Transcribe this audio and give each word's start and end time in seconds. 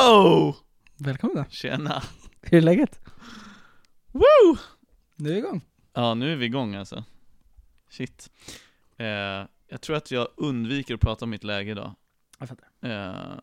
Oh! 0.00 0.56
Välkommen 0.96 1.36
då. 1.36 1.44
Tjena! 1.50 2.02
Hur 2.42 2.58
är 2.58 2.62
läget? 2.62 3.00
Woo! 4.12 4.56
Nu 5.16 5.28
är 5.28 5.32
vi 5.32 5.38
igång. 5.38 5.60
Ja, 5.92 6.14
nu 6.14 6.32
är 6.32 6.36
vi 6.36 6.46
igång 6.46 6.74
alltså. 6.74 7.04
Shit. 7.90 8.30
Eh, 8.96 9.06
jag 9.74 9.80
tror 9.80 9.96
att 9.96 10.10
jag 10.10 10.28
undviker 10.36 10.94
att 10.94 11.00
prata 11.00 11.24
om 11.24 11.30
mitt 11.30 11.44
läge 11.44 11.70
idag. 11.70 11.94
Jag 12.38 12.48
fattar. 12.48 12.68
Eh, 12.80 13.38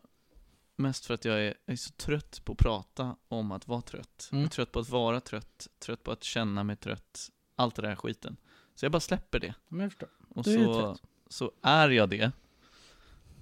mest 0.76 1.06
för 1.06 1.14
att 1.14 1.24
jag 1.24 1.40
är, 1.40 1.54
jag 1.64 1.72
är 1.72 1.76
så 1.76 1.90
trött 1.92 2.40
på 2.44 2.52
att 2.52 2.58
prata 2.58 3.16
om 3.28 3.52
att 3.52 3.68
vara 3.68 3.80
trött. 3.80 4.28
Mm. 4.32 4.42
Jag 4.42 4.48
är 4.48 4.50
trött 4.50 4.72
på 4.72 4.78
att 4.80 4.88
vara 4.88 5.20
trött, 5.20 5.68
trött 5.78 6.02
på 6.02 6.12
att 6.12 6.24
känna 6.24 6.64
mig 6.64 6.76
trött. 6.76 7.30
Allt 7.56 7.74
det 7.74 7.82
där 7.82 7.96
skiten. 7.96 8.36
Så 8.74 8.84
jag 8.84 8.92
bara 8.92 9.00
släpper 9.00 9.40
det. 9.40 9.54
Men 9.68 9.80
jag 9.80 9.90
förstår. 9.92 10.08
Och 10.28 10.44
Du 10.44 10.54
är 10.54 10.64
så, 10.64 10.80
trött. 10.80 11.02
så 11.28 11.52
är 11.62 11.88
jag 11.88 12.10
det. 12.10 12.32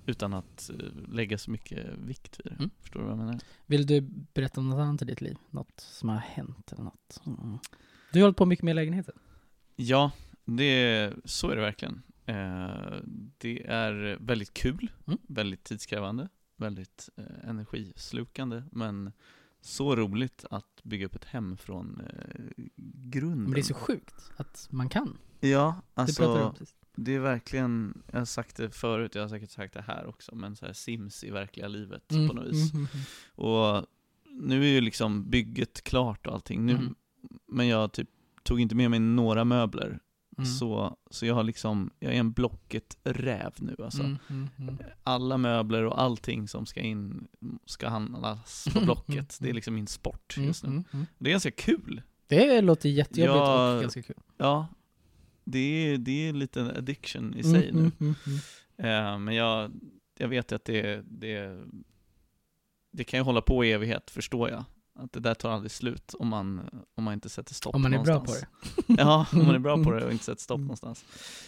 Utan 0.06 0.34
att 0.34 0.70
eh, 0.70 0.76
lägga 1.08 1.38
så 1.38 1.50
mycket 1.50 1.86
vikt 1.98 2.40
vid 2.40 2.46
det. 2.46 2.56
Mm. 2.58 2.70
Förstår 2.80 3.00
du 3.00 3.06
vad 3.06 3.12
jag 3.12 3.18
menar? 3.18 3.40
Vill 3.66 3.86
du 3.86 4.00
berätta 4.34 4.60
om 4.60 4.68
något 4.68 4.80
annat 4.80 5.02
i 5.02 5.04
ditt 5.04 5.20
liv? 5.20 5.36
Något 5.50 5.80
som 5.80 6.08
har 6.08 6.16
hänt 6.16 6.72
eller 6.72 6.84
något? 6.84 7.22
Mm. 7.26 7.58
Du 8.12 8.18
har 8.18 8.22
hållit 8.22 8.36
på 8.36 8.46
mycket 8.46 8.62
med 8.64 8.76
lägenheten. 8.76 9.18
Ja, 9.76 10.10
det, 10.44 11.12
så 11.24 11.50
är 11.50 11.56
det 11.56 11.62
verkligen. 11.62 12.02
Eh, 12.30 13.00
det 13.38 13.66
är 13.66 14.18
väldigt 14.20 14.54
kul, 14.54 14.90
Mm. 15.06 15.18
väldigt 15.28 15.64
tidskrävande, 15.64 16.28
väldigt 16.56 17.08
eh, 17.16 17.48
energislukande, 17.50 18.62
men 18.72 19.12
så 19.60 19.96
roligt 19.96 20.44
att 20.50 20.80
bygga 20.82 21.06
upp 21.06 21.14
ett 21.14 21.24
hem 21.24 21.56
från 21.56 22.00
eh, 22.00 22.64
grunden. 23.10 23.42
Men 23.42 23.52
det 23.52 23.60
är 23.60 23.62
så 23.62 23.74
sjukt 23.74 24.32
att 24.36 24.68
man 24.70 24.88
kan. 24.88 25.18
Ja, 25.40 25.82
alltså 25.94 26.54
det 26.96 27.14
är 27.14 27.20
verkligen, 27.20 28.02
jag 28.12 28.18
har 28.18 28.24
sagt 28.24 28.56
det 28.56 28.70
förut, 28.70 29.14
jag 29.14 29.22
har 29.22 29.28
säkert 29.28 29.50
sagt 29.50 29.74
det 29.74 29.82
här 29.82 30.06
också, 30.06 30.34
men 30.34 30.56
så 30.56 30.66
här 30.66 30.72
Sims 30.72 31.24
i 31.24 31.30
verkliga 31.30 31.68
livet 31.68 32.08
på 32.08 32.16
något 32.34 32.46
vis. 32.48 32.72
Mm, 32.74 32.86
mm, 32.92 33.04
Och 33.34 33.86
nu 34.30 34.62
är 34.64 34.68
ju 34.68 34.80
liksom 34.80 35.30
bygget 35.30 35.82
klart 35.82 36.26
och 36.26 36.34
allting, 36.34 36.66
nu, 36.66 36.72
Mm. 36.72 36.94
men 37.46 37.68
jag 37.68 37.92
typ 37.92 38.08
tog 38.42 38.60
inte 38.60 38.74
med 38.74 38.90
mig 38.90 39.00
några 39.00 39.44
möbler 39.44 40.00
mm. 40.42 40.54
Så, 40.54 40.96
så 41.10 41.26
jag 41.26 41.34
har 41.34 41.42
liksom, 41.44 41.90
jag 41.98 42.14
är 42.14 42.20
en 42.20 42.32
Blocket-räv 42.32 43.52
nu 43.58 43.76
alltså. 43.84 44.02
Mm, 44.02 44.18
mm, 44.30 44.48
mm. 44.58 44.78
Alla 45.02 45.36
möbler 45.36 45.84
och 45.84 46.00
allting 46.02 46.48
som 46.48 46.66
ska 46.66 46.80
in 46.80 47.28
ska 47.64 47.88
handlas 47.88 48.64
på 48.72 48.78
Mm, 48.78 48.84
Blocket. 48.86 49.38
Det 49.40 49.50
är 49.50 49.54
liksom 49.54 49.74
min 49.74 49.86
sport 49.86 50.36
just 50.38 50.64
nu. 50.64 50.82
Det 51.18 51.30
är 51.30 51.32
ganska 51.32 51.50
kul. 51.50 52.02
Det 52.26 52.60
låter 52.60 52.88
jättejobbigt 52.88 53.36
Ja. 53.36 53.74
och 53.74 53.80
ganska 53.80 54.02
kul. 54.02 54.16
Ja, 54.36 54.66
det 55.44 55.58
är, 55.58 55.98
det 55.98 56.28
är 56.28 56.32
lite 56.32 56.60
en 56.60 56.70
addiction 56.76 57.34
i 57.34 57.42
sig 57.42 57.72
nu. 57.72 57.90
Eh, 58.76 59.18
men 59.18 59.34
jag, 59.34 59.70
jag 60.18 60.28
vet 60.28 60.52
att 60.52 60.64
det, 60.64 61.02
det, 61.06 61.64
det 62.92 63.04
kan 63.04 63.20
ju 63.20 63.24
hålla 63.24 63.40
på 63.42 63.64
i 63.64 63.72
evighet, 63.72 64.10
förstår 64.10 64.50
jag. 64.50 64.64
Att 65.00 65.12
det 65.12 65.20
där 65.20 65.34
tar 65.34 65.50
aldrig 65.50 65.70
slut 65.70 66.14
om 66.18 66.28
man, 66.28 66.70
om 66.94 67.04
man 67.04 67.14
inte 67.14 67.28
sätter 67.28 67.54
stopp 67.54 67.74
Om 67.74 67.82
man 67.82 67.94
är 67.94 67.98
bra 68.04 68.14
någonstans. 68.14 68.46
på 68.86 68.92
det. 68.92 68.94
Ja, 69.02 69.26
om 69.32 69.46
man 69.46 69.54
är 69.54 69.58
bra 69.58 69.84
på 69.84 69.90
det 69.92 70.04
och 70.04 70.12
inte 70.12 70.24
sätter 70.24 70.42
stopp 70.42 70.56
Mm. 70.56 70.66
någonstans. 70.66 71.04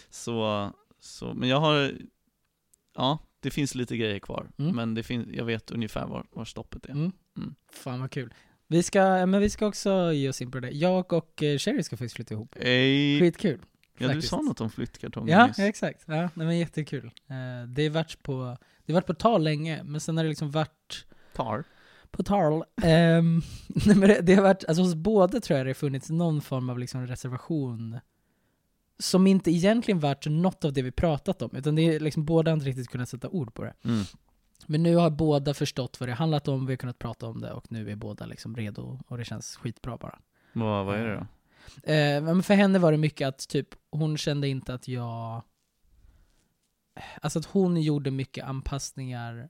Så, 0.09 0.71
så, 0.99 1.33
men 1.33 1.49
jag 1.49 1.59
har, 1.59 1.91
ja, 2.95 3.19
det 3.39 3.51
finns 3.51 3.75
lite 3.75 3.97
grejer 3.97 4.19
kvar. 4.19 4.49
Mm. 4.57 4.75
Men 4.75 4.93
det 4.93 5.03
finns, 5.03 5.27
jag 5.33 5.45
vet 5.45 5.71
ungefär 5.71 6.05
var, 6.07 6.25
var 6.31 6.45
stoppet 6.45 6.85
är. 6.85 6.89
Mm. 6.91 7.11
Mm. 7.37 7.55
Fan 7.71 7.99
vad 7.99 8.11
kul. 8.11 8.33
Vi 8.67 8.83
ska, 8.83 9.25
men 9.25 9.39
vi 9.41 9.49
ska 9.49 9.67
också 9.67 10.13
ge 10.13 10.29
oss 10.29 10.41
in 10.41 10.51
på 10.51 10.59
det. 10.59 10.69
Jag 10.69 11.13
och 11.13 11.43
eh, 11.43 11.57
Sherry 11.57 11.83
ska 11.83 11.97
faktiskt 11.97 12.15
flytta 12.15 12.33
ihop. 12.33 12.55
Ej, 12.59 13.19
Skitkul. 13.19 13.59
ja, 13.97 14.07
du 14.07 14.13
faktiskt. 14.13 14.27
sa 14.29 14.41
något 14.41 14.61
om 14.61 14.69
flyttkartonger 14.69 15.33
Ja, 15.33 15.47
nyss. 15.47 15.59
exakt. 15.59 16.03
Ja, 16.05 16.13
nej, 16.15 16.29
men 16.47 16.57
jättekul. 16.59 17.05
Eh, 17.05 17.67
det 17.67 17.83
har 17.83 17.89
varit 17.89 18.23
på, 18.23 18.57
det 18.85 18.93
har 18.93 18.97
varit 19.01 19.07
på 19.07 19.13
tal 19.13 19.43
länge, 19.43 19.83
men 19.83 20.01
sen 20.01 20.17
har 20.17 20.23
det 20.23 20.29
liksom 20.29 20.51
varit 20.51 21.05
Tar. 21.33 21.63
På 22.13 22.23
tal. 22.23 22.63
Men 23.95 24.25
det, 24.25 24.35
har 24.35 24.41
varit, 24.41 24.65
alltså 24.67 24.83
hos 24.83 24.95
båda 24.95 25.39
tror 25.39 25.57
jag 25.57 25.65
det 25.65 25.69
har 25.69 25.73
funnits 25.73 26.09
någon 26.09 26.41
form 26.41 26.69
av 26.69 26.79
liksom 26.79 27.07
reservation 27.07 27.99
som 28.99 29.27
inte 29.27 29.51
egentligen 29.51 29.99
varit 29.99 30.25
något 30.25 30.65
av 30.65 30.73
det 30.73 30.81
vi 30.81 30.91
pratat 30.91 31.41
om, 31.41 31.55
utan 31.55 31.75
det 31.75 31.81
är 31.81 31.99
liksom 31.99 32.25
båda 32.25 32.51
har 32.51 32.53
inte 32.53 32.65
riktigt 32.65 32.89
kunnat 32.89 33.09
sätta 33.09 33.29
ord 33.29 33.53
på 33.53 33.63
det. 33.63 33.73
Mm. 33.83 34.03
Men 34.67 34.83
nu 34.83 34.95
har 34.95 35.09
båda 35.09 35.53
förstått 35.53 35.99
vad 35.99 36.09
det 36.09 36.13
handlat 36.13 36.47
om, 36.47 36.65
vi 36.65 36.73
har 36.73 36.77
kunnat 36.77 36.99
prata 36.99 37.27
om 37.27 37.41
det 37.41 37.51
och 37.51 37.71
nu 37.71 37.91
är 37.91 37.95
båda 37.95 38.25
liksom 38.25 38.55
redo 38.55 38.99
och 39.07 39.17
det 39.17 39.25
känns 39.25 39.55
skitbra 39.55 39.97
bara. 39.97 40.19
Vad, 40.53 40.85
vad 40.85 40.95
är 40.99 41.07
det 41.07 41.15
då? 41.15 41.27
Men 42.25 42.43
för 42.43 42.53
henne 42.53 42.79
var 42.79 42.91
det 42.91 42.97
mycket 42.97 43.27
att 43.27 43.47
typ, 43.47 43.67
hon 43.91 44.17
kände 44.17 44.47
inte 44.47 44.73
att 44.73 44.87
jag... 44.87 45.41
Alltså 47.21 47.39
att 47.39 47.45
hon 47.45 47.81
gjorde 47.81 48.11
mycket 48.11 48.45
anpassningar 48.45 49.49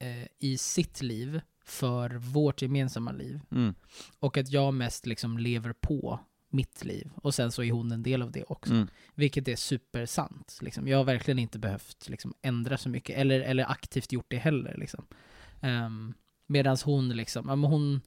eh, 0.00 0.26
i 0.38 0.58
sitt 0.58 1.02
liv 1.02 1.40
för 1.70 2.10
vårt 2.10 2.62
gemensamma 2.62 3.12
liv. 3.12 3.40
Mm. 3.50 3.74
Och 4.18 4.38
att 4.38 4.50
jag 4.50 4.74
mest 4.74 5.06
liksom 5.06 5.38
lever 5.38 5.72
på 5.72 6.20
mitt 6.52 6.84
liv. 6.84 7.10
Och 7.14 7.34
sen 7.34 7.52
så 7.52 7.62
är 7.62 7.72
hon 7.72 7.92
en 7.92 8.02
del 8.02 8.22
av 8.22 8.32
det 8.32 8.44
också. 8.44 8.72
Mm. 8.72 8.88
Vilket 9.14 9.48
är 9.48 9.56
supersant. 9.56 10.58
Liksom. 10.62 10.88
Jag 10.88 10.96
har 10.98 11.04
verkligen 11.04 11.38
inte 11.38 11.58
behövt 11.58 12.08
liksom, 12.08 12.34
ändra 12.42 12.78
så 12.78 12.88
mycket, 12.88 13.18
eller, 13.18 13.40
eller 13.40 13.70
aktivt 13.70 14.12
gjort 14.12 14.26
det 14.28 14.36
heller. 14.38 14.76
Liksom. 14.78 15.06
Um, 15.62 16.14
Medan 16.46 16.76
hon 16.84 17.08
liksom, 17.08 17.48
ja, 17.48 17.56
men 17.56 17.70
hon, 17.70 18.00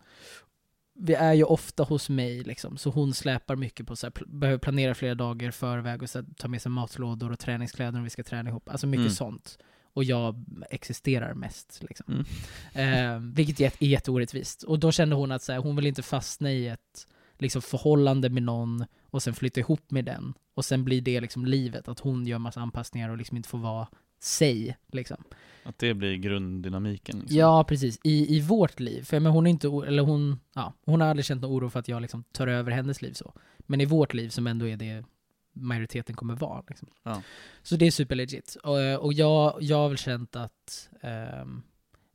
vi 0.94 1.14
är 1.14 1.34
ju 1.34 1.44
ofta 1.44 1.84
hos 1.84 2.10
mig 2.10 2.44
liksom, 2.44 2.78
så 2.78 2.90
hon 2.90 3.14
släpar 3.14 3.56
mycket 3.56 3.88
på 3.88 3.96
så 3.96 4.06
här, 4.08 4.12
pl- 4.12 4.40
behöver 4.40 4.60
planera 4.60 4.96
flera 4.96 5.16
dagar 5.16 5.52
förväg 5.52 6.02
och 6.04 6.10
så 6.10 6.20
här, 6.20 6.26
ta 6.38 6.48
med 6.48 6.62
sig 6.62 6.72
matlådor 6.72 7.32
och 7.32 7.40
träningskläder 7.40 7.98
om 7.98 8.04
vi 8.04 8.10
ska 8.10 8.24
träna 8.24 8.50
ihop. 8.50 8.70
Alltså 8.70 8.88
mycket 8.88 9.02
Mm. 9.02 9.12
sånt. 9.14 9.58
Och 9.94 10.04
jag 10.04 10.46
existerar 10.70 11.34
mest 11.34 11.84
liksom. 11.90 12.26
Mm. 12.74 13.16
Eh, 13.16 13.34
vilket 13.36 13.60
är, 13.60 13.84
jätteorättvist. 13.84 14.64
Och 14.64 14.80
då 14.80 14.92
kände 14.92 15.16
hon 15.16 15.32
att 15.32 15.44
så 15.44 15.52
här, 15.52 15.60
hon 15.60 15.76
vill 15.76 15.88
inte 15.88 16.02
fastna 16.02 16.52
i 16.52 16.68
ett 16.68 17.08
liksom, 17.38 17.62
förhållande 17.62 18.30
med 18.30 18.44
någon 18.44 18.86
och 19.10 19.24
sen 19.24 19.34
flytta 19.34 19.60
ihop 19.60 19.92
med 19.92 20.06
den. 20.06 20.34
Och 20.54 20.66
sen 20.66 20.84
blir 20.84 21.02
det 21.02 21.22
liksom 21.22 21.46
livet, 21.46 21.88
att 21.88 22.00
hon 22.00 22.28
gör 22.28 22.40
massa 22.40 22.62
anpassningar 22.62 23.10
och 23.10 23.18
liksom 23.18 23.38
inte 23.38 23.50
får 23.50 23.58
vara 23.58 23.88
sig. 24.20 24.78
Liksom. 24.92 25.24
Att 25.64 25.78
det 25.78 25.94
blir 25.94 26.16
grunddynamiken. 26.16 27.20
Liksom. 27.20 27.38
Ja, 27.38 27.64
precis. 27.64 28.00
I, 28.04 28.38
I 28.38 28.42
vårt 28.42 28.80
liv. 28.80 29.04
För 29.04 29.20
men 29.20 29.32
hon 29.32 29.48
är 29.48 29.52
inte, 29.52 29.68
eller 29.68 30.04
hon, 30.04 30.40
ja, 30.54 30.74
hon 30.86 31.02
har 31.02 31.08
aldrig 31.08 31.26
känt 31.26 31.42
någon 31.42 31.52
oro 31.52 31.70
för 31.70 31.80
att 31.80 31.88
jag 31.88 32.02
liksom 32.02 32.24
tar 32.32 32.48
över 32.48 32.72
hennes 32.72 33.02
liv 33.02 33.14
så. 33.14 33.34
Men 33.58 33.82
i 33.82 33.86
vårt 33.86 34.14
liv 34.14 34.30
som 34.30 34.48
ändå 34.48 34.68
är 34.68 34.78
det 34.78 35.04
majoriteten 35.54 36.16
kommer 36.16 36.36
vara. 36.36 36.64
Liksom. 36.68 36.88
Ja. 37.04 37.22
Så 37.64 37.76
det 37.76 37.88
är 37.88 37.92
superlegit. 37.92 38.58
Och, 38.64 39.06
och 39.06 39.14
jag, 39.14 39.58
jag 39.62 39.78
har 39.78 39.90
väl 39.90 39.98
känt 39.98 40.36
att, 40.36 40.90
ehm, 41.02 41.62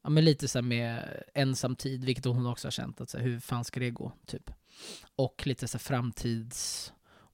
ja 0.02 0.10
men 0.10 0.24
lite 0.24 0.48
så 0.48 0.62
med 0.62 1.22
ensam 1.34 1.76
tid, 1.76 2.04
vilket 2.04 2.24
hon 2.24 2.46
också 2.46 2.66
har 2.66 2.72
känt, 2.72 3.00
att 3.00 3.10
så 3.10 3.18
här, 3.18 3.24
hur 3.24 3.40
fan 3.40 3.64
ska 3.64 3.80
det 3.80 3.90
gå, 3.90 4.12
typ. 4.26 4.50
Och 5.16 5.46
lite 5.46 5.68
så 5.68 5.78
här 5.78 5.80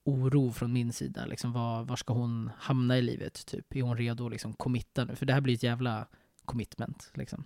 framtidsoro 0.05 0.53
från 0.53 0.73
min 0.73 0.93
sida, 0.93 1.27
liksom 1.27 1.53
var, 1.53 1.85
var 1.85 1.97
ska 1.97 2.13
hon 2.13 2.51
hamna 2.59 2.99
i 2.99 3.03
livet, 3.03 3.47
typ. 3.47 3.77
Är 3.77 3.83
hon 3.83 3.97
redo 3.97 4.27
att 4.27 4.33
liksom 4.33 4.53
committa 4.55 5.05
nu? 5.05 5.17
För 5.17 5.27
det 5.27 5.33
här 5.33 5.41
blir 5.41 5.55
ett 5.55 5.63
jävla 5.63 6.07
commitment, 6.45 7.11
liksom. 7.15 7.45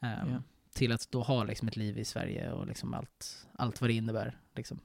Ehm, 0.00 0.32
Ja. 0.32 0.42
Till 0.72 0.92
att 0.92 1.10
då 1.10 1.22
ha 1.22 1.44
liksom 1.44 1.68
ett 1.68 1.76
liv 1.76 1.98
i 1.98 2.04
Sverige 2.04 2.52
och 2.52 2.66
liksom 2.66 2.94
allt, 2.94 3.46
allt 3.54 3.80
vad 3.80 3.90
det 3.90 3.94
innebär, 3.94 4.38
liksom. 4.54 4.80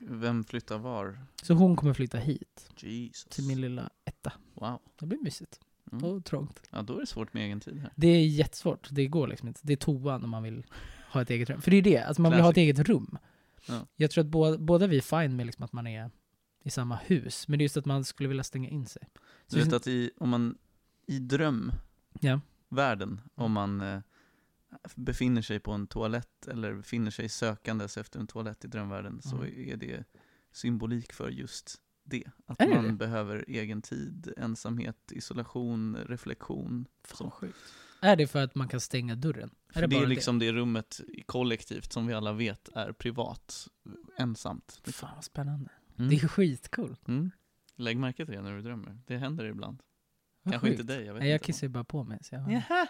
Vem 0.00 0.44
flyttar 0.44 0.78
var? 0.78 1.18
Så 1.42 1.54
hon 1.54 1.76
kommer 1.76 1.94
flytta 1.94 2.18
hit, 2.18 2.70
Jesus. 2.76 3.24
till 3.24 3.44
min 3.46 3.60
lilla 3.60 3.90
etta. 4.04 4.32
Wow. 4.54 4.78
Det 5.00 5.06
blir 5.06 5.18
mysigt. 5.18 5.60
Mm. 5.92 6.04
Och 6.04 6.24
trångt. 6.24 6.62
Ja, 6.70 6.82
då 6.82 6.96
är 6.96 7.00
det 7.00 7.06
svårt 7.06 7.34
med 7.34 7.44
egen 7.44 7.60
tid 7.60 7.78
här. 7.80 7.92
Det 7.96 8.06
är 8.08 8.26
jättesvårt. 8.26 8.88
Det 8.90 9.06
går 9.06 9.28
liksom 9.28 9.48
inte. 9.48 9.60
Det 9.62 9.72
är 9.72 9.76
toan 9.76 10.24
om 10.24 10.30
man 10.30 10.42
vill 10.42 10.66
ha 11.12 11.22
ett 11.22 11.30
eget 11.30 11.50
rum. 11.50 11.62
För 11.62 11.70
det 11.70 11.76
är 11.76 11.82
det, 11.82 11.98
alltså 11.98 12.22
man 12.22 12.32
vill 12.32 12.40
ha 12.40 12.48
ett 12.50 12.54
Classic. 12.54 12.78
eget 12.78 12.88
rum. 12.88 13.18
Ja. 13.68 13.86
Jag 13.96 14.10
tror 14.10 14.24
att 14.24 14.30
båda, 14.30 14.58
båda 14.58 14.86
vi 14.86 14.96
är 14.96 15.00
fine 15.22 15.36
med 15.36 15.46
liksom 15.46 15.64
att 15.64 15.72
man 15.72 15.86
är 15.86 16.10
i 16.64 16.70
samma 16.70 16.96
hus. 16.96 17.48
Men 17.48 17.58
det 17.58 17.62
är 17.62 17.64
just 17.64 17.76
att 17.76 17.84
man 17.86 18.04
skulle 18.04 18.28
vilja 18.28 18.44
stänga 18.44 18.68
in 18.68 18.86
sig. 18.86 19.02
Så 19.46 19.56
Du 19.56 19.62
vet 19.64 19.72
att 19.72 19.86
i, 19.86 20.10
om 20.16 20.28
man, 20.28 20.58
i 21.06 21.18
drömvärlden, 21.18 23.20
Ja. 23.34 23.44
om 23.44 23.52
man 23.52 23.80
eh, 23.80 24.00
befinner 24.94 25.42
sig 25.42 25.60
på 25.60 25.72
en 25.72 25.86
toalett 25.86 26.48
eller 26.48 26.74
befinner 26.74 27.10
sig 27.10 27.28
sökandes 27.28 27.96
efter 27.96 28.20
en 28.20 28.26
toalett 28.26 28.64
i 28.64 28.68
drömvärlden 28.68 29.22
så 29.22 29.36
Mm. 29.36 29.68
är 29.70 29.76
det 29.76 30.04
symbolik 30.52 31.12
för 31.12 31.28
just 31.30 31.80
det. 32.04 32.24
Att 32.46 32.60
Är 32.60 32.66
det 32.68 32.74
man 32.74 32.84
det? 32.84 32.92
behöver 32.92 33.44
egen 33.48 33.82
tid, 33.82 34.32
ensamhet, 34.36 35.12
isolation, 35.12 35.96
reflektion. 35.96 36.86
Fan. 37.04 37.30
Är 38.00 38.16
det 38.16 38.26
för 38.26 38.42
att 38.44 38.54
man 38.54 38.68
kan 38.68 38.80
stänga 38.80 39.14
dörren? 39.16 39.50
Är 39.74 39.86
det, 39.86 39.96
är 39.96 40.00
bara 40.00 40.08
liksom 40.08 40.38
det 40.38 40.52
rummet 40.52 41.00
i 41.08 41.22
kollektivt 41.22 41.92
som 41.92 42.06
vi 42.06 42.14
alla 42.14 42.32
vet 42.32 42.68
är 42.74 42.92
privat, 42.92 43.68
ensamt. 44.18 44.80
det? 44.84 44.92
Fan 44.92 45.10
vad 45.14 45.24
spännande. 45.24 45.70
Mm. 45.98 46.10
Det 46.10 46.16
är 46.16 46.28
skitcoolt. 46.28 47.08
Mm. 47.08 47.30
Lägg 47.76 47.98
märke 47.98 48.26
till 48.26 48.34
det 48.34 48.42
när 48.42 48.56
du 48.56 48.62
drömmer. 48.62 48.98
Det 49.06 49.16
händer 49.16 49.44
ibland. 49.44 49.82
Vad 50.42 50.52
Kanske 50.54 50.68
sjukt. 50.68 50.80
inte 50.80 50.92
dig, 50.96 51.06
jag 51.06 51.14
vet 51.14 51.22
Nej, 51.22 51.30
jag 51.30 51.42
kissar 51.42 51.66
ju 51.66 51.68
bara 51.68 51.84
på 51.84 52.04
mig. 52.04 52.18
Så 52.22 52.34
jag 52.34 52.40
har... 52.40 52.52
Jaha. 52.52 52.86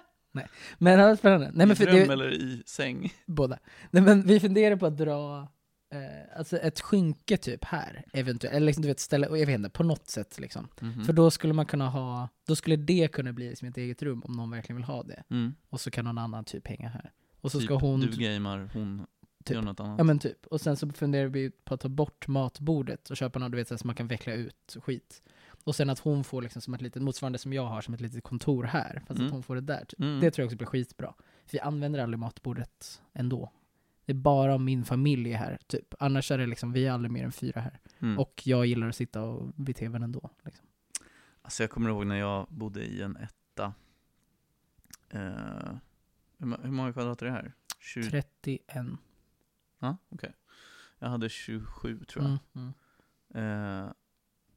Men 0.78 0.98
det 0.98 1.04
var 1.04 1.16
spännande. 1.16 1.46
Nej, 1.46 1.66
men 1.66 1.70
I 1.70 1.74
för 1.74 1.84
dröm 1.84 2.06
det, 2.06 2.12
eller 2.12 2.32
i 2.32 2.62
säng? 2.66 3.12
båda. 3.26 3.58
Nej, 3.90 4.02
men 4.02 4.22
vi 4.22 4.40
funderar 4.40 4.76
på 4.76 4.86
att 4.86 4.96
dra 4.96 5.48
eh, 5.94 6.38
alltså 6.38 6.56
ett 6.56 6.80
skynke 6.80 7.36
typ 7.36 7.64
här, 7.64 8.04
eventuellt. 8.12 8.56
Eller 8.56 8.66
liksom, 8.66 8.82
du 8.82 8.88
vet, 8.88 9.00
ställa, 9.00 9.38
jag 9.38 9.46
vet 9.46 9.58
inte, 9.58 9.70
på 9.70 9.82
något 9.82 10.10
sätt 10.10 10.38
liksom. 10.38 10.68
Mhm. 10.80 11.04
För 11.04 11.12
då 11.12 11.30
skulle 11.30 11.52
man 11.52 11.66
kunna 11.66 11.88
ha, 11.88 12.28
då 12.46 12.56
skulle 12.56 12.76
det 12.76 13.08
kunna 13.12 13.32
bli 13.32 13.48
liksom 13.48 13.68
ett 13.68 13.76
eget 13.76 14.02
rum 14.02 14.22
om 14.24 14.32
någon 14.32 14.50
verkligen 14.50 14.76
vill 14.76 14.84
ha 14.84 15.02
det. 15.02 15.22
Mm. 15.30 15.54
Och 15.68 15.80
så 15.80 15.90
kan 15.90 16.04
någon 16.04 16.18
annan 16.18 16.44
typ 16.44 16.68
hänga 16.68 16.88
här. 16.88 17.12
Och 17.40 17.52
så 17.52 17.58
typ, 17.58 17.64
ska 17.64 17.74
hon... 17.74 18.00
Du 18.00 18.16
gamar, 18.16 18.70
hon 18.74 19.06
Typ. 19.44 19.54
gör 19.54 19.62
något 19.62 19.80
annat. 19.80 19.98
Ja 19.98 20.04
men 20.04 20.18
typ. 20.18 20.46
Och 20.46 20.60
sen 20.60 20.76
så 20.76 20.92
funderar 20.92 21.28
vi 21.28 21.50
på 21.50 21.74
att 21.74 21.80
ta 21.80 21.88
bort 21.88 22.28
matbordet 22.28 23.10
och 23.10 23.16
köpa 23.16 23.38
något 23.38 23.52
du 23.52 23.56
vet, 23.56 23.68
så 23.68 23.74
här, 23.74 23.78
som 23.78 23.88
man 23.88 23.94
kan 23.94 24.08
veckla 24.08 24.32
ut 24.32 24.76
skit. 24.82 25.22
Och 25.64 25.76
sen 25.76 25.90
att 25.90 25.98
hon 25.98 26.24
får 26.24 26.42
liksom 26.42 26.62
som 26.62 26.74
ett 26.74 26.80
litet, 26.80 27.02
motsvarande 27.02 27.38
som 27.38 27.52
jag 27.52 27.66
har, 27.66 27.80
som 27.80 27.94
ett 27.94 28.00
litet 28.00 28.24
kontor 28.24 28.64
här. 28.64 29.02
Fast 29.06 29.18
Mm. 29.18 29.26
att 29.26 29.32
hon 29.32 29.42
får 29.42 29.54
det 29.54 29.60
där. 29.60 29.84
Typ. 29.84 30.00
Mm. 30.00 30.20
Det 30.20 30.30
tror 30.30 30.42
jag 30.42 30.46
också 30.46 30.56
blir 30.56 30.66
skitbra. 30.66 31.14
För 31.46 31.52
vi 31.52 31.60
använder 31.60 32.00
aldrig 32.00 32.18
matbordet 32.18 33.02
ändå. 33.12 33.52
Det 34.04 34.12
är 34.12 34.16
bara 34.16 34.58
min 34.58 34.84
familj 34.84 35.32
är 35.32 35.36
här, 35.36 35.58
typ. 35.66 35.94
Annars 35.98 36.30
är 36.30 36.38
det 36.38 36.46
liksom, 36.46 36.72
vi 36.72 36.86
är 36.86 36.92
aldrig 36.92 37.10
mer 37.10 37.24
än 37.24 37.32
fyra 37.32 37.60
här. 37.60 37.80
Mm. 37.98 38.18
Och 38.18 38.42
jag 38.44 38.66
gillar 38.66 38.88
att 38.88 38.96
sitta 38.96 39.22
och 39.22 39.52
vid 39.56 39.76
tvn 39.76 40.02
ändå. 40.02 40.30
Liksom. 40.44 40.66
Alltså 41.42 41.62
jag 41.62 41.70
kommer 41.70 41.90
ihåg 41.90 42.06
när 42.06 42.16
jag 42.16 42.46
bodde 42.48 42.84
i 42.84 43.02
en 43.02 43.16
etta. 43.16 43.74
Eh, 45.10 45.74
hur, 46.38 46.70
många 46.70 46.92
kvadrat 46.92 47.22
är 47.22 47.26
det 47.26 47.32
här? 47.32 47.52
20? 47.78 48.10
31. 48.10 48.86
Ja, 49.78 49.96
okej. 50.08 50.32
Jag 50.98 51.08
hade 51.08 51.28
27 51.28 52.04
tror 52.04 52.24
jag. 52.24 52.38
Mm, 52.54 52.72
mm. 53.34 53.84
Eh, 53.84 53.92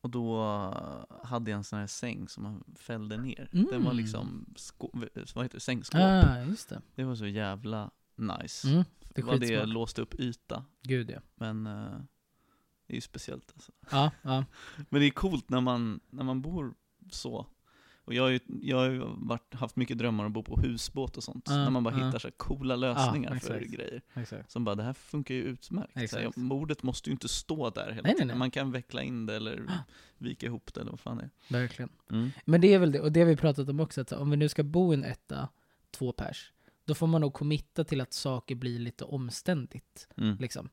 och 0.01 0.09
då 0.09 0.41
hade 1.23 1.51
jag 1.51 1.57
en 1.57 1.63
sån 1.63 1.79
här 1.79 1.87
säng 1.87 2.27
som 2.27 2.43
man 2.43 2.63
fällde 2.75 3.17
ner. 3.17 3.49
Den 3.51 3.67
var 3.83 3.91
Mm. 3.91 3.97
liksom, 3.97 4.53
vad 5.35 5.45
heter 5.45 5.49
det, 5.55 5.59
sängskåp. 5.59 6.01
Ah, 6.01 6.39
just 6.43 6.69
det. 6.69 6.81
Det 6.95 7.03
var 7.03 7.15
så 7.15 7.27
jävla 7.27 7.91
nice. 8.15 8.67
Mm, 8.69 8.83
det 9.15 9.21
var 9.23 9.33
det 9.37 9.47
skitsmart. 9.47 9.67
låst 9.67 9.99
upp 9.99 10.15
yta. 10.19 10.65
Gud 10.83 11.09
ja. 11.11 11.19
Men 11.35 11.67
eh, 11.67 11.99
det 12.87 12.93
är 12.93 12.95
ju 12.95 13.01
speciellt 13.01 13.51
alltså. 13.53 13.71
Ja, 13.91 14.11
ja. 14.21 14.45
Men 14.89 15.01
det 15.01 15.07
är 15.07 15.11
coolt 15.11 15.49
när 15.49 15.61
man, 15.61 15.99
när 16.09 16.23
man 16.23 16.41
bor 16.41 16.73
så. 17.11 17.47
Och 18.07 18.13
jag 18.13 18.23
har 18.23 18.29
ju, 18.29 18.39
jag 18.61 18.77
har 18.77 18.89
ju 18.89 19.03
varit, 19.05 19.53
haft 19.53 19.75
mycket 19.75 19.97
drömmar 19.97 20.23
om 20.23 20.27
att 20.27 20.33
bo 20.33 20.43
på 20.43 20.61
husbåt 20.61 21.17
och 21.17 21.23
sånt. 21.23 21.45
Ja, 21.47 21.55
när 21.55 21.69
man 21.69 21.83
bara 21.83 21.99
ja. 21.99 22.05
hittar 22.05 22.19
så 22.19 22.31
coola 22.31 22.75
lösningar 22.75 23.35
för 23.35 23.53
exakt. 23.53 23.71
grejer. 23.71 24.01
Exakt. 24.13 24.51
Som 24.51 24.63
bara, 24.63 24.75
det 24.75 24.83
här 24.83 24.93
funkar 24.93 25.35
ju 25.35 25.41
utmärkt. 25.41 26.09
Så 26.09 26.17
här, 26.17 26.31
mordet 26.35 26.83
måste 26.83 27.09
ju 27.09 27.11
inte 27.11 27.27
stå 27.27 27.69
där 27.69 27.81
hela 27.81 27.93
Nej, 27.93 28.01
nej, 28.03 28.13
tiden. 28.13 28.27
nej. 28.27 28.37
Man 28.37 28.51
kan 28.51 28.71
veckla 28.71 29.03
in 29.03 29.25
det 29.25 29.35
eller 29.35 29.71
vika 30.17 30.45
ihop 30.45 30.73
det 30.73 30.81
eller 30.81 30.91
vad 30.91 30.99
fan 30.99 31.17
det 31.17 31.23
är. 31.23 31.29
Verkligen. 31.61 31.89
Mm. 32.11 32.29
Men 32.45 32.61
det 32.61 32.73
är 32.73 32.79
väl 32.79 32.91
det, 32.91 32.99
och 32.99 33.11
det 33.11 33.19
har 33.19 33.27
vi 33.27 33.35
pratat 33.35 33.69
om 33.69 33.79
också, 33.79 34.01
att 34.01 34.11
om 34.11 34.29
vi 34.29 34.37
nu 34.37 34.49
ska 34.49 34.63
bo 34.63 34.93
i 34.93 34.97
en 34.97 35.03
etta, 35.03 35.49
två 35.91 36.11
pers, 36.11 36.51
då 36.85 36.95
får 36.95 37.07
man 37.07 37.21
nog 37.21 37.33
committa 37.33 37.83
till 37.83 38.01
att 38.01 38.13
saker 38.13 38.55
blir 38.55 38.79
lite 38.79 39.03
omständigt. 39.03 40.07
Mm. 40.17 40.37
Liksom. 40.39 40.69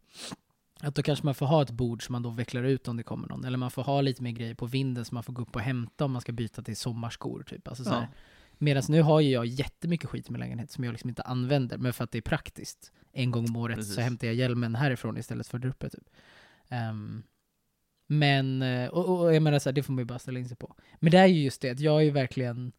Att 0.81 0.95
då 0.95 1.03
kanske 1.03 1.25
man 1.25 1.35
får 1.35 1.47
ha 1.47 1.63
ett 1.63 1.71
bord 1.71 2.07
som 2.07 2.13
man 2.13 2.23
då 2.23 2.31
vecklar 2.31 2.63
ut 2.63 2.89
om 2.89 2.97
det 2.97 3.03
kommer 3.03 3.29
någon. 3.29 3.45
Eller 3.45 3.59
man 3.59 3.71
får 3.71 3.83
ha 3.83 4.01
lite 4.01 4.23
mer 4.23 4.31
grejer 4.31 4.55
på 4.55 4.67
vinden 4.67 5.05
som 5.05 5.15
man 5.15 5.23
får 5.23 5.33
gå 5.33 5.43
upp 5.43 5.57
och 5.57 5.63
hämta 5.63 6.05
om 6.05 6.13
man 6.13 6.21
ska 6.21 6.33
byta 6.33 6.63
till 6.63 6.77
sommarskor. 6.77 7.43
Typ. 7.43 7.69
Alltså, 7.69 7.85
så 7.85 7.91
Ja. 7.91 8.07
Medan 8.59 8.83
nu 8.89 9.03
har 9.03 9.21
ju 9.21 9.31
jag 9.31 9.47
jättemycket 9.47 10.11
skit 10.11 10.29
i 10.29 10.33
min 10.33 10.41
lägenhet 10.41 10.71
som 10.71 10.85
jag 10.85 10.93
liksom 10.93 11.09
inte 11.09 11.23
använder, 11.23 11.79
men 11.79 11.93
för 11.93 12.05
att 12.05 12.11
det 12.11 12.19
är 12.19 12.23
praktiskt. 12.23 12.93
En 13.13 13.31
gång 13.31 13.45
om 13.49 13.57
året 13.57 13.77
Precis. 13.77 13.95
så 13.95 14.01
hämtar 14.01 14.27
jag 14.27 14.35
hjälmen 14.35 14.75
härifrån 14.75 15.19
istället 15.19 15.47
för 15.47 15.59
där 15.59 15.69
uppe. 15.69 15.91
Typ. 15.91 16.09
Ehm, 16.69 17.23
men, 18.07 18.63
eh, 18.63 18.89
och, 18.89 19.21
och 19.21 19.35
jag 19.35 19.43
menar 19.43 19.59
så 19.59 19.69
här, 19.69 19.75
det 19.75 19.83
får 19.83 19.93
man 19.93 20.03
ju 20.03 20.07
bara 20.07 20.19
ställa 20.19 20.39
in 20.39 20.49
sig 20.49 20.57
på. 20.57 20.77
Men 21.01 21.11
det 21.11 21.19
är 21.19 21.27
ju 21.27 21.43
just 21.43 21.61
det, 21.61 21.71
att 21.71 21.81
jag 21.81 21.97
är 21.97 22.05
ju 22.05 22.11
verkligen, 22.11 22.73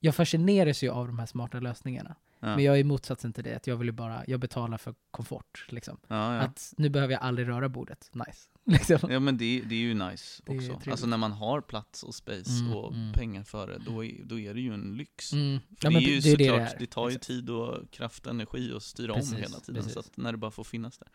jag 0.00 0.14
fascineras 0.14 0.82
ju 0.82 0.90
av 0.90 1.06
de 1.06 1.18
här 1.18 1.26
smarta 1.26 1.60
lösningarna. 1.60 2.16
Ja. 2.40 2.56
Men 2.56 2.64
jag 2.64 2.78
är 2.78 2.84
motsatsen 2.84 3.32
till 3.32 3.44
det, 3.44 3.56
att 3.56 3.66
jag 3.66 3.76
vill 3.76 3.88
ju 3.88 3.92
bara, 3.92 4.24
jag 4.26 4.40
betalar 4.40 4.78
för 4.78 4.94
komfort. 5.10 5.66
Liksom. 5.68 5.98
Ja, 6.08 6.34
ja. 6.34 6.40
Att 6.40 6.74
nu 6.76 6.88
behöver 6.88 7.12
jag 7.12 7.22
aldrig 7.22 7.48
röra 7.48 7.68
bordet. 7.68 8.10
Nice. 8.12 8.48
Liksom. 8.64 9.10
ja 9.10 9.20
men 9.20 9.36
det, 9.38 9.62
det 9.66 9.74
är 9.74 9.78
ju 9.78 9.94
nice 9.94 10.42
Det 10.46 10.72
också. 10.72 10.90
Alltså 10.90 11.06
när 11.06 11.16
man 11.16 11.32
har 11.32 11.60
plats 11.60 12.02
och 12.02 12.14
space 12.14 12.50
Mm, 12.60 12.76
och 12.76 12.94
mm. 12.94 13.12
pengar 13.12 13.42
för 13.42 13.66
det, 13.66 13.78
då 13.86 14.04
är, 14.04 14.24
då 14.24 14.38
är 14.38 14.54
det 14.54 14.60
ju 14.60 14.74
en 14.74 14.96
lyx. 14.96 15.32
Mm. 15.32 15.58
För 15.80 15.90
det 15.90 15.96
är 15.96 16.00
ju 16.00 16.20
det 16.20 16.36
det 16.36 16.44
såklart, 16.44 16.70
det 16.70 16.76
det, 16.78 16.84
är. 16.84 16.86
tar 16.86 17.08
ju 17.08 17.14
Exakt. 17.14 17.26
tid 17.26 17.50
och 17.50 17.90
kraft 17.90 18.26
och 18.26 18.30
energi 18.32 18.72
att 18.76 18.82
styra 18.82 19.14
Precis, 19.14 19.32
om 19.32 19.36
hela 19.38 19.60
tiden. 19.60 19.74
precis. 19.74 19.92
Så 19.94 20.00
att 20.00 20.16
när 20.16 20.32
det 20.32 20.38
bara 20.38 20.50
får 20.50 20.64
finnas 20.64 20.98
där. 20.98 21.08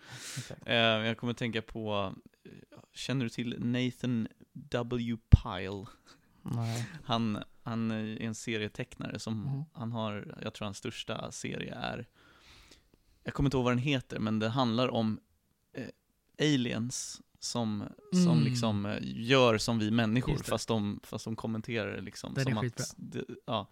Eh, 0.65 1.07
jag 1.07 1.17
kommer 1.17 1.33
tänka 1.33 1.61
på, 1.61 2.13
eh, 2.43 2.51
känner 2.93 3.23
du 3.25 3.29
till 3.29 3.55
Nathan 3.59 4.27
W. 4.53 5.17
Pyle? 5.29 5.85
Nej. 6.41 6.87
Han, 7.03 7.43
han 7.65 7.91
är 7.91 8.21
en 8.21 8.35
serietecknare 8.35 9.19
som, 9.19 9.41
Mhm. 9.43 9.63
han 9.73 9.91
har, 9.91 10.37
jag 10.41 10.53
tror 10.53 10.65
hans 10.65 10.77
största 10.77 11.31
serie 11.31 11.75
är, 11.75 12.07
jag 13.23 13.33
kommer 13.33 13.47
inte 13.47 13.57
ihåg 13.57 13.63
vad 13.63 13.71
den 13.71 13.77
heter, 13.79 14.19
men 14.19 14.39
det 14.39 14.49
handlar 14.49 14.87
om 14.89 15.19
eh, 15.73 15.87
aliens 16.53 17.21
som, 17.39 17.83
som 18.25 18.31
Mm. 18.31 18.43
liksom 18.43 18.85
eh, 18.85 18.97
gör 19.01 19.57
som 19.57 19.79
vi 19.79 19.91
människor, 19.91 20.37
det. 20.37 20.43
fast 20.43 20.67
de, 20.67 20.99
fast 21.03 21.25
de 21.25 21.35
kommenterar 21.35 21.95
det 21.95 22.01
liksom. 22.01 22.33
Den 22.33 22.47
är 22.47 22.51
som 22.51 22.61
skitbra. 22.61 22.83
att, 22.83 22.93
det, 22.97 23.23
ja. 23.45 23.67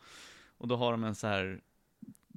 Och 0.57 0.67
då 0.67 0.75
har 0.75 0.91
de 0.91 1.03
en 1.03 1.15
så 1.15 1.27
här 1.27 1.61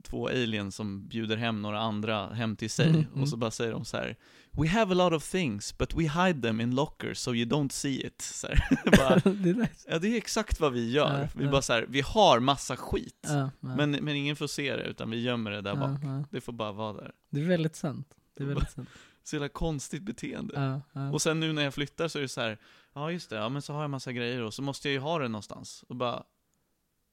två 0.03 0.29
aliens 0.29 0.77
som 0.77 1.09
bjuder 1.09 1.37
hem 1.37 1.63
några 1.63 1.81
andra 1.81 2.29
hem 2.29 2.57
till 2.57 2.71
sig, 2.71 2.89
Mm, 2.89 3.05
mm. 3.13 3.23
och 3.23 3.29
så 3.29 3.37
bara 3.37 3.51
säger 3.51 3.73
de 3.73 3.85
så 3.85 3.97
här 3.97 4.17
We 4.59 4.69
have 4.69 4.93
a 4.93 4.95
lot 4.95 5.13
of 5.17 5.31
things, 5.31 5.79
but 5.79 5.95
we 5.95 6.03
hide 6.03 6.43
them 6.43 6.61
in 6.61 6.75
lockers 6.75 7.19
so 7.19 7.35
you 7.35 7.51
don't 7.51 7.69
see 7.69 8.07
it. 8.07 8.21
Så 8.23 8.47
bara, 8.85 9.15
det 9.15 9.51
är 9.51 9.55
nice. 9.55 9.89
Ja, 9.89 9.99
det 9.99 10.09
är 10.09 10.17
exakt 10.17 10.61
vad 10.61 10.73
vi 10.73 10.91
gör. 10.91 11.21
Ja, 11.21 11.29
vi 11.35 11.45
ja. 11.45 11.51
bara 11.51 11.63
så 11.63 11.73
här, 11.73 11.87
vi 11.89 12.01
har 12.01 12.41
massa 12.41 12.77
skit, 12.77 13.29
men, 13.61 13.91
men 13.91 14.09
ingen 14.09 14.37
får 14.37 14.47
se 14.47 14.77
det, 14.77 14.83
utan 14.83 15.11
vi 15.11 15.21
gömmer 15.21 15.51
det 15.51 15.61
där 15.61 15.75
bak. 15.77 16.01
Det 16.31 16.41
får 16.41 16.53
bara 16.53 16.73
vara 16.73 16.93
där. 16.93 17.13
Det 17.31 17.41
är 17.41 17.45
väldigt 17.45 17.77
sant. 17.77 18.09
Det 18.37 18.43
är 18.43 18.47
väldigt 18.55 18.71
sant. 18.71 18.89
Så 19.25 19.37
jävla 19.37 19.49
konstigt 19.49 20.03
beteende. 20.03 20.81
Och 21.13 21.23
sen 21.23 21.41
nu 21.41 21.53
när 21.53 21.63
jag 21.63 21.75
flyttar 21.75 22.09
så 22.09 22.19
är 22.19 22.23
det 22.23 22.29
så 22.29 22.41
här, 22.41 22.59
ja 22.95 23.11
just 23.11 23.31
det, 23.31 23.37
ja 23.37 23.49
men 23.49 23.63
så 23.63 23.73
har 23.73 23.81
jag 23.81 23.91
massa 23.91 24.13
grejer 24.13 24.43
och 24.43 24.55
så 24.55 24.63
måste 24.63 24.89
jag 24.89 24.93
ju 24.93 24.99
ha 25.01 25.19
det 25.19 25.29
någonstans. 25.29 25.85
Och 25.89 25.97
bara, 25.97 26.23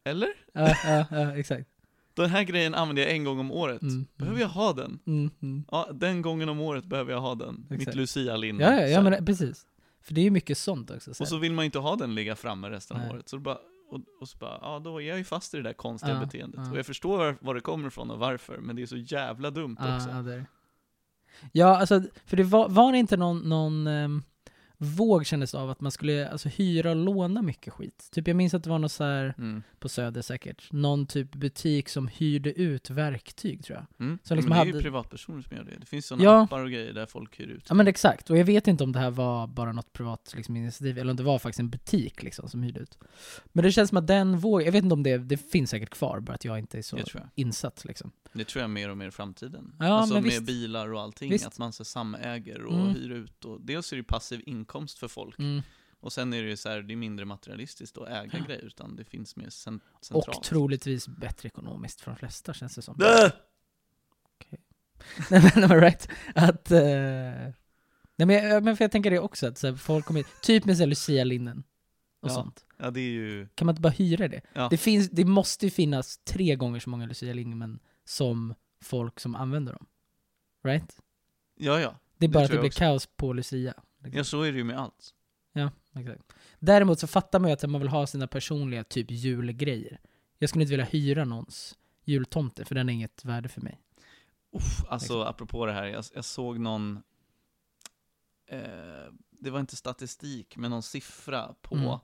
eller? 0.05 0.29
ja, 0.53 0.75
ja, 0.85 1.05
ja, 1.11 1.37
exakt. 1.37 1.69
Den 2.13 2.29
här 2.29 2.43
grejen 2.43 2.75
använder 2.75 3.03
jag 3.03 3.11
en 3.11 3.23
gång 3.23 3.39
om 3.39 3.51
året. 3.51 3.81
Mm, 3.81 4.05
Behöver 4.17 4.37
mm. 4.37 4.41
jag 4.41 4.49
ha 4.49 4.73
den? 4.73 4.99
Mm, 5.07 5.31
mm. 5.41 5.65
Ja, 5.71 5.89
den 5.93 6.21
gången 6.21 6.49
om 6.49 6.59
året 6.59 6.85
behöver 6.85 7.11
jag 7.11 7.21
ha 7.21 7.35
den. 7.35 7.65
Mitt 7.69 7.79
Exakt. 7.79 7.97
Lucia-linne. 7.97 8.63
Ja, 8.63 8.73
ja, 8.73 8.87
Så 8.87 8.93
ja 8.93 9.01
men 9.01 9.25
precis. 9.25 9.67
För 10.01 10.13
det 10.13 10.21
är 10.21 10.23
ju 10.23 10.31
mycket 10.31 10.57
sånt 10.57 10.91
också. 10.91 11.11
Och 11.11 11.27
så 11.27 11.37
vill 11.37 11.53
man 11.53 11.65
inte 11.65 11.79
ha 11.79 11.95
den 11.95 12.15
ligga 12.15 12.35
framme 12.35 12.69
resten 12.69 12.97
av 12.97 13.03
Nej. 13.03 13.11
året. 13.11 13.29
Så 13.29 13.39
bara, 13.39 13.57
och, 13.89 13.99
och 14.21 14.29
så 14.29 14.37
bara, 14.37 14.59
ja 14.61 14.79
då 14.79 15.01
är 15.01 15.07
jag 15.07 15.17
ju 15.17 15.23
fast 15.23 15.53
i 15.53 15.57
det 15.57 15.63
där 15.63 15.73
konstiga 15.73 16.13
Ja, 16.13 16.19
beteendet. 16.19 16.59
ja. 16.63 16.71
Och 16.71 16.77
jag 16.77 16.85
förstår 16.85 17.17
var, 17.17 17.37
var 17.39 17.55
det 17.55 17.61
kommer 17.61 17.87
ifrån 17.87 18.11
och 18.11 18.19
varför, 18.19 18.57
men 18.57 18.75
det 18.75 18.81
är 18.81 18.85
så 18.85 18.97
jävla 18.97 19.51
dumt 19.51 19.77
också. 19.79 20.09
Ja, 20.09 20.15
det 20.15 20.35
det. 20.35 20.45
Ja, 21.51 21.77
alltså, 21.77 22.01
för 22.25 22.37
det 22.37 22.43
var, 22.43 22.69
var 22.69 22.91
det 22.91 22.97
inte 22.97 23.17
någon, 23.17 23.39
någon 23.49 23.87
ehm, 23.87 24.23
våg 24.83 25.25
kändes 25.25 25.53
av 25.55 25.69
att 25.69 25.81
man 25.81 25.91
skulle 25.91 26.29
alltså, 26.29 26.49
hyra 26.49 26.89
och 26.89 26.95
låna 26.95 27.41
mycket 27.41 27.73
skit? 27.73 28.07
Typ 28.11 28.27
jag 28.27 28.35
minns 28.37 28.53
att 28.53 28.63
det 28.63 28.69
var 28.69 28.79
något 28.79 28.91
så 28.91 29.03
här 29.03 29.33
Mm. 29.37 29.63
på 29.79 29.89
Söder 29.89 30.21
säkert, 30.21 30.71
någon 30.71 31.07
typ 31.07 31.35
butik 31.35 31.89
som 31.89 32.07
hyrde 32.07 32.53
ut 32.53 32.89
verktyg 32.89 33.63
tror 33.63 33.77
jag. 33.77 34.05
Mm. 34.05 34.19
Så 34.23 34.35
liksom 34.35 34.49
men 34.49 34.57
det 34.57 34.61
är 34.63 34.65
ju 34.65 34.71
hade- 34.71 34.83
privatpersoner 34.83 35.41
som 35.41 35.57
gör 35.57 35.63
det. 35.63 35.71
Det 35.79 35.85
finns 35.85 36.05
sådana 36.05 36.23
Ja. 36.23 36.43
appar 36.43 36.59
och 36.63 36.71
grejer 36.71 36.93
där 36.93 37.05
folk 37.05 37.39
hyr 37.39 37.47
ut. 37.47 37.65
Ja 37.69 37.75
men 37.75 37.87
exakt, 37.87 38.29
och 38.29 38.37
jag 38.37 38.45
vet 38.45 38.67
inte 38.67 38.83
om 38.83 38.91
det 38.91 38.99
här 38.99 39.11
var 39.11 39.47
bara 39.47 39.71
något 39.71 39.93
privat 39.93 40.33
liksom, 40.35 40.55
initiativ, 40.57 40.97
eller 40.97 41.11
om 41.11 41.17
det 41.17 41.23
var 41.23 41.39
faktiskt 41.39 41.59
en 41.59 41.69
butik 41.69 42.23
liksom, 42.23 42.49
som 42.49 42.63
hyrde 42.63 42.79
ut. 42.79 42.97
Men 43.45 43.63
det 43.63 43.71
känns 43.71 43.89
som 43.89 43.97
att 43.97 44.07
den 44.07 44.37
vågen, 44.39 44.65
jag 44.65 44.71
vet 44.71 44.83
inte 44.83 44.93
om 44.93 45.03
det, 45.03 45.17
det 45.17 45.37
finns 45.37 45.69
säkert 45.69 45.89
kvar, 45.89 46.19
bara 46.19 46.33
att 46.33 46.45
jag 46.45 46.59
inte 46.59 46.77
är 46.77 46.81
så 46.81 46.97
insatt 47.35 47.85
liksom. 47.85 48.11
Det 48.35 48.43
tror 48.45 48.61
jag 48.61 48.69
mer 48.69 48.89
och 48.89 48.97
mer 48.97 49.07
i 49.07 49.11
framtiden. 49.11 49.73
Ja, 49.79 49.85
alltså 49.85 50.13
med 50.13 50.23
visst. 50.23 50.43
bilar 50.43 50.93
och 50.93 51.01
allting, 51.01 51.29
Visst. 51.31 51.47
att 51.47 51.59
man 51.59 51.73
så 51.73 51.85
samäger 51.85 52.63
och 52.63 52.73
Mm. 52.79 52.87
hyr 52.95 53.11
ut. 53.11 53.45
Och 53.45 53.61
dels 53.61 53.91
är 53.91 53.95
det 53.95 53.99
ju 53.99 54.03
passiv 54.03 54.41
inkomst 54.45 54.72
för 54.99 55.07
folk, 55.07 55.39
Mm. 55.39 55.61
och 55.99 56.13
sen 56.13 56.33
är 56.33 56.43
det 56.43 56.49
ju 56.49 56.57
så 56.57 56.69
här, 56.69 56.81
det 56.81 56.93
är 56.93 56.95
mindre 56.95 57.25
materialistiskt 57.25 57.97
att 57.97 58.07
äga 58.09 58.39
grejer, 58.47 58.61
utan 58.65 58.95
det 58.95 59.03
finns 59.03 59.35
mer 59.35 59.49
cent- 59.49 59.81
centralt. 60.01 60.37
Och 60.37 60.43
troligtvis 60.43 61.07
bättre 61.07 61.47
ekonomiskt 61.47 62.01
för 62.01 62.11
de 62.11 62.17
flesta 62.17 62.53
känns 62.53 62.75
det 62.75 62.81
som. 62.81 62.97
Dö! 62.97 63.29
Nej 65.29 65.51
men, 65.55 65.69
men 65.69 65.81
right, 65.81 66.09
att... 66.35 66.71
eh, 66.71 66.79
nej 68.15 68.25
men, 68.27 68.63
men 68.63 68.77
för 68.77 68.83
jag 68.83 68.91
tänker 68.91 69.11
det 69.11 69.19
också, 69.19 69.47
att 69.47 69.57
så 69.57 69.67
här, 69.67 69.75
folk 69.75 70.05
kommer 70.05 70.23
typ 70.41 70.65
med 70.65 70.89
Lucia-linnen 70.89 71.63
och 72.21 72.29
Ja. 72.29 72.33
sånt. 72.33 72.65
Ja, 72.77 72.91
det 72.91 72.99
är 72.99 73.09
ju... 73.11 73.47
Kan 73.55 73.65
man 73.65 73.73
inte 73.73 73.81
bara 73.81 73.89
hyra 73.89 74.27
det? 74.27 74.41
Ja. 74.53 74.67
Det, 74.69 74.77
finns, 74.77 75.09
det 75.09 75.25
måste 75.25 75.65
ju 75.65 75.69
finnas 75.69 76.17
tre 76.17 76.55
gånger 76.55 76.79
så 76.79 76.89
många 76.89 77.05
Lucia-linnen 77.05 77.79
som 78.05 78.53
folk 78.81 79.19
som 79.19 79.35
använder 79.35 79.73
dem. 79.73 79.85
Right? 80.63 80.97
Ja, 81.55 81.79
ja. 81.79 81.95
Det 82.17 82.25
är 82.25 82.27
Det 82.27 82.33
bara 82.33 82.43
att 82.43 82.49
tror 82.49 82.57
det 82.57 82.61
blir 82.61 82.69
också. 82.69 82.79
kaos 82.79 83.05
på 83.15 83.33
Lucia. 83.33 83.73
Liksom. 84.03 84.17
Ja, 84.17 84.23
så 84.23 84.41
är 84.41 84.51
det 84.51 84.57
ju 84.57 84.63
med 84.63 84.79
allt. 84.79 85.13
Ja, 85.53 85.71
exakt. 85.95 86.33
Däremot 86.59 86.99
så 86.99 87.07
fattar 87.07 87.39
man 87.39 87.49
ju 87.49 87.53
att 87.53 87.69
man 87.69 87.81
vill 87.81 87.89
ha 87.89 88.07
sina 88.07 88.27
personliga 88.27 88.83
typ 88.83 89.11
julgrejer. 89.11 89.99
Jag 90.37 90.49
skulle 90.49 90.63
inte 90.63 90.71
vilja 90.71 90.85
hyra 90.85 91.25
någons 91.25 91.77
jultomte, 92.03 92.65
för 92.65 92.75
den 92.75 92.89
är 92.89 92.93
inget 92.93 93.25
värde 93.25 93.49
för 93.49 93.61
mig. 93.61 93.79
Uff, 94.51 94.83
alltså 94.87 95.13
Exakt. 95.13 95.29
apropå 95.29 95.65
det 95.65 95.73
här, 95.73 95.85
jag, 95.85 96.05
jag 96.13 96.25
såg 96.25 96.59
någon, 96.59 97.03
eh, 98.47 99.13
det 99.31 99.49
var 99.49 99.59
inte 99.59 99.75
statistik, 99.75 100.57
men 100.57 100.71
någon 100.71 100.83
siffra 100.83 101.55
på 101.61 101.75
Mm. 101.75 101.99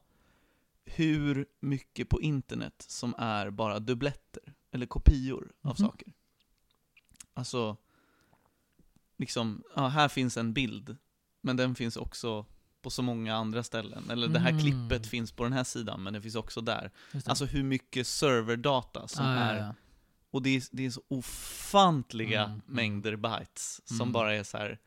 hur 0.85 1.45
mycket 1.59 2.09
på 2.09 2.21
internet 2.21 2.85
som 2.87 3.15
är 3.17 3.49
bara 3.49 3.79
dubbletter, 3.79 4.53
eller 4.71 4.85
kopior 4.85 5.51
av 5.61 5.75
Mhm. 5.79 5.87
saker. 5.87 6.13
Alltså, 7.33 7.77
liksom, 9.17 9.63
ja, 9.75 9.87
här 9.87 10.07
finns 10.07 10.37
en 10.37 10.53
bild, 10.53 10.97
men 11.41 11.57
den 11.57 11.75
finns 11.75 11.97
också 11.97 12.45
på 12.81 12.89
så 12.89 13.01
många 13.01 13.35
andra 13.35 13.63
ställen. 13.63 14.09
Eller 14.09 14.27
det 14.27 14.39
här 14.39 14.49
Mm. 14.49 14.61
klippet 14.61 15.07
finns 15.07 15.31
på 15.31 15.43
den 15.43 15.53
här 15.53 15.63
sidan, 15.63 16.03
men 16.03 16.13
det 16.13 16.21
finns 16.21 16.35
också 16.35 16.61
där. 16.61 16.91
Alltså 17.25 17.45
hur 17.45 17.63
mycket 17.63 18.07
serverdata 18.07 19.07
som 19.07 19.25
Ah, 19.25 19.35
ja, 19.35 19.41
är 19.41 19.57
ja. 19.59 19.73
och 20.31 20.41
det 20.41 20.49
är, 20.49 20.63
det 20.71 20.85
är 20.85 20.89
så 20.89 21.01
ofantliga 21.07 22.39
Mm, 22.43 22.51
mm. 22.51 22.61
mängder 22.67 23.15
bytes 23.15 23.81
som 23.87 24.01
Mm. 24.01 24.11
bara 24.11 24.35
är 24.35 24.43
så 24.43 24.57
här. 24.57 24.79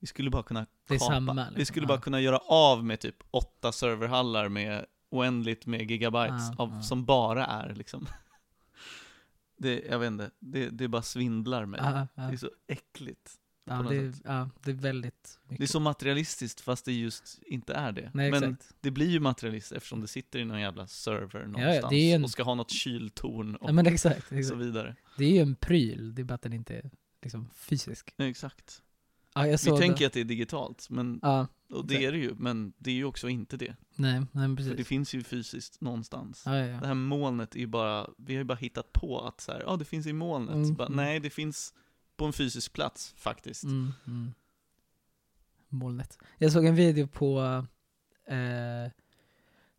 Vi 0.00 0.06
skulle 0.06 0.30
bara 0.30 0.42
kunna 0.42 0.66
kapa. 0.88 0.98
samma, 1.00 1.34
Vi 1.34 1.40
liksom. 1.50 1.64
skulle 1.66 1.84
Ja. 1.84 1.88
bara 1.88 2.00
kunna 2.00 2.20
göra 2.20 2.38
av 2.38 2.84
med 2.84 3.00
typ 3.00 3.16
åtta 3.30 3.72
serverhallar 3.72 4.48
med 4.48 4.86
oändligt 5.10 5.66
med 5.66 5.90
gigabytes 5.90 6.42
Ja, 6.58 6.62
av, 6.62 6.70
ja. 6.72 6.82
som 6.82 7.04
bara 7.04 7.46
är 7.46 7.74
liksom. 7.74 8.06
Det, 9.58 9.84
jag 9.90 9.98
vet 9.98 10.06
inte, 10.06 10.30
det, 10.38 10.68
det 10.70 10.88
bara 10.88 11.02
svindlar 11.02 11.66
mig. 11.66 11.80
Ja, 11.84 12.06
ja. 12.14 12.22
Det 12.22 12.32
är 12.32 12.36
så 12.36 12.50
äckligt. 12.66 13.34
Ja, 13.68 13.82
det, 13.82 14.12
ja, 14.24 14.50
det 14.64 14.70
är 14.70 14.74
väldigt 14.74 15.38
mycket. 15.42 15.58
Det 15.58 15.64
är 15.64 15.68
så 15.68 15.80
materialistiskt 15.80 16.60
fast 16.60 16.84
det 16.84 16.92
just 16.92 17.38
inte 17.46 17.74
är 17.74 17.92
det. 17.92 18.10
Nej, 18.14 18.30
Men 18.30 18.44
exakt. 18.44 18.74
det 18.80 18.90
blir 18.90 19.10
ju 19.10 19.20
materialistiskt 19.20 19.72
eftersom 19.76 20.00
det 20.00 20.06
sitter 20.08 20.38
i 20.38 20.44
någon 20.44 20.60
jävla 20.60 20.86
server 20.86 21.40
ja, 21.40 21.46
någonstans 21.46 21.92
är 21.92 22.14
en- 22.14 22.24
och 22.24 22.30
ska 22.30 22.42
ha 22.42 22.54
något 22.54 22.70
kyltorn 22.70 23.56
och 23.56 23.68
Ja, 23.68 23.72
men 23.72 23.86
exakt. 23.86 24.28
så 24.28 24.34
exakt. 24.34 24.56
vidare. 24.60 24.96
Det 25.18 25.24
är 25.24 25.30
ju 25.30 25.38
en 25.38 25.54
pryl, 25.54 26.14
det 26.14 26.22
är 26.22 26.24
bara 26.24 26.34
att 26.34 26.42
den 26.42 26.52
inte 26.52 26.74
är 26.76 26.90
liksom, 27.22 27.48
fysisk. 27.54 28.14
Ja, 28.16 28.24
exakt. 28.24 28.82
Ja, 29.34 29.46
jag 29.46 29.58
Vi 29.64 29.78
tänker 29.78 29.98
det. 29.98 30.06
att 30.06 30.12
det 30.12 30.20
är 30.20 30.24
digitalt, 30.24 30.86
men, 30.90 31.18
Ja, 31.22 31.46
och 31.72 31.86
det 31.86 31.94
exakt. 31.94 32.08
är 32.08 32.12
det 32.12 32.18
ju, 32.18 32.34
men 32.38 32.72
det 32.78 32.90
är 32.90 32.94
ju 32.94 33.04
också 33.04 33.28
inte 33.28 33.56
det. 33.56 33.76
nej, 33.94 34.12
nej 34.20 34.26
men 34.32 34.56
För 34.56 34.64
det 34.64 34.70
precis. 34.70 34.86
finns 34.88 35.14
ju 35.14 35.22
fysiskt 35.22 35.80
någonstans. 35.80 36.42
Ja, 36.46 36.56
ja, 36.56 36.64
Det 36.66 36.70
ja. 36.72 36.86
här 36.86 36.94
molnet 36.94 37.54
är 37.54 37.60
ju 37.60 37.66
bara, 37.66 38.10
vi 38.18 38.34
har 38.34 38.38
ju 38.40 38.44
bara 38.44 38.54
hittat 38.58 38.92
på 38.92 39.20
att 39.20 39.40
så 39.40 39.52
här, 39.52 39.60
ja 39.66 39.76
det 39.76 39.84
finns 39.84 40.06
i 40.06 40.12
molnet. 40.12 40.54
Mm, 40.54 40.74
Bara, 40.74 40.86
mm. 40.86 40.96
nej, 40.96 41.20
det 41.20 41.30
finns 41.30 41.74
på 42.16 42.24
en 42.24 42.32
fysisk 42.32 42.72
plats 42.72 43.14
faktiskt. 43.16 43.64
Mm, 43.64 43.92
mm. 44.06 44.32
Molnet. 45.68 46.18
Jag 46.38 46.52
såg 46.52 46.64
en 46.64 46.74
video 46.74 47.06
på, 47.06 47.40
eh, 48.28 48.90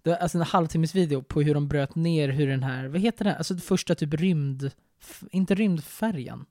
det 0.01 0.09
var 0.09 0.15
alltså 0.15 0.37
en 0.37 0.43
halvtimmes 0.43 0.95
video 0.95 1.21
på 1.21 1.41
hur 1.41 1.53
de 1.53 1.67
bröt 1.67 1.95
ner 1.95 2.29
hur 2.29 2.47
den 2.47 2.63
här, 2.63 2.87
vad 2.87 3.01
heter 3.01 3.25
den? 3.25 3.35
Alltså 3.35 3.53
det 3.53 3.61
första 3.61 3.95
typ 3.95 4.13
rymd, 4.13 4.71
inte 5.31 5.55
rymdfärjan. 5.55 6.45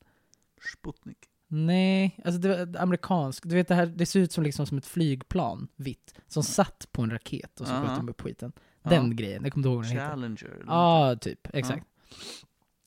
Sputnik. 0.73 1.19
Nej, 1.49 2.21
alltså 2.25 2.41
det 2.41 2.49
var 2.49 2.83
amerikansk. 2.83 3.43
Du 3.47 3.55
vet 3.55 3.69
det 3.69 3.75
här, 3.75 3.87
det 3.87 4.07
ser 4.07 4.21
ut 4.21 4.33
som 4.33 4.45
liksom 4.45 4.67
som 4.67 4.79
ett 4.79 4.87
flygplan, 4.87 5.69
vitt, 5.77 6.15
som 6.27 6.43
satt 6.43 6.89
på 6.93 7.03
en 7.03 7.11
raket 7.11 7.61
och 7.61 7.67
så 7.67 7.73
Ja. 7.73 7.87
sköt 7.87 7.97
de 7.97 8.09
upp 8.09 8.21
skiten. 8.21 8.53
Den 8.83 9.17
grejen, 9.17 9.43
jag 9.45 9.53
kommer 9.53 9.61
inte 9.61 9.69
ihåg 9.69 9.77
vad 9.77 9.85
den 9.85 9.93
heter. 9.93 10.09
Challenger. 10.09 10.45
eller 10.47 10.65
Ja, 10.67 11.01
någonting. 11.01 11.33
typ. 11.33 11.49
Exakt. 11.55 11.87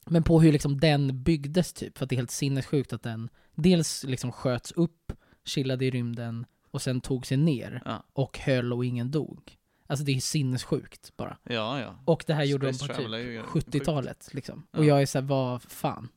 Men 0.09 0.23
på 0.23 0.41
hur 0.41 0.51
liksom 0.51 0.79
den 0.79 1.23
byggdes 1.23 1.73
typ, 1.73 1.97
för 1.97 2.03
att 2.03 2.09
det 2.09 2.15
är 2.15 2.17
helt 2.17 2.31
sinnessjukt 2.31 2.93
att 2.93 3.03
den 3.03 3.29
dels 3.55 4.03
liksom 4.03 4.31
sköts 4.31 4.71
upp, 4.71 5.13
chillade 5.45 5.85
i 5.85 5.91
rymden 5.91 6.45
och 6.71 6.81
sen 6.81 7.01
tog 7.01 7.25
sig 7.25 7.37
ner 7.37 7.81
Ja, 7.85 8.03
och 8.13 8.39
höll 8.39 8.73
och 8.73 8.85
ingen 8.85 9.11
dog. 9.11 9.55
Alltså 9.87 10.05
det 10.05 10.11
är 10.11 10.19
sinnessjukt 10.19 11.17
bara. 11.17 11.37
ja. 11.43 11.81
ja. 11.81 11.95
Och 12.05 12.23
det 12.27 12.33
här 12.33 12.43
gjorde 12.43 12.71
de 12.71 12.77
på 12.77 12.85
typ 12.85 13.45
sjukt. 13.45 13.67
70-talet 13.67 14.29
liksom. 14.31 14.67
Och 14.71 14.85
jag 14.85 15.01
är 15.01 15.05
såhär, 15.05 15.25
vad 15.25 15.61
fan. 15.61 16.09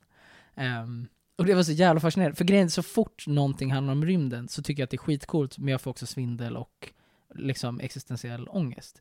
Ehm, 0.54 1.08
och 1.37 1.46
det 1.46 1.54
var 1.54 1.62
så 1.62 1.72
jävla 1.72 2.00
fascinerande. 2.00 2.37
För 2.37 2.44
grejen 2.44 2.64
är, 2.64 2.70
så 2.70 2.82
fort 2.82 3.26
någonting 3.26 3.72
handlar 3.72 3.92
om 3.92 4.04
rymden 4.04 4.49
så 4.49 4.62
tycker 4.62 4.82
jag 4.82 4.84
att 4.84 4.90
det 4.90 4.94
är 4.94 4.99
skitcoolt, 4.99 5.58
men 5.58 5.68
jag 5.68 5.80
får 5.80 5.90
också 5.90 6.06
svindel 6.06 6.56
och 6.56 6.92
liksom 7.34 7.80
existentiell 7.80 8.49
ångest. 8.49 9.00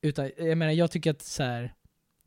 Utan, 0.00 0.30
jag 0.36 0.58
menar, 0.58 0.72
jag 0.72 0.90
tycker 0.90 1.10
att 1.10 1.22
så 1.22 1.42
här, 1.42 1.74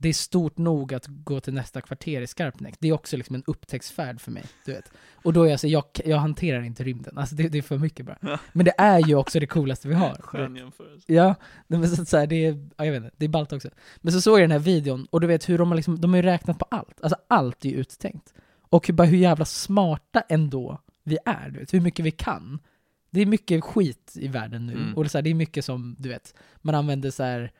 det 0.01 0.10
är 0.10 0.13
stort 0.13 0.58
nog 0.58 0.93
att 0.93 1.05
gå 1.08 1.39
till 1.39 1.53
nästa 1.53 1.81
kvarter 1.81 2.22
i 2.22 2.27
Skarpnäck. 2.27 2.75
Det 2.79 2.88
är 2.88 2.93
också 2.93 3.17
liksom 3.17 3.36
en 3.36 3.43
upptäcktsfärd 3.48 4.22
för 4.22 4.31
mig, 4.31 4.43
du 4.65 4.74
vet. 4.74 4.91
Och 5.13 5.34
då 5.34 5.43
är 5.43 5.50
jag 5.50 5.60
så, 5.60 5.67
jag, 5.67 5.84
jag 6.05 6.17
hanterar 6.17 6.62
inte 6.62 6.84
rymden. 6.84 7.17
Alltså 7.17 7.36
det, 7.36 7.48
det 7.48 7.58
är 7.58 7.62
för 7.62 7.77
mycket 7.77 8.05
bara. 8.05 8.39
Men 8.53 8.65
det 8.65 8.74
är 8.77 9.08
ju 9.08 9.15
också 9.15 9.39
det 9.39 9.48
coolaste 9.48 9.88
vi 9.88 9.93
har. 9.93 10.15
Skön 10.22 10.55
jämförelse. 10.55 11.13
Ja, 11.13 11.36
men 11.67 11.89
så, 11.89 12.05
så 12.05 12.17
här, 12.17 12.27
det 12.27 12.46
är, 12.46 12.70
ja, 12.77 12.86
jag 12.86 12.91
vet 12.91 13.03
inte, 13.03 13.15
det 13.17 13.25
är 13.25 13.29
ballt 13.29 13.53
också. 13.53 13.70
Men 13.98 14.13
så 14.13 14.22
såg 14.22 14.34
jag 14.39 14.43
den 14.43 14.51
här 14.51 14.60
videon, 14.60 15.08
och 15.10 15.22
du 15.22 15.27
vet 15.27 15.50
hur 15.50 15.58
de 15.58 15.70
har 15.70 15.75
liksom, 15.75 16.01
de 16.01 16.10
har 16.12 16.17
ju 16.17 16.24
räknat 16.24 16.60
på 16.60 16.65
allt. 16.72 17.01
Alltså 17.01 17.17
allt 17.27 17.65
är 17.65 17.70
ju 17.70 17.75
uttänkt. 17.75 18.34
Och 18.70 18.89
bara 18.93 19.08
hur 19.08 19.17
jävla 19.17 19.46
smarta 19.46 20.22
ändå 20.29 20.81
vi 21.03 21.17
är, 21.25 21.50
du 21.50 21.60
vet, 21.60 21.74
hur 21.74 21.81
mycket 21.81 22.05
vi 22.05 22.12
kan. 22.12 22.60
Det 23.12 23.22
är 23.22 23.25
mycket 23.25 23.63
skit 23.63 24.13
i 24.15 24.27
världen 24.27 24.65
nu, 24.67 24.74
Mm. 24.74 24.98
och 24.98 25.12
så 25.12 25.17
här, 25.17 25.24
det 25.24 25.29
är 25.29 25.34
mycket 25.34 25.65
som, 25.65 25.96
du 26.00 26.10
vet, 26.10 26.36
man 26.62 26.75
använder 26.75 27.12
så 27.12 27.24
här, 27.24 27.51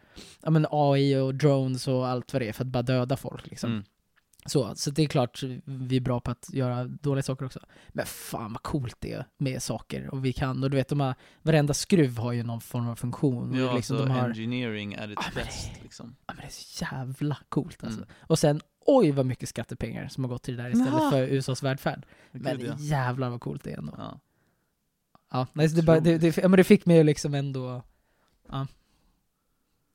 ja 0.42 0.50
men 0.50 0.68
AI 0.72 1.16
och 1.16 1.36
drones 1.36 1.88
och 1.88 2.08
allt 2.08 2.34
vad 2.34 2.42
det 2.42 2.48
är 2.48 2.54
för 2.54 2.64
att 2.64 2.68
bara 2.72 2.84
döda 2.84 3.18
folk 3.18 3.48
liksom. 3.48 3.72
Mm. 3.72 3.84
Så, 4.46 4.76
så 4.76 4.92
det 4.92 5.02
är 5.02 5.08
klart 5.08 5.44
vi 5.66 5.98
är 5.98 6.02
bra 6.02 6.20
på 6.20 6.32
att 6.32 6.50
göra 6.54 6.84
dåliga 6.86 7.24
saker 7.24 7.46
också. 7.46 7.60
Men 7.90 8.06
fan 8.06 8.54
vad 8.54 8.64
coolt 8.64 8.96
det 9.00 9.14
är 9.14 9.26
med 9.38 9.64
saker 9.64 10.10
och 10.10 10.26
vi 10.26 10.34
kan, 10.34 10.64
och 10.64 10.70
du 10.70 10.78
vet 10.78 10.88
de 10.88 11.00
har, 11.00 11.16
varenda 11.42 11.74
skruv 11.74 12.18
har 12.18 12.32
ju 12.32 12.44
någon 12.44 12.62
form 12.62 12.88
av 12.88 12.96
funktion. 12.96 13.54
Ja, 13.56 13.70
och 13.70 13.76
liksom, 13.76 13.98
alltså 13.98 14.14
har, 14.14 14.28
engineering 14.30 14.96
at 14.96 15.10
its 15.10 15.22
Ja, 15.26 15.32
men 15.36 15.44
best 15.46 15.72
det- 15.76 15.84
liksom. 15.84 16.16
Ja, 16.28 16.34
men 16.34 16.42
det 16.42 16.48
är 16.48 16.52
så 16.52 16.86
jävla 16.96 17.38
coolt 17.50 17.84
alltså. 17.84 18.00
Mm. 18.00 18.10
Och 18.22 18.40
sen, 18.40 18.62
oj 18.86 19.12
vad 19.12 19.26
mycket 19.26 19.50
skattepengar 19.50 20.08
som 20.08 20.24
har 20.24 20.30
gått 20.32 20.44
till 20.44 20.58
det 20.58 20.64
där 20.64 20.70
istället 20.70 20.94
Ja. 20.94 21.12
för 21.12 21.24
USAs 21.28 21.64
välfärd. 21.64 22.06
Men 22.32 22.58
Gud, 22.58 22.70
ja. 22.70 22.76
jävlar 22.80 23.30
vad 23.30 23.42
coolt 23.42 23.64
det 23.64 23.72
är 23.72 23.78
ändå. 23.78 23.94
Ja. 23.98 24.20
Ja, 25.32 25.48
nej, 25.54 25.68
det, 25.68 25.82
bara, 25.84 26.00
det, 26.00 26.18
det, 26.18 26.38
ja, 26.38 26.48
men 26.48 26.58
det 26.58 26.64
fick 26.64 26.86
mig 26.86 26.98
ju 26.98 27.04
liksom 27.04 27.34
ändå, 27.34 27.84
ja. 28.50 28.68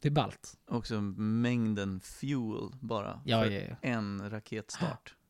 Det 0.00 0.08
är 0.08 0.12
ballt. 0.12 0.58
Också 0.66 1.00
mängden 1.00 2.00
fuel 2.00 2.70
bara 2.80 3.20
Ja, 3.24 3.42
för 3.42 3.50
ja, 3.50 3.60
ja. 3.70 3.76
en 3.82 4.30
raketstart. 4.30 5.14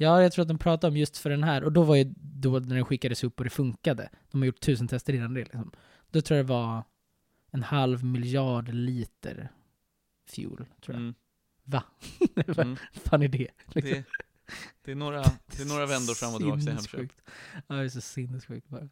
Ja, 0.00 0.22
jag 0.22 0.32
tror 0.32 0.42
att 0.42 0.48
de 0.48 0.58
pratade 0.58 0.90
om 0.90 0.96
just 0.96 1.16
för 1.18 1.30
den 1.30 1.42
här, 1.44 1.64
och 1.64 1.72
då 1.72 1.82
var 1.82 1.96
ju 1.96 2.14
då 2.18 2.50
när 2.58 2.74
den 2.76 2.84
skickades 2.84 3.24
upp 3.24 3.38
och 3.40 3.44
det 3.44 3.50
funkade. 3.50 4.08
De 4.30 4.40
har 4.40 4.46
gjort 4.46 4.60
tusen 4.60 4.88
tester 4.88 5.12
innan 5.12 5.34
det 5.34 5.40
liksom. 5.44 5.72
Då 6.10 6.20
tror 6.20 6.36
jag 6.36 6.46
det 6.46 6.50
var 6.50 6.82
en 7.50 7.62
halv 7.62 8.04
miljard 8.04 8.68
liter 8.68 9.52
fuel, 10.26 10.56
tror 10.56 10.94
jag. 10.94 10.96
Mm. 10.96 11.14
Va? 11.64 11.82
Vad 12.46 12.58
Mm. 12.58 12.76
fan 12.92 13.22
är 13.22 13.28
det? 13.28 13.48
Liksom. 13.64 13.92
Det, 13.92 14.04
det, 14.84 14.90
är 14.90 14.94
några, 14.96 15.22
det 15.46 15.62
är 15.62 15.68
några 15.68 15.86
vändor 15.86 16.14
fram 16.14 16.32
och 16.34 16.38
tillbaka 16.40 16.60
i 16.60 16.64
Hemköp. 16.74 17.10
Ja, 17.66 17.74
det 17.74 17.82
är 17.84 17.88
så 17.88 18.00
sinnessjukt 18.00 18.68
bara. 18.68 18.88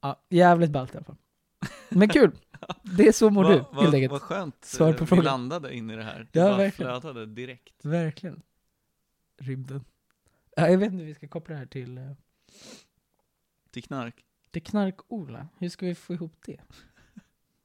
Ja, 0.00 0.22
jävligt 0.30 0.70
ballt 0.70 0.94
i 0.94 0.96
alla 0.96 1.04
fall. 1.04 1.16
Men 1.88 2.08
kul! 2.08 2.30
Det 2.82 3.08
är 3.08 3.12
så 3.12 3.30
mår 3.30 3.44
Va- 3.44 3.50
du, 3.50 3.58
va- 3.58 3.82
helt 3.82 3.94
enkelt. 3.94 4.12
Vad 4.12 4.22
skönt 4.22 4.64
Svar 4.64 4.88
eh, 4.88 4.94
på 4.94 5.04
vi 5.04 5.08
frågan. 5.08 5.24
landade 5.24 5.74
in 5.76 5.90
i 5.90 5.96
det 5.96 6.02
här. 6.02 6.28
Det 6.32 6.38
Ja, 6.38 6.44
bara 6.48 6.56
verkligen. 6.56 7.00
flödade 7.00 7.26
direkt. 7.26 7.84
Verkligen. 7.84 8.42
Rymden. 9.38 9.84
Ja, 10.56 10.68
jag 10.68 10.78
vet 10.78 10.86
inte 10.92 10.98
hur 10.98 11.06
vi 11.08 11.14
ska 11.14 11.28
koppla 11.28 11.52
det 11.54 11.58
här 11.58 11.66
till... 11.66 11.98
eh, 11.98 12.10
Till 13.70 13.82
knark. 13.84 14.24
Det 14.50 14.60
knark-Ola. 14.60 15.48
Hur 15.58 15.68
ska 15.68 15.86
vi 15.86 15.94
få 15.94 16.14
ihop 16.14 16.36
det? 16.46 16.60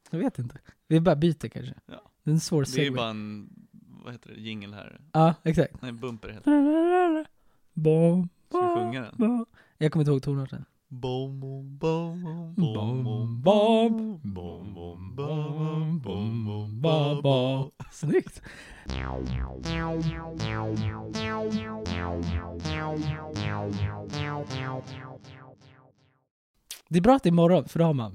Jag 0.09 0.19
vet 0.19 0.39
inte. 0.39 0.59
Vi 0.87 0.99
bara 0.99 1.15
byter 1.15 1.47
kanske. 1.49 1.73
Ja. 1.85 2.11
Det 2.23 2.29
är 2.29 2.33
en 2.33 2.39
svår 2.39 2.61
Det 2.63 2.67
är 2.67 2.69
ju 2.69 2.85
segway. 2.85 2.97
bara 2.97 3.09
en, 3.09 3.49
vad 4.03 4.13
heter 4.13 4.29
det, 4.29 4.39
jingle 4.41 4.75
här. 4.75 5.01
Ja, 5.11 5.33
exakt. 5.43 5.81
Nej, 5.81 5.91
bumper 5.91 6.29
heter 6.29 6.51
det. 6.51 7.25
Bom, 7.73 8.29
Ska 8.49 8.59
vi 8.69 8.75
sjunga 8.75 9.01
den? 9.01 9.45
Jag 9.77 9.91
kommer 9.91 10.01
inte 10.03 10.11
ihåg 10.11 10.23
tonarten. 10.23 10.65
Bom, 10.93 11.39
bom, 11.39 11.77
bom, 11.77 12.55
bom, 12.57 13.41
Snyggt! 17.91 18.41
Det 26.87 26.97
är 26.97 27.01
bra 27.01 27.15
att 27.15 27.23
det 27.23 27.29
är 27.29 27.31
morgon, 27.31 27.67
för 27.67 27.79
då 27.79 27.85
har 27.85 27.93
man... 27.93 28.13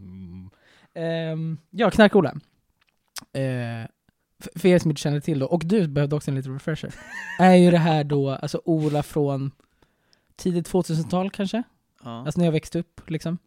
Um, 0.94 1.58
ja, 1.70 1.90
Knark-Ola. 1.90 2.32
Uh, 2.32 3.86
för 4.56 4.66
er 4.68 4.78
som 4.78 4.90
inte 4.90 5.02
känner 5.02 5.20
till 5.20 5.38
då, 5.38 5.46
och 5.46 5.62
du 5.66 5.88
behövde 5.88 6.16
också 6.16 6.30
en 6.30 6.34
liten 6.34 6.52
refresher, 6.52 6.94
är 7.38 7.54
ju 7.54 7.70
det 7.70 7.78
här 7.78 8.04
då 8.04 8.30
alltså 8.30 8.60
Ola 8.64 9.02
från 9.02 9.50
tidigt 10.36 10.72
2000-tal 10.72 11.30
kanske? 11.30 11.62
Ja. 12.06 12.24
Alltså 12.24 12.40
när 12.40 12.44
jag 12.46 12.52
växte 12.52 12.78
upp 12.78 13.10
liksom. 13.10 13.38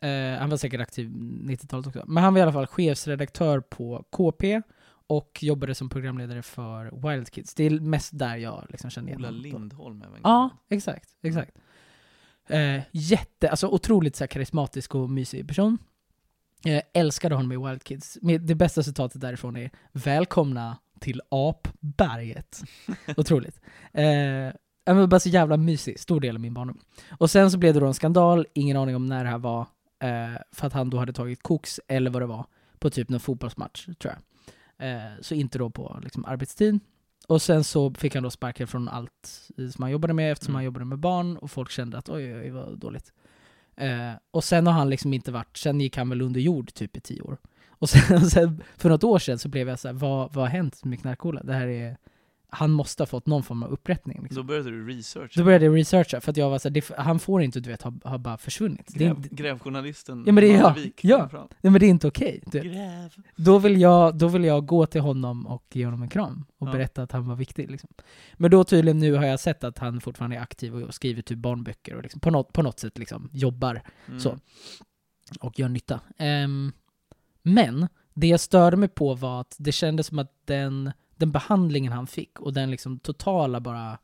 Eh, 0.00 0.38
han 0.38 0.50
var 0.50 0.56
säkert 0.56 0.80
aktiv 0.80 1.08
90-talet 1.08 1.86
också. 1.86 2.04
Men 2.06 2.24
han 2.24 2.34
var 2.34 2.38
i 2.40 2.42
alla 2.42 2.52
fall 2.52 2.66
chefsredaktör 2.66 3.60
på 3.60 4.04
KP 4.10 4.62
och 5.06 5.38
jobbade 5.42 5.74
som 5.74 5.88
programledare 5.88 6.42
för 6.42 7.10
Wild 7.10 7.30
Kids. 7.30 7.54
Det 7.54 7.64
är 7.64 7.80
mest 7.80 8.18
där 8.18 8.36
jag 8.36 8.66
liksom 8.68 8.90
känner 8.90 9.08
igen 9.08 9.20
Ola. 9.20 9.30
Lindholm 9.30 10.02
även 10.02 10.20
Ja, 10.22 10.50
exakt. 10.70 11.08
exakt. 11.22 11.52
Eh, 12.48 12.80
jätte, 12.90 13.50
alltså 13.50 13.68
otroligt 13.68 14.16
så 14.16 14.26
karismatisk 14.26 14.94
och 14.94 15.10
mysig 15.10 15.48
person. 15.48 15.78
Jag 16.62 16.82
älskade 16.94 17.34
honom 17.34 17.52
i 17.52 17.68
Wild 17.68 17.84
Kids. 17.84 18.18
Det 18.40 18.54
bästa 18.54 18.82
citatet 18.82 19.20
därifrån 19.20 19.56
är 19.56 19.70
Välkomna 19.92 20.78
till 21.00 21.20
apberget. 21.28 22.62
otroligt. 23.16 23.60
Eh, 23.92 24.48
jag 24.84 24.94
var 24.94 25.06
bara 25.06 25.20
så 25.20 25.28
jävla 25.28 25.56
mysig, 25.56 26.00
stor 26.00 26.20
del 26.20 26.36
av 26.36 26.40
min 26.40 26.54
barndom. 26.54 26.78
Och 27.18 27.30
sen 27.30 27.50
så 27.50 27.58
blev 27.58 27.74
det 27.74 27.80
då 27.80 27.86
en 27.86 27.94
skandal, 27.94 28.46
ingen 28.54 28.76
aning 28.76 28.96
om 28.96 29.06
när 29.06 29.24
det 29.24 29.30
här 29.30 29.38
var, 29.38 29.60
eh, 30.02 30.40
för 30.52 30.66
att 30.66 30.72
han 30.72 30.90
då 30.90 30.98
hade 30.98 31.12
tagit 31.12 31.42
koks 31.42 31.80
eller 31.88 32.10
vad 32.10 32.22
det 32.22 32.26
var. 32.26 32.46
på 32.78 32.90
typ 32.90 33.08
någon 33.08 33.20
fotbollsmatch, 33.20 33.84
tror 33.86 34.14
jag. 34.14 34.16
Eh, 34.90 35.10
så 35.20 35.34
inte 35.34 35.58
då 35.58 35.70
på 35.70 36.00
liksom, 36.02 36.24
arbetstid. 36.24 36.80
Och 37.28 37.42
sen 37.42 37.64
så 37.64 37.94
fick 37.94 38.14
han 38.14 38.22
då 38.22 38.30
sparken 38.30 38.66
från 38.66 38.88
allt 38.88 39.48
som 39.72 39.82
han 39.82 39.90
jobbade 39.90 40.14
med 40.14 40.32
eftersom 40.32 40.50
Mm. 40.52 40.56
han 40.56 40.64
jobbade 40.64 40.84
med 40.84 40.98
barn 40.98 41.36
och 41.36 41.50
folk 41.50 41.70
kände 41.70 41.98
att 41.98 42.08
oj, 42.08 42.34
oj, 42.34 42.40
oj 42.40 42.50
vad 42.50 42.78
dåligt. 42.78 43.12
Eh, 43.76 44.10
och 44.30 44.44
sen 44.44 44.66
har 44.66 44.74
han 44.74 44.90
liksom 44.90 45.14
inte 45.14 45.32
varit, 45.32 45.56
sen 45.56 45.80
gick 45.80 45.96
han 45.96 46.08
väl 46.08 46.22
under 46.22 46.40
jord 46.40 46.74
typ 46.74 46.96
i 46.96 47.00
tio 47.00 47.22
år. 47.22 47.36
Och 47.68 47.88
sen, 47.88 48.20
sen 48.30 48.62
för 48.76 48.88
något 48.88 49.04
år 49.04 49.18
sedan 49.18 49.38
så 49.38 49.48
blev 49.48 49.68
jag 49.68 49.78
så 49.78 49.88
här, 49.88 49.92
vad, 49.92 50.32
vad 50.32 50.44
har 50.44 50.50
hänt 50.50 50.84
med 50.84 51.00
Knarkola? 51.00 51.42
Det 51.42 51.52
här 51.54 51.66
är, 51.66 51.96
han 52.54 52.70
måste 52.70 53.02
ha 53.02 53.06
fått 53.06 53.26
någon 53.26 53.42
form 53.42 53.62
av 53.62 53.70
upprättning. 53.72 54.22
Liksom. 54.22 54.36
Då 54.36 54.42
började 54.42 54.70
du 54.70 54.86
researcha. 54.88 55.40
Då 55.40 55.44
började 55.44 55.64
jag 55.64 55.76
researcha, 55.76 56.20
för 56.20 56.30
att 56.30 56.36
jag 56.36 56.50
var 56.50 56.58
så 56.58 56.68
här, 56.68 56.74
det, 56.74 56.84
han 56.98 57.18
får 57.18 57.42
inte 57.42 57.60
du 57.60 57.70
vet 57.70 57.82
ha, 57.82 57.92
ha 58.04 58.18
bara 58.18 58.38
försvunnit. 58.38 58.86
Det, 58.88 59.04
är 59.04 59.08
Gräv, 59.08 59.16
inte- 59.16 59.34
grävjournalisten 59.34 60.22
Ja, 60.26 60.32
men 60.32 60.44
det 60.44 60.48
Ja. 61.02 61.28
fram. 61.28 61.48
nej 61.60 61.70
men 61.72 61.80
det 61.80 61.86
är 61.86 61.90
inte 61.90 62.06
okej. 62.08 62.42
Gräv. 62.46 63.14
Då 63.36 63.58
vill, 63.58 63.80
jag, 63.80 64.18
då 64.18 64.28
vill 64.28 64.44
jag 64.44 64.66
gå 64.66 64.86
till 64.86 65.00
honom 65.00 65.46
och 65.46 65.64
ge 65.72 65.84
honom 65.84 66.02
en 66.02 66.08
kram 66.08 66.44
och 66.58 66.68
Ja. 66.68 66.72
berätta 66.72 67.02
att 67.02 67.12
han 67.12 67.26
var 67.28 67.36
viktig. 67.36 67.70
Liksom. 67.70 67.90
Men 68.34 68.50
då 68.50 68.64
tydligen 68.64 68.98
nu 68.98 69.14
har 69.14 69.24
jag 69.24 69.40
sett 69.40 69.64
att 69.64 69.78
han 69.78 70.00
fortfarande 70.00 70.36
är 70.36 70.40
aktiv 70.40 70.74
och 70.76 70.94
skriver 70.94 71.22
typ 71.22 71.38
barnböcker 71.38 71.94
och 71.96 72.02
liksom 72.02 72.20
på, 72.20 72.30
något, 72.30 72.52
på 72.52 72.62
något 72.62 72.78
sätt 72.80 72.98
liksom 72.98 73.28
jobbar 73.32 73.82
Mm. 74.08 74.20
Så. 74.20 74.38
och 75.40 75.58
gör 75.58 75.68
nytta. 75.68 76.00
Ehm, 76.18 76.72
men 77.42 77.88
det 78.14 78.26
jag 78.26 78.40
störde 78.40 78.76
mig 78.76 78.88
på 78.88 79.14
var 79.14 79.40
att 79.40 79.56
det 79.58 79.72
kändes 79.72 80.06
som 80.06 80.18
att 80.18 80.32
den, 80.44 80.92
den 81.16 81.32
behandlingen 81.32 81.92
han 81.92 82.06
fick 82.06 82.40
och 82.40 82.52
den 82.52 82.70
liksom 82.70 82.98
totala 82.98 83.60
bara, 83.60 83.98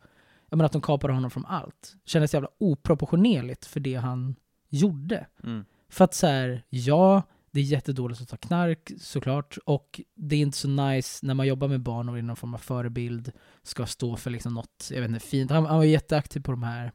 jag 0.49 0.57
menar 0.57 0.67
att 0.67 0.73
de 0.73 0.83
kapade 0.83 1.13
honom 1.13 1.31
från 1.31 1.47
allt, 1.47 1.97
kändes 2.05 2.35
jävla 2.35 2.49
oproportionerligt 2.59 3.67
för 3.67 3.81
det 3.81 3.95
han 3.95 4.37
gjorde. 4.69 5.27
Mm. 5.45 5.65
För 5.89 6.05
att 6.05 6.15
så 6.15 6.27
här, 6.27 6.65
ja, 6.69 7.23
det 7.51 7.61
är 7.61 7.65
jättedåligt 7.65 8.21
att 8.21 8.29
ta 8.29 8.37
knark 8.37 8.91
såklart, 9.01 9.59
och 9.65 10.01
det 10.15 10.37
är 10.37 10.41
inte 10.41 10.59
så 10.59 10.69
nice 10.69 11.27
när 11.27 11.35
man 11.35 11.47
jobbar 11.47 11.69
med 11.69 11.81
barn 11.81 12.09
och 12.09 12.19
är 12.19 12.23
någon 12.23 12.37
form 12.37 12.55
av 12.55 12.59
förebild, 12.59 13.33
ska 13.63 13.87
stå 13.87 14.17
för 14.17 14.31
liksom 14.31 14.55
något, 14.55 14.91
jag 14.91 15.01
vet 15.01 15.09
inte, 15.09 15.21
fint. 15.27 15.51
Han, 15.51 15.67
han 15.67 15.77
var 15.77 15.85
jätteaktiv 15.85 16.41
på 16.41 16.51
de 16.51 16.63
här, 16.63 16.93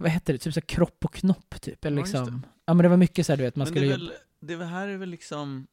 vad 0.00 0.10
heter 0.10 0.32
det, 0.32 0.38
typ 0.38 0.54
så 0.54 0.60
kropp 0.60 1.04
och 1.04 1.14
knopp 1.14 1.60
typ, 1.60 1.84
eller 1.84 1.96
Ja, 1.96 2.02
liksom. 2.02 2.46
Ja 2.64 2.74
men 2.74 2.82
det 2.82 2.88
var 2.88 2.96
mycket 2.96 3.26
så 3.26 3.32
här, 3.32 3.36
du 3.36 3.42
vet, 3.42 3.56
man 3.56 3.60
Men 3.60 3.74
skulle 3.74 3.86
det, 3.86 3.92
jobba. 3.92 4.12
väl, 4.40 4.58
det 4.58 4.64
här 4.64 4.88
är 4.88 4.96
väl 4.96 5.08
liksom 5.10 5.66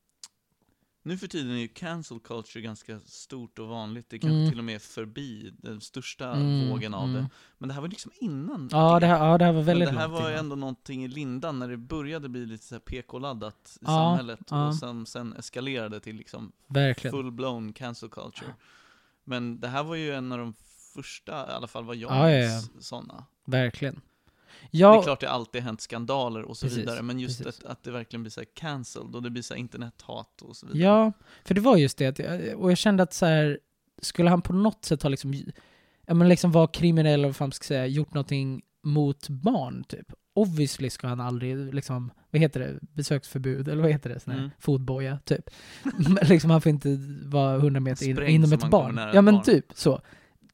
Nu 1.03 1.18
för 1.18 1.27
tiden 1.27 1.51
är 1.51 1.58
ju 1.60 1.68
cancel 1.68 2.20
culture 2.20 2.62
ganska 2.63 3.00
stort 3.00 3.60
och 3.60 3.68
vanligt. 3.68 4.10
Det 4.10 4.20
kanske 4.20 4.36
Mm. 4.38 4.50
till 4.50 4.58
och 4.60 4.65
med 4.65 4.82
förbi 4.82 5.53
den 5.58 5.82
största 5.82 6.32
Mm, 6.34 6.70
vågen 6.70 6.94
av 6.94 7.03
mm. 7.03 7.15
det. 7.24 7.29
Men 7.58 7.68
det 7.68 7.74
här 7.74 7.82
var 7.82 7.88
liksom 7.88 8.12
innan 8.22 8.70
Ja 8.72 9.00
det, 9.00 9.06
här, 9.06 9.25
ja, 9.27 9.38
det 9.38 9.46
här 9.46 9.51
var 9.51 9.60
Men 9.60 9.65
väldigt 9.65 9.89
det 9.89 10.00
här 10.00 10.08
var 10.08 10.20
innan. 10.29 10.34
ändå 10.39 10.56
någonting 10.56 11.03
i 11.03 11.08
lindan 11.08 11.60
när 11.60 11.68
det 11.68 11.77
började 11.77 12.29
bli 12.29 12.46
lite 12.46 12.65
så 12.65 12.79
PK-laddat 12.79 13.77
i 13.82 13.84
Ja, 13.86 13.88
samhället 13.88 14.39
ja. 14.50 14.68
och 14.68 14.75
sen, 14.75 15.06
sen 15.06 15.34
eskalerade 15.34 16.00
till 16.00 16.15
liksom 16.15 16.51
full-blown 17.12 17.74
cancel 17.74 18.10
culture. 18.10 18.53
Men 19.24 19.60
det 19.60 19.68
här 19.68 19.84
var 19.84 19.96
ju 19.96 20.12
en 20.13 20.32
av 20.32 20.38
de 20.38 20.53
första, 20.94 21.48
i 21.51 21.53
alla 21.53 21.68
fall 21.68 21.84
vad 21.86 21.96
jag 21.96 22.12
Ja, 22.12 22.32
ja, 22.32 22.48
minns, 22.50 22.88
sådana. 22.88 23.25
Verkligen. 23.46 24.01
Det 24.72 24.78
är 24.78 24.82
Ja, 24.82 25.01
klart 25.04 25.20
det 25.20 25.30
alltid 25.30 25.62
hänt 25.62 25.82
skandaler 25.82 26.42
och 26.42 26.58
så 26.58 26.66
Precis, 26.66 26.80
vidare, 26.80 27.01
men 27.01 27.20
just 27.20 27.46
att, 27.46 27.63
att 27.66 27.84
det 27.84 27.92
verkligen 27.92 28.24
blir 28.24 28.32
så 28.32 28.42
cancelled 28.54 29.16
och 29.16 29.24
det 29.24 29.30
blir 29.30 29.44
så 29.44 29.56
internethat 29.56 30.42
och 30.42 30.56
så 30.56 30.66
vidare. 30.68 30.84
Ja, 30.84 31.12
för 31.46 31.56
det 31.56 31.62
var 31.62 31.78
just 31.78 31.98
det. 31.98 32.54
Och 32.56 32.72
jag 32.72 32.78
kände 32.78 33.04
att 33.04 33.13
så 33.13 33.25
här, 33.25 33.60
skulle 34.01 34.30
han 34.30 34.42
på 34.42 34.54
något 34.54 34.86
sätt 34.86 35.04
ha 35.04 35.10
liksom, 35.10 35.34
ja 36.06 36.13
men 36.13 36.30
liksom 36.30 36.51
vara 36.51 36.68
kriminell, 36.68 37.13
eller 37.20 37.28
vad 37.28 37.36
man 37.42 37.51
ska 37.51 37.63
säga, 37.63 37.86
gjort 37.86 38.13
någonting 38.13 38.62
mot 38.84 39.30
barn, 39.30 39.84
typ. 39.84 40.13
Obviously 40.34 40.89
ska 40.89 41.08
han 41.08 41.20
aldrig, 41.20 41.74
liksom, 41.74 42.12
vad 42.32 42.42
heter 42.42 42.60
det, 42.60 42.80
besöksförbud, 42.82 43.68
eller 43.68 43.82
vad 43.82 43.92
heter 43.92 44.10
det, 44.10 44.20
sån 44.20 44.34
här 44.34 44.39
Mm. 44.39 44.51
fotboja, 44.60 45.20
typ. 45.25 45.50
Men 45.98 46.16
liksom 46.28 46.50
han 46.50 46.62
får 46.62 46.70
inte 46.70 46.98
vara 47.25 47.56
100 47.56 47.80
meter 47.80 48.06
in, 48.24 48.36
inom 48.36 48.54
ett 48.54 48.70
barn. 48.70 48.98
Ja 48.98 49.10
ett 49.10 49.24
men 49.24 49.34
barn. 49.36 49.44
typ, 49.44 49.66
så. 49.75 50.01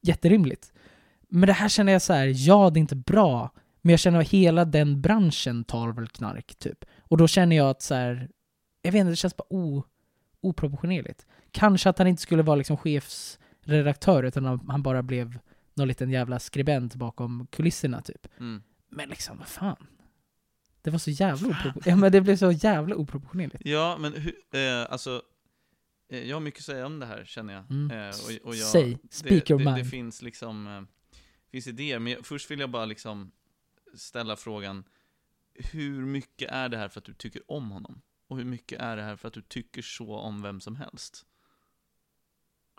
Jätterimligt. 0.02 0.72
Men 1.28 1.46
det 1.46 1.52
här 1.52 1.68
känner 1.68 1.92
jag 1.92 2.02
så 2.02 2.12
här, 2.12 2.32
ja 2.48 2.70
det 2.70 2.78
är 2.78 2.80
inte 2.80 2.96
bra, 2.96 3.50
men 3.86 3.90
jag 3.90 4.00
känner 4.00 4.20
att 4.20 4.28
hela 4.28 4.64
den 4.64 5.00
branschen 5.00 5.64
tar 5.64 5.92
väl 5.92 6.08
knark, 6.08 6.54
typ. 6.58 6.84
Och 7.00 7.16
då 7.16 7.28
känner 7.28 7.56
jag 7.56 7.70
att 7.70 7.82
så 7.82 7.94
här, 7.94 8.28
jag 8.82 8.92
vet 8.92 9.00
inte, 9.00 9.10
det 9.10 9.16
känns 9.16 9.36
bara 9.36 9.52
o, 9.52 9.84
oproportionerligt. 10.40 11.26
Kanske 11.50 11.88
att 11.88 11.98
han 11.98 12.06
inte 12.06 12.22
skulle 12.22 12.42
vara 12.42 12.56
liksom 12.56 12.76
chefsredaktör, 12.76 14.22
utan 14.22 14.44
han 14.68 14.82
bara 14.82 15.02
blev 15.02 15.38
någon 15.74 15.88
liten 15.88 16.10
jävla 16.10 16.38
skribent 16.38 16.94
bakom 16.94 17.46
kulisserna, 17.50 18.02
typ. 18.02 18.26
Mm. 18.40 18.62
Men 18.90 19.08
liksom, 19.08 19.38
vad 19.38 19.48
fan? 19.48 19.86
Det 20.82 20.90
var 20.90 20.98
så 20.98 21.10
jävla 21.10 21.48
oproportionerligt. 21.48 21.86
Ja 21.86 21.96
men 21.96 22.12
det 22.12 22.20
blev 22.20 22.36
så 22.36 22.52
jävla 22.52 22.96
oproportionerligt. 22.96 23.62
Ja, 23.66 23.96
men 24.00 24.12
hur, 24.12 24.34
eh, 24.52 24.92
alltså, 24.92 25.22
eh, 26.12 26.22
jag 26.28 26.36
har 26.36 26.40
mycket 26.40 26.60
att 26.60 26.64
säga 26.64 26.86
om 26.86 26.98
det 26.98 27.06
här 27.06 27.24
känner 27.24 27.54
jag. 27.54 27.70
Mm. 27.70 27.90
Eh, 27.90 28.08
och, 28.08 28.48
och 28.48 28.56
jag 28.56 28.66
Säg, 28.66 28.98
speak 29.10 29.46
det, 29.46 29.50
your 29.50 29.58
det, 29.58 29.70
det 29.70 29.74
mind. 29.74 29.90
finns 29.90 30.22
liksom, 30.22 30.66
eh, 30.66 30.82
finns 31.50 31.66
idéer, 31.66 31.98
men 31.98 32.12
jag, 32.12 32.26
först 32.26 32.50
vill 32.50 32.60
jag 32.60 32.70
bara 32.70 32.84
liksom 32.84 33.32
ställa 33.96 34.36
frågan, 34.36 34.84
hur 35.54 36.04
mycket 36.06 36.50
är 36.50 36.68
det 36.68 36.76
här 36.76 36.88
för 36.88 37.00
att 37.00 37.04
du 37.04 37.14
tycker 37.14 37.50
om 37.50 37.70
honom? 37.70 38.02
Och 38.28 38.36
hur 38.36 38.44
mycket 38.44 38.80
är 38.80 38.96
det 38.96 39.02
här 39.02 39.16
för 39.16 39.28
att 39.28 39.34
du 39.34 39.42
tycker 39.42 39.82
så 39.82 40.16
om 40.16 40.42
vem 40.42 40.60
som 40.60 40.76
helst? 40.76 41.26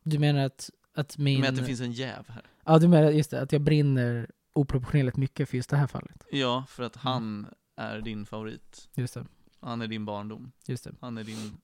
Du 0.03 0.19
menar 0.19 0.45
att, 0.45 0.69
att 0.93 1.17
min... 1.17 1.41
Med 1.41 1.49
att 1.49 1.55
det 1.55 1.63
finns 1.65 1.81
en 1.81 1.91
jäv 1.91 2.29
här. 2.29 2.45
Ja, 2.65 2.79
du 2.79 2.87
menar 2.87 3.11
just 3.11 3.31
det, 3.31 3.41
att 3.41 3.51
jag 3.51 3.61
brinner 3.61 4.31
oproportionerligt 4.53 5.17
mycket 5.17 5.49
för 5.49 5.57
just 5.57 5.69
det 5.69 5.77
här 5.77 5.87
fallet. 5.87 6.23
Ja, 6.31 6.65
för 6.69 6.83
Mm. 6.83 6.87
att 6.87 6.95
han 6.95 7.47
är 7.75 8.01
din 8.01 8.25
favorit. 8.25 8.89
Just 8.95 9.13
det, 9.13 9.25
Han 9.59 9.81
är 9.81 9.87
din 9.87 10.05
barndom. 10.05 10.51
just 10.67 10.83
det. 10.83 10.95
Han 11.01 11.17
är 11.17 11.23
din 11.23 11.57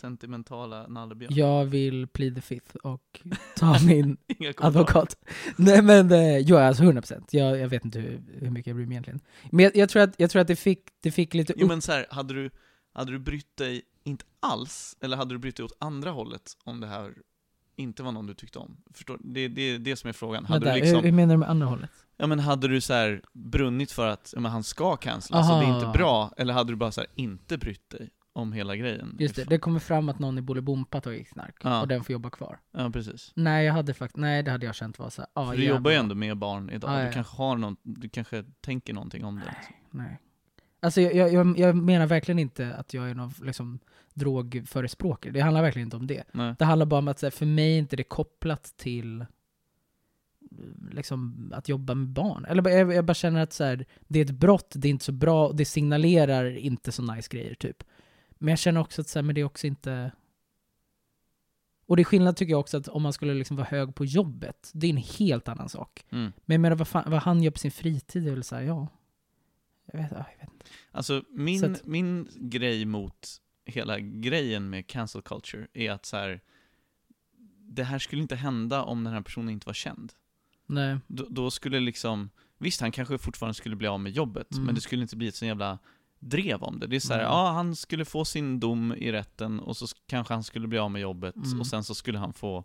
sentimentala 0.00 0.86
nallebjörn. 0.86 1.34
Jag 1.34 1.64
vill 1.64 2.06
plead 2.06 2.34
the 2.34 2.40
fifth 2.40 2.76
och 2.76 3.20
ta 3.56 3.78
min 3.86 4.16
advokat. 4.56 5.16
Nej 5.56 5.82
men, 5.82 6.12
eh, 6.12 6.38
jo 6.38 6.56
alltså 6.56 6.82
100%. 6.82 7.24
Jag, 7.30 7.58
jag 7.58 7.68
vet 7.68 7.84
inte 7.84 7.98
hur, 7.98 8.22
hur 8.38 8.50
mycket 8.50 8.66
jag 8.66 8.76
bryr 8.76 8.86
mig 8.86 8.94
egentligen. 8.94 9.20
Men 9.50 9.64
jag, 9.64 9.76
jag, 9.76 9.88
tror, 9.88 10.02
att, 10.02 10.14
jag 10.18 10.30
tror 10.30 10.42
att 10.42 10.48
det 10.48 10.56
fick, 10.56 10.88
det 11.00 11.10
fick 11.10 11.34
lite 11.34 11.52
Jo 11.56 11.64
upp... 11.64 11.68
men 11.68 11.82
så 11.82 11.92
här, 11.92 12.06
hade 12.10 12.34
du, 12.34 12.50
hade 12.92 13.12
du 13.12 13.18
brytt 13.18 13.56
dig 13.56 13.82
inte 14.04 14.24
alls, 14.40 14.96
eller 15.00 15.16
hade 15.16 15.34
du 15.34 15.38
brytt 15.38 15.56
dig 15.56 15.64
åt 15.64 15.76
andra 15.78 16.10
hållet 16.10 16.56
om 16.64 16.80
det 16.80 16.86
här 16.86 17.14
inte 17.76 18.02
var 18.02 18.12
någon 18.12 18.26
du 18.26 18.34
tyckte 18.34 18.58
om? 18.58 18.76
Förstår 18.94 19.18
Det, 19.24 19.48
det 19.48 19.62
är 19.62 19.78
det 19.78 19.96
som 19.96 20.08
är 20.08 20.12
frågan. 20.12 20.44
Hade 20.44 20.64
Vänta, 20.64 20.74
du 20.74 20.86
hur, 20.86 20.86
liksom, 20.86 21.04
hur 21.04 21.12
menar 21.12 21.34
du 21.34 21.38
med 21.38 21.50
andra 21.50 21.66
hållet? 21.66 21.90
ja 22.16 22.26
men 22.26 22.38
hade 22.38 22.68
du 22.68 22.80
så 22.80 22.92
här 22.92 23.22
brunnit 23.32 23.92
för 23.92 24.08
att 24.08 24.32
ja, 24.34 24.40
men 24.40 24.52
han 24.52 24.62
ska 24.62 24.96
cancelas, 24.96 25.48
så 25.48 25.60
det 25.60 25.66
är 25.66 25.74
inte 25.74 25.98
bra, 25.98 26.32
eller 26.36 26.54
hade 26.54 26.72
du 26.72 26.76
bara 26.76 26.92
så 26.92 27.00
här 27.00 27.10
inte 27.14 27.58
brytt 27.58 27.90
dig 27.90 28.10
om 28.32 28.52
hela 28.52 28.76
grejen? 28.76 29.16
Just 29.18 29.36
det, 29.36 29.44
det 29.44 29.58
kommer 29.58 29.80
fram 29.80 30.08
att 30.08 30.18
någon 30.18 30.38
i 30.38 30.40
Bolibompa 30.42 31.00
tagit 31.00 31.28
knark 31.28 31.56
Ja. 31.62 31.80
och 31.80 31.88
den 31.88 32.04
får 32.04 32.12
jobba 32.12 32.30
kvar. 32.30 32.58
Ja, 32.72 32.90
precis. 32.90 33.32
Nej, 33.34 33.66
jag 33.66 33.72
hade 33.72 33.94
faktiskt, 33.94 34.16
nej 34.16 34.42
det 34.42 34.50
hade 34.50 34.66
jag 34.66 34.74
känt 34.74 34.98
var 34.98 35.10
så 35.10 35.22
här, 35.22 35.28
ah, 35.34 35.50
För 35.50 35.56
du 35.56 35.64
jobbar 35.64 35.90
ju 35.90 35.94
jävlar. 35.96 36.04
ändå 36.04 36.14
med 36.14 36.36
barn 36.36 36.70
idag, 36.70 36.90
Ja, 36.94 36.98
du 36.98 37.04
ja. 37.06 37.12
kanske 37.12 37.36
har 37.36 37.56
någon, 37.56 37.76
du 37.82 38.08
kanske 38.08 38.44
tänker 38.60 38.94
någonting 38.94 39.24
om 39.24 39.36
det. 39.36 39.54
Liksom. 39.56 39.74
Nej. 39.90 40.18
Alltså 40.82 41.00
jag, 41.00 41.32
jag- 41.32 41.58
jag, 41.58 41.76
menar 41.76 42.06
verkligen 42.06 42.38
inte 42.38 42.74
att 42.74 42.94
jag 42.94 43.10
är 43.10 43.14
någon 43.14 43.32
liksom, 43.42 43.78
drogförespråkare. 44.14 45.32
Det 45.32 45.40
handlar 45.40 45.62
verkligen 45.62 45.86
inte 45.86 45.96
om 45.96 46.06
det. 46.06 46.24
Nej. 46.32 46.54
Det 46.58 46.64
handlar 46.64 46.86
bara 46.86 46.98
om 46.98 47.08
att 47.08 47.18
så 47.18 47.26
här, 47.26 47.30
för 47.30 47.46
mig 47.46 47.74
är 47.74 47.78
inte 47.78 47.96
det 47.96 48.02
kopplat 48.02 48.72
till 48.76 49.24
liksom, 50.90 51.52
att 51.54 51.68
jobba 51.68 51.94
med 51.94 52.08
barn. 52.08 52.44
Eller 52.44 52.68
jag, 52.70 52.94
jag 52.94 53.04
bara 53.04 53.14
känner 53.14 53.42
att 53.42 53.52
så 53.52 53.64
här, 53.64 53.86
det 54.08 54.18
är 54.18 54.24
ett 54.24 54.30
brott, 54.30 54.72
det 54.74 54.88
är 54.88 54.90
inte 54.90 55.04
så 55.04 55.12
bra, 55.12 55.52
det 55.52 55.64
signalerar 55.64 56.56
inte 56.56 56.92
så 56.92 57.02
nice 57.02 57.28
grejer 57.30 57.54
typ. 57.54 57.84
Men 58.42 58.52
jag 58.52 58.58
känner 58.58 58.80
också 58.80 59.00
att 59.00 59.08
så 59.08 59.18
här, 59.18 59.22
men 59.24 59.34
det 59.34 59.40
är 59.40 59.44
också 59.44 59.66
inte... 59.66 60.12
Och 61.86 61.96
det 61.96 62.02
är 62.02 62.04
skillnad 62.04 62.36
tycker 62.36 62.50
jag 62.50 62.60
också 62.60 62.76
att 62.76 62.88
om 62.88 63.02
man 63.02 63.12
skulle 63.12 63.34
liksom 63.34 63.56
vara 63.56 63.66
hög 63.66 63.94
på 63.94 64.04
jobbet, 64.04 64.70
det 64.74 64.86
är 64.86 64.90
en 64.90 64.96
helt 64.96 65.48
annan 65.48 65.68
sak. 65.68 66.04
Mm. 66.10 66.32
Men 66.44 66.54
jag 66.54 66.60
menar 66.60 66.76
vad, 66.76 66.88
fan, 66.88 67.10
vad 67.10 67.22
han 67.22 67.42
gör 67.42 67.50
på 67.50 67.58
sin 67.58 67.70
fritid 67.70 68.26
är 68.26 68.30
väl 68.30 68.44
såhär, 68.44 68.62
ja. 68.62 68.88
Jag 69.92 69.98
vet, 70.02 70.10
ja, 70.12 70.24
jag 70.38 70.38
vet 70.46 70.52
inte. 70.54 70.66
Alltså 70.90 71.24
min, 71.30 71.60
Så 71.60 71.66
att- 71.72 71.86
min 71.86 72.28
grej 72.36 72.84
mot 72.84 73.28
hela 73.64 73.98
grejen 74.00 74.70
med 74.70 74.86
cancel 74.86 75.22
culture 75.22 75.66
är 75.72 75.90
att 75.90 76.06
så 76.06 76.16
här. 76.16 76.40
det 77.72 77.84
här 77.84 77.98
skulle 77.98 78.22
inte 78.22 78.36
hända 78.36 78.82
om 78.82 79.04
den 79.04 79.12
här 79.12 79.20
personen 79.20 79.50
inte 79.50 79.66
var 79.66 79.74
känd. 79.74 80.12
Nej. 80.66 80.98
Då, 81.06 81.26
då 81.30 81.50
skulle 81.50 81.80
liksom, 81.80 82.30
visst 82.58 82.80
han 82.80 82.92
kanske 82.92 83.18
fortfarande 83.18 83.54
skulle 83.54 83.76
bli 83.76 83.86
av 83.86 84.00
med 84.00 84.12
jobbet, 84.12 84.52
Mm. 84.52 84.64
men 84.64 84.74
det 84.74 84.80
skulle 84.80 85.02
inte 85.02 85.16
bli 85.16 85.28
ett 85.28 85.34
sån 85.34 85.48
jävla 85.48 85.78
drev 86.20 86.62
om 86.62 86.78
det. 86.80 86.86
Det 86.86 86.96
är 86.96 87.00
så 87.00 87.12
här, 87.12 87.20
Mm. 87.20 87.30
ja 87.32 87.50
han 87.52 87.76
skulle 87.76 88.04
få 88.04 88.24
sin 88.24 88.60
dom 88.60 88.92
i 88.94 89.12
rätten 89.12 89.60
och 89.60 89.76
så 89.76 89.86
kanske 90.06 90.34
han 90.34 90.42
skulle 90.44 90.68
bli 90.68 90.78
av 90.78 90.90
med 90.90 91.02
jobbet 91.02 91.36
Mm. 91.36 91.60
och 91.60 91.66
sen 91.66 91.84
så 91.84 91.94
skulle 91.94 92.18
han 92.18 92.32
få 92.32 92.58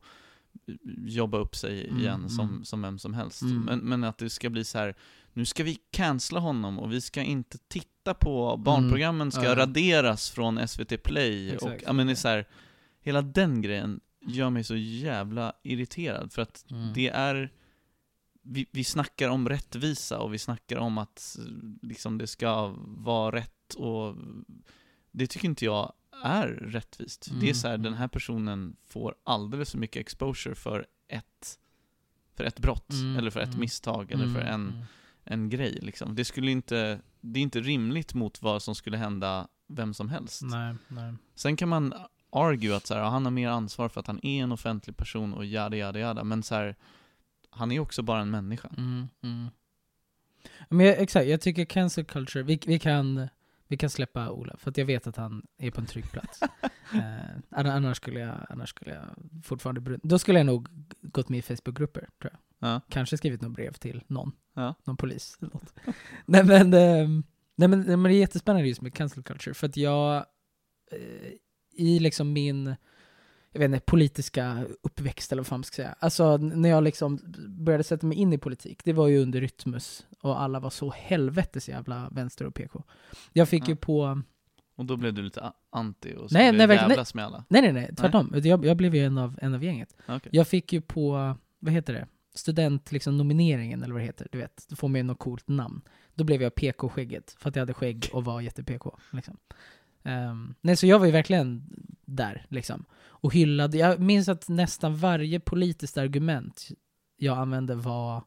eh, 0.68 0.76
jobba 1.06 1.38
upp 1.38 1.56
sig 1.56 1.88
Mm, 1.88 2.00
igen 2.02 2.30
som, 2.30 2.50
mm. 2.50 2.66
som 2.66 2.82
vem 2.82 3.00
som 3.00 3.14
helst. 3.14 3.42
Mm. 3.42 3.62
Men, 3.62 3.80
men 3.80 4.04
att 4.04 4.18
det 4.18 4.30
ska 4.30 4.50
bli 4.50 4.64
så 4.64 4.78
här, 4.78 4.96
nu 5.34 5.46
ska 5.46 5.64
vi 5.64 5.78
cancella 5.92 6.40
honom 6.40 6.80
och 6.80 6.92
vi 6.92 7.02
ska 7.02 7.22
inte 7.22 7.58
titta 7.68 8.14
på, 8.14 8.58
barnprogrammen 8.58 9.32
ska 9.32 9.42
Mm. 9.42 9.52
Ja. 9.52 9.58
raderas 9.58 10.30
från 10.30 10.68
SVT 10.68 10.98
Play 11.04 11.48
och, 11.50 11.54
Exakt. 11.54 11.84
ja 11.86 11.94
men 11.94 12.08
det 12.08 12.14
är 12.14 12.16
så 12.16 12.28
här, 12.28 12.48
hela 13.02 13.22
den 13.22 13.62
grejen 13.62 14.00
gör 14.28 14.50
mig 14.50 14.64
så 14.64 14.76
jävla 14.76 15.54
irriterad 15.64 16.34
för 16.34 16.42
att 16.42 16.66
Mm. 16.72 16.94
det 16.94 17.10
är 17.10 17.52
vi, 18.46 18.66
vi 18.72 18.84
snackar 18.84 19.30
om 19.30 19.50
rättvisa 19.50 20.20
och 20.20 20.34
vi 20.34 20.38
snackar 20.40 20.78
om 20.78 20.98
att 20.98 21.38
eh, 21.40 21.46
liksom, 21.82 22.18
det 22.18 22.28
ska 22.28 22.74
vara 22.86 23.36
rätt 23.36 23.74
och 23.78 24.16
det 25.12 25.28
tycker 25.28 25.48
inte 25.48 25.66
jag 25.66 25.94
är 26.24 26.48
rättvist. 26.48 27.28
Det 27.32 27.36
är 27.36 27.42
Mm, 27.42 27.56
så 27.56 27.68
här, 27.68 27.74
mm. 27.76 27.84
den 27.84 27.94
här 27.94 28.08
personen 28.08 28.76
får 28.88 29.16
alldeles 29.24 29.72
för 29.72 29.78
mycket 29.78 30.00
exposure 30.00 30.56
för 30.56 30.86
ett, 31.08 31.60
för 32.36 32.44
ett 32.44 32.60
brott, 32.60 32.90
Mm, 32.92 33.18
eller 33.18 33.32
för 33.32 33.40
ett 33.40 33.48
mm. 33.48 33.60
misstag, 33.60 34.12
eller 34.12 34.34
för 34.34 34.42
en, 34.42 34.68
Mm. 34.70 34.84
en 35.24 35.50
grej 35.50 35.80
liksom. 35.82 36.16
Det 36.16 36.26
skulle 36.26 36.52
inte, 36.52 37.00
det 37.22 37.40
är 37.40 37.44
inte 37.44 37.62
rimligt 37.62 38.14
mot 38.14 38.42
vad 38.42 38.62
som 38.64 38.76
skulle 38.76 38.98
hända 38.98 39.48
vem 39.68 39.94
som 39.94 40.10
helst. 40.10 40.42
Nej, 40.44 40.76
nej. 40.88 41.14
Sen 41.36 41.56
kan 41.56 41.70
man 41.70 41.94
argue 42.30 42.76
att 42.76 42.86
så 42.88 42.94
här, 42.94 43.02
han 43.02 43.26
har 43.26 43.32
mer 43.32 43.50
ansvar 43.50 43.90
för 43.90 44.00
att 44.00 44.08
han 44.08 44.26
är 44.26 44.44
en 44.44 44.52
offentlig 44.52 44.98
person 44.98 45.34
och 45.34 45.46
jada 45.46 45.78
jada 45.78 46.00
jada, 46.00 46.24
men 46.24 46.44
så 46.44 46.56
här, 46.56 46.76
han 47.56 47.72
är 47.72 47.80
också 47.80 48.02
bara 48.02 48.22
en 48.22 48.30
människa. 48.32 48.70
Mm, 48.78 49.08
mm. 49.24 49.48
Men 50.70 50.86
jag, 50.86 51.00
exakt, 51.00 51.28
jag 51.28 51.42
tycker 51.42 51.66
cancel 51.66 52.06
culture, 52.06 52.44
vi, 52.44 52.60
vi, 52.66 52.80
kan, 52.80 53.28
vi 53.68 53.78
kan 53.78 53.90
släppa 53.90 54.32
Ola, 54.32 54.58
för 54.58 54.70
att 54.72 54.78
jag 54.78 54.86
vet 54.86 55.08
att 55.08 55.16
han 55.16 55.48
är 55.58 55.72
på 55.72 55.82
en 55.82 55.88
trygg 55.88 56.12
plats. 56.12 56.42
eh, 56.94 57.00
anna- 57.50 57.74
annars, 57.74 57.98
skulle 57.98 58.20
jag, 58.20 58.36
annars 58.50 58.70
skulle 58.70 58.92
jag 58.94 59.06
fortfarande 59.44 60.00
Då 60.04 60.20
skulle 60.20 60.40
jag 60.40 60.46
nog 60.46 60.68
gått 61.02 61.30
med 61.30 61.40
i 61.40 61.42
Facebookgrupper, 61.42 62.10
tror 62.22 62.32
jag. 62.32 62.40
Ja. 62.70 62.82
Kanske 62.90 63.18
skrivit 63.18 63.42
något 63.42 63.52
brev 63.52 63.74
till 63.74 64.04
någon, 64.08 64.32
Ja. 64.54 64.76
någon 64.84 64.98
polis 64.98 65.38
eller 65.42 65.54
något. 65.54 65.74
nej, 66.26 66.44
men, 66.44 66.74
ehm, 66.74 67.24
nej, 67.56 67.68
men, 67.68 67.80
nej 67.82 67.98
men 67.98 68.04
det 68.04 68.18
är 68.18 68.20
jättespännande 68.20 68.68
just 68.68 68.82
med 68.82 68.94
cancel 68.94 69.24
culture, 69.24 69.54
för 69.54 69.68
att 69.68 69.78
jag 69.78 70.16
eh, 70.92 71.32
i 71.72 72.00
liksom 72.00 72.34
min 72.34 72.76
jag 73.56 73.60
vet 73.60 73.66
inte, 73.76 73.80
politiska 73.86 74.66
uppväxt 74.84 75.32
eller 75.32 75.40
vad 75.42 75.48
fan 75.48 75.60
man 75.60 75.64
ska 75.64 75.76
säga. 75.76 75.96
Alltså 76.00 76.38
när 76.38 76.70
jag 76.70 76.84
liksom 76.84 77.20
började 77.48 77.84
sätta 77.84 78.08
mig 78.08 78.18
in 78.18 78.34
i 78.34 78.38
politik, 78.38 78.82
det 78.84 78.94
var 78.94 79.08
ju 79.08 79.22
under 79.22 79.42
Rytmus 79.42 80.06
och 80.22 80.42
alla 80.42 80.60
var 80.60 80.70
så 80.70 80.92
helvetes 80.92 81.70
jävla 81.70 82.10
vänster 82.12 82.46
och 82.46 82.54
PK. 82.56 82.84
Jag 83.34 83.50
fick 83.50 83.64
Ja. 83.64 83.68
ju 83.68 83.76
på, 83.76 84.22
Och 84.76 84.86
då 84.86 84.98
blev 84.98 85.14
du 85.14 85.22
lite 85.22 85.52
anti 85.70 86.14
och 86.16 86.20
Nej, 86.22 86.28
skulle 86.28 86.52
nej, 86.52 86.68
verkligen, 86.68 86.90
jävlas 86.90 87.14
med 87.14 87.26
alla? 87.26 87.46
nej 87.50 87.62
nej 87.62 87.74
nej, 87.74 87.96
tvärtom. 87.96 88.32
Jag, 88.44 88.66
jag 88.66 88.78
blev 88.78 88.96
ju 88.96 89.06
en 89.06 89.18
av, 89.18 89.40
en 89.42 89.54
av 89.54 89.64
gänget. 89.64 89.96
Okej. 90.08 90.30
Jag 90.34 90.48
fick 90.48 90.74
ju 90.74 90.82
på, 90.82 91.36
vad 91.60 91.74
heter 91.74 91.94
det? 91.94 92.08
Student, 92.36 92.92
liksom 92.92 93.18
nomineringen 93.18 93.84
eller 93.84 93.94
vad 93.94 94.02
det 94.02 94.06
heter, 94.06 94.28
du 94.32 94.38
vet. 94.38 94.66
Då 94.70 94.76
får 94.76 94.88
man 94.88 94.96
ju 95.00 95.04
något 95.04 95.20
coolt 95.20 95.48
namn. 95.48 95.82
Då 96.14 96.24
blev 96.24 96.42
jag 96.42 96.56
PK-skägget, 96.56 97.36
för 97.40 97.50
att 97.50 97.56
jag 97.56 97.62
hade 97.62 97.74
skägg 97.74 98.10
och 98.14 98.26
var 98.26 98.42
jätte-PK. 98.42 98.98
Liksom. 99.12 99.38
Ehm, 100.06 100.56
nej, 100.62 100.78
så 100.78 100.88
jag 100.88 101.00
var 101.00 101.06
ju 101.06 101.12
verkligen 101.12 101.64
där, 102.06 102.46
liksom. 102.50 102.86
Och 103.08 103.34
hyllade, 103.34 103.78
jag 103.78 104.00
minns 104.00 104.30
att 104.30 104.50
nästan 104.50 104.96
varje 104.96 105.40
politiskt 105.40 105.98
argument 105.98 106.68
jag 107.18 107.38
använde 107.38 107.76
var 107.76 108.24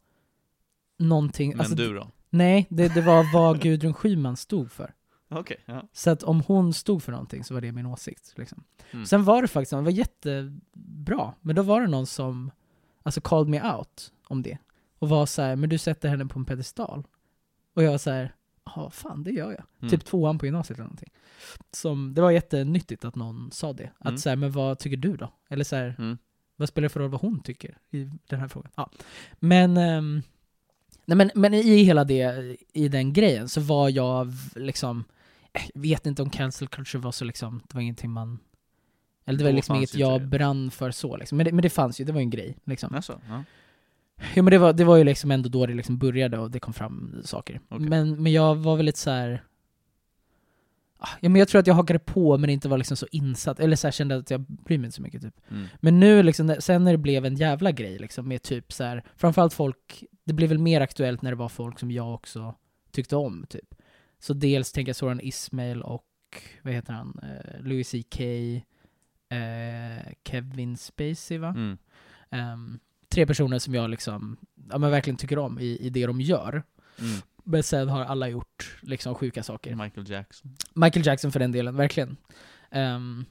någonting, 0.98 1.50
Men 1.50 1.60
alltså, 1.60 1.74
du 1.74 1.94
då? 1.94 2.10
nej, 2.30 2.66
det, 2.70 2.94
det 2.94 3.00
var 3.00 3.32
vad 3.34 3.60
Gudrun 3.62 3.94
Schyman 3.94 4.36
stod 4.36 4.72
för. 4.72 4.94
Okej, 5.30 5.56
ja. 5.66 5.88
Så 5.92 6.10
att 6.10 6.22
om 6.22 6.40
hon 6.46 6.74
stod 6.74 7.02
för 7.02 7.12
någonting 7.12 7.44
så 7.44 7.54
var 7.54 7.60
det 7.60 7.72
min 7.72 7.86
åsikt. 7.86 8.34
Liksom. 8.36 8.64
Mm. 8.90 9.06
Sen 9.06 9.24
var 9.24 9.42
det 9.42 9.48
faktiskt, 9.48 9.70
det 9.70 9.80
var 9.80 9.90
jättebra, 9.90 11.34
men 11.40 11.56
då 11.56 11.62
var 11.62 11.80
det 11.80 11.86
någon 11.86 12.06
som 12.06 12.50
alltså 13.02 13.20
called 13.20 13.48
me 13.48 13.72
out 13.72 14.12
om 14.28 14.42
det. 14.42 14.58
Och 14.98 15.08
var 15.08 15.26
så 15.26 15.42
här, 15.42 15.56
men 15.56 15.68
du 15.70 15.78
sätter 15.78 16.08
henne 16.08 16.26
på 16.26 16.38
en 16.38 16.44
pedestal. 16.44 17.06
Och 17.74 17.82
jag 17.82 17.90
var 17.90 17.98
så 17.98 18.10
här, 18.10 18.34
ja 18.76 18.90
fan 18.90 19.24
det 19.24 19.30
gör 19.30 19.50
jag. 19.50 19.64
Mm. 19.80 19.90
Typ 19.90 20.04
tvåan 20.04 20.38
på 20.38 20.46
gymnasiet 20.46 20.78
eller 20.78 20.84
någonting. 20.84 21.12
Som, 21.70 22.14
det 22.14 22.20
var 22.20 22.30
jättenyttigt 22.30 23.04
att 23.04 23.14
någon 23.16 23.50
sa 23.52 23.72
det. 23.72 23.90
Att 23.98 24.06
Mm. 24.08 24.18
så 24.18 24.28
här, 24.28 24.36
men 24.36 24.52
vad 24.52 24.78
tycker 24.78 24.96
du 24.96 25.16
då? 25.16 25.32
Eller 25.48 25.64
så 25.64 25.76
här, 25.76 25.94
Mm. 25.98 26.18
vad 26.56 26.68
spelar 26.68 26.82
det 26.82 26.88
för 26.88 27.00
roll 27.00 27.10
vad 27.10 27.20
hon 27.20 27.40
tycker 27.42 27.78
i 27.90 28.10
den 28.28 28.40
här 28.40 28.48
frågan? 28.48 28.70
Ja. 28.76 28.90
Men, 29.38 29.76
ehm, 29.76 30.22
nej 31.04 31.16
men, 31.16 31.30
men 31.34 31.54
i 31.54 31.82
hela 31.82 32.04
det, 32.04 32.56
i 32.72 32.88
den 32.88 33.12
grejen 33.12 33.48
så 33.48 33.60
var 33.60 33.88
jag 33.88 34.32
liksom, 34.56 35.04
eh, 35.52 35.62
jag 35.74 35.80
vet 35.82 36.06
inte 36.06 36.22
om 36.22 36.30
cancel 36.30 36.68
culture 36.68 37.02
var 37.02 37.12
så 37.12 37.24
liksom, 37.24 37.60
det 37.68 37.74
var 37.74 37.80
ingenting 37.82 38.10
man, 38.10 38.38
eller 39.24 39.38
det 39.38 39.44
var 39.44 39.52
liksom 39.52 39.76
inget 39.76 39.94
jag 39.94 40.20
det. 40.20 40.26
brann 40.26 40.70
för 40.70 40.90
så 40.90 41.16
liksom. 41.16 41.36
Men 41.38 41.44
det, 41.46 41.52
men 41.52 41.62
det 41.62 41.70
fanns 41.70 42.00
ju, 42.00 42.04
det 42.04 42.12
var 42.12 42.20
ju 42.20 42.24
en 42.24 42.30
grej 42.30 42.56
liksom. 42.64 42.94
Alltså, 42.94 43.20
ja. 43.28 43.44
Ja 44.34 44.42
men 44.42 44.50
det 44.50 44.58
var, 44.58 44.72
det 44.72 44.84
var 44.84 44.96
ju 44.96 45.04
liksom 45.04 45.30
ändå 45.30 45.48
då 45.48 45.66
det 45.66 45.74
liksom 45.74 45.98
började 45.98 46.38
och 46.38 46.50
det 46.50 46.60
kom 46.60 46.74
fram 46.74 47.20
saker. 47.24 47.60
Okej. 47.68 47.88
Men, 47.88 48.22
men 48.22 48.32
jag 48.32 48.54
var 48.54 48.76
väl 48.76 48.86
lite 48.86 48.98
så 48.98 49.10
här. 49.10 49.42
Ah, 50.98 51.08
Ja, 51.20 51.28
men 51.28 51.38
jag 51.38 51.48
tror 51.48 51.60
att 51.60 51.66
jag 51.66 51.74
hakade 51.74 51.98
på 51.98 52.38
men 52.38 52.50
inte 52.50 52.68
var 52.68 52.78
liksom 52.78 52.96
så 52.96 53.06
insatt, 53.12 53.60
eller 53.60 53.76
så 53.76 53.86
här 53.86 53.92
kände 53.92 54.16
att 54.16 54.30
jag 54.30 54.40
bryr 54.40 54.78
mig 54.78 54.86
inte 54.86 54.96
så 54.96 55.02
mycket 55.02 55.22
typ. 55.22 55.40
Mm. 55.50 55.66
Men 55.80 56.00
nu 56.00 56.22
liksom, 56.22 56.56
sen 56.58 56.84
när 56.84 56.92
det 56.92 56.98
blev 56.98 57.26
en 57.26 57.36
jävla 57.36 57.72
grej 57.72 57.98
liksom 57.98 58.28
med 58.28 58.42
typ 58.42 58.72
så 58.72 58.84
här, 58.84 59.04
framförallt 59.16 59.54
folk, 59.54 60.04
det 60.24 60.32
blev 60.32 60.48
väl 60.48 60.58
mer 60.58 60.80
aktuellt 60.80 61.22
när 61.22 61.30
det 61.30 61.36
var 61.36 61.48
folk 61.48 61.78
som 61.78 61.90
jag 61.90 62.14
också 62.14 62.54
tyckte 62.92 63.16
om 63.16 63.46
typ. 63.48 63.74
Så 64.18 64.34
dels 64.34 64.72
tänker 64.72 64.88
jag 64.88 64.96
Soran 64.96 65.20
Ismail 65.20 65.82
och, 65.82 66.04
vad 66.62 66.74
heter 66.74 66.92
han, 66.92 67.20
eh, 67.22 67.60
Louis 67.60 67.90
CK, 67.90 68.20
eh, 68.20 70.12
Kevin 70.24 70.76
Spacey 70.76 71.38
va? 71.38 71.48
Mm. 71.48 71.78
Ehm, 72.30 72.78
tre 73.12 73.26
personer 73.26 73.58
som 73.58 73.74
jag 73.74 73.90
liksom, 73.90 74.36
ja 74.70 74.78
men 74.78 74.90
verkligen 74.90 75.16
tycker 75.16 75.38
om 75.38 75.58
i, 75.58 75.78
i 75.78 75.90
det 75.90 76.06
de 76.06 76.20
gör. 76.20 76.62
Mm. 76.98 77.20
Men 77.44 77.62
sen 77.62 77.88
har 77.88 78.04
alla 78.04 78.28
gjort 78.28 78.78
liksom 78.82 79.14
sjuka 79.14 79.42
saker. 79.42 79.74
Michael 79.74 80.10
Jackson. 80.10 80.56
Michael 80.74 81.06
Jackson 81.06 81.32
för 81.32 81.40
den 81.40 81.52
delen, 81.52 81.76
verkligen. 81.76 82.16
Um, 82.70 83.24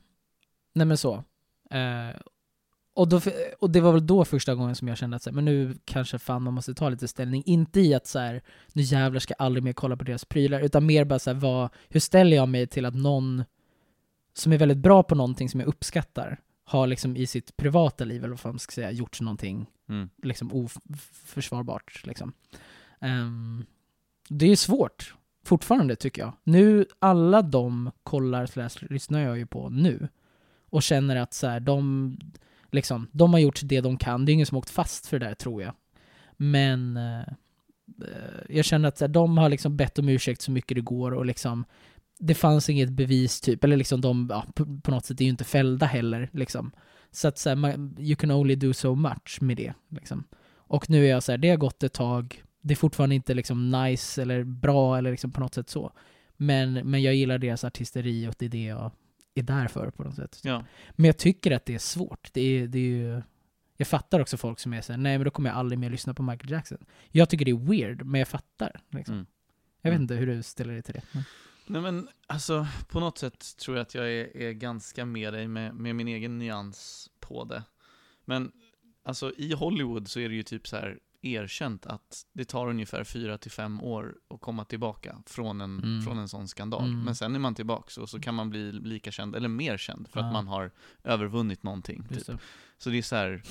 nej 0.74 0.88
men 0.88 0.98
så. 0.98 1.24
Eh, 1.72 2.20
och, 2.94 3.08
då, 3.08 3.22
och 3.60 3.70
det 3.70 3.82
var 3.82 3.92
väl 3.92 4.08
då 4.08 4.26
första 4.26 4.56
gången 4.56 4.76
som 4.76 4.88
jag 4.88 4.98
kände 4.98 5.16
att 5.16 5.24
så 5.24 5.30
här, 5.30 5.36
men 5.36 5.46
nu 5.46 5.78
kanske 5.86 6.20
fan 6.20 6.42
man 6.42 6.54
måste 6.54 6.74
ta 6.74 6.90
lite 6.90 7.08
ställning. 7.08 7.44
Inte 7.46 7.82
i 7.82 7.94
att 7.94 8.08
så 8.08 8.20
här, 8.20 8.42
nu 8.74 8.82
jävlar 8.82 9.20
ska 9.20 9.34
jag 9.38 9.46
aldrig 9.46 9.64
mer 9.64 9.74
kolla 9.74 9.98
på 9.98 10.04
deras 10.04 10.26
prylar, 10.26 10.62
utan 10.62 10.86
mer 10.86 11.06
bara 11.06 11.20
så 11.20 11.30
här, 11.30 11.40
vad, 11.40 11.70
hur 11.90 12.00
ställer 12.00 12.38
jag 12.38 12.50
mig 12.50 12.68
till 12.68 12.86
att 12.86 12.96
någon 12.96 13.44
som 14.34 14.52
är 14.52 14.58
väldigt 14.58 14.78
bra 14.78 15.04
på 15.04 15.16
någonting 15.16 15.50
som 15.50 15.60
jag 15.60 15.68
uppskattar, 15.68 16.40
har 16.70 16.88
liksom 16.88 17.18
i 17.18 17.28
sitt 17.28 17.58
privata 17.58 18.06
liv, 18.06 18.24
eller 18.24 18.40
vad 18.44 18.54
man 18.54 18.60
ska 18.60 18.72
säga, 18.72 18.92
gjort 18.92 19.22
någonting 19.22 19.66
Mm. 19.90 20.10
liksom 20.24 20.52
oförsvarbart. 20.54 22.02
Liksom. 22.06 22.34
Ehm, 23.00 23.66
det 24.30 24.46
är 24.52 24.56
svårt, 24.56 25.16
fortfarande 25.44 25.96
tycker 25.96 26.22
jag. 26.22 26.34
Nu, 26.44 26.86
alla 27.00 27.42
de 27.42 27.92
kollar 28.04 28.46
slash 28.46 28.70
lyssnar 28.90 29.20
jag 29.20 29.38
ju 29.38 29.46
på 29.46 29.70
nu. 29.70 30.08
Och 30.70 30.84
känner 30.84 31.16
att 31.16 31.34
så 31.34 31.48
här, 31.48 31.60
de, 31.60 32.18
liksom, 32.72 33.08
de 33.12 33.34
har 33.34 33.40
gjort 33.40 33.60
det 33.64 33.82
de 33.82 33.98
kan. 33.98 34.26
Det 34.26 34.32
är 34.32 34.34
ingen 34.34 34.46
som 34.46 34.56
har 34.56 34.60
åkt 34.60 34.70
fast 34.70 35.08
för 35.08 35.20
det 35.20 35.26
där, 35.26 35.36
tror 35.36 35.62
jag. 35.62 35.74
Men 36.38 36.98
eh, 36.98 37.20
eh, 38.02 38.40
jag 38.50 38.66
känner 38.66 38.88
att 38.90 38.98
så 38.98 39.04
här, 39.04 39.10
de 39.10 39.38
har 39.38 39.50
liksom 39.50 39.78
bett 39.78 40.00
om 40.00 40.10
ursäkt 40.10 40.42
så 40.42 40.52
mycket 40.52 40.76
det 40.76 40.82
går 40.82 41.12
och 41.14 41.26
liksom 41.26 41.66
det 42.20 42.36
fanns 42.36 42.70
inget 42.70 42.90
bevis 42.90 43.42
typ, 43.42 43.64
eller 43.64 43.78
liksom 43.78 44.02
de, 44.02 44.28
ja, 44.32 44.46
på, 44.56 44.80
på 44.84 44.92
något 44.92 45.06
sätt 45.06 45.22
är 45.22 45.26
ju 45.26 45.30
inte 45.30 45.44
fällda 45.44 45.86
heller 45.86 46.30
liksom. 46.34 46.72
Så 47.12 47.28
att 47.28 47.38
så 47.38 47.50
här, 47.50 47.56
man, 47.56 47.96
you 48.00 48.16
can 48.16 48.32
only 48.32 48.56
do 48.56 48.74
so 48.74 48.96
much 48.96 49.38
med 49.42 49.58
det. 49.58 49.74
Liksom. 49.90 50.24
Och 50.56 50.90
nu 50.90 51.06
är 51.06 51.10
jag 51.10 51.24
så 51.24 51.32
här, 51.32 51.38
det 51.38 51.50
har 51.50 51.58
gått 51.58 51.84
ett 51.84 51.94
tag, 51.94 52.44
det 52.62 52.74
är 52.74 52.76
fortfarande 52.76 53.16
inte 53.16 53.34
liksom 53.34 53.72
nice 53.72 54.22
eller 54.22 54.44
bra 54.44 54.98
eller 54.98 55.12
liksom 55.12 55.32
på 55.32 55.40
något 55.40 55.54
sätt 55.54 55.70
så. 55.70 55.92
Men, 56.38 56.74
men 56.74 57.02
jag 57.02 57.16
gillar 57.16 57.38
deras 57.38 57.64
artisteri 57.64 58.28
och 58.28 58.36
det 58.38 58.46
är 58.46 58.50
det 58.50 58.64
jag 58.64 58.92
är 59.36 59.44
där 59.44 59.68
för 59.68 59.90
på 59.92 60.04
något 60.04 60.16
sätt. 60.16 60.40
Ja. 60.44 60.64
Men 60.92 61.06
jag 61.06 61.18
tycker 61.18 61.52
att 61.52 61.66
det 61.66 61.74
är 61.76 61.80
svårt. 61.80 62.30
Det 62.34 62.42
är, 62.42 62.68
det 62.68 62.78
är 62.80 62.82
ju... 62.82 63.22
Jag 63.78 63.88
fattar 63.88 64.20
också 64.20 64.38
folk 64.38 64.60
som 64.60 64.74
är 64.74 64.82
såhär, 64.82 64.98
nej 64.98 65.18
men 65.18 65.26
då 65.26 65.32
kommer 65.32 65.50
jag 65.50 65.58
aldrig 65.58 65.80
mer 65.80 65.90
lyssna 65.90 66.14
på 66.14 66.24
Michael 66.24 66.52
Jackson. 66.52 66.78
Jag 67.12 67.30
tycker 67.30 67.46
det 67.46 67.52
är 67.52 67.66
weird, 67.70 68.06
men 68.06 68.20
jag 68.20 68.28
fattar. 68.28 68.82
Liksom. 68.92 69.16
Mm. 69.16 69.26
Jag 69.82 69.92
vet 69.92 69.96
Mm. 69.96 70.02
inte 70.04 70.16
hur 70.16 70.28
du 70.28 70.44
ställer 70.44 70.74
dig 70.74 70.82
till 70.84 70.94
det. 70.94 71.02
Men. 71.12 71.24
Nej 71.68 71.82
men 71.82 72.10
alltså, 72.28 72.68
på 72.88 73.00
något 73.00 73.18
sätt 73.18 73.58
tror 73.58 73.78
jag 73.78 73.82
att 73.82 73.96
jag 73.96 74.06
är, 74.12 74.38
är 74.38 74.52
ganska 74.52 75.06
med 75.06 75.34
dig 75.34 75.48
med, 75.48 75.76
med 75.76 75.96
min 75.96 76.08
egen 76.08 76.38
nyans 76.38 77.10
på 77.20 77.44
det. 77.44 77.64
Men 78.26 78.52
alltså 79.04 79.32
i 79.38 79.54
Hollywood 79.54 80.08
så 80.08 80.20
är 80.20 80.30
det 80.30 80.36
ju 80.36 80.44
typ 80.44 80.68
så 80.68 80.76
här 80.76 81.00
erkänt 81.22 81.86
att 81.86 82.26
det 82.34 82.46
tar 82.46 82.68
ungefär 82.70 83.04
fyra 83.04 83.38
till 83.38 83.52
fem 83.52 83.82
år 83.82 84.16
att 84.30 84.42
komma 84.42 84.66
tillbaka 84.66 85.22
från 85.26 85.62
en, 85.62 85.78
Mm. 85.84 86.02
från 86.02 86.18
en 86.20 86.30
sån 86.30 86.48
skandal. 86.48 86.84
Mm. 86.88 87.04
Men 87.04 87.16
sen 87.16 87.36
är 87.36 87.40
man 87.40 87.56
tillbaks 87.56 87.98
och 87.98 88.10
så 88.10 88.20
kan 88.20 88.36
man 88.36 88.50
bli 88.50 88.72
lika 88.72 89.12
känd, 89.12 89.36
eller 89.36 89.50
mer 89.50 89.78
känd, 89.78 90.08
för 90.08 90.20
Ja. 90.20 90.26
att 90.28 90.34
man 90.34 90.48
har 90.48 90.72
övervunnit 91.04 91.64
någonting. 91.64 92.04
Typ. 92.10 92.26
Det. 92.26 92.38
Så 92.78 92.90
det 92.90 92.98
är 92.98 93.02
så 93.02 93.16
här, 93.16 93.42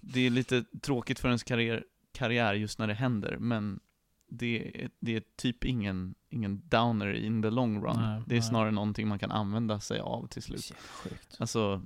det 0.00 0.20
är 0.26 0.30
lite 0.30 0.64
tråkigt 0.82 1.18
för 1.18 1.28
ens 1.28 1.42
karriär, 1.42 1.84
karriär 2.12 2.54
just 2.54 2.78
när 2.78 2.86
det 2.86 2.94
händer, 2.94 3.36
men 3.40 3.80
det 4.28 4.82
är, 4.84 4.90
det 5.00 5.16
är 5.16 5.22
typ 5.36 5.64
ingen, 5.64 6.14
ingen 6.28 6.62
downer 6.68 7.12
in 7.12 7.42
the 7.42 7.50
long 7.50 7.84
run. 7.84 7.96
Nej, 7.96 8.22
det 8.26 8.34
är 8.34 8.38
nej. 8.40 8.48
snarare 8.48 8.70
någonting 8.70 9.08
man 9.08 9.18
kan 9.18 9.30
använda 9.30 9.80
sig 9.80 10.00
av 10.00 10.26
till 10.26 10.42
slut. 10.42 10.72
Sjukt. 10.78 11.36
Alltså, 11.38 11.82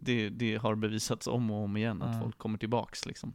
det, 0.00 0.28
det 0.28 0.56
har 0.56 0.74
bevisats 0.74 1.26
om 1.26 1.50
och 1.50 1.64
om 1.64 1.76
igen 1.76 2.02
att 2.02 2.14
Ja. 2.14 2.20
folk 2.22 2.38
kommer 2.38 2.58
tillbaks 2.58 3.06
liksom. 3.06 3.32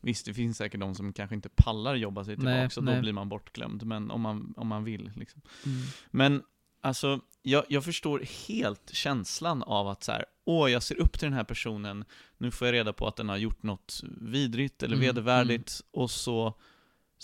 Visst, 0.00 0.26
det 0.26 0.34
finns 0.34 0.56
säkert 0.56 0.80
de 0.80 0.94
som 0.94 1.12
kanske 1.12 1.34
inte 1.34 1.48
pallar 1.48 1.94
jobba 1.94 2.24
sig 2.24 2.36
Nej, 2.36 2.54
tillbaks 2.54 2.76
och 2.76 2.84
då 2.84 2.92
nej. 2.92 3.00
blir 3.00 3.12
man 3.12 3.28
bortglömd, 3.28 3.84
men 3.84 4.10
om 4.10 4.20
man, 4.20 4.54
om 4.56 4.66
man 4.68 4.84
vill 4.84 5.10
liksom. 5.16 5.40
Mm. 5.66 5.78
Men 6.10 6.42
alltså, 6.80 7.20
jag, 7.42 7.64
jag 7.68 7.84
förstår 7.84 8.22
helt 8.48 8.90
känslan 8.94 9.62
av 9.62 9.88
att 9.88 10.02
så 10.02 10.12
här, 10.12 10.24
åh, 10.44 10.70
jag 10.70 10.82
ser 10.82 11.00
upp 11.00 11.12
till 11.18 11.26
den 11.26 11.32
här 11.32 11.44
personen, 11.44 12.04
nu 12.38 12.50
får 12.50 12.66
jag 12.68 12.72
reda 12.74 12.92
på 12.92 13.06
att 13.08 13.16
den 13.16 13.28
har 13.28 13.36
gjort 13.36 13.62
något 13.62 14.00
vidrigt 14.20 14.82
eller 14.82 14.96
Mm, 14.96 15.06
vedervärdigt, 15.06 15.80
och 15.90 16.10
så, 16.10 16.54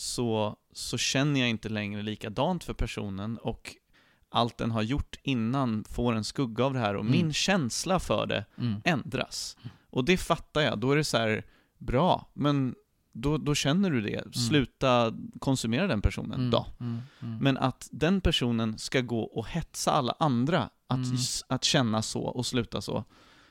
så, 0.00 0.56
så 0.72 0.98
känner 0.98 1.40
jag 1.40 1.48
inte 1.48 1.68
längre 1.68 2.02
likadant 2.02 2.64
för 2.64 2.74
personen, 2.74 3.36
och 3.38 3.76
allt 4.28 4.58
den 4.58 4.70
har 4.70 4.82
gjort 4.82 5.16
innan 5.22 5.84
får 5.88 6.12
en 6.12 6.24
skugga 6.24 6.64
av 6.64 6.72
det 6.72 6.78
här 6.78 6.94
och 6.94 7.00
Mm. 7.00 7.12
min 7.12 7.32
känsla 7.32 8.00
för 8.00 8.26
det 8.26 8.44
Mm. 8.58 8.80
ändras. 8.84 9.56
Och 9.90 10.04
det 10.04 10.16
fattar 10.16 10.60
jag, 10.60 10.78
då 10.78 10.92
är 10.92 10.96
det 10.96 11.04
så 11.04 11.16
här 11.18 11.44
bra, 11.78 12.30
men 12.34 12.74
då, 13.12 13.38
då 13.38 13.54
känner 13.54 13.90
du 13.90 14.00
det. 14.00 14.34
Sluta 14.34 15.12
konsumera 15.40 15.86
den 15.86 16.02
personen 16.02 16.34
Mm. 16.40 16.50
då. 16.50 16.66
Mm. 16.80 16.98
Mm. 17.22 17.38
Men 17.38 17.56
att 17.56 17.88
den 17.92 18.20
personen 18.20 18.78
ska 18.78 19.00
gå 19.00 19.20
och 19.22 19.46
hetsa 19.46 19.90
alla 19.92 20.14
andra 20.18 20.70
att, 20.86 20.96
Mm. 20.96 21.16
att 21.48 21.64
känna 21.64 22.02
så 22.02 22.22
och 22.22 22.46
sluta 22.46 22.80
så, 22.80 23.04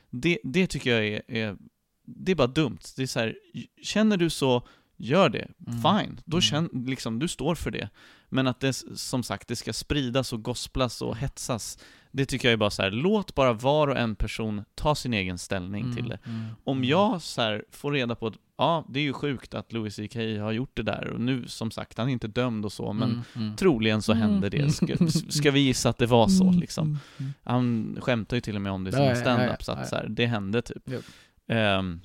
det, 0.10 0.40
det 0.44 0.68
tycker 0.68 0.90
jag 0.96 1.08
är, 1.08 1.22
är, 1.32 1.58
det 2.06 2.32
är 2.32 2.36
bara 2.36 2.48
dumt. 2.48 2.80
Det 2.96 3.04
är 3.04 3.08
så 3.08 3.20
här, 3.20 3.36
känner 3.84 4.18
du 4.18 4.30
så, 4.30 4.68
gör 5.00 5.30
det. 5.30 5.48
Mm. 5.68 5.82
Fine. 5.82 6.20
Då 6.26 6.38
Mm. 6.38 6.42
känn, 6.42 6.70
liksom, 6.88 7.20
du 7.20 7.28
står 7.28 7.56
för 7.56 7.72
det. 7.72 7.90
Men 8.30 8.48
att 8.48 8.60
det, 8.60 8.74
som 8.96 9.24
sagt, 9.24 9.48
det 9.48 9.56
ska 9.56 9.74
spridas 9.74 10.34
och 10.34 10.44
gosplas 10.44 11.02
och 11.02 11.18
hetsas, 11.18 11.78
det 12.12 12.26
tycker 12.26 12.48
jag 12.48 12.54
är 12.54 12.58
bara 12.58 12.70
så 12.70 12.82
här, 12.82 12.92
låt 12.92 13.36
bara 13.36 13.54
var 13.54 13.88
och 13.88 13.98
en 13.98 14.16
person 14.16 14.64
ta 14.76 14.96
sin 14.96 15.14
egen 15.14 15.38
ställning 15.38 15.84
Mm. 15.84 15.96
till 15.96 16.10
det. 16.10 16.20
Mm. 16.26 16.46
Om 16.64 16.78
Mm. 16.78 16.90
jag 16.90 17.22
så 17.22 17.42
här 17.42 17.66
får 17.72 17.92
reda 17.92 18.16
på 18.16 18.28
att, 18.28 18.34
ja, 18.58 18.86
det 18.90 19.00
är 19.00 19.04
ju 19.04 19.14
sjukt 19.14 19.54
att 19.54 19.74
Louis 19.74 19.96
CK 19.96 20.16
har 20.40 20.52
gjort 20.52 20.72
det 20.74 20.84
där, 20.84 21.08
och 21.08 21.22
nu, 21.22 21.48
som 21.48 21.72
sagt, 21.72 21.98
han 21.98 22.08
är 22.10 22.14
inte 22.14 22.28
dömd 22.28 22.66
och 22.66 22.72
så, 22.74 22.94
men 22.94 23.10
Mm. 23.10 23.22
Mm. 23.36 23.56
troligen 23.56 24.02
så 24.02 24.12
Mm. 24.12 24.22
hände 24.22 24.50
det. 24.50 24.72
Ska, 24.72 24.88
ska 25.30 25.52
vi 25.52 25.60
gissa 25.60 25.90
att 25.90 25.98
det 25.98 26.06
var 26.06 26.28
så, 26.28 26.44
Mm. 26.48 26.60
liksom? 26.60 26.86
Mm. 26.88 27.00
Mm. 27.18 27.34
Han 27.44 27.98
skämtar 28.02 28.38
ju 28.38 28.42
till 28.42 28.56
och 28.56 28.62
med 28.62 28.72
om 28.72 28.84
det 28.84 28.90
i 28.90 28.94
sin 28.94 29.16
stand-up, 29.16 29.64
så 29.64 29.72
att 29.72 29.88
så 29.90 29.96
här, 29.96 30.08
det 30.10 30.26
hände 30.26 30.62
typ. 30.62 30.84
Jo. 30.86 31.00
Ehm, 31.48 32.00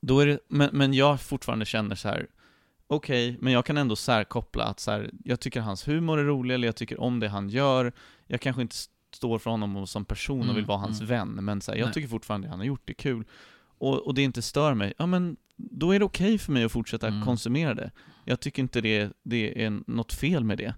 då 0.00 0.20
är 0.20 0.26
det, 0.26 0.38
men, 0.48 0.70
men 0.72 0.94
jag 0.94 1.20
fortfarande 1.20 1.64
känner 1.64 1.94
så 1.96 2.08
här. 2.08 2.26
okej, 2.86 3.36
men 3.40 3.52
jag 3.52 3.64
kan 3.64 3.76
ändå 3.76 3.96
särkoppla 3.96 4.64
att 4.64 4.80
så 4.80 4.90
här, 4.90 5.10
jag 5.24 5.40
tycker 5.40 5.60
hans 5.60 5.88
humor 5.88 6.18
är 6.18 6.24
rolig, 6.24 6.54
eller 6.54 6.68
jag 6.68 6.76
tycker 6.76 7.00
om 7.00 7.20
det 7.20 7.28
han 7.28 7.48
gör. 7.48 7.92
Jag 8.26 8.40
kanske 8.40 8.62
inte 8.62 8.76
står 9.14 9.38
för 9.38 9.50
honom 9.50 9.86
som 9.86 10.04
person 10.04 10.38
och 10.38 10.44
Mm, 10.44 10.56
vill 10.56 10.66
vara 10.66 10.78
hans 10.78 11.00
mm. 11.00 11.08
vän, 11.08 11.44
men 11.44 11.60
så 11.60 11.72
här, 11.72 11.78
jag 11.78 11.84
Nej. 11.86 11.94
tycker 11.94 12.08
fortfarande 12.08 12.46
det 12.46 12.50
han 12.50 12.58
har 12.58 12.66
gjort 12.66 12.90
är 12.90 12.94
kul. 12.94 13.24
Och, 13.78 14.06
och 14.06 14.14
det 14.14 14.22
inte 14.22 14.42
stör 14.42 14.74
mig, 14.74 14.92
ja 14.98 15.06
men 15.06 15.36
då 15.56 15.92
är 15.92 15.98
det 15.98 16.04
okej 16.04 16.38
för 16.38 16.52
mig 16.52 16.64
att 16.64 16.72
fortsätta 16.72 17.08
Mm. 17.08 17.24
konsumera 17.24 17.74
det. 17.74 17.90
Jag 18.24 18.40
tycker 18.40 18.62
inte 18.62 18.80
det, 18.80 19.12
det 19.22 19.64
är 19.64 19.80
något 19.86 20.12
fel 20.12 20.44
med 20.44 20.58
det. 20.58 20.74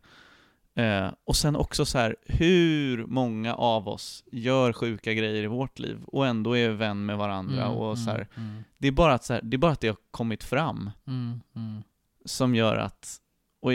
Eh, 0.75 1.11
och 1.25 1.37
sen 1.37 1.57
också 1.57 1.85
så 1.85 1.99
här, 1.99 2.17
hur 2.27 3.07
många 3.07 3.55
av 3.55 3.89
oss 3.89 4.25
gör 4.33 4.73
sjuka 4.73 5.15
grejer 5.15 5.43
i 5.43 5.47
vårt 5.47 5.79
liv 5.79 5.99
och 6.07 6.27
ändå 6.27 6.57
är 6.57 6.71
vän 6.71 7.07
med 7.07 7.19
varandra 7.19 7.65
Mm, 7.65 7.77
och 7.77 7.99
så 7.99 8.11
här, 8.11 8.29
mm, 8.37 8.65
det 8.79 8.89
är 8.89 8.93
bara 8.93 9.15
att 9.15 9.25
så 9.25 9.33
här, 9.33 9.41
det 9.43 9.57
är 9.57 9.59
bara 9.59 9.73
att 9.73 9.81
det 9.81 9.89
har 9.89 9.97
kommit 10.11 10.45
fram 10.45 10.91
mm, 11.07 11.41
mm. 11.57 11.83
som 12.25 12.55
gör 12.55 12.77
att, 12.77 13.17
och 13.61 13.73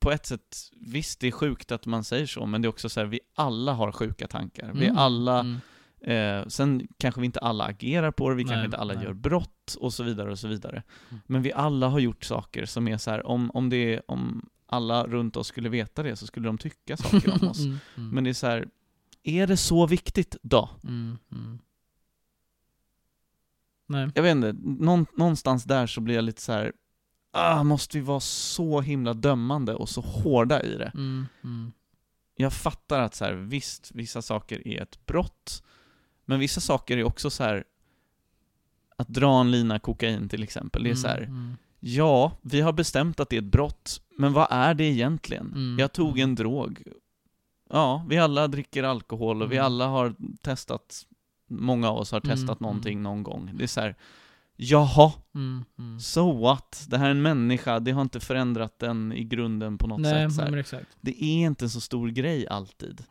på 0.00 0.10
ett 0.10 0.26
sätt, 0.26 0.56
visst 0.80 1.20
det 1.20 1.26
är 1.26 1.32
sjukt 1.32 1.72
att 1.72 1.86
man 1.86 2.04
säger 2.04 2.26
så, 2.26 2.46
men 2.46 2.62
det 2.62 2.66
är 2.66 2.70
också 2.70 2.88
så 2.88 3.00
här, 3.00 3.06
vi 3.06 3.20
alla 3.34 3.72
har 3.72 3.92
sjuka 3.92 4.26
tankar. 4.26 4.72
Vi 4.74 4.86
Mm, 4.86 4.98
alla, 4.98 5.40
mm. 5.40 5.60
eh, 6.00 6.48
sen 6.48 6.88
kanske 6.98 7.20
vi 7.20 7.24
inte 7.24 7.40
alla 7.40 7.64
agerar 7.64 8.10
på 8.10 8.28
det, 8.28 8.34
vi 8.34 8.44
Nej, 8.44 8.50
kanske 8.50 8.64
inte 8.64 8.76
alla 8.76 8.94
nej. 8.94 9.04
gör 9.04 9.12
brott 9.12 9.76
och 9.80 9.92
så 9.92 10.02
vidare 10.02 10.30
och 10.30 10.38
så 10.38 10.48
vidare. 10.48 10.82
Mm. 11.10 11.22
Men 11.26 11.42
vi 11.42 11.52
alla 11.52 11.88
har 11.88 11.98
gjort 11.98 12.24
saker 12.24 12.64
som 12.64 12.88
är 12.88 12.96
så 12.96 13.10
här, 13.10 13.26
om, 13.26 13.50
om 13.50 13.70
det 13.70 13.94
är, 13.94 14.10
om 14.10 14.48
alla 14.68 15.06
runt 15.06 15.36
oss 15.36 15.46
skulle 15.46 15.68
veta 15.68 16.02
det 16.02 16.16
så 16.16 16.26
skulle 16.26 16.48
de 16.48 16.58
tycka 16.58 16.96
saker 16.96 17.42
om 17.42 17.48
oss. 17.48 17.58
Mm, 17.64 17.78
mm, 17.96 18.10
Men 18.10 18.24
det 18.24 18.30
är 18.30 18.34
så 18.34 18.46
här, 18.46 18.68
är 19.22 19.46
det 19.46 19.56
så 19.56 19.86
viktigt 19.86 20.36
då? 20.42 20.70
mm, 20.84 21.18
mm. 21.32 21.58
Nej. 23.90 24.10
Jag 24.14 24.22
vet 24.22 24.30
inte, 24.30 24.54
någon, 24.62 25.06
någonstans 25.16 25.64
där 25.64 25.86
så 25.86 26.00
blir 26.00 26.14
jag 26.14 26.24
lite 26.24 26.42
så 26.42 26.52
här. 26.52 26.72
Ah, 27.32 27.62
måste 27.64 27.98
vi 27.98 28.04
vara 28.04 28.20
så 28.20 28.80
himla 28.80 29.14
dömande 29.14 29.74
och 29.74 29.88
så 29.88 30.00
hårda 30.00 30.62
i 30.62 30.74
det? 30.74 30.92
Mm, 30.94 31.26
mm. 31.44 31.72
Jag 32.36 32.52
fattar 32.52 33.00
att 33.00 33.14
så 33.14 33.24
här, 33.24 33.32
visst, 33.32 33.90
vissa 33.94 34.22
saker 34.22 34.68
är 34.68 34.82
ett 34.82 35.06
brott, 35.06 35.62
men 36.24 36.40
vissa 36.40 36.60
saker 36.60 36.96
är 36.98 37.04
också 37.04 37.30
så 37.30 37.44
här 37.44 37.64
att 38.96 39.08
dra 39.08 39.40
en 39.40 39.50
lina 39.50 39.78
kokain 39.78 40.28
till 40.28 40.42
exempel, 40.42 40.82
det 40.82 40.90
är 40.90 40.94
så 40.94 41.08
här, 41.08 41.30
ja, 41.80 42.32
vi 42.42 42.60
har 42.60 42.72
bestämt 42.72 43.20
att 43.20 43.28
det 43.28 43.36
är 43.36 43.42
ett 43.42 43.52
brott, 43.52 44.00
men 44.18 44.32
vad 44.32 44.46
är 44.50 44.74
det 44.74 44.84
egentligen? 44.84 45.46
Mm, 45.46 45.76
Jag 45.78 45.92
tog 45.92 46.18
en 46.18 46.34
drog. 46.34 46.82
Ja, 47.70 48.06
vi 48.08 48.18
alla 48.18 48.48
dricker 48.48 48.82
alkohol 48.82 49.42
och 49.42 49.52
vi 49.52 49.56
Mm. 49.56 49.66
alla 49.66 49.86
har 49.86 50.14
testat, 50.42 51.06
många 51.48 51.88
av 51.90 51.96
oss 51.98 52.12
har 52.12 52.20
Mm, 52.24 52.36
testat 52.36 52.60
mm. 52.60 52.68
någonting 52.68 53.02
någon 53.02 53.22
gång. 53.22 53.50
Det 53.54 53.62
är 53.64 53.68
så 53.68 53.80
här, 53.80 53.96
jaha, 54.56 55.12
Mm, 55.34 55.64
mm. 55.78 56.00
so 56.00 56.32
what? 56.40 56.84
Det 56.88 56.98
här 56.98 57.06
är 57.06 57.10
en 57.10 57.22
människa, 57.22 57.80
det 57.80 57.90
har 57.90 58.02
inte 58.02 58.20
förändrat 58.20 58.78
den 58.78 59.12
i 59.12 59.24
grunden 59.24 59.78
på 59.78 59.86
något 59.86 60.00
Nej, 60.00 60.30
sätt. 60.30 60.50
Men 60.50 60.58
exakt. 60.60 60.86
Det 61.00 61.24
är 61.24 61.46
inte 61.46 61.64
en 61.64 61.70
så 61.70 61.80
stor 61.80 62.08
grej 62.08 62.48
alltid. 62.48 63.02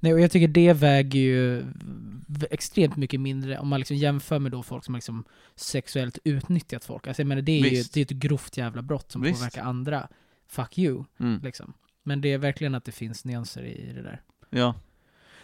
Nej, 0.00 0.14
och 0.14 0.20
jag 0.20 0.30
tycker 0.30 0.48
det 0.48 0.72
väger 0.72 1.20
ju 1.20 1.64
extremt 2.50 2.96
mycket 2.96 3.20
mindre 3.20 3.58
om 3.58 3.68
man 3.68 3.80
liksom 3.80 3.96
jämför 3.96 4.38
med 4.38 4.52
då 4.52 4.62
folk 4.62 4.84
som 4.84 4.94
har 4.94 4.96
liksom 4.98 5.24
sexuellt 5.56 6.18
utnyttjat 6.24 6.84
folk. 6.84 7.06
Alltså 7.06 7.22
jag 7.22 7.26
menar, 7.28 7.42
det 7.42 7.52
är 7.52 7.64
ju 7.64 7.70
Visst. 7.70 7.94
det 7.94 8.00
är 8.00 8.02
ett 8.02 8.10
grovt 8.10 8.56
jävla 8.56 8.82
brott 8.82 9.12
som 9.12 9.22
Visst. 9.22 9.40
påverkar 9.40 9.62
andra. 9.62 10.08
Fuck 10.52 10.78
you, 10.78 11.04
Mm. 11.18 11.40
liksom. 11.42 11.72
Men 12.02 12.20
det 12.20 12.32
är 12.32 12.38
verkligen 12.38 12.74
att 12.74 12.84
det 12.84 12.92
finns 12.92 13.24
nyanser 13.24 13.62
i 13.64 13.92
det 13.92 14.02
där. 14.02 14.22
Ja. 14.50 14.74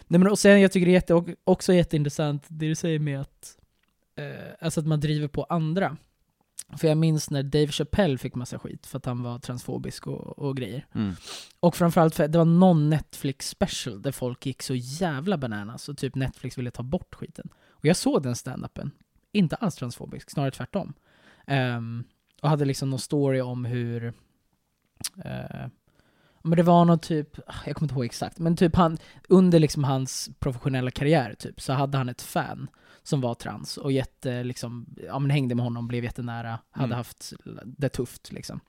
Nej 0.07 0.19
men 0.19 0.27
och 0.27 0.39
sen, 0.39 0.61
jag 0.61 0.71
tycker 0.71 0.85
det 0.85 0.91
är 0.91 0.93
jätte, 0.93 1.35
också 1.43 1.73
jätteintressant 1.73 2.45
det 2.47 2.67
du 2.67 2.75
säger 2.75 2.99
med 2.99 3.21
att, 3.21 3.57
eh, 4.15 4.53
alltså 4.61 4.79
att 4.79 4.87
man 4.87 4.99
driver 4.99 5.27
på 5.27 5.43
andra. 5.43 5.97
För 6.77 6.87
jag 6.87 6.97
minns 6.97 7.29
när 7.29 7.43
Dave 7.43 7.67
Chappelle 7.67 8.17
fick 8.17 8.35
massa 8.35 8.59
skit 8.59 8.85
för 8.87 8.97
att 8.97 9.05
han 9.05 9.23
var 9.23 9.39
transfobisk 9.39 10.07
och, 10.07 10.39
och 10.39 10.57
grejer. 10.57 10.85
Mm. 10.95 11.13
Och 11.59 11.75
framförallt 11.75 12.15
för 12.15 12.27
det 12.27 12.37
var 12.37 12.45
någon 12.45 12.89
Netflix 12.89 13.49
special 13.49 14.01
där 14.01 14.11
folk 14.11 14.45
gick 14.45 14.61
så 14.61 14.75
jävla 14.75 15.37
bananas 15.37 15.89
och 15.89 15.97
typ 15.97 16.15
Netflix 16.15 16.57
ville 16.57 16.71
ta 16.71 16.83
bort 16.83 17.15
skiten. 17.15 17.49
Och 17.69 17.85
jag 17.85 17.95
såg 17.95 18.23
den 18.23 18.35
standupen. 18.35 18.91
Inte 19.31 19.55
alls 19.55 19.75
transfobisk, 19.75 20.29
snarare 20.29 20.51
tvärtom. 20.51 20.93
Ehm, 21.47 22.03
och 22.41 22.49
hade 22.49 22.65
liksom 22.65 22.89
någon 22.89 22.99
story 22.99 23.41
om 23.41 23.65
hur... 23.65 24.13
eh, 25.25 25.67
men 26.43 26.57
det 26.57 26.63
var 26.63 26.85
någon 26.85 26.99
typ, 26.99 27.37
jag 27.65 27.75
kommer 27.75 27.85
inte 27.85 27.95
ihåg 27.95 28.05
exakt, 28.05 28.39
men 28.39 28.55
typ 28.55 28.75
han, 28.75 28.97
under 29.29 29.59
liksom 29.59 29.83
hans 29.83 30.29
professionella 30.39 30.91
karriär 30.91 31.35
typ, 31.39 31.61
så 31.61 31.73
hade 31.73 31.97
han 31.97 32.09
ett 32.09 32.21
fan 32.21 32.69
som 33.03 33.21
var 33.21 33.35
trans 33.35 33.77
och 33.77 33.91
jätte, 33.91 34.43
liksom, 34.43 34.85
ja 35.07 35.19
men 35.19 35.31
hängde 35.31 35.55
med 35.55 35.63
honom, 35.65 35.87
blev 35.87 36.03
jättenära, 36.03 36.59
hade 36.71 36.85
Mm. 36.85 36.97
haft 36.97 37.33
det 37.65 37.89
tufft 37.89 38.31
liksom. 38.31 38.59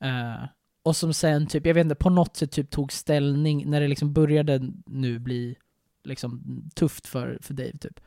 Eh, 0.00 0.44
och 0.82 0.96
som 0.96 1.12
sen 1.12 1.46
typ, 1.46 1.66
jag 1.66 1.74
vet 1.74 1.84
inte, 1.84 1.94
på 1.94 2.10
något 2.10 2.36
sätt 2.36 2.52
typ 2.52 2.70
tog 2.70 2.92
ställning, 2.92 3.70
när 3.70 3.80
det 3.80 3.88
liksom 3.88 4.12
började 4.12 4.60
nu 4.86 5.18
bli 5.18 5.56
liksom 6.04 6.42
tufft 6.74 7.06
för, 7.06 7.38
för 7.42 7.54
Dave 7.54 7.78
typ, 7.78 8.00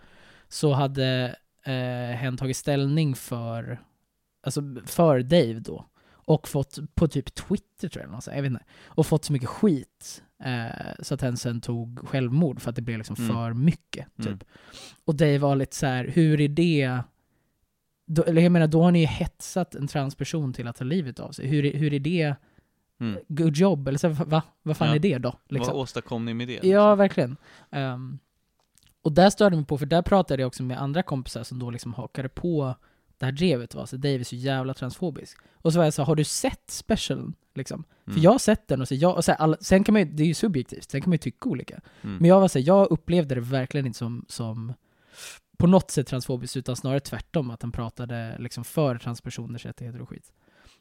så 0.48 0.74
hade 0.74 1.36
eh, 1.66 2.18
hen 2.18 2.38
tagit 2.38 2.58
ställning 2.58 3.16
för, 3.16 3.82
alltså 4.44 4.62
för 4.86 5.22
Dave 5.22 5.60
då. 5.60 5.86
Och 6.32 6.48
fått, 6.48 6.78
på 6.96 7.08
typ 7.08 7.34
Twitter 7.36 7.88
tror 7.90 8.06
jag, 8.06 8.24
sånt, 8.24 8.36
jag 8.36 8.42
vet 8.44 8.52
inte, 8.52 8.64
och 8.86 9.06
fått 9.08 9.26
så 9.26 9.34
mycket 9.34 9.50
skit. 9.50 10.24
Eh, 10.44 10.94
så 11.04 11.14
att 11.14 11.22
hen 11.22 11.38
sen 11.38 11.62
tog 11.62 12.08
självmord 12.08 12.62
för 12.62 12.70
att 12.70 12.76
det 12.76 12.82
blev 12.82 12.98
liksom 12.98 13.16
Mm. 13.20 13.30
för 13.36 13.54
mycket. 13.54 14.08
Typ. 14.18 14.28
Mm. 14.28 14.40
Och 15.06 15.16
Dave 15.16 15.38
var 15.38 15.56
lite 15.56 15.76
så 15.76 15.86
här, 15.86 16.06
hur 16.08 16.42
är 16.42 16.48
det? 16.48 17.00
Då, 18.06 18.24
eller 18.24 18.42
jag 18.42 18.52
menar, 18.52 18.68
då 18.68 18.84
har 18.84 18.92
ni 18.92 19.00
ju 19.00 19.06
hetsat 19.06 19.76
en 19.76 19.88
transperson 19.88 20.54
till 20.54 20.68
att 20.68 20.76
ta 20.76 20.84
livet 20.84 21.20
av 21.20 21.32
sig. 21.32 21.48
Hur, 21.48 21.66
är- 21.66 21.78
hur 21.78 21.94
är 21.94 22.00
det? 22.00 22.36
Mm. 23.00 23.20
Good 23.28 23.56
job? 23.58 23.88
Eller 23.88 23.98
så, 23.98 24.10
va? 24.10 24.42
Vad 24.64 24.78
fan 24.78 24.88
Ja. 24.90 24.96
är 24.96 25.00
det 25.00 25.18
då? 25.18 25.34
Liksom. 25.50 25.74
Vad 25.74 25.82
åstadkom 25.82 26.26
ni 26.26 26.34
med 26.34 26.48
det? 26.48 26.60
Ja, 26.68 26.96
verkligen. 26.96 27.38
Ehm, 27.72 28.20
och 29.02 29.12
där 29.12 29.30
störde 29.30 29.56
jag 29.56 29.60
mig 29.60 29.66
på, 29.68 29.78
för 29.78 29.86
där 29.86 30.02
pratade 30.02 30.42
jag 30.44 30.48
också 30.48 30.64
med 30.64 30.82
andra 30.82 31.04
kompisar 31.04 31.44
som 31.44 31.60
då 31.60 31.70
liksom 31.70 31.94
hakade 31.94 32.30
på 32.30 32.76
det 33.22 33.26
här 33.26 33.34
drevet. 33.34 33.76
Va? 33.76 33.88
Så 33.88 33.98
Dave 33.98 34.16
är 34.20 34.24
så 34.24 34.36
jävla 34.36 34.74
transfobisk. 34.74 35.38
Och 35.54 35.74
så 35.74 35.80
var 35.80 35.84
jag 35.86 35.94
så 35.94 36.04
har 36.04 36.16
du 36.16 36.24
sett 36.24 36.64
specialen? 36.72 37.34
Liksom? 37.54 37.84
Mm. 38.06 38.16
För 38.16 38.24
jag 38.24 38.32
har 38.32 38.40
sett 38.40 38.68
den 38.68 38.82
och 38.82 38.88
så 38.88 38.96
jag, 38.96 39.16
och 39.16 39.26
så 39.26 39.32
här, 39.32 39.40
alla, 39.40 39.58
sen 39.62 39.84
kan 39.84 39.94
man 39.94 40.02
ju, 40.02 40.12
det 40.12 40.24
är 40.24 40.28
ju 40.28 40.34
subjektivt, 40.34 40.92
sen 40.92 41.02
kan 41.02 41.10
man 41.10 41.14
ju 41.14 41.18
tycka 41.18 41.50
olika. 41.50 41.82
Mm. 42.02 42.18
Men 42.18 42.26
jag 42.30 42.42
var 42.42 42.48
så 42.48 42.60
här, 42.60 42.68
jag 42.68 42.92
upplevde 42.92 43.36
det 43.36 43.42
verkligen 43.42 43.86
inte 43.86 43.98
som, 43.98 44.26
som 44.30 44.74
på 45.58 45.68
något 45.68 45.92
sätt 45.92 46.08
transfobiskt, 46.08 46.58
utan 46.58 46.76
snarare 46.76 47.00
tvärtom, 47.00 47.52
att 47.52 47.62
han 47.62 47.72
pratade 47.72 48.36
liksom 48.40 48.64
för 48.64 48.98
transpersoners 48.98 49.66
rättigheter 49.66 50.02
och 50.02 50.10
skit. 50.10 50.32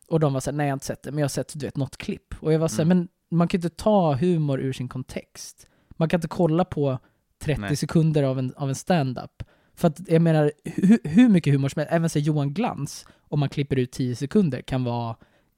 Och 0.08 0.20
de 0.20 0.32
var 0.32 0.40
såhär, 0.40 0.56
nej 0.56 0.66
jag 0.66 0.72
har 0.72 0.76
inte 0.76 0.86
sett 0.86 1.02
det, 1.02 1.10
men 1.10 1.18
jag 1.18 1.24
har 1.24 1.28
sett 1.28 1.52
du 1.60 1.66
vet, 1.66 1.76
något 1.76 1.96
klipp. 1.96 2.34
Och 2.40 2.52
jag 2.52 2.58
var 2.58 2.68
såhär, 2.68 2.84
Mm. 2.84 2.98
men 2.98 3.08
man 3.38 3.48
kan 3.48 3.60
ju 3.60 3.66
inte 3.66 3.76
ta 3.76 4.14
humor 4.14 4.60
ur 4.60 4.72
sin 4.72 4.88
kontext. 4.88 5.66
Man 5.90 6.08
kan 6.08 6.18
inte 6.18 6.28
kolla 6.28 6.64
på 6.64 6.98
30 7.38 7.60
Nej. 7.60 7.76
sekunder 7.76 8.22
av 8.22 8.38
en, 8.38 8.54
av 8.56 8.68
en 8.68 8.74
stand-up. 8.74 9.39
För 9.80 9.88
att 9.88 10.00
jag 10.08 10.22
menar, 10.22 10.52
hur, 10.64 10.98
hur 11.04 11.28
mycket 11.28 11.52
humor 11.52 11.68
som 11.68 11.80
helst, 11.80 11.92
även 11.92 12.10
så 12.10 12.18
Johan 12.18 12.52
Glans, 12.54 13.06
om 13.28 13.40
man 13.40 13.48
klipper 13.48 13.76
ut 13.76 13.92
10 13.92 14.16
sekunder, 14.16 14.60
kan 14.62 14.84
vara 14.84 15.16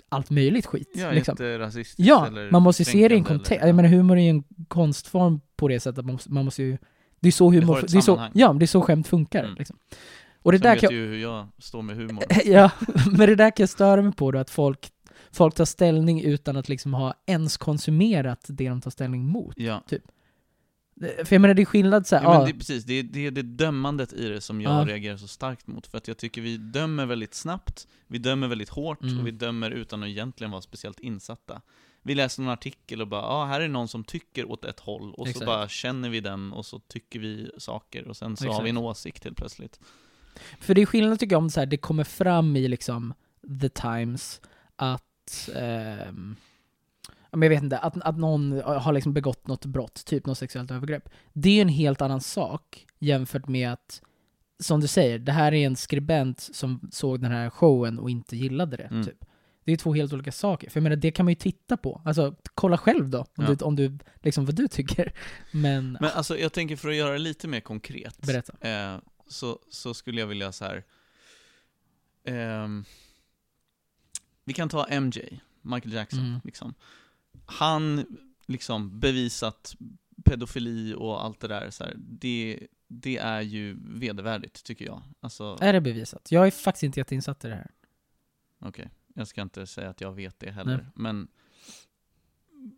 allt 0.09 0.31
möjligt 0.31 0.67
skit. 0.67 0.91
Ja, 0.95 1.11
liksom. 1.11 1.33
jätterasistiskt 1.33 1.99
Ja, 1.99 2.31
man 2.51 2.63
måste 2.63 2.83
ju 2.83 2.85
se 2.85 3.09
det 3.09 3.15
i 3.15 3.19
en 3.19 3.25
kontext. 3.25 3.67
Jag 3.67 3.75
menar 3.75 3.89
humor 3.89 4.19
är 4.19 4.23
ju 4.23 4.31
en 4.31 4.45
konstform 4.69 5.41
på 5.57 5.69
det 5.69 5.81
sättet 5.81 5.99
att 5.99 6.05
man 6.05 6.13
måste, 6.13 6.33
man 6.33 6.45
måste 6.45 6.63
ju... 6.63 6.79
Det 7.21 7.29
är 7.29 7.33
så 7.33 7.51
humor... 7.51 7.79
ett 7.79 7.93
Det 7.93 7.99
är 7.99 8.01
så, 8.01 8.29
ja, 8.35 8.53
det 8.53 8.65
är 8.65 8.67
så 8.67 8.81
skämt 8.81 9.09
funkar. 9.09 9.45
Mm. 9.45 9.57
Liksom. 9.59 9.77
Och 10.43 10.53
det 10.53 10.59
Sen 10.59 10.63
där 10.63 10.73
vet 10.73 10.81
kan 10.81 10.95
ju 10.95 11.07
hur 11.07 11.17
jag 11.19 11.49
står 11.59 11.83
med 11.83 11.97
humor. 11.97 12.25
Ja, 12.45 12.71
men 13.07 13.29
det 13.29 13.35
där 13.35 13.51
kan 13.51 13.63
jag 13.63 13.69
störa 13.69 14.03
mig 14.03 14.13
på 14.13 14.33
då, 14.33 14.39
att 14.39 14.51
folk... 14.51 14.91
folk 15.33 15.55
tar 15.55 15.65
ställning 15.65 16.23
utan 16.23 16.57
att 16.57 16.69
liksom 16.69 16.95
ha 16.95 17.15
ens 17.27 17.57
konsumerat 17.57 18.45
det 18.49 18.69
de 18.69 18.81
tar 18.81 18.91
ställning 18.91 19.27
mot. 19.27 19.55
Ja. 19.57 19.83
Det- 19.89 20.03
För 21.01 21.27
jag 21.35 21.41
menar, 21.41 21.55
det 21.55 21.63
är 21.63 21.67
skillnad 21.67 22.07
så 22.07 22.17
här, 22.17 22.23
Ja, 22.23 22.31
men 22.33 22.41
ah, 22.41 22.47
det, 22.47 22.53
precis, 22.55 22.85
det 22.85 22.95
är, 22.95 23.03
det 23.03 23.27
är 23.27 23.31
det 23.31 23.43
dömandet 23.43 24.13
i 24.13 24.29
det 24.29 24.41
som 24.41 24.61
jag 24.61 24.81
Ja. 24.83 24.87
reagerar 24.93 25.17
så 25.17 25.29
starkt 25.29 25.67
mot. 25.67 25.87
För 25.87 25.99
att 25.99 26.09
jag 26.09 26.17
tycker 26.19 26.41
vi 26.41 26.57
dömer 26.57 27.07
väldigt 27.07 27.35
snabbt, 27.35 27.89
vi 28.07 28.19
dömer 28.19 28.49
väldigt 28.49 28.69
hårt 28.69 29.03
Mm. 29.03 29.19
och 29.19 29.27
vi 29.27 29.31
dömer 29.31 29.71
utan 29.71 30.03
att 30.03 30.09
egentligen 30.09 30.51
vara 30.51 30.63
speciellt 30.63 31.01
insatta. 31.01 31.61
Vi 32.03 32.15
läser 32.15 32.43
en 32.43 32.49
artikel 32.49 33.01
och 33.01 33.09
bara 33.09 33.21
ja, 33.21 33.27
ah, 33.27 33.45
här 33.47 33.61
är 33.61 33.69
någon 33.69 33.89
som 33.89 34.05
tycker 34.05 34.51
åt 34.51 34.65
ett 34.65 34.81
håll 34.81 35.15
och 35.15 35.29
Exakt. 35.29 35.39
så 35.39 35.47
bara 35.47 35.69
känner 35.69 36.09
vi 36.09 36.21
den 36.21 36.53
och 36.53 36.67
så 36.67 36.79
tycker 36.79 37.19
vi 37.21 37.51
saker 37.59 38.09
och 38.09 38.17
sen 38.17 38.37
så 38.37 38.45
har 38.45 38.51
Exakt. 38.51 38.65
vi 38.67 38.71
en 38.71 38.77
åsikt 38.77 39.25
helt 39.25 39.37
plötsligt. 39.37 39.81
För 40.61 40.75
det 40.75 40.83
är 40.83 40.87
skillnad 40.87 41.19
tycker 41.19 41.35
jag 41.35 41.43
om 41.43 41.51
så 41.51 41.61
här, 41.61 41.67
det 41.67 41.77
kommer 41.77 42.05
fram 42.05 42.57
i 42.57 42.69
liksom 42.69 43.15
the 43.61 43.69
times 43.69 44.41
att, 44.77 45.49
ehm, 45.55 46.37
men 47.33 47.43
jag 47.43 47.51
vet 47.51 47.63
inte, 47.63 47.79
att, 47.79 47.97
att 48.03 48.19
någon 48.19 48.53
har 48.63 48.93
liksom 48.93 49.13
begått 49.13 49.47
något 49.47 49.65
brott, 49.65 50.05
typ 50.07 50.27
något 50.27 50.39
sexuellt 50.39 50.71
övergrepp. 50.71 51.09
Det 51.33 51.49
är 51.49 51.55
ju 51.55 51.61
en 51.61 51.69
helt 51.69 52.01
annan 52.03 52.21
sak 52.21 52.87
jämfört 52.99 53.49
med 53.49 53.73
att, 53.73 54.03
som 54.61 54.81
du 54.81 54.87
säger, 54.87 55.19
det 55.19 55.33
här 55.33 55.55
är 55.55 55.67
en 55.67 55.77
skribent 55.77 56.41
som 56.41 56.89
såg 56.93 57.21
den 57.21 57.33
här 57.33 57.51
showen 57.51 57.99
och 57.99 58.11
inte 58.11 58.37
gillade 58.37 58.77
det. 58.77 58.83
Mm. 58.85 59.05
Typ. 59.05 59.25
Det 59.65 59.73
är 59.73 59.77
två 59.77 59.95
helt 59.95 60.13
olika 60.13 60.33
saker. 60.33 60.71
För 60.71 60.79
jag 60.79 60.83
menar, 60.83 60.97
det 60.97 61.11
kan 61.11 61.27
man 61.27 61.31
ju 61.31 61.35
titta 61.37 61.77
på. 61.77 62.03
Alltså, 62.05 62.35
kolla 62.55 62.79
själv 62.79 63.09
då, 63.09 63.19
om, 63.19 63.27
Ja. 63.49 63.55
du, 63.55 63.65
om 63.65 63.77
du, 63.77 63.99
liksom 64.23 64.45
vad 64.47 64.55
du 64.55 64.69
tycker. 64.69 65.13
Men, 65.51 65.93
Men 66.01 66.11
alltså 66.11 66.39
jag 66.39 66.53
tänker 66.53 66.77
för 66.77 66.89
att 66.89 66.95
göra 66.97 67.13
det 67.13 67.19
lite 67.19 67.49
mer 67.49 67.61
konkret. 67.61 68.19
berätta. 68.27 68.69
eh, 68.69 68.99
så, 69.29 69.59
så 69.71 69.95
skulle 69.95 70.21
jag 70.21 70.27
vilja 70.27 70.53
så 70.53 70.65
här. 70.65 70.85
ehm, 72.25 72.85
vi 74.45 74.53
kan 74.53 74.69
ta 74.69 74.87
MJ, 75.01 75.41
Michael 75.63 75.93
Jackson. 75.93 76.21
Mm. 76.27 76.41
Liksom. 76.45 76.75
Han 77.53 78.07
liksom 78.47 79.01
bevisat 79.01 79.77
pedofili 80.25 80.95
och 80.95 81.25
allt 81.25 81.41
det 81.41 81.49
där. 81.49 81.71
Så 81.71 81.85
här, 81.85 81.95
det, 81.97 82.67
det 82.89 83.17
är 83.19 83.41
ju 83.41 83.77
vedervärdigt, 83.81 84.65
tycker 84.65 84.85
jag. 84.85 85.03
Alltså, 85.21 85.59
Är 85.61 85.73
det 85.73 85.81
bevisat? 85.81 86.33
Jag 86.33 86.47
är 86.47 86.51
faktiskt 86.51 86.83
inte 86.83 87.01
jätteinsatt 87.01 87.45
i 87.45 87.49
det 87.49 87.55
här. 87.55 87.71
okej. 88.59 88.91
Jag 89.15 89.29
ska 89.29 89.43
inte 89.43 89.67
säga 89.67 89.91
att 89.91 90.01
jag 90.01 90.13
vet 90.13 90.39
det 90.39 90.51
heller. 90.51 90.77
Nej. 90.77 90.87
Men 90.95 91.29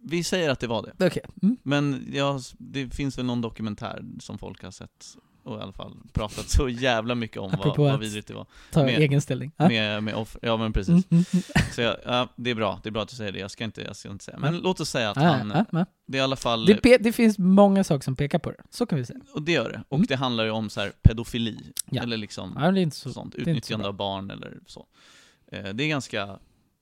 vi 0.03 0.25
säger 0.25 0.51
att 0.51 0.61
det 0.61 0.67
var 0.67 0.83
det. 0.83 1.07
Okej. 1.07 1.23
Mm. 1.43 1.57
Men 1.63 2.09
ja, 2.13 2.41
det 2.59 2.91
finns 2.91 3.19
väl 3.19 3.25
någon 3.25 3.41
dokumentär 3.41 4.05
som 4.21 4.39
folk 4.39 4.63
har 4.63 4.71
sett 4.71 5.17
och 5.45 5.59
i 5.59 5.63
alla 5.63 5.73
fall 5.73 5.97
pratat 6.13 6.49
så 6.49 6.69
jävla 6.69 7.15
mycket 7.15 7.37
om 7.37 7.51
vad, 7.51 7.61
Apropå 7.61 7.83
vad 7.85 8.01
vidrigt 8.01 8.29
det 8.29 8.35
var. 8.35 8.47
Ta 8.71 8.85
Med- 8.85 8.99
egen 8.99 9.21
ställning. 9.21 9.53
Med, 9.57 10.03
med 10.03 10.15
offer, 10.15 10.41
ja 10.45 10.57
men 10.57 10.73
precis. 10.73 10.89
Mm, 10.89 11.05
mm, 11.11 11.25
mm. 11.33 11.43
Så 11.75 11.81
jag, 11.81 11.97
ja, 12.05 12.29
det 12.37 12.51
är 12.51 12.55
bra, 12.55 12.81
det 12.83 12.89
är 12.89 12.91
bra 12.91 13.03
att 13.03 13.09
du 13.09 13.17
säger 13.17 13.33
det. 13.33 13.39
Jag 13.39 13.51
ska 13.51 13.65
inte, 13.65 13.83
jag 13.83 13.97
ska 13.97 14.11
inte 14.11 14.25
säga. 14.25 14.39
Men 14.39 14.55
Ja. 14.55 14.61
låt 14.63 14.81
oss 14.81 14.89
säga 14.91 15.11
att 15.11 15.17
Ja, 15.17 15.23
han, 15.23 15.67
ja. 15.73 15.87
det 16.07 16.19
är 16.19 16.21
i 16.21 16.25
alla 16.25 16.37
fall, 16.37 16.67
Det, 16.67 16.99
det 16.99 17.13
finns 17.13 17.39
många 17.39 17.85
saker 17.85 18.05
som 18.05 18.17
pekar 18.17 18.39
på 18.39 18.51
det. 18.51 18.63
Så 18.71 18.87
kan 18.87 18.99
vi 18.99 19.07
säga. 19.07 19.21
och 19.35 19.43
det 19.43 19.53
gör 19.53 19.71
det. 19.73 19.83
Och 19.89 19.97
Mm. 19.99 20.07
det 20.09 20.17
handlar 20.17 20.45
ju 20.45 20.51
om 20.51 20.71
så 20.71 20.81
här 20.81 20.93
pedofili, 21.03 21.73
Ja. 21.91 22.03
eller 22.03 22.17
liksom 22.17 22.57
Ja, 22.61 22.71
det 22.71 22.81
är 22.81 22.83
inte 22.83 22.97
så. 22.97 23.13
sånt, 23.13 23.35
så 23.35 23.41
utnyttjande 23.41 23.83
bra. 23.83 23.89
av 23.89 23.95
barn 23.97 24.31
eller 24.31 24.59
så. 24.67 24.87
Eh, 25.53 25.65
det 25.75 25.85
är 25.85 25.89
ganska 25.89 26.39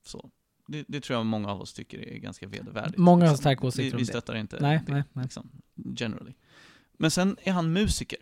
så. 0.07 0.31
Det, 0.67 0.85
det 0.89 1.01
tror 1.01 1.19
jag 1.19 1.27
många 1.27 1.51
av 1.51 1.61
oss 1.61 1.73
tycker 1.73 2.09
är 2.09 2.19
ganska 2.19 2.47
vedervärdigt. 2.47 2.99
Många 2.99 3.25
har 3.25 3.31
liksom. 3.33 3.43
starka 3.43 3.67
åsikter 3.67 3.85
vi, 3.85 3.91
om 3.93 3.97
vi 3.97 4.03
det. 4.05 4.09
stöttar 4.09 4.35
inte 4.37 4.59
Nej, 4.61 4.81
det, 4.87 4.93
nej, 4.93 5.03
nej. 5.13 5.23
liksom, 5.25 5.51
generally. 5.97 6.33
Men 6.99 7.11
sen 7.11 7.37
är 7.43 7.53
han 7.53 7.73
musiker. 7.73 8.19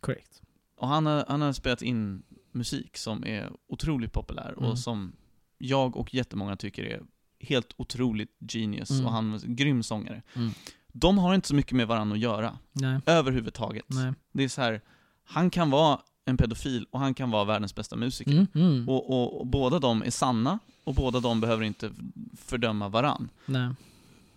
Korrekt. 0.00 0.42
Och 0.76 0.88
han 0.88 1.06
har, 1.06 1.24
han 1.28 1.40
har 1.40 1.52
spelat 1.52 1.82
in 1.82 2.22
musik 2.52 2.96
som 2.96 3.24
är 3.26 3.50
otroligt 3.68 4.12
populär 4.12 4.54
Mm. 4.58 4.70
och 4.70 4.78
som 4.78 5.12
jag 5.58 5.96
och 5.96 6.14
jättemånga 6.14 6.56
tycker 6.56 6.84
är 6.84 7.02
helt 7.40 7.74
otroligt 7.76 8.36
genius 8.52 8.90
Mm. 8.90 9.06
och 9.06 9.12
han 9.12 9.34
är 9.34 9.44
en 9.44 9.56
grym 9.56 9.82
sångare. 9.82 10.22
Mm. 10.34 10.50
De 10.92 11.18
har 11.18 11.34
inte 11.34 11.48
så 11.48 11.54
mycket 11.54 11.72
med 11.72 11.86
varandra 11.88 12.14
att 12.14 12.20
göra, 12.22 12.58
Nej. 12.72 13.00
överhuvudtaget. 13.06 13.84
Nej. 13.88 14.12
Det 14.32 14.44
är 14.44 14.48
så 14.48 14.60
här, 14.60 14.80
han 15.24 15.50
kan 15.50 15.70
vara 15.70 16.00
en 16.24 16.36
pedofil 16.36 16.86
och 16.90 17.00
han 17.00 17.14
kan 17.14 17.30
vara 17.30 17.44
världens 17.44 17.74
bästa 17.74 17.96
musiker. 17.96 18.30
Mm, 18.32 18.46
mm. 18.54 18.88
Och, 18.88 19.10
och, 19.10 19.40
och 19.40 19.46
båda 19.46 19.78
de 19.78 20.02
är 20.02 20.10
sanna, 20.10 20.58
och 20.84 20.94
båda 20.94 21.20
de 21.20 21.40
behöver 21.40 21.64
inte 21.64 21.92
fördöma 22.36 22.88
varann. 22.88 23.28
Nej. 23.46 23.70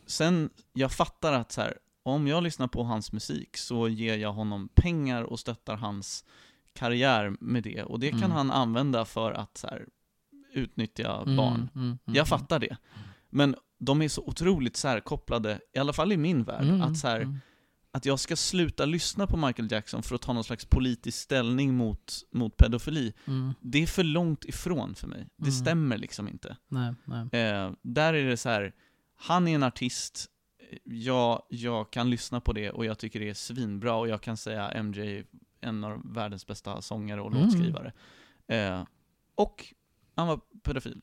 Sen, 0.06 0.50
jag 0.74 0.91
fattar 0.91 1.34
att 1.34 1.52
så 1.52 1.62
här, 1.62 1.78
om 2.03 2.27
jag 2.27 2.43
lyssnar 2.43 2.67
på 2.67 2.83
hans 2.83 3.11
musik 3.11 3.57
så 3.57 3.87
ger 3.87 4.17
jag 4.17 4.33
honom 4.33 4.69
pengar 4.75 5.23
och 5.23 5.39
stöttar 5.39 5.75
hans 5.75 6.25
karriär 6.73 7.35
med 7.39 7.63
det. 7.63 7.83
Och 7.83 7.99
det 7.99 8.09
kan 8.09 8.19
Mm. 8.23 8.31
han 8.31 8.51
använda 8.51 9.05
för 9.05 9.31
att 9.31 9.57
så 9.57 9.67
här, 9.67 9.85
utnyttja 10.53 11.21
Mm, 11.21 11.35
barn. 11.35 11.69
mm, 11.75 11.87
mm, 11.87 11.97
Jag 12.05 12.27
fattar 12.27 12.59
det. 12.59 12.77
Men 13.29 13.55
de 13.79 14.01
är 14.01 14.07
så 14.09 14.21
otroligt 14.21 14.77
särkopplade, 14.77 15.59
i 15.75 15.79
alla 15.79 15.93
fall 15.93 16.11
i 16.11 16.17
min 16.17 16.43
värld, 16.43 16.63
Mm, 16.63 16.81
att 16.81 16.97
så 16.97 17.07
här, 17.07 17.19
mm. 17.21 17.37
att 17.91 18.05
jag 18.05 18.19
ska 18.19 18.35
sluta 18.35 18.85
lyssna 18.85 19.27
på 19.27 19.37
Michael 19.37 19.71
Jackson 19.71 20.03
för 20.03 20.15
att 20.15 20.21
ta 20.21 20.33
någon 20.33 20.43
slags 20.43 20.65
politisk 20.65 21.17
ställning 21.19 21.73
mot, 21.75 22.13
mot 22.31 22.57
pedofili, 22.57 23.13
Mm. 23.27 23.53
det 23.61 23.83
är 23.83 23.87
för 23.87 24.03
långt 24.03 24.45
ifrån 24.45 24.95
för 24.95 25.07
mig. 25.07 25.27
Det 25.37 25.43
Mm. 25.49 25.51
stämmer 25.51 25.97
liksom 25.97 26.27
inte. 26.27 26.57
Nej, 26.67 26.93
nej. 27.05 27.41
Eh, 27.41 27.71
där 27.81 28.13
är 28.13 28.25
det 28.29 28.37
så 28.37 28.49
här, 28.49 28.73
han 29.15 29.47
är 29.47 29.55
en 29.55 29.63
artist, 29.63 30.27
jag, 30.84 31.43
jag 31.49 31.91
kan 31.91 32.10
lyssna 32.10 32.41
på 32.41 32.53
det 32.53 32.69
och 32.71 32.86
jag 32.86 32.97
tycker 32.97 33.19
det 33.19 33.29
är 33.29 33.34
svinbra 33.34 33.95
och 33.95 34.07
jag 34.07 34.21
kan 34.21 34.38
säga 34.38 34.84
MJ 34.84 34.99
är 35.17 35.25
en 35.62 35.84
av 35.84 36.13
världens 36.13 36.47
bästa 36.47 36.81
sångare 36.81 37.21
och 37.21 37.31
Mm. 37.31 37.43
låtskrivare. 37.43 37.93
Eh, 38.47 38.84
och 39.36 39.73
han 40.15 40.27
var 40.27 40.39
pedofil. 40.63 41.01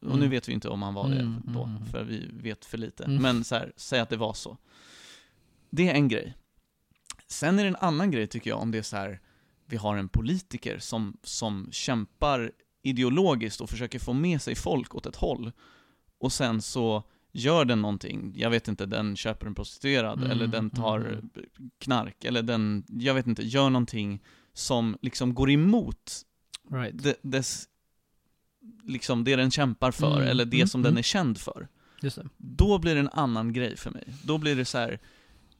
Och 0.00 0.06
nu 0.08 0.14
Mm. 0.14 0.30
vet 0.30 0.48
vi 0.48 0.52
inte 0.52 0.68
om 0.68 0.82
han 0.82 0.94
var 0.94 1.08
det 1.08 1.20
Mm, 1.20 1.42
då, 1.46 1.64
mm. 1.64 1.86
för 1.86 2.04
vi 2.04 2.26
vet 2.32 2.64
för 2.64 2.78
lite. 2.78 3.04
Mm. 3.04 3.22
Men 3.22 3.44
så 3.44 3.54
här, 3.54 3.72
säg 3.76 4.00
att 4.00 4.08
det 4.08 4.16
var 4.16 4.34
så. 4.34 4.56
Det 5.70 5.88
är 5.88 5.94
en 5.94 6.08
grej. 6.08 6.34
Sen 7.26 7.58
är 7.58 7.62
det 7.62 7.68
en 7.68 7.76
annan 7.76 8.10
grej 8.10 8.26
tycker 8.26 8.50
jag, 8.50 8.60
om 8.60 8.70
det 8.70 8.78
är 8.78 8.82
så 8.82 8.96
här, 8.96 9.20
vi 9.66 9.76
har 9.76 9.96
en 9.96 10.08
politiker 10.08 10.78
som, 10.78 11.16
som 11.22 11.68
kämpar 11.72 12.52
ideologiskt 12.82 13.60
och 13.60 13.70
försöker 13.70 13.98
få 13.98 14.12
med 14.12 14.42
sig 14.42 14.54
folk 14.54 14.94
åt 14.94 15.06
ett 15.06 15.16
håll. 15.16 15.52
Och 16.18 16.32
sen 16.32 16.62
så 16.62 17.02
gör 17.32 17.64
den 17.64 17.82
någonting, 17.82 18.32
jag 18.36 18.50
vet 18.50 18.68
inte, 18.68 18.86
den 18.86 19.16
köper 19.16 19.46
en 19.46 19.54
prostituerad, 19.54 20.18
Mm, 20.18 20.30
eller 20.30 20.46
den 20.46 20.70
tar 20.70 20.98
mm, 21.00 21.30
knark, 21.78 22.24
eller 22.24 22.42
den, 22.42 22.84
jag 22.88 23.14
vet 23.14 23.26
inte, 23.26 23.42
gör 23.42 23.70
någonting 23.70 24.22
som 24.52 24.96
liksom 25.02 25.34
går 25.34 25.50
emot 25.50 26.22
Right. 26.72 27.02
de, 27.02 27.14
dess, 27.22 27.68
liksom 28.84 29.24
det 29.24 29.36
den 29.36 29.50
kämpar 29.50 29.90
för, 29.90 30.16
Mm, 30.16 30.28
eller 30.28 30.44
det 30.44 30.56
mm, 30.56 30.68
som 30.68 30.80
mm. 30.80 30.90
den 30.92 30.98
är 30.98 31.02
känd 31.02 31.38
för. 31.38 31.68
Då 32.36 32.78
blir 32.78 32.94
det 32.94 33.00
en 33.00 33.08
annan 33.08 33.52
grej 33.52 33.76
för 33.76 33.90
mig. 33.90 34.04
Då 34.24 34.38
blir 34.38 34.56
det 34.56 34.64
så 34.64 34.78
här. 34.78 34.98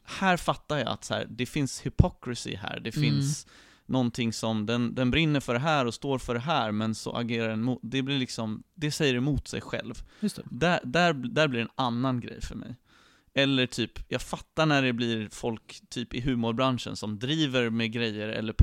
här 0.05 0.37
fattar 0.37 0.79
jag 0.79 0.89
att 0.89 1.05
så 1.05 1.15
här, 1.15 1.27
det 1.31 1.47
finns 1.47 1.87
hypocrisy 1.87 2.55
här, 2.57 2.81
det 2.81 2.97
Mm. 2.97 3.11
finns 3.11 3.47
någonting 3.91 4.33
som, 4.33 4.67
den, 4.67 4.95
den 4.95 5.11
brinner 5.11 5.41
för 5.41 5.53
det 5.55 5.61
här 5.61 5.87
och 5.87 5.95
står 5.95 6.19
för 6.19 6.35
det 6.35 6.41
här, 6.41 6.73
men 6.73 6.95
så 6.95 7.17
agerar 7.17 7.49
den 7.49 7.63
mot, 7.63 7.79
det 7.83 8.03
blir 8.03 8.19
liksom, 8.19 8.63
det 8.75 8.91
säger 8.91 9.15
emot 9.15 9.49
sig 9.49 9.61
själv. 9.61 9.95
Där, 10.51 10.81
där, 10.85 11.13
där 11.13 11.49
blir 11.49 11.59
det 11.61 11.65
en 11.65 11.71
annan 11.75 12.21
grej 12.21 12.41
för 12.41 12.55
mig. 12.55 12.77
Eller 13.35 13.67
typ, 13.67 13.93
jag 14.09 14.23
fattar 14.23 14.67
när 14.67 14.83
det 14.83 14.93
blir 14.93 15.29
folk 15.33 15.81
typ 15.89 16.15
i 16.15 16.21
humorbranschen 16.21 16.97
som 16.97 17.19
driver 17.19 17.71
med 17.71 17.93
grejer 17.93 18.29
eller 18.29 18.55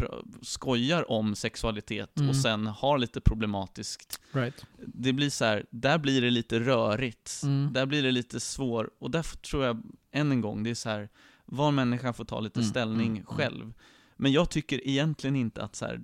skojar 0.42 1.12
om 1.12 1.36
sexualitet 1.36 2.18
Mm. 2.18 2.30
och 2.30 2.36
sen 2.36 2.68
har 2.68 2.98
lite 2.98 3.22
problematiskt. 3.22 4.22
Right. 4.32 4.66
Det 4.86 5.14
blir 5.14 5.30
så 5.30 5.46
här, 5.46 5.66
där 5.72 5.98
blir 5.98 6.22
det 6.22 6.30
lite 6.30 6.60
rörigt. 6.60 7.42
Mm. 7.44 7.74
Där 7.74 7.86
blir 7.86 8.04
det 8.04 8.12
lite 8.12 8.40
svår, 8.40 8.90
och 9.00 9.12
därför 9.12 9.38
tror 9.38 9.66
jag, 9.66 9.84
än 10.12 10.32
en 10.32 10.42
gång, 10.42 10.64
det 10.64 10.70
är 10.70 10.76
så 10.76 10.90
här, 10.90 11.10
var 11.46 11.72
människa 11.72 12.14
får 12.14 12.26
ta 12.26 12.40
lite 12.40 12.60
Mm, 12.60 12.70
ställning 12.70 13.08
mm, 13.08 13.18
mm. 13.18 13.26
själv. 13.26 13.74
Men 14.18 14.32
jag 14.32 14.50
tycker 14.50 14.88
egentligen 14.88 15.36
inte 15.36 15.64
att 15.64 15.76
så 15.76 15.86
här, 15.86 16.02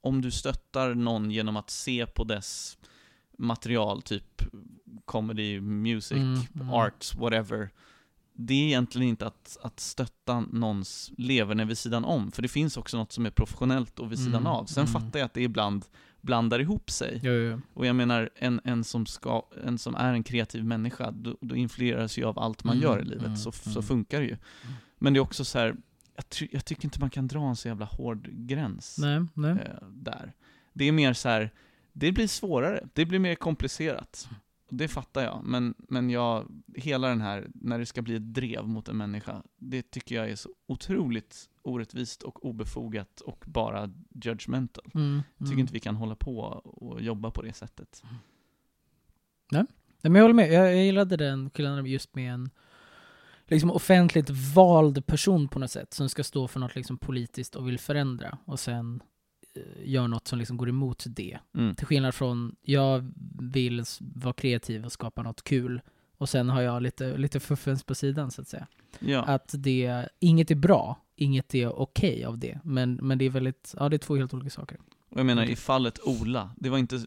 om 0.00 0.20
du 0.22 0.30
stöttar 0.30 0.94
någon 0.94 1.30
genom 1.30 1.56
att 1.56 1.70
se 1.70 2.06
på 2.06 2.24
dess 2.24 2.78
material, 3.38 4.02
typ 4.02 4.42
comedy, 5.04 5.60
music, 5.60 6.18
Mm, 6.18 6.40
mm. 6.54 6.70
art, 6.70 7.14
whatever. 7.18 7.70
Det 8.32 8.54
är 8.54 8.66
egentligen 8.66 9.08
inte 9.08 9.26
att, 9.26 9.56
att 9.62 9.80
stötta 9.80 10.40
någons 10.40 11.12
leverne 11.16 11.64
vid 11.64 11.78
sidan 11.78 12.04
om, 12.04 12.32
för 12.32 12.42
det 12.42 12.48
finns 12.48 12.76
också 12.76 12.96
något 12.96 13.12
som 13.12 13.26
är 13.26 13.30
professionellt 13.30 13.98
och 13.98 14.12
vid 14.12 14.18
sidan 14.18 14.34
Mm, 14.34 14.46
av. 14.46 14.64
Sen 14.66 14.86
mm. 14.86 14.92
fattar 14.92 15.18
jag 15.18 15.26
att 15.26 15.34
det 15.34 15.42
ibland 15.42 15.84
blandar 16.20 16.58
ihop 16.60 16.90
sig. 16.90 17.20
Jo, 17.22 17.32
jo. 17.32 17.60
Och 17.74 17.86
jag 17.86 17.96
menar, 17.96 18.30
en, 18.34 18.60
en, 18.64 18.84
som 18.84 19.06
ska, 19.06 19.46
en 19.64 19.78
som 19.78 19.94
är 19.94 20.12
en 20.12 20.22
kreativ 20.22 20.64
människa, 20.64 21.10
då, 21.10 21.36
då 21.40 21.56
influeras 21.56 22.18
ju 22.18 22.24
av 22.24 22.38
allt 22.38 22.64
man 22.64 22.76
Mm, 22.76 22.82
gör 22.82 23.00
i 23.00 23.04
livet, 23.04 23.26
mm, 23.26 23.36
så, 23.36 23.52
så 23.52 23.82
funkar 23.82 24.20
det 24.20 24.26
ju. 24.26 24.36
Men 24.98 25.12
det 25.12 25.18
är 25.18 25.20
också 25.20 25.44
så 25.44 25.58
här, 25.58 25.76
jag, 26.18 26.28
ty, 26.28 26.48
jag 26.52 26.64
tycker 26.64 26.84
inte 26.84 27.00
man 27.00 27.10
kan 27.10 27.28
dra 27.28 27.48
en 27.48 27.56
så 27.56 27.68
jävla 27.68 27.84
hård 27.84 28.28
gräns 28.32 28.98
Nej, 28.98 29.24
nej. 29.34 29.50
eh, 29.50 29.88
där. 29.88 30.32
Det 30.72 30.84
är 30.84 30.92
mer 30.92 31.12
så 31.12 31.28
här, 31.28 31.50
det 31.92 32.12
blir 32.12 32.26
svårare, 32.26 32.88
det 32.92 33.06
blir 33.06 33.18
mer 33.18 33.34
komplicerat. 33.34 34.28
Det 34.70 34.88
fattar 34.88 35.22
jag, 35.22 35.44
men, 35.44 35.74
men 35.78 36.10
jag, 36.10 36.46
hela 36.76 37.08
den 37.08 37.20
här, 37.20 37.48
när 37.54 37.78
det 37.78 37.86
ska 37.86 38.02
bli 38.02 38.16
ett 38.16 38.34
drev 38.34 38.68
mot 38.68 38.88
en 38.88 38.96
människa, 38.96 39.42
det 39.56 39.90
tycker 39.90 40.14
jag 40.14 40.30
är 40.30 40.36
så 40.36 40.48
otroligt 40.66 41.48
orättvist 41.62 42.22
och 42.22 42.44
obefogat 42.44 43.20
och 43.20 43.44
bara 43.46 43.90
judgmental. 44.24 44.90
Mm, 44.94 45.22
Jag 45.36 45.46
tycker 45.46 45.52
mm. 45.52 45.60
inte 45.60 45.72
vi 45.72 45.80
kan 45.80 45.96
hålla 45.96 46.14
på 46.14 46.38
och 46.64 47.02
jobba 47.02 47.30
på 47.30 47.42
det 47.42 47.52
sättet. 47.52 48.02
Nej, 49.50 49.64
men 50.02 50.14
jag 50.14 50.22
håller 50.22 50.34
med. 50.34 50.52
Jag, 50.52 50.66
jag 50.66 50.84
gillade 50.84 51.16
den 51.16 51.50
skillnaden 51.50 51.86
just 51.86 52.14
med 52.14 52.34
en 52.34 52.50
liksom 53.48 53.70
offentligt 53.70 54.30
vald 54.30 55.06
person 55.06 55.48
på 55.48 55.58
något 55.58 55.70
sätt 55.70 55.94
som 55.94 56.08
ska 56.08 56.24
stå 56.24 56.48
för 56.48 56.60
något 56.60 56.74
liksom 56.74 56.98
politiskt 56.98 57.56
och 57.56 57.68
vill 57.68 57.78
förändra 57.78 58.38
och 58.44 58.60
sen 58.60 59.02
eh, 59.54 59.90
gör 59.90 60.08
något 60.08 60.28
som 60.28 60.38
liksom 60.38 60.56
går 60.56 60.68
emot 60.68 61.04
det. 61.08 61.38
Mm. 61.54 61.74
Till 61.74 61.86
skillnad 61.86 62.14
från, 62.14 62.56
jag 62.62 63.12
vill 63.40 63.84
vara 64.00 64.32
kreativ 64.32 64.84
och 64.84 64.92
skapa 64.92 65.22
något 65.22 65.44
kul 65.44 65.80
och 66.18 66.28
sen 66.28 66.48
har 66.48 66.60
jag 66.60 66.82
lite, 66.82 67.16
lite 67.16 67.40
fuffens 67.40 67.82
på 67.82 67.94
sidan 67.94 68.30
så 68.30 68.42
att 68.42 68.48
säga. 68.48 68.66
Ja. 68.98 69.22
Att 69.22 69.54
det, 69.58 70.08
inget 70.18 70.50
är 70.50 70.54
bra, 70.54 71.04
inget 71.16 71.54
är 71.54 71.78
okej 71.80 72.24
av 72.24 72.38
det, 72.38 72.60
men, 72.64 72.94
men 72.94 73.18
det 73.18 73.24
är 73.24 73.30
väldigt, 73.30 73.74
ja 73.78 73.88
det 73.88 73.96
är 73.96 73.98
två 73.98 74.16
helt 74.16 74.34
olika 74.34 74.50
saker. 74.50 74.78
Och 75.08 75.18
jag 75.18 75.26
menar 75.26 75.44
i 75.44 75.56
fallet 75.56 76.00
Ola, 76.04 76.50
det 76.56 76.70
var 76.70 76.78
inte, 76.78 77.04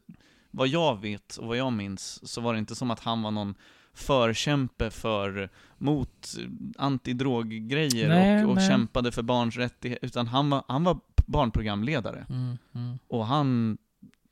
vad 0.52 0.68
jag 0.68 1.02
vet 1.02 1.38
och 1.38 1.48
vad 1.48 1.58
jag 1.58 1.74
minns, 1.74 2.30
så 2.30 2.42
var 2.42 2.54
det 2.54 2.60
inte 2.60 2.76
som 2.76 2.92
att 2.92 3.00
han 3.00 3.22
var 3.22 3.32
någon 3.32 3.56
förkämpe 3.94 4.90
för, 4.90 5.50
mot 5.78 6.36
antidroggrejer 6.78 8.10
Nej, 8.10 8.44
och, 8.44 8.50
och 8.50 8.56
nej. 8.56 8.68
kämpade 8.70 9.12
för 9.12 9.22
barns 9.22 9.58
rättigheter, 9.58 10.06
utan 10.08 10.28
han 10.28 10.50
var, 10.50 10.64
han 10.68 10.84
var 10.84 11.00
barnprogramledare. 11.26 12.26
Mm, 12.30 12.58
mm, 12.76 13.00
Och 13.08 13.26
han, 13.26 13.78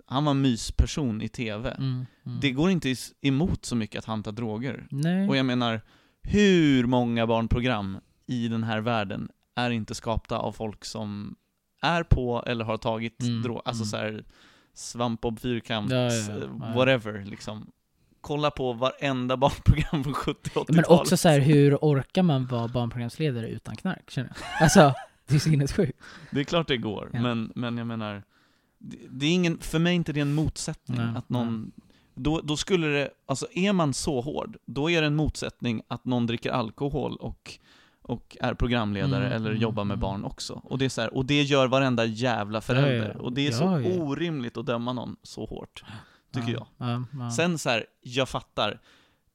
han 0.05 0.26
var 0.26 0.34
mysperson 0.34 1.22
i 1.22 1.28
TV. 1.30 1.72
mm, 1.72 2.05
mm. 2.26 2.39
Det 2.39 2.51
går 2.51 2.70
inte 2.72 2.95
emot 3.22 3.66
så 3.66 3.76
mycket 3.76 3.99
att 3.99 4.05
han 4.05 4.24
tar 4.24 4.32
droger. 4.32 4.88
Nej. 4.91 5.28
Och 5.30 5.38
jag 5.38 5.45
menar, 5.45 5.82
hur 6.22 6.86
många 6.86 7.28
barnprogram 7.28 7.97
i 8.28 8.47
den 8.47 8.64
här 8.64 8.80
världen 8.82 9.30
är 9.55 9.70
inte 9.72 9.95
skapta 9.95 10.38
av 10.38 10.51
folk 10.51 10.86
som 10.86 11.36
är 11.82 12.03
på 12.03 12.43
eller 12.47 12.66
har 12.66 12.78
tagit 12.78 13.22
Mm, 13.24 13.41
droger, 13.41 13.62
alltså 13.66 13.84
mm. 13.84 13.89
så 13.89 13.97
här 13.97 14.24
Svampbob 14.74 15.39
Fyrkant, 15.39 15.91
Ja, 15.91 15.97
ja, 15.97 16.14
ja. 16.14 16.36
eh, 16.38 16.49
Ja. 16.60 16.74
whatever 16.76 17.26
liksom. 17.26 17.72
Kolla 18.22 18.52
på 18.52 18.74
varenda 18.74 19.38
barnprogram 19.44 20.04
från 20.04 20.14
70-80-talet. 20.14 20.70
Men 20.70 20.86
också 20.88 21.18
så 21.18 21.30
här, 21.30 21.40
hur 21.40 21.76
orkar 21.82 22.24
man 22.24 22.46
vara 22.48 22.68
barnprogramsledare 22.68 23.48
utan 23.50 23.76
knark? 23.76 24.10
Känner 24.10 24.30
jag. 24.36 24.46
Alltså, 24.64 24.94
det 25.28 25.36
är 25.36 25.40
sinnessjukt. 25.40 26.00
Det 26.32 26.40
är 26.40 26.44
klart 26.44 26.68
det 26.68 26.78
går, 26.78 27.10
Ja. 27.14 27.22
men, 27.22 27.52
men 27.56 27.78
jag 27.78 27.88
menar, 27.88 28.24
det, 28.78 28.98
det 29.10 29.26
är 29.26 29.32
ingen, 29.34 29.58
för 29.60 29.80
mig 29.80 29.92
är 29.92 29.96
inte 29.96 30.14
det 30.14 30.20
en 30.20 30.34
motsättning. 30.34 30.98
Nej, 30.98 31.16
att 31.18 31.30
någon, 31.30 31.72
då, 32.16 32.42
då 32.44 32.58
skulle 32.58 32.88
det, 32.88 33.10
alltså 33.26 33.48
är 33.54 33.74
man 33.74 33.94
så 33.94 34.22
hård, 34.22 34.58
då 34.66 34.90
är 34.92 35.02
det 35.02 35.08
en 35.08 35.16
motsättning 35.16 35.82
att 35.88 36.06
någon 36.06 36.28
dricker 36.28 36.52
alkohol 36.52 37.16
och, 37.16 37.58
och 38.02 38.38
är 38.40 38.54
programledare 38.54 39.26
Mm, 39.26 39.36
eller 39.38 39.50
mm, 39.50 39.62
jobbar 39.62 39.84
med 39.84 39.94
mm. 39.96 40.02
barn 40.02 40.24
också. 40.24 40.54
Och 40.64 40.78
det 40.78 40.86
är 40.86 40.90
så 40.90 41.02
här, 41.02 41.14
och 41.18 41.26
det 41.26 41.42
gör 41.42 41.68
varenda 41.68 42.06
jävla 42.06 42.62
förälder. 42.62 43.12
ja. 43.18 43.22
Och 43.24 43.34
det 43.34 43.48
är 43.48 43.52
Ja, 43.52 43.58
så 43.58 43.64
ja. 43.64 44.02
orimligt 44.04 44.58
att 44.58 44.66
döma 44.66 44.94
någon 44.94 45.16
så 45.24 45.46
hårt, 45.46 45.84
tycker 46.32 46.52
jag. 46.52 46.68
ja, 46.78 46.90
Ja, 46.92 47.04
ja. 47.20 47.32
Sen 47.32 47.60
så 47.60 47.70
här, 47.70 47.86
jag 48.02 48.30
fattar, 48.30 48.80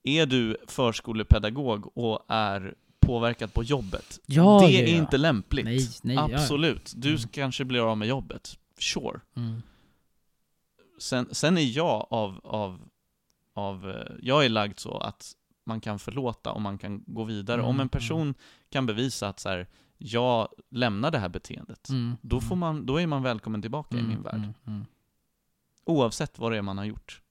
är 0.02 0.26
du 0.26 0.56
förskolepedagog 0.66 1.96
och 1.98 2.24
är 2.28 2.74
påverkad 3.00 3.54
på 3.54 3.62
jobbet, 3.62 4.20
Ja, 4.26 4.60
det 4.66 4.72
är 4.92 4.96
inte 4.96 5.16
lämpligt. 5.18 5.64
Nej, 5.64 5.88
nej. 6.02 6.18
Absolut. 6.18 6.92
Du 6.96 7.08
Mm. 7.08 7.20
kanske 7.32 7.64
blir 7.64 7.90
av 7.90 7.98
med 7.98 8.08
jobbet. 8.08 8.58
Sure. 8.78 9.20
Mm. 9.36 9.62
Sen, 10.98 11.28
sen 11.32 11.58
är 11.58 11.76
jag 11.76 12.06
av, 12.10 12.40
av, 12.44 12.80
av, 13.54 13.90
eh, 13.90 14.12
jag 14.22 14.44
är 14.44 14.48
lagd 14.48 14.78
så 14.78 14.98
att 14.98 15.32
man 15.66 15.80
kan 15.80 15.98
förlåta 15.98 16.52
och 16.52 16.62
man 16.62 16.78
kan 16.78 17.04
gå 17.06 17.24
vidare. 17.24 17.54
Mm, 17.60 17.66
Om 17.70 17.80
en 17.80 17.88
person 17.88 18.34
kan 18.70 18.86
bevisa 18.86 19.28
att 19.28 19.40
så 19.40 19.48
här, 19.48 19.66
jag 19.98 20.48
lämnar 20.70 21.10
det 21.10 21.18
här 21.18 21.28
beteendet, 21.28 21.88
Mm. 21.88 22.16
då, 22.22 22.40
får 22.40 22.56
man, 22.56 22.86
då 22.86 23.00
är 23.00 23.06
man 23.06 23.22
välkommen 23.22 23.62
tillbaka 23.62 23.96
i 23.96 24.00
Mm, 24.00 24.10
min 24.10 24.22
värld. 24.22 24.52
Oavsett 25.86 26.38
vad 26.38 26.52
det 26.52 26.58
är 26.58 26.62
man 26.62 26.78
har 26.78 26.84
gjort. 26.84 27.22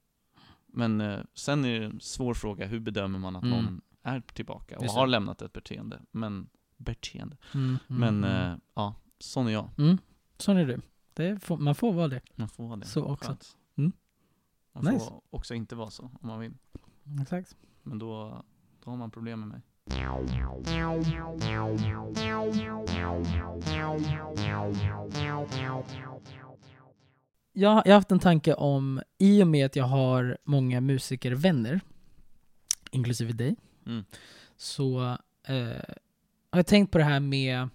Men 0.67 1.01
eh, 1.01 1.19
sen 1.33 1.65
är 1.65 1.79
det 1.79 1.85
en 1.85 1.99
svår 1.99 2.33
fråga, 2.33 2.65
hur 2.67 2.79
bedömer 2.79 3.19
man 3.19 3.35
att 3.35 3.43
Mm. 3.43 3.55
någon 3.65 3.81
är 4.03 4.21
tillbaka 4.21 4.77
och 4.77 4.83
Just 4.83 4.95
har 4.95 5.05
det. 5.05 5.11
lämnat 5.11 5.41
ett 5.41 5.53
beteende? 5.53 6.01
Men, 6.11 6.49
beteende. 6.77 7.37
Mm, 7.53 7.77
mm, 7.89 7.99
Men, 8.19 8.23
eh, 8.51 8.57
ja, 8.73 8.95
sån 9.19 9.47
är 9.47 9.51
jag. 9.51 9.69
Mm. 9.77 9.97
Sån 10.37 10.57
är 10.57 10.65
du. 10.65 10.81
Det 11.13 11.39
får, 11.43 11.57
man 11.57 11.75
får 11.75 11.93
vara 11.93 12.07
det. 12.07 12.21
Man 12.35 12.49
får 12.49 12.67
vara 12.67 12.75
det. 12.79 12.85
Så 12.85 13.03
också. 13.05 13.27
Skönt. 13.29 13.57
Mm. 13.75 13.91
Man 14.73 14.93
Nice. 14.93 15.05
får 15.05 15.21
också 15.29 15.53
inte 15.53 15.75
vara 15.75 15.89
så, 15.89 16.03
om 16.03 16.27
man 16.27 16.39
vill. 16.39 16.53
Exakt. 17.21 17.55
Men 17.83 17.99
då, 17.99 18.43
då 18.83 18.89
har 18.91 18.97
man 18.97 19.11
problem 19.11 19.39
med 19.39 19.47
mig. 19.49 19.61
Jag, 27.53 27.71
jag 27.85 27.91
har 27.91 27.97
haft 27.97 28.11
en 28.11 28.19
tanke 28.19 28.53
om, 28.53 29.01
i 29.17 29.43
och 29.43 29.47
med 29.47 29.65
att 29.65 29.75
jag 29.75 29.83
har 29.85 30.37
många 30.43 30.81
musikervänner, 30.81 31.79
inklusive 32.91 33.33
dig, 33.33 33.55
Mm. 33.85 34.03
så 34.57 35.01
eh, 35.47 35.95
har 36.51 36.59
jag 36.59 36.67
tänkt 36.67 36.91
på 36.91 36.97
det 36.97 37.03
här 37.03 37.19
med... 37.19 37.69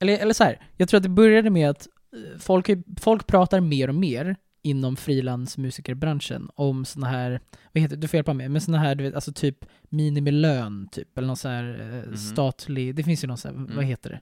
Eller, 0.00 0.18
eller 0.18 0.34
så 0.34 0.44
här, 0.44 0.66
jag 0.76 0.88
tror 0.88 0.98
att 0.98 1.02
det 1.02 1.08
började 1.08 1.50
med 1.50 1.70
att 1.70 1.88
eh, 2.12 2.38
folk, 2.38 2.70
folk 3.00 3.26
pratar 3.26 3.60
mer 3.60 3.88
och 3.88 3.94
mer 3.94 4.36
inom 4.62 4.96
frilansmusikerbranschen 4.96 6.50
om 6.54 6.84
såna 6.84 7.06
här, 7.08 7.40
vad 7.72 7.82
heter 7.82 7.96
det, 7.96 8.00
du 8.02 8.08
får 8.08 8.16
hjälpa 8.16 8.34
mig, 8.34 8.48
men 8.48 8.60
såna 8.60 8.78
här, 8.78 8.94
du 8.94 9.04
vet, 9.04 9.14
alltså 9.14 9.32
typ 9.32 9.64
minimilön 9.82 10.88
typ, 10.92 11.18
eller 11.18 11.26
någon 11.26 11.36
så 11.36 11.48
här 11.48 11.80
eh, 11.80 12.06
Mhm. 12.08 12.16
statlig, 12.16 12.94
det 12.94 13.02
finns 13.02 13.24
ju 13.24 13.28
någon 13.28 13.38
så 13.38 13.48
här, 13.48 13.54
vad 13.54 13.70
Mm. 13.70 13.84
heter 13.84 14.10
det? 14.10 14.20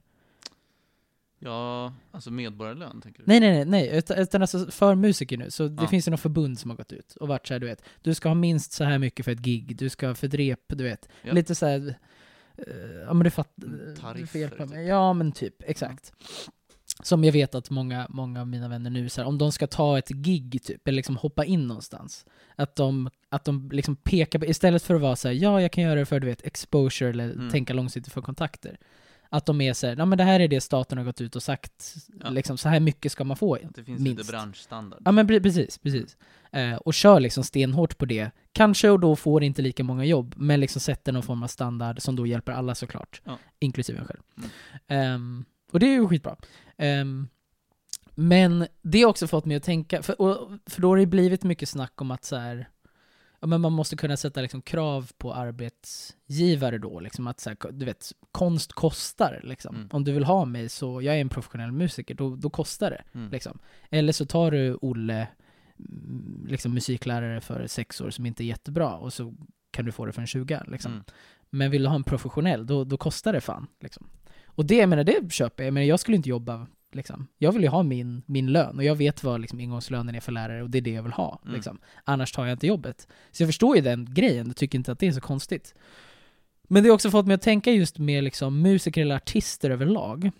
Ja, 1.43 1.93
alltså 2.11 2.31
medborgarlön 2.31 3.01
tänker 3.01 3.19
du? 3.19 3.25
Nej, 3.27 3.39
nej, 3.39 3.51
nej, 3.51 3.65
nej. 3.65 3.97
Utan, 3.97 4.17
utan 4.17 4.41
alltså 4.41 4.71
för 4.71 4.95
musiker 4.95 5.37
nu, 5.37 5.51
så 5.51 5.67
det 5.67 5.83
Ja. 5.83 5.87
finns 5.87 6.07
ju 6.07 6.11
något 6.11 6.19
förbund 6.19 6.59
som 6.59 6.69
har 6.69 6.77
gått 6.77 6.91
ut 6.93 7.15
och 7.15 7.27
varit 7.27 7.47
så 7.47 7.53
här, 7.53 7.59
du 7.59 7.65
vet, 7.67 7.83
du 8.01 8.13
ska 8.13 8.29
ha 8.29 8.35
minst 8.35 8.71
så 8.71 8.83
här 8.83 8.99
mycket 8.99 9.25
för 9.25 9.31
ett 9.31 9.39
gig, 9.39 9.75
du 9.77 9.89
ska 9.89 10.15
för 10.15 10.27
ett 10.27 10.33
rep, 10.33 10.59
du 10.67 10.83
vet. 10.83 11.09
Ja. 11.23 11.33
Lite 11.33 11.55
så 11.55 11.65
här, 11.65 11.95
eh, 12.57 12.65
ja 13.07 13.13
men 13.13 13.23
du 13.23 13.29
fattar, 13.29 13.63
Mm, 13.67 13.77
du 13.85 13.95
tariffer, 13.95 14.49
typ. 14.49 14.87
Ja 14.87 15.13
men 15.13 15.31
typ, 15.31 15.55
exakt. 15.69 16.13
Som 17.03 17.23
jag 17.23 17.31
vet 17.31 17.55
att 17.55 17.69
många, 17.69 18.07
många 18.09 18.41
av 18.41 18.47
mina 18.47 18.67
vänner 18.67 18.89
nu, 18.89 19.09
så 19.09 19.21
här, 19.21 19.27
om 19.27 19.37
de 19.37 19.51
ska 19.51 19.67
ta 19.67 19.97
ett 19.97 20.09
gig 20.09 20.59
typ, 20.63 20.87
eller 20.87 20.95
liksom 20.95 21.15
hoppa 21.17 21.45
in 21.45 21.67
någonstans, 21.67 22.25
att 22.55 22.75
de, 22.75 23.09
att 23.29 23.45
de 23.45 23.69
liksom 23.71 23.95
pekar 23.95 24.39
på, 24.39 24.45
istället 24.45 24.83
för 24.83 24.95
att 24.95 25.01
vara 25.01 25.15
så 25.15 25.27
här, 25.27 25.35
ja 25.35 25.61
jag 25.61 25.71
kan 25.71 25.83
göra 25.83 25.95
det 25.99 26.05
för 26.05 26.19
du 26.19 26.27
vet, 26.27 26.45
exposure 26.45 27.09
eller 27.09 27.31
Mm. 27.31 27.49
tänka 27.49 27.73
långsiktigt 27.73 28.13
för 28.13 28.21
kontakter. 28.21 28.77
Att 29.33 29.45
de 29.45 29.61
är 29.61 29.73
såhär, 29.73 29.95
ja 29.95 30.05
men 30.05 30.17
det 30.17 30.23
här 30.23 30.39
är 30.39 30.47
det 30.47 30.61
staten 30.61 30.97
har 30.97 31.05
gått 31.05 31.21
ut 31.21 31.35
och 31.35 31.43
sagt, 31.43 31.95
Ja. 32.23 32.29
liksom 32.29 32.57
så 32.57 32.69
här 32.69 32.79
mycket 32.79 33.11
ska 33.11 33.23
man 33.23 33.37
få. 33.37 33.55
Att 33.55 33.75
det 33.75 33.83
finns 33.83 33.99
minst. 34.01 34.19
lite 34.19 34.31
branschstandard. 34.31 35.01
Ja 35.05 35.11
men 35.11 35.29
pre- 35.29 35.43
precis, 35.43 35.77
precis. 35.77 36.17
Eh, 36.51 36.75
och 36.75 36.93
kör 36.93 37.19
liksom 37.19 37.43
stenhårt 37.43 37.97
på 37.97 38.05
det. 38.05 38.31
Kanske 38.51 38.89
och 38.89 38.99
då 38.99 39.15
får 39.15 39.43
inte 39.43 39.61
lika 39.61 39.83
många 39.83 40.05
jobb, 40.05 40.33
men 40.37 40.59
liksom 40.59 40.79
sätter 40.81 41.11
någon 41.11 41.23
form 41.23 41.43
av 41.43 41.47
standard 41.47 42.01
som 42.01 42.15
då 42.15 42.27
hjälper 42.27 42.51
alla 42.51 42.75
såklart. 42.75 43.21
Ja. 43.25 43.37
Inklusive 43.59 43.99
en 43.99 44.05
själv. 44.05 44.19
Mm. 44.37 44.49
Ehm, 44.87 45.45
och 45.71 45.79
det 45.79 45.85
är 45.85 45.93
ju 45.93 46.07
skitbra. 46.07 46.35
Ehm, 46.77 47.27
men 48.15 48.67
det 48.81 49.01
har 49.01 49.09
också 49.09 49.27
fått 49.27 49.45
mig 49.45 49.57
att 49.57 49.63
tänka, 49.63 50.03
för, 50.03 50.21
och, 50.21 50.51
för 50.65 50.81
då 50.81 50.87
har 50.89 50.97
det 50.97 51.05
blivit 51.05 51.43
mycket 51.43 51.69
snack 51.69 52.01
om 52.01 52.11
att 52.11 52.25
så 52.25 52.35
här, 52.35 52.69
ja, 53.41 53.47
men 53.47 53.61
man 53.61 53.73
måste 53.73 53.95
kunna 53.95 54.17
sätta 54.17 54.41
liksom 54.41 54.61
krav 54.61 55.11
på 55.17 55.33
arbetsgivare 55.33 56.77
då, 56.77 56.99
liksom 56.99 57.27
att 57.27 57.39
så 57.39 57.49
här, 57.49 57.71
du 57.71 57.85
vet, 57.85 58.11
konst 58.31 58.73
kostar 58.73 59.41
liksom. 59.43 59.75
Mm. 59.75 59.87
Om 59.91 60.03
du 60.03 60.11
vill 60.11 60.23
ha 60.23 60.45
mig 60.45 60.69
så, 60.69 61.01
jag 61.01 61.15
är 61.15 61.21
en 61.21 61.29
professionell 61.29 61.71
musiker, 61.71 62.15
då, 62.15 62.35
då 62.35 62.49
kostar 62.49 62.89
det. 62.89 63.03
Mm. 63.13 63.31
Liksom. 63.31 63.59
Eller 63.89 64.13
så 64.13 64.25
tar 64.25 64.51
du 64.51 64.77
Olle, 64.81 65.27
mm, 65.79 66.45
liksom 66.49 66.73
musiklärare 66.73 67.41
för 67.41 67.67
sex 67.67 68.01
år 68.01 68.09
som 68.09 68.25
inte 68.25 68.43
är 68.43 68.45
jättebra 68.45 68.95
och 68.95 69.13
så 69.13 69.33
kan 69.71 69.85
du 69.85 69.91
få 69.91 70.05
det 70.05 70.11
för 70.11 70.21
en 70.21 70.27
20 70.27 70.63
liksom. 70.67 70.91
Mm. 70.91 71.03
Men 71.49 71.71
vill 71.71 71.83
du 71.83 71.89
ha 71.89 71.95
en 71.95 72.03
professionell, 72.03 72.67
då, 72.67 72.83
då 72.83 72.97
kostar 72.97 73.33
det 73.33 73.41
fan. 73.41 73.67
Liksom. 73.79 74.07
Och 74.45 74.65
det, 74.65 74.75
jag 74.75 74.89
menar, 74.89 75.03
det 75.03 75.33
köper 75.33 75.63
jag. 75.63 75.73
Men 75.73 75.87
jag 75.87 75.99
skulle 75.99 76.17
inte 76.17 76.29
jobba, 76.29 76.67
liksom. 76.95 77.27
Jag 77.37 77.51
vill 77.51 77.61
ju 77.61 77.67
ha 77.67 77.83
min, 77.83 78.21
min 78.25 78.51
lön 78.51 78.77
och 78.77 78.83
jag 78.83 78.95
vet 78.95 79.23
vad 79.23 79.41
liksom, 79.41 79.59
ingångslönen 79.59 80.15
är 80.15 80.19
för 80.19 80.31
lärare 80.31 80.63
och 80.63 80.69
det 80.69 80.77
är 80.77 80.81
det 80.81 80.91
jag 80.91 81.03
vill 81.03 81.11
ha. 81.11 81.41
Mm. 81.43 81.55
Liksom. 81.55 81.79
Annars 82.03 82.31
tar 82.31 82.45
jag 82.45 82.55
inte 82.55 82.67
jobbet. 82.67 83.07
Så 83.31 83.43
jag 83.43 83.49
förstår 83.49 83.75
ju 83.75 83.81
den 83.81 84.13
grejen, 84.13 84.47
jag 84.47 84.55
tycker 84.55 84.77
inte 84.77 84.91
att 84.91 84.99
det 84.99 85.07
är 85.07 85.11
så 85.11 85.21
konstigt. 85.21 85.75
Men 86.63 86.83
det 86.83 86.89
har 86.89 86.93
också 86.93 87.11
fått 87.11 87.27
mig 87.27 87.35
att 87.35 87.41
tänka 87.41 87.71
just 87.71 87.97
med 87.97 88.23
liksom, 88.23 88.61
musiker 88.61 89.01
eller 89.01 89.15
artister 89.15 89.69
överlag. 89.69 90.31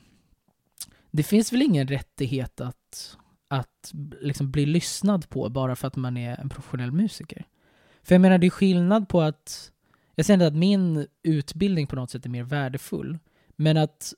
Det 1.12 1.24
finns 1.24 1.54
väl 1.54 1.62
ingen 1.62 1.88
rättighet 1.88 2.62
att, 2.62 3.18
att 3.48 3.92
liksom, 4.22 4.52
bli 4.52 4.66
lyssnad 4.66 5.30
på 5.30 5.50
bara 5.50 5.76
för 5.76 5.88
att 5.88 5.96
man 5.96 6.18
är 6.18 6.40
en 6.42 6.50
professionell 6.50 6.92
musiker. 6.92 7.46
För 8.04 8.16
jag 8.16 8.22
menar, 8.22 8.38
det 8.38 8.48
är 8.48 8.52
skillnad 8.52 9.10
på 9.10 9.22
att 9.22 9.72
jag 10.16 10.26
säger 10.26 10.36
inte 10.36 10.48
att 10.48 10.56
min 10.56 11.08
utbildning 11.24 11.88
på 11.88 11.96
något 11.96 12.10
sätt 12.10 12.26
är 12.26 12.30
mer 12.30 12.44
värdefull, 12.44 13.20
men 13.56 13.78
att 13.78 14.14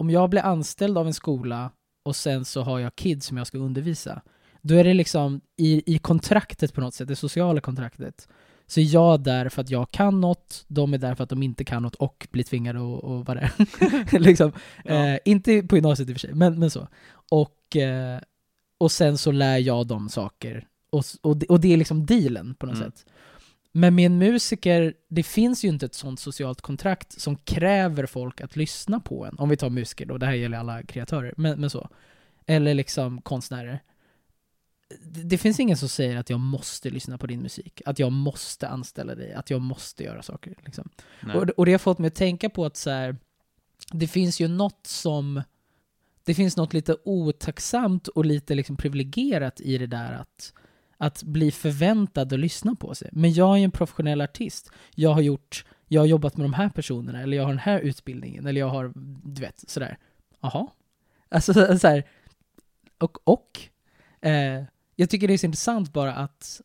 om 0.00 0.10
jag 0.10 0.30
blir 0.30 0.42
anställd 0.42 0.98
av 0.98 1.06
en 1.06 1.14
skola 1.14 1.70
och 2.04 2.16
sen 2.16 2.44
så 2.44 2.62
har 2.62 2.78
jag 2.78 2.96
kids 2.96 3.26
som 3.26 3.36
jag 3.36 3.46
ska 3.46 3.58
undervisa, 3.58 4.22
då 4.62 4.74
är 4.74 4.84
det 4.84 4.94
liksom 4.94 5.40
i, 5.56 5.94
i 5.94 5.98
kontraktet 5.98 6.74
på 6.74 6.80
något 6.80 6.94
sätt, 6.94 7.08
det 7.08 7.16
sociala 7.16 7.60
kontraktet, 7.60 8.28
så 8.66 8.80
är 8.80 8.84
jag 8.94 9.20
där 9.22 9.48
för 9.48 9.60
att 9.62 9.70
jag 9.70 9.90
kan 9.90 10.20
något, 10.20 10.64
de 10.68 10.94
är 10.94 10.98
där 10.98 11.14
för 11.14 11.24
att 11.24 11.30
de 11.30 11.42
inte 11.42 11.64
kan 11.64 11.82
något 11.82 11.94
och 11.94 12.28
blir 12.30 12.44
tvingade 12.44 12.78
att, 12.78 13.04
att 13.04 13.28
vara 13.28 13.40
där. 13.40 14.18
liksom. 14.18 14.52
Ja. 14.84 15.06
eh, 15.06 15.18
inte 15.24 15.62
på 15.62 15.76
gymnasiet 15.76 16.08
i 16.08 16.12
och 16.12 16.16
för 16.16 16.20
sig, 16.20 16.34
men, 16.34 16.58
men 16.58 16.70
så. 16.70 16.88
Och, 17.30 17.76
eh, 17.76 18.20
och 18.78 18.92
sen 18.92 19.18
så 19.18 19.32
lär 19.32 19.58
jag 19.58 19.86
dem 19.86 20.08
saker 20.08 20.66
Och, 20.92 21.04
och, 21.22 21.36
det, 21.36 21.46
och 21.46 21.60
det 21.60 21.72
är 21.72 21.76
liksom 21.76 22.06
dealen 22.06 22.54
på 22.54 22.66
något 22.66 22.76
Mm. 22.76 22.90
sätt. 22.90 23.04
Men 23.72 23.94
med 23.94 24.06
en 24.06 24.18
musiker, 24.18 24.94
det 25.08 25.22
finns 25.22 25.64
ju 25.64 25.68
inte 25.68 25.86
ett 25.86 25.94
sånt 25.94 26.20
socialt 26.20 26.60
kontrakt 26.60 27.20
som 27.20 27.36
kräver 27.36 28.06
folk 28.06 28.40
att 28.40 28.56
lyssna 28.56 29.00
på 29.00 29.26
en. 29.26 29.38
Om 29.38 29.48
vi 29.48 29.56
tar 29.56 29.70
musiker 29.70 30.06
då, 30.06 30.18
det 30.18 30.26
här 30.26 30.32
gäller 30.32 30.58
alla 30.58 30.82
kreatörer, 30.82 31.34
men, 31.36 31.60
men 31.60 31.70
så. 31.70 31.88
Eller 32.46 32.74
liksom 32.74 33.22
konstnärer. 33.22 33.82
Det, 35.02 35.22
det 35.22 35.38
finns 35.38 35.60
ingen 35.60 35.76
som 35.76 35.88
säger 35.88 36.16
att 36.16 36.30
jag 36.30 36.40
måste 36.40 36.90
lyssna 36.90 37.18
på 37.18 37.26
din 37.26 37.42
musik, 37.42 37.82
att 37.86 37.98
jag 37.98 38.12
måste 38.12 38.68
anställa 38.68 39.14
dig, 39.14 39.32
att 39.32 39.50
jag 39.50 39.60
måste 39.60 40.04
göra 40.04 40.22
saker. 40.22 40.54
Liksom. 40.64 40.88
Och, 41.34 41.48
och 41.48 41.66
det 41.66 41.72
har 41.72 41.78
fått 41.78 41.98
mig 41.98 42.08
att 42.08 42.14
tänka 42.14 42.50
på 42.50 42.64
att 42.64 42.76
så 42.76 42.90
här, 42.90 43.16
det 43.92 44.06
finns 44.06 44.40
ju 44.40 44.48
något 44.48 44.86
som, 44.86 45.42
det 46.24 46.34
finns 46.34 46.56
något 46.56 46.72
lite 46.72 46.96
otacksamt 47.04 48.08
och 48.08 48.24
lite 48.24 48.54
liksom 48.54 48.76
privilegierat 48.76 49.60
i 49.60 49.78
det 49.78 49.86
där 49.86 50.12
att, 50.12 50.52
att 51.02 51.22
bli 51.22 51.50
förväntad 51.50 52.32
att 52.32 52.38
lyssna 52.38 52.74
på 52.74 52.94
sig. 52.94 53.08
Men 53.12 53.32
jag 53.32 53.54
är 53.54 53.58
ju 53.58 53.64
en 53.64 53.70
professionell 53.70 54.20
artist. 54.20 54.70
Jag 54.94 55.10
har 55.10 55.20
gjort, 55.20 55.64
jag 55.88 56.00
har 56.00 56.06
jobbat 56.06 56.36
med 56.36 56.44
de 56.44 56.52
här 56.52 56.68
personerna, 56.68 57.22
eller 57.22 57.36
jag 57.36 57.44
har 57.44 57.50
den 57.50 57.58
här 57.58 57.80
utbildningen, 57.80 58.46
eller 58.46 58.60
jag 58.60 58.68
har, 58.68 58.92
du 59.24 59.40
vet, 59.40 59.70
sådär. 59.70 59.98
Jaha. 60.40 60.66
Alltså 61.28 61.54
såhär, 61.54 61.76
så 61.76 61.88
här, 61.88 62.04
och, 62.98 63.28
och 63.28 63.60
eh, 64.20 64.64
jag 64.96 65.10
tycker 65.10 65.28
det 65.28 65.34
är 65.34 65.38
så 65.38 65.46
intressant 65.46 65.92
bara 65.92 66.14
att 66.14 66.60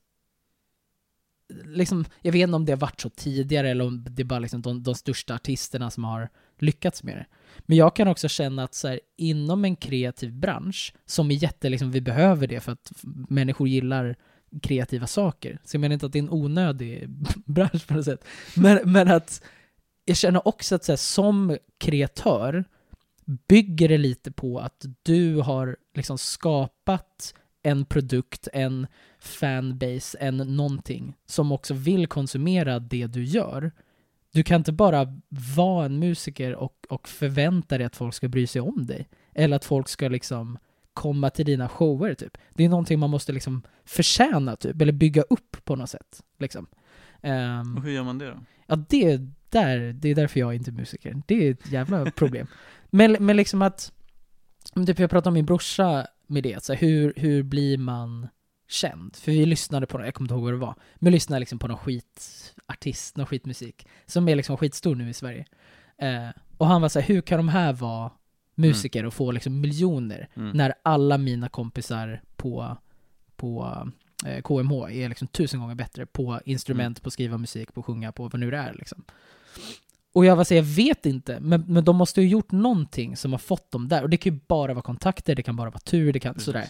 liksom, 1.63 2.05
jag 2.21 2.31
vet 2.31 2.43
inte 2.43 2.55
om 2.55 2.65
det 2.65 2.71
har 2.71 2.77
varit 2.77 3.01
så 3.01 3.09
tidigare 3.09 3.69
eller 3.69 3.85
om 3.85 4.05
det 4.09 4.21
är 4.21 4.25
bara 4.25 4.39
liksom 4.39 4.61
de, 4.61 4.83
de 4.83 4.95
största 4.95 5.35
artisterna 5.35 5.91
som 5.91 6.03
har 6.03 6.29
lyckats 6.59 7.03
med 7.03 7.17
det. 7.17 7.25
Men 7.59 7.77
jag 7.77 7.95
kan 7.95 8.07
också 8.07 8.27
känna 8.27 8.63
att 8.63 8.73
så 8.73 8.87
här, 8.87 8.99
inom 9.17 9.65
en 9.65 9.75
kreativ 9.75 10.33
bransch, 10.33 10.93
som 11.05 11.31
är 11.31 11.35
jätte, 11.35 11.69
liksom, 11.69 11.91
vi 11.91 12.01
behöver 12.01 12.47
det 12.47 12.59
för 12.59 12.71
att 12.71 12.91
människor 13.29 13.67
gillar 13.67 14.15
kreativa 14.61 15.07
saker. 15.07 15.59
Så 15.63 15.75
jag 15.75 15.81
menar 15.81 15.93
inte 15.93 16.05
att 16.05 16.13
det 16.13 16.19
är 16.19 16.23
en 16.23 16.29
onödig 16.29 17.09
bransch 17.45 17.87
på 17.87 17.93
något 17.93 18.05
sätt. 18.05 18.25
Men, 18.55 18.79
men 18.91 19.11
att 19.11 19.41
jag 20.05 20.17
känner 20.17 20.47
också 20.47 20.75
att 20.75 20.83
så 20.83 20.91
här, 20.91 20.97
som 20.97 21.57
kreatör 21.77 22.65
bygger 23.47 23.89
det 23.89 23.97
lite 23.97 24.31
på 24.31 24.59
att 24.59 24.85
du 25.03 25.35
har 25.35 25.77
liksom 25.93 26.17
skapat 26.17 27.33
en 27.63 27.85
produkt, 27.85 28.47
en 28.53 28.87
fanbase, 29.19 30.17
en 30.17 30.37
någonting 30.37 31.15
som 31.25 31.51
också 31.51 31.73
vill 31.73 32.07
konsumera 32.07 32.79
det 32.79 33.07
du 33.07 33.23
gör. 33.23 33.71
Du 34.35 34.43
kan 34.43 34.61
inte 34.61 34.71
bara 34.71 35.21
vara 35.55 35.85
en 35.85 35.99
musiker 35.99 36.55
och, 36.55 36.85
och 36.89 37.07
förvänta 37.07 37.77
dig 37.77 37.87
att 37.87 37.95
folk 37.95 38.13
ska 38.13 38.27
bry 38.27 38.47
sig 38.47 38.61
om 38.61 38.85
dig. 38.85 39.07
Eller 39.33 39.55
att 39.55 39.65
folk 39.65 39.87
ska 39.87 40.07
liksom 40.07 40.57
komma 40.93 41.29
till 41.29 41.45
dina 41.45 41.69
shower 41.69 42.13
typ. 42.13 42.37
Det 42.53 42.63
är 42.63 42.69
någonting 42.69 42.99
man 42.99 43.09
måste 43.09 43.31
liksom 43.31 43.63
förtjäna 43.85 44.55
typ, 44.55 44.81
eller 44.81 44.93
bygga 44.93 45.21
upp 45.21 45.57
på 45.65 45.75
något 45.75 45.89
sätt. 45.89 46.23
Liksom. 46.39 46.67
Ehm, 47.21 47.77
Och 47.77 47.83
hur 47.83 47.91
gör 47.91 48.03
man 48.03 48.17
det 48.17 48.25
då? 48.25 48.39
Ja, 48.67 48.75
det 48.75 49.11
är, 49.11 49.31
där, 49.49 49.93
det 49.93 50.09
är 50.09 50.15
därför 50.15 50.39
jag 50.39 50.49
är 50.49 50.57
inte 50.57 50.71
musiker. 50.71 51.21
Det 51.27 51.47
är 51.47 51.51
ett 51.51 51.71
jävla 51.71 52.11
problem. 52.11 52.47
men, 52.89 53.17
men 53.19 53.37
liksom 53.37 53.61
att, 53.61 53.93
typ 54.85 54.99
jag 54.99 55.09
pratade 55.09 55.27
om 55.27 55.33
min 55.33 55.45
brorsa 55.45 56.07
med 56.27 56.43
det, 56.43 56.63
så 56.63 56.73
här, 56.73 56.79
hur, 56.79 57.13
hur 57.15 57.43
blir 57.43 57.77
man 57.77 58.27
känd? 58.67 59.15
För 59.15 59.31
vi 59.31 59.45
lyssnade 59.45 59.85
på, 59.85 60.05
jag 60.05 60.13
kommer 60.13 60.25
inte 60.25 60.33
ihåg 60.33 60.43
vad 60.43 60.53
det 60.53 60.57
var, 60.57 60.75
men 60.95 61.13
lyssnade 61.13 61.39
liksom 61.39 61.59
på 61.59 61.67
någon 61.67 61.77
skitartist, 61.77 63.17
någon 63.17 63.25
skitmusik, 63.27 63.87
som 64.05 64.29
är 64.29 64.35
liksom 64.35 64.57
skitstor 64.57 64.95
nu 64.95 65.09
i 65.09 65.13
Sverige. 65.13 65.45
Eh, 65.97 66.29
och 66.57 66.67
han 66.67 66.81
var 66.81 66.89
så 66.89 66.99
här, 66.99 67.07
hur 67.07 67.21
kan 67.21 67.37
de 67.37 67.49
här 67.49 67.73
vara 67.73 68.11
musiker 68.55 69.05
och 69.05 69.13
få 69.13 69.31
liksom 69.31 69.61
miljoner 69.61 70.27
Mm. 70.33 70.51
när 70.57 70.73
alla 70.83 71.17
mina 71.17 71.49
kompisar 71.49 72.21
på, 72.35 72.77
på 73.35 73.77
eh, 74.25 74.41
KMH 74.41 74.73
är 74.91 75.09
liksom 75.09 75.27
tusen 75.27 75.59
gånger 75.59 75.75
bättre 75.75 76.05
på 76.05 76.39
instrument, 76.45 77.01
på 77.01 77.11
skriva 77.11 77.37
musik, 77.37 77.73
på 77.73 77.83
sjunga, 77.83 78.11
på 78.11 78.23
vad 78.23 78.39
nu 78.39 78.51
det 78.51 78.57
är 78.57 78.73
liksom. 78.73 79.03
Och 80.13 80.25
jag 80.25 80.35
var 80.35 80.43
så 80.43 80.53
jag 80.53 80.63
vet 80.63 81.05
inte, 81.05 81.39
men, 81.39 81.63
men 81.67 81.83
de 81.85 81.95
måste 81.95 82.21
ju 82.21 82.27
ha 82.27 82.31
gjort 82.31 82.51
någonting 82.51 83.17
som 83.17 83.31
har 83.31 83.39
fått 83.39 83.71
dem 83.71 83.87
där. 83.87 84.03
Och 84.03 84.09
det 84.09 84.17
kan 84.17 84.33
ju 84.33 84.39
bara 84.47 84.73
vara 84.73 84.83
kontakter, 84.83 85.35
det 85.35 85.43
kan 85.43 85.55
bara 85.55 85.69
vara 85.69 85.79
tur, 85.79 86.13
det 86.13 86.19
kan 86.19 86.33
Precis. 86.33 86.45
sådär. 86.45 86.69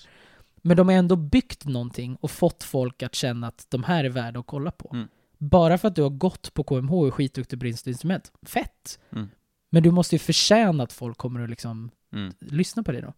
Men 0.68 0.78
de 0.78 0.88
har 0.88 0.96
ändå 0.96 1.16
byggt 1.16 1.66
någonting 1.66 2.16
och 2.16 2.32
fått 2.32 2.64
folk 2.64 3.04
att 3.04 3.16
känna 3.16 3.48
att 3.48 3.66
de 3.70 3.84
här 3.84 4.04
är 4.04 4.10
värda 4.10 4.40
att 4.40 4.46
kolla 4.48 4.72
på. 4.72 4.90
Mm. 4.94 5.08
Bara 5.38 5.78
för 5.78 5.88
att 5.88 5.96
du 5.96 6.02
har 6.02 6.10
gått 6.10 6.54
på 6.54 6.64
KMH 6.64 6.94
och 6.94 7.08
är 7.08 7.12
skitduktig 7.12 7.60
på 7.60 7.66
ditt 7.66 7.88
instrument. 7.88 8.32
Fett! 8.42 9.00
Mm. 9.12 9.28
Men 9.70 9.84
du 9.84 9.92
måste 9.92 10.16
ju 10.16 10.20
förtjäna 10.20 10.84
att 10.84 10.94
folk 10.94 11.18
kommer 11.18 11.40
att 11.44 11.50
liksom 11.50 11.92
Mm. 12.14 12.34
lyssna 12.40 12.84
på 12.84 12.92
dig 12.92 13.02
då. 13.02 13.14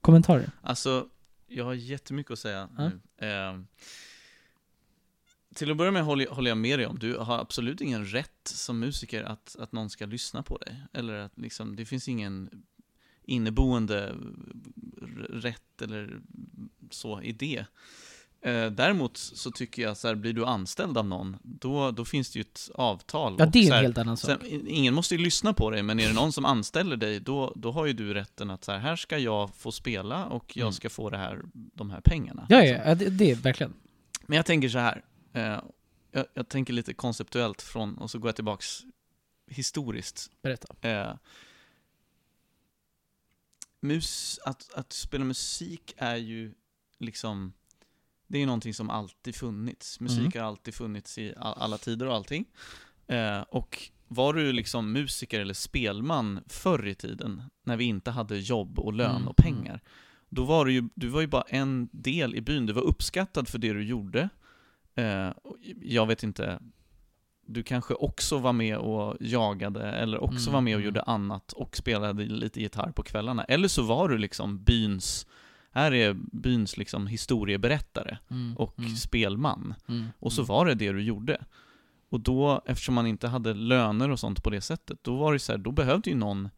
Kommentarer? 0.00 0.50
Alltså, 0.62 1.08
jag 1.46 1.64
har 1.64 1.74
jättemycket 1.74 2.32
att 2.32 2.38
säga 2.38 2.68
Ja. 2.78 2.90
nu. 3.20 3.26
Eh, 3.26 3.60
till 5.54 5.70
att 5.70 5.76
börja 5.76 5.90
med 5.90 6.04
håller, 6.04 6.28
håller 6.28 6.50
jag 6.50 6.58
med 6.58 6.78
dig 6.78 6.86
om, 6.86 6.98
du 6.98 7.16
har 7.16 7.38
absolut 7.38 7.80
ingen 7.80 8.04
rätt 8.06 8.40
som 8.44 8.78
musiker 8.78 9.22
att, 9.24 9.56
att 9.58 9.72
någon 9.72 9.90
ska 9.90 10.06
lyssna 10.06 10.42
på 10.42 10.58
dig. 10.58 10.82
Eller 10.92 11.14
att 11.14 11.38
liksom, 11.38 11.76
det 11.76 11.84
finns 11.84 12.08
ingen 12.08 12.62
inneboende 13.26 14.14
rätt 15.30 15.82
eller 15.82 16.20
så 16.90 17.22
i 17.22 17.32
det. 17.32 17.64
Eh, 18.40 18.70
däremot 18.70 19.16
så 19.16 19.50
tycker 19.50 19.82
jag 19.82 19.96
så 19.96 20.08
här, 20.08 20.14
blir 20.14 20.32
du 20.32 20.44
anställd 20.44 20.98
av 20.98 21.06
någon, 21.06 21.36
då, 21.42 21.90
då 21.90 22.04
finns 22.04 22.30
det 22.32 22.38
ju 22.38 22.40
ett 22.40 22.70
avtal. 22.74 23.36
Ja, 23.38 23.46
det 23.46 23.58
är 23.58 23.66
en 23.66 23.72
här, 23.72 23.82
helt 23.82 23.98
annan 23.98 24.16
sak. 24.16 24.40
Sen, 24.42 24.64
ingen 24.68 24.94
måste 24.94 25.14
ju 25.14 25.20
lyssna 25.24 25.52
på 25.52 25.70
dig, 25.70 25.82
men 25.82 26.00
är 26.00 26.08
det 26.08 26.14
någon 26.14 26.32
som 26.32 26.44
anställer 26.44 26.96
dig, 26.96 27.20
då, 27.20 27.52
då 27.56 27.70
har 27.72 27.86
ju 27.86 27.92
du 27.92 28.14
rätten 28.14 28.50
att 28.50 28.64
så 28.64 28.72
här, 28.72 28.78
här 28.78 28.96
ska 28.96 29.18
jag 29.18 29.54
få 29.54 29.72
spela 29.72 30.26
och 30.26 30.56
jag 30.56 30.62
Mm. 30.64 30.72
ska 30.72 30.90
få 30.90 31.10
det 31.10 31.16
här, 31.18 31.42
de 31.52 31.90
här 31.90 32.00
pengarna. 32.00 32.46
Ja, 32.48 32.60
liksom. 32.60 32.76
ja, 32.78 32.88
ja 32.88 32.94
det, 32.94 33.10
det 33.10 33.30
är 33.30 33.34
verkligen. 33.34 33.74
Men 34.26 34.36
jag 34.36 34.46
tänker 34.46 34.68
så 34.68 34.78
här, 34.78 35.02
eh, 35.32 35.60
jag, 36.12 36.26
jag 36.34 36.48
tänker 36.48 36.72
lite 36.72 36.94
konceptuellt 36.94 37.62
från, 37.62 37.98
och 37.98 38.10
så 38.10 38.18
går 38.18 38.28
jag 38.28 38.36
tillbaks 38.36 38.80
historiskt. 39.50 40.30
Berätta. 40.42 40.88
Eh, 40.88 41.14
mus, 43.80 44.38
att, 44.44 44.72
att 44.74 44.92
spela 44.92 45.24
musik 45.24 45.94
är 45.96 46.16
ju 46.16 46.54
liksom, 46.98 47.52
det 48.26 48.38
är 48.38 48.40
ju 48.40 48.46
någonting 48.46 48.74
som 48.74 48.90
alltid 48.90 49.34
funnits. 49.36 50.00
Musik 50.00 50.18
Mm. 50.18 50.32
har 50.34 50.40
alltid 50.40 50.74
funnits 50.74 51.18
i 51.18 51.34
all, 51.36 51.54
alla 51.58 51.78
tider 51.78 52.06
och 52.06 52.14
allting. 52.14 52.44
Eh, 53.06 53.40
och 53.40 53.90
var 54.08 54.34
du 54.34 54.52
liksom 54.52 54.92
musiker 54.92 55.40
eller 55.40 55.54
spelman 55.54 56.40
förr 56.46 56.86
i 56.86 56.94
tiden, 56.94 57.42
när 57.64 57.76
vi 57.76 57.84
inte 57.84 58.10
hade 58.10 58.38
jobb 58.38 58.78
och 58.78 58.92
lön 58.92 59.16
Mm, 59.16 59.28
och 59.28 59.36
pengar, 59.36 59.80
då 60.28 60.44
var 60.44 60.64
du 60.64 60.72
ju, 60.72 60.88
du 60.94 61.08
var 61.08 61.20
ju 61.20 61.26
bara 61.26 61.42
en 61.42 61.88
del 61.92 62.34
i 62.34 62.40
byn. 62.40 62.66
Du 62.66 62.72
var 62.72 62.82
uppskattad 62.82 63.48
för 63.48 63.58
det 63.58 63.72
du 63.72 63.84
gjorde. 63.84 64.28
Eh, 64.94 65.30
jag 65.82 66.06
vet 66.06 66.22
inte, 66.22 66.60
du 67.46 67.62
kanske 67.62 67.94
också 67.94 68.38
var 68.38 68.52
med 68.52 68.76
och 68.78 69.16
jagade, 69.20 69.90
eller 69.92 70.22
också 70.22 70.48
Mm, 70.48 70.52
var 70.52 70.60
med 70.60 70.74
och 70.74 70.80
mm. 70.80 70.84
gjorde 70.86 71.02
annat 71.02 71.52
och 71.52 71.76
spelade 71.76 72.24
lite 72.24 72.60
gitarr 72.60 72.92
på 72.92 73.02
kvällarna. 73.02 73.44
Eller 73.44 73.68
så 73.68 73.82
var 73.82 74.08
du 74.08 74.18
liksom 74.18 74.62
byns, 74.62 75.26
här 75.70 75.94
är 75.94 76.16
byns 76.32 76.76
liksom 76.76 77.06
historieberättare 77.06 78.18
Mm, 78.30 78.56
och 78.56 78.78
mm, 78.78 78.96
spelman. 78.96 79.74
mm, 79.88 80.06
Och 80.18 80.32
så 80.32 80.40
mm. 80.40 80.48
var 80.48 80.66
det 80.66 80.74
det 80.74 80.92
du 80.92 81.02
gjorde. 81.02 81.44
Och 82.08 82.20
då, 82.20 82.62
eftersom 82.66 82.94
man 82.94 83.06
inte 83.06 83.28
hade 83.28 83.54
löner 83.54 84.10
och 84.10 84.20
sånt 84.20 84.42
på 84.42 84.50
det 84.50 84.60
sättet, 84.60 84.98
då 85.02 85.16
var 85.16 85.32
det 85.32 85.38
så 85.38 85.52
här, 85.52 85.58
då 85.58 85.70
behövde 85.70 86.10
ju 86.10 86.16
någon 86.16 86.48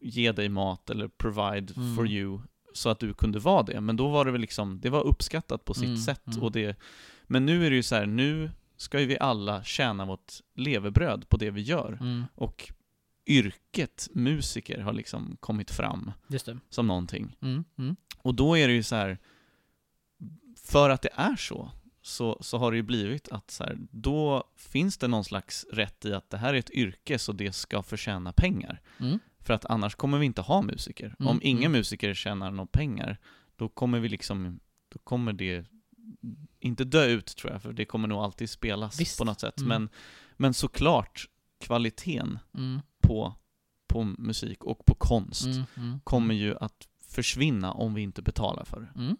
ge 0.00 0.32
dig 0.32 0.48
mat 0.48 0.90
eller 0.90 1.08
provide 1.08 1.74
for 1.96 2.08
you 2.08 2.40
så 2.74 2.88
att 2.88 2.98
du 3.00 3.14
kunde 3.14 3.38
vara 3.38 3.62
det. 3.62 3.80
Men 3.80 3.96
då 3.96 4.08
var 4.08 4.24
det 4.24 4.30
väl 4.30 4.40
liksom, 4.40 4.80
det 4.80 4.90
var 4.90 5.02
uppskattat 5.02 5.64
på 5.64 5.74
sitt 5.74 6.04
sätt. 6.04 6.22
Och 6.40 6.52
det, 6.52 6.76
men 7.26 7.46
nu 7.46 7.66
är 7.66 7.70
det 7.70 7.76
ju 7.76 7.82
så 7.82 7.94
här, 7.94 8.06
nu 8.06 8.50
ska 8.84 9.00
ju 9.00 9.06
vi 9.06 9.18
alla 9.18 9.64
tjäna 9.64 10.04
vårt 10.04 10.32
levebröd 10.54 11.28
på 11.28 11.36
det 11.36 11.50
vi 11.50 11.60
gör. 11.60 11.98
Mm, 12.00 12.24
Och 12.34 12.72
yrket 13.26 14.08
musiker 14.14 14.78
har 14.80 14.92
liksom 14.92 15.36
kommit 15.40 15.70
fram 15.70 16.12
som 16.70 16.86
någonting. 16.86 17.36
Mm, 17.42 17.64
mm, 17.78 17.96
Och 18.18 18.34
då 18.34 18.58
är 18.58 18.68
det 18.68 18.74
ju 18.74 18.82
så 18.82 18.96
här, 18.96 19.18
för 20.56 20.90
att 20.90 21.02
det 21.02 21.10
är 21.14 21.36
så, 21.36 21.70
så, 22.02 22.38
så 22.40 22.58
har 22.58 22.70
det 22.70 22.76
ju 22.76 22.82
blivit 22.82 23.28
att 23.28 23.50
så 23.50 23.64
här, 23.64 23.78
då 23.90 24.44
finns 24.56 24.98
det 24.98 25.08
någon 25.08 25.24
slags 25.24 25.66
rätt 25.72 26.04
i 26.04 26.12
att 26.12 26.30
det 26.30 26.36
här 26.36 26.54
är 26.54 26.58
ett 26.58 26.70
yrke 26.70 27.18
så 27.18 27.32
det 27.32 27.52
ska 27.52 27.82
förtjäna 27.82 28.32
pengar. 28.32 28.80
mm. 29.00 29.18
För 29.38 29.54
att 29.54 29.64
annars 29.64 29.94
kommer 29.94 30.18
vi 30.18 30.26
inte 30.26 30.40
ha 30.42 30.62
musiker. 30.62 31.16
Mm, 31.18 31.28
Om 31.30 31.40
inga 31.42 31.66
mm. 31.66 31.72
musiker 31.72 32.14
tjänar 32.14 32.50
några 32.50 32.66
pengar, 32.72 33.18
då 33.56 33.68
kommer 33.68 34.00
vi 34.00 34.08
liksom, 34.08 34.60
då 34.88 34.98
kommer 34.98 35.32
det 35.32 35.64
inte 36.60 36.84
dö 36.84 37.04
ut 37.06 37.26
tror 37.36 37.52
jag, 37.52 37.62
för 37.62 37.72
det 37.72 37.84
kommer 37.84 38.08
nog 38.08 38.18
alltid 38.18 38.50
spelas 38.50 39.00
Visst. 39.00 39.18
på 39.18 39.24
något 39.24 39.40
sätt. 39.40 39.58
Mm. 39.58 39.68
Men, 39.68 39.88
men 40.36 40.54
såklart, 40.54 41.28
kvaliteten 41.60 42.38
Mm, 42.54 42.80
på, 43.02 43.34
på 43.88 44.04
musik 44.04 44.64
och 44.64 44.84
på 44.86 44.94
konst 44.94 45.44
mm, 45.46 45.64
mm, 45.76 46.00
kommer 46.04 46.34
ju 46.34 46.56
att 46.56 46.88
försvinna 47.08 47.72
om 47.72 47.94
vi 47.94 48.02
inte 48.02 48.22
betalar 48.22 48.64
för 48.64 48.80
det. 48.80 49.00
Mm, 49.00 49.16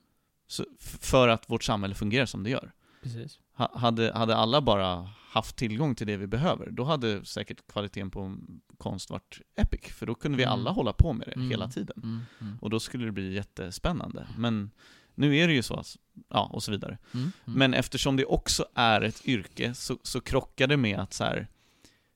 Så, 0.47 0.65
för 0.81 1.29
att 1.29 1.51
vårt 1.51 1.65
samhälle 1.65 1.95
fungerar 1.95 2.27
som 2.27 2.43
det 2.43 2.51
gör. 2.51 2.73
precis. 3.03 3.41
Ha, 3.57 3.79
hade, 3.79 4.13
hade 4.15 4.37
alla 4.37 4.61
bara 4.63 5.11
haft 5.31 5.57
tillgång 5.57 5.95
till 5.95 6.07
det 6.07 6.17
vi 6.17 6.27
behöver, 6.27 6.71
då 6.71 6.85
hade 6.85 7.25
säkert 7.25 7.67
kvaliteten 7.73 8.11
på 8.11 8.37
konst 8.79 9.11
varit 9.11 9.41
epic, 9.57 9.81
för 9.95 10.07
då 10.07 10.15
kunde 10.15 10.37
vi 10.39 10.43
Mm. 10.45 10.53
alla 10.53 10.71
hålla 10.71 10.93
på 10.93 11.13
med 11.13 11.27
det 11.29 11.33
Mm. 11.35 11.51
hela 11.51 11.69
tiden. 11.69 11.97
Mm, 12.03 12.21
mm. 12.41 12.59
Och 12.61 12.71
då 12.71 12.81
skulle 12.81 13.05
det 13.05 13.13
bli 13.13 13.35
jättespännande. 13.35 14.27
Men 14.39 14.71
Nu 15.15 15.37
är 15.37 15.49
det 15.49 15.55
ju 15.55 15.63
så, 15.63 15.75
alltså, 15.75 15.99
ja, 16.29 16.51
och 16.53 16.63
så 16.63 16.71
vidare. 16.71 16.99
Mm. 17.15 17.33
Mm. 17.47 17.59
Men 17.59 17.75
eftersom 17.75 18.17
det 18.17 18.25
också 18.25 18.67
är 18.75 19.01
ett 19.01 19.27
yrke 19.27 19.75
så, 19.75 19.99
så 20.03 20.21
krockar 20.21 20.67
det 20.67 20.77
med 20.77 20.99
att 20.99 21.13
så 21.13 21.25
här, 21.25 21.49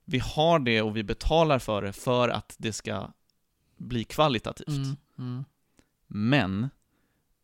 vi 0.05 0.19
har 0.19 0.59
det 0.59 0.81
och 0.81 0.97
vi 0.97 1.03
betalar 1.03 1.59
för 1.59 1.81
det 1.81 1.93
för 1.93 2.29
att 2.29 2.55
det 2.57 2.73
ska 2.73 3.11
bli 3.77 4.03
kvalitativt. 4.03 4.67
Mm. 4.67 4.95
Mm. 5.17 5.45
Men 6.07 6.69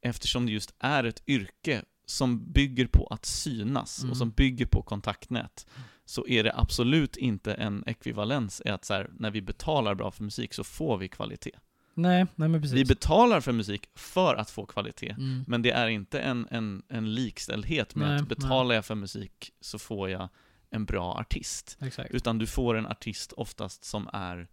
eftersom 0.01 0.45
det 0.45 0.51
just 0.51 0.73
är 0.79 1.03
ett 1.03 1.23
yrke 1.27 1.83
som 2.05 2.51
bygger 2.51 2.87
på 2.87 3.07
att 3.07 3.25
synas 3.25 3.99
Mm. 3.99 4.11
och 4.11 4.17
som 4.17 4.31
bygger 4.31 4.65
på 4.65 4.81
kontaktnät 4.81 5.67
så 6.05 6.27
är 6.27 6.43
det 6.43 6.53
absolut 6.55 7.17
inte 7.17 7.53
en 7.53 7.83
ekvivalens 7.87 8.61
i 8.65 8.69
att 8.69 8.85
så 8.85 8.93
här, 8.93 9.09
när 9.19 9.31
vi 9.31 9.41
betalar 9.41 9.95
bra 9.95 10.11
för 10.11 10.23
musik 10.23 10.53
så 10.53 10.63
får 10.63 10.97
vi 10.97 11.07
kvalitet. 11.07 11.51
Nej, 11.97 12.25
nej 12.35 12.49
men 12.49 12.61
precis. 12.61 12.77
Vi 12.77 12.85
betalar 12.85 13.41
för 13.41 13.51
musik 13.51 13.89
för 13.95 14.35
att 14.35 14.49
få 14.49 14.65
kvalitet, 14.65 15.09
mm. 15.09 15.45
men 15.47 15.61
det 15.61 15.71
är 15.71 15.87
inte 15.87 16.19
en, 16.19 16.47
en, 16.51 16.83
en 16.87 17.13
likställdhet 17.13 17.95
med 17.95 18.07
Nej, 18.07 18.19
att 18.19 18.27
betalar 18.27 18.75
jag 18.75 18.85
för 18.85 18.95
musik 18.95 19.51
så 19.61 19.79
får 19.79 20.09
jag 20.09 20.29
en 20.69 20.85
bra 20.85 21.13
artist. 21.13 21.77
Exakt. 21.81 22.11
Utan 22.11 22.37
du 22.37 22.47
får 22.47 22.75
en 22.75 22.85
artist 22.85 23.31
oftast 23.31 23.83
som 23.83 24.09
är 24.13 24.47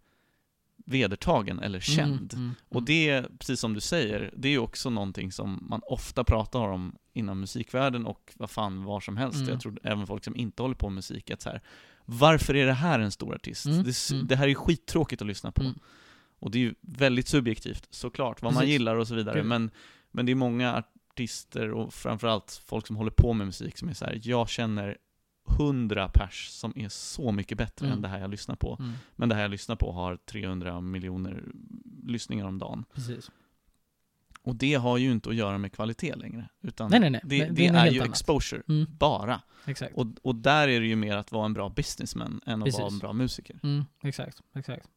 vedertagen 0.85 1.59
eller 1.59 1.79
känd. 1.79 2.33
Mm, 2.33 2.45
mm, 2.45 2.55
Och 2.69 2.75
mm. 2.77 2.85
det, 2.85 3.25
precis 3.39 3.59
som 3.59 3.73
du 3.73 3.79
säger, 3.79 4.33
det 4.37 4.47
är 4.47 4.51
ju 4.51 4.59
också 4.59 4.89
någonting 4.89 5.31
som 5.31 5.67
man 5.69 5.81
ofta 5.83 6.23
pratar 6.23 6.59
om 6.59 6.95
inom 7.13 7.39
musikvärlden 7.39 8.05
och 8.05 8.33
vad 8.37 8.49
fan, 8.49 8.83
var 8.83 8.99
som 8.99 9.17
helst. 9.17 9.37
Mm. 9.37 9.49
Jag 9.49 9.61
tror 9.61 9.79
även 9.83 10.07
folk 10.07 10.23
som 10.23 10.35
inte 10.35 10.61
håller 10.61 10.75
på 10.75 10.89
med 10.89 10.95
musik, 10.95 11.31
att 11.31 11.41
så 11.41 11.49
här, 11.49 11.61
varför 12.05 12.55
är 12.55 12.65
det 12.65 12.73
här 12.73 12.99
en 12.99 13.11
stor 13.11 13.35
artist? 13.35 13.65
Mm, 13.65 13.83
Det, 13.83 14.11
mm. 14.11 14.27
det 14.27 14.35
här 14.35 14.47
är 14.47 14.53
skittråkigt 14.53 15.21
att 15.21 15.27
lyssna 15.27 15.51
på. 15.51 15.73
Och 16.43 16.51
det 16.51 16.57
är 16.57 16.61
ju 16.61 16.75
väldigt 16.81 17.27
subjektivt, 17.27 17.87
såklart, 17.89 18.41
vad 18.41 18.53
man 18.53 18.61
Precis. 18.61 18.71
gillar 18.73 18.95
och 18.95 19.07
så 19.07 19.15
vidare. 19.15 19.35
Gud. 19.35 19.45
Men, 19.45 19.71
men 20.11 20.25
det 20.25 20.31
är 20.31 20.35
många 20.35 20.83
artister 21.11 21.71
och 21.71 21.93
framförallt 21.93 22.61
folk 22.65 22.87
som 22.87 22.95
håller 22.95 23.11
på 23.11 23.33
med 23.33 23.47
musik 23.47 23.77
som 23.77 23.89
är 23.89 23.93
så 23.93 24.05
här, 24.05 24.19
jag 24.23 24.49
känner 24.49 24.97
hundra 25.57 26.07
pers 26.09 26.47
som 26.49 26.73
är 26.75 26.89
så 26.89 27.31
mycket 27.31 27.57
bättre 27.57 27.85
Mm. 27.85 27.95
än 27.97 28.01
det 28.01 28.07
här 28.07 28.19
jag 28.19 28.29
lyssnar 28.31 28.55
på. 28.55 28.77
Mm, 28.79 28.93
Men 29.15 29.29
det 29.29 29.35
här 29.35 29.41
jag 29.41 29.51
lyssnar 29.51 29.75
på 29.75 29.91
har 29.91 30.17
300 30.17 30.81
miljoner 30.81 31.43
lyssningar 32.03 32.45
om 32.45 32.59
dagen. 32.59 32.85
precis. 32.93 33.31
Och 34.41 34.55
det 34.55 34.73
har 34.73 34.97
ju 34.97 35.11
inte 35.11 35.29
att 35.29 35.35
göra 35.35 35.57
med 35.57 35.73
kvalitet 35.73 36.15
längre. 36.15 36.49
Utan 36.61 36.91
Nej, 36.91 36.99
nej, 36.99 37.09
nej. 37.09 37.21
det, 37.23 37.39
Det- 37.45 37.51
det, 37.53 37.67
är 37.67 37.87
är 37.87 37.91
ju 37.91 38.01
exposure, 38.01 38.61
Mm, 38.67 38.85
bara. 38.97 39.41
exakt. 39.65 39.93
Och, 39.95 40.05
och 40.21 40.35
där 40.35 40.67
är 40.67 40.79
det 40.81 40.87
ju 40.87 40.95
mer 40.95 41.17
att 41.17 41.31
vara 41.31 41.45
en 41.45 41.53
bra 41.53 41.69
businessman 41.69 42.41
än 42.45 42.59
att 42.61 42.65
Precis. 42.65 42.79
vara 42.79 42.91
en 42.91 42.99
bra 42.99 43.13
musiker. 43.13 43.59
Mm, 43.63 43.83
exakt, 44.03 44.41
exakt. 44.55 44.87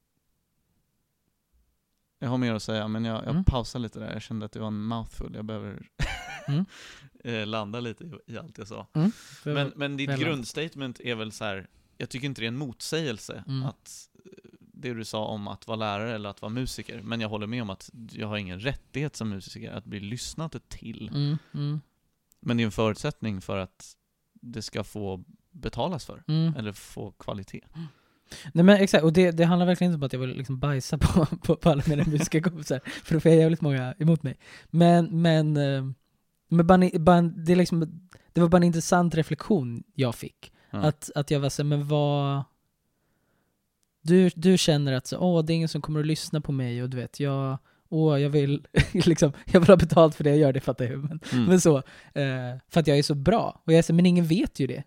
Jag 2.26 2.30
har 2.30 2.38
mer 2.38 2.54
att 2.54 2.62
säga, 2.62 2.88
men 2.88 3.04
jag, 3.04 3.16
jag 3.24 3.30
Mm. 3.30 3.44
pausar 3.44 3.78
lite 3.78 3.98
där. 3.98 4.12
Jag 4.12 4.22
kände 4.22 4.46
att 4.46 4.52
det 4.52 4.60
var 4.60 4.66
en 4.66 4.82
mouthful. 4.82 5.34
Jag 5.34 5.44
behöver 5.44 5.88
Mm. 6.48 6.64
eh, 7.24 7.46
landa 7.46 7.80
lite 7.80 8.04
i, 8.26 8.38
allt 8.38 8.58
jag 8.58 8.68
sa. 8.68 8.86
Det 8.92 9.10
Men, 9.44 9.72
men 9.76 9.96
ditt 9.96 10.18
grundstatement 10.18 11.00
är 11.00 11.14
väl 11.14 11.32
så 11.32 11.44
här. 11.44 11.66
jag 11.96 12.08
tycker 12.10 12.26
inte 12.26 12.40
det 12.40 12.44
är 12.44 12.48
en 12.48 12.56
motsägelse 12.58 13.44
Mm. 13.48 13.66
att 13.66 14.08
eh, 14.24 14.30
det 14.60 14.94
du 14.94 15.04
sa 15.04 15.24
om 15.26 15.48
att 15.48 15.66
vara 15.66 15.76
lärare 15.76 16.14
eller 16.14 16.28
att 16.28 16.42
vara 16.42 16.52
musiker, 16.52 17.02
men 17.02 17.20
jag 17.20 17.28
håller 17.28 17.46
med 17.46 17.62
om 17.62 17.70
att 17.70 17.90
jag 18.10 18.26
har 18.28 18.36
ingen 18.36 18.60
rättighet 18.60 19.16
som 19.16 19.28
musiker 19.28 19.72
att 19.72 19.84
bli 19.84 20.00
lyssnad 20.00 20.68
till. 20.68 21.08
Mm, 21.14 21.38
mm, 21.54 21.80
Men 22.40 22.56
det 22.56 22.62
är 22.62 22.64
en 22.64 22.72
förutsättning 22.72 23.40
för 23.40 23.58
att 23.58 23.96
det 24.32 24.62
ska 24.62 24.84
få 24.84 25.24
betalas 25.50 26.04
för, 26.06 26.22
mm. 26.28 26.56
eller 26.56 26.72
få 26.72 27.12
kvalitet. 27.12 27.60
Nej 28.54 28.64
men 28.64 28.76
exakt, 28.76 29.04
och 29.04 29.12
det, 29.12 29.30
det 29.30 29.44
handlar 29.44 29.66
verkligen 29.66 29.92
inte 29.92 30.02
om 30.02 30.06
att 30.06 30.12
jag 30.12 30.20
vill 30.20 30.36
liksom 30.36 30.58
bajsa 30.58 30.98
på, 30.98 31.26
på, 31.42 31.56
på 31.56 31.70
alla 31.70 31.82
mina 31.86 32.04
musikerkompisar, 32.06 32.80
för 33.04 33.14
då 33.14 33.20
får 33.20 33.30
jag 33.32 33.40
jävligt 33.40 33.60
många 33.60 33.94
emot 33.98 34.22
mig. 34.22 34.38
Men, 34.70 35.22
men, 35.22 35.56
eh, 35.56 35.84
men 36.48 36.66
bara, 36.66 36.90
bara, 36.98 37.22
det, 37.22 37.52
är 37.52 37.56
liksom, 37.56 38.08
det 38.32 38.40
var 38.40 38.48
bara 38.48 38.56
en 38.56 38.62
intressant 38.62 39.14
reflektion 39.14 39.82
jag 39.94 40.14
fick. 40.14 40.52
Ja. 40.70 40.78
Att, 40.78 41.10
att 41.14 41.30
jag 41.30 41.40
var 41.40 41.48
såhär, 41.48 41.68
men 41.68 41.88
vad... 41.88 42.44
Du, 44.02 44.30
du 44.34 44.58
känner 44.58 44.92
att 44.92 45.06
så, 45.06 45.18
åh, 45.18 45.44
det 45.44 45.52
är 45.52 45.54
ingen 45.54 45.68
som 45.68 45.80
kommer 45.82 46.00
att 46.00 46.06
lyssna 46.06 46.40
på 46.40 46.52
mig 46.52 46.82
och 46.82 46.90
du 46.90 46.96
vet, 46.96 47.20
jag, 47.20 47.58
åh, 47.88 48.20
jag 48.20 48.30
vill 48.30 48.66
liksom, 48.92 49.32
jag 49.44 49.60
vill 49.60 49.68
ha 49.68 49.76
betalt 49.76 50.14
för 50.14 50.24
det 50.24 50.30
jag 50.30 50.38
gör, 50.38 50.52
det 50.52 50.60
fattar 50.60 50.84
jag. 50.84 50.98
Men, 50.98 51.20
Mm. 51.32 51.44
men 51.44 51.60
så, 51.60 51.76
eh, 52.14 52.58
för 52.68 52.80
att 52.80 52.86
jag 52.86 52.98
är 52.98 53.02
så 53.02 53.14
bra. 53.14 53.62
Och 53.64 53.72
jag 53.72 53.84
säger, 53.84 53.96
men 53.96 54.06
ingen 54.06 54.24
vet 54.26 54.60
ju 54.60 54.66
det. 54.66 54.82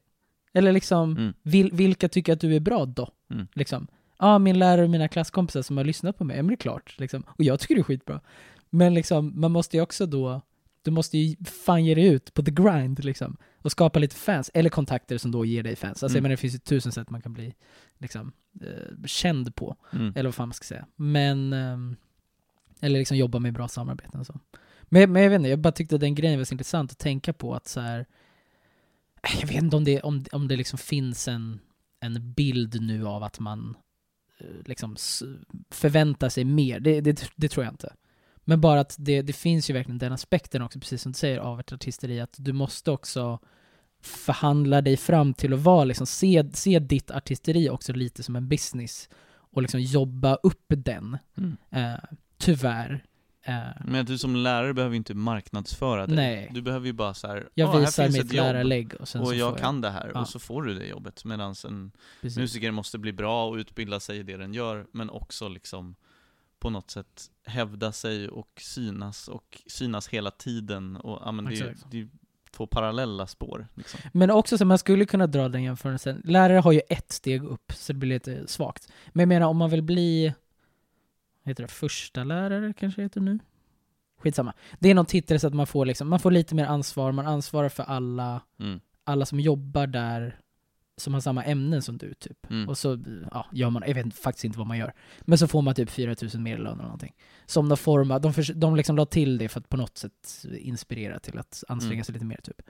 Eller 0.54 0.72
liksom, 0.72 1.12
Mm. 1.18 1.34
vil, 1.44 1.70
vilka 1.74 2.10
tycker 2.10 2.34
att 2.34 2.40
du 2.42 2.56
är 2.56 2.60
bra 2.60 2.86
då? 2.86 3.10
Mm. 3.32 3.48
Liksom. 3.54 3.88
Ja, 4.20 4.40
min 4.40 4.60
lärare 4.60 4.84
och 4.84 4.90
mina 4.90 5.08
klasskompisar 5.08 5.62
som 5.62 5.78
har 5.78 5.84
lyssnat 5.84 6.18
på 6.18 6.24
mig, 6.24 6.38
ja 6.38 6.44
men 6.44 6.48
det 6.48 6.54
är 6.54 6.58
klart. 6.58 6.96
Liksom. 7.00 7.24
Och 7.28 7.44
jag 7.44 7.60
tycker 7.60 7.76
det 7.76 7.82
är 7.82 7.84
skitbra. 7.84 8.22
Men 8.70 8.94
liksom, 8.94 9.40
man 9.42 9.52
måste 9.52 9.78
ju 9.78 9.84
också 9.84 10.06
då, 10.06 10.42
du 10.82 10.92
måste 10.92 11.18
ju 11.18 11.36
fan 11.46 11.86
ge 11.86 11.96
dig 11.96 12.06
ut 12.06 12.34
på 12.34 12.44
the 12.44 12.52
grind 12.52 13.04
liksom. 13.06 13.38
Och 13.58 13.72
skapa 13.72 14.00
lite 14.00 14.16
fans, 14.16 14.52
eller 14.54 14.70
kontakter 14.70 15.18
som 15.18 15.32
då 15.32 15.46
ger 15.46 15.64
dig 15.64 15.76
fans. 15.76 16.04
Alltså 16.04 16.18
Mm. 16.18 16.24
menar, 16.24 16.34
det 16.34 16.38
finns 16.38 16.54
ju 16.54 16.58
tusen 16.60 16.92
sätt 16.92 17.10
man 17.10 17.22
kan 17.22 17.34
bli 17.34 17.54
liksom, 17.98 18.32
eh, 18.62 19.06
känd 19.06 19.56
på. 19.56 19.76
Mm. 19.94 20.14
Eller 20.16 20.24
vad 20.28 20.36
fan 20.36 20.48
man 20.48 20.54
ska 20.54 20.64
säga. 20.66 20.86
Men, 20.96 21.54
ehm, 21.54 21.96
eller 22.82 23.00
liksom 23.00 23.18
jobba 23.18 23.40
med 23.40 23.54
bra 23.54 23.68
samarbeten 23.68 24.20
och 24.20 24.26
så. 24.26 24.40
Men, 24.84 25.12
men 25.12 25.24
jag 25.24 25.30
vet 25.30 25.38
inte, 25.40 25.50
jag 25.50 25.60
bara 25.60 25.72
tyckte 25.72 25.98
den 25.98 26.16
grejen 26.16 26.38
var 26.40 26.46
så 26.46 26.54
intressant 26.54 26.92
att 26.92 26.98
tänka 26.98 27.34
på 27.34 27.56
att 27.56 27.68
så 27.68 27.80
här. 27.80 28.06
Jag 29.40 29.48
vet 29.48 29.64
inte 29.64 29.78
om 29.78 29.84
det, 29.84 30.02
om, 30.02 30.26
om 30.32 30.48
det 30.48 30.56
liksom 30.56 30.80
finns 30.80 31.28
en, 31.28 31.60
en 32.00 32.34
bild 32.34 32.82
nu 32.82 33.08
av 33.08 33.24
att 33.24 33.40
man 33.40 33.78
eh, 34.40 34.48
liksom 34.66 34.96
förväntar 35.70 36.30
sig 36.30 36.44
mer. 36.44 36.80
Det, 36.80 37.02
det, 37.02 37.32
det 37.36 37.50
tror 37.50 37.66
jag 37.66 37.74
inte. 37.74 37.94
Men 38.50 38.62
bara 38.62 38.80
att 38.80 38.96
det, 39.00 39.22
det 39.22 39.34
finns 39.34 39.70
ju 39.70 39.74
verkligen 39.74 39.98
den 39.98 40.14
aspekten 40.14 40.62
också, 40.62 40.80
precis 40.80 41.02
som 41.02 41.12
du 41.12 41.18
säger, 41.18 41.40
av 41.40 41.60
ett 41.60 41.74
artisteri, 41.74 42.20
att 42.20 42.36
du 42.38 42.54
måste 42.54 42.92
också 42.92 43.40
förhandla 44.02 44.82
dig 44.82 44.98
fram 44.98 45.34
till 45.34 45.54
att 45.54 45.60
vara 45.60 45.84
liksom, 45.84 46.08
se, 46.08 46.50
se 46.54 46.80
ditt 46.80 47.12
artisteri 47.12 47.70
också 47.70 47.94
lite 47.94 48.24
som 48.24 48.36
en 48.36 48.48
business 48.48 49.10
och 49.32 49.62
liksom 49.62 49.82
jobba 49.82 50.36
upp 50.36 50.66
den. 50.68 51.18
Mm. 51.38 51.58
Eh, 51.70 52.00
tyvärr. 52.38 53.04
Eh, 53.50 53.82
Men 53.86 54.06
du 54.06 54.18
som 54.18 54.36
lärare 54.36 54.74
behöver 54.74 54.94
ju 54.94 54.98
inte 54.98 55.14
marknadsföra 55.14 56.08
dig. 56.08 56.16
Nej. 56.16 56.52
Du 56.54 56.62
behöver 56.62 56.88
ju 56.88 56.94
bara 56.94 57.14
så 57.14 57.28
här, 57.28 57.50
jag 57.54 57.70
"Ah, 57.70 57.72
här 57.74 57.80
visar 57.80 58.04
finns 58.04 58.18
mitt 58.18 58.34
lärarlägg 58.34 58.94
och 59.00 59.08
sen 59.08 59.22
och 59.22 59.28
så 59.28 59.34
jag 59.34 59.52
får 59.52 59.58
kan 59.58 59.82
det 59.82 59.90
här, 59.90 60.12
Ja. 60.14 60.22
och 60.22 60.28
så 60.28 60.40
får 60.40 60.64
du 60.64 60.74
det 60.74 60.86
jobbet. 60.88 61.26
Medan 61.26 61.56
en 61.68 61.92
Precis. 62.22 62.38
musiker 62.38 62.72
måste 62.72 62.98
bli 62.98 63.14
bra 63.14 63.48
och 63.48 63.56
utbilda 63.56 64.00
sig 64.00 64.18
i 64.18 64.24
det 64.24 64.38
den 64.38 64.54
gör, 64.54 64.86
men 64.92 65.10
också 65.10 65.48
liksom 65.48 65.96
på 66.60 66.70
något 66.70 66.92
sätt 66.92 67.26
hävda 67.46 67.92
sig 67.92 68.30
och 68.30 68.50
synas, 68.62 69.28
och 69.28 69.62
synas 69.68 70.08
hela 70.08 70.32
tiden. 70.32 70.96
Och, 70.98 71.22
ja, 71.26 71.32
men 71.32 71.46
det, 71.46 71.60
är- 71.60 71.76
det 71.92 72.00
är 72.02 72.08
två 72.52 72.68
parallella 72.68 73.28
spår. 73.28 73.68
Liksom. 73.76 74.00
Men 74.14 74.32
också 74.32 74.58
så 74.58 74.66
man 74.66 74.78
skulle 74.78 75.06
kunna 75.06 75.28
dra 75.28 75.50
den 75.50 75.64
jämförelsen. 75.64 76.22
Lärare 76.26 76.58
har 76.60 76.72
ju 76.72 76.82
ett 76.90 77.12
steg 77.12 77.44
upp, 77.44 77.72
så 77.76 77.94
det 77.94 78.00
blir 78.00 78.10
lite 78.10 78.48
svagt. 78.48 78.92
Men 79.08 79.22
jag 79.22 79.28
menar 79.28 79.48
om 79.48 79.58
man 79.58 79.70
vill 79.70 79.84
bli, 79.84 80.34
heter 81.50 81.64
det, 81.64 81.68
första 81.70 82.24
lärare 82.24 82.74
kanske 82.80 83.02
det 83.02 83.06
heter 83.06 83.22
nu? 83.22 83.40
Skitsamma. 84.18 84.54
Det 84.80 84.90
är 84.90 84.96
någon 84.96 85.06
titel 85.06 85.40
så 85.40 85.48
att 85.48 85.54
man 85.54 85.68
får 85.68 85.86
liksom, 85.86 86.10
man 86.10 86.20
får 86.20 86.32
lite 86.32 86.56
mer 86.56 86.66
ansvar, 86.66 87.12
man 87.12 87.28
ansvarar 87.28 87.70
för 87.70 87.84
alla, 87.84 88.42
Mm. 88.60 88.80
alla 89.04 89.26
som 89.26 89.40
jobbar 89.40 89.88
där 89.88 90.40
som 90.98 91.14
har 91.14 91.22
samma 91.22 91.44
ämnen 91.44 91.82
som 91.82 91.98
du 91.98 92.14
typ. 92.14 92.52
Mm. 92.52 92.70
Och 92.70 92.78
så 92.78 93.00
ja, 93.32 93.46
gör 93.52 93.70
man, 93.70 93.84
jag 93.88 93.94
vet 93.96 94.16
faktiskt 94.16 94.46
inte 94.46 94.58
vad 94.58 94.68
man 94.68 94.78
gör. 94.78 94.94
Men 95.22 95.38
så 95.38 95.48
får 95.48 95.62
man 95.62 95.76
typ 95.76 95.90
4000 95.90 96.44
mer 96.44 96.56
i 96.56 96.60
lön 96.60 96.74
eller 96.74 96.84
någonting. 96.84 97.14
Som 97.46 97.70
de 97.70 97.78
formar, 97.78 98.20
de, 98.20 98.34
förs- 98.34 98.54
de 98.56 98.76
liksom 98.76 98.96
la 98.96 99.06
till 99.06 99.38
det 99.38 99.50
för 99.50 99.60
att 99.60 99.70
på 99.70 99.78
något 99.78 99.98
sätt 99.98 100.46
inspirera 100.60 101.20
till 101.20 101.38
att 101.40 101.64
anstränga 101.68 101.94
Mm. 101.94 102.04
sig 102.04 102.14
lite 102.14 102.26
mer 102.26 102.40
typ. 102.44 102.62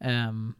Ehm, 0.00 0.54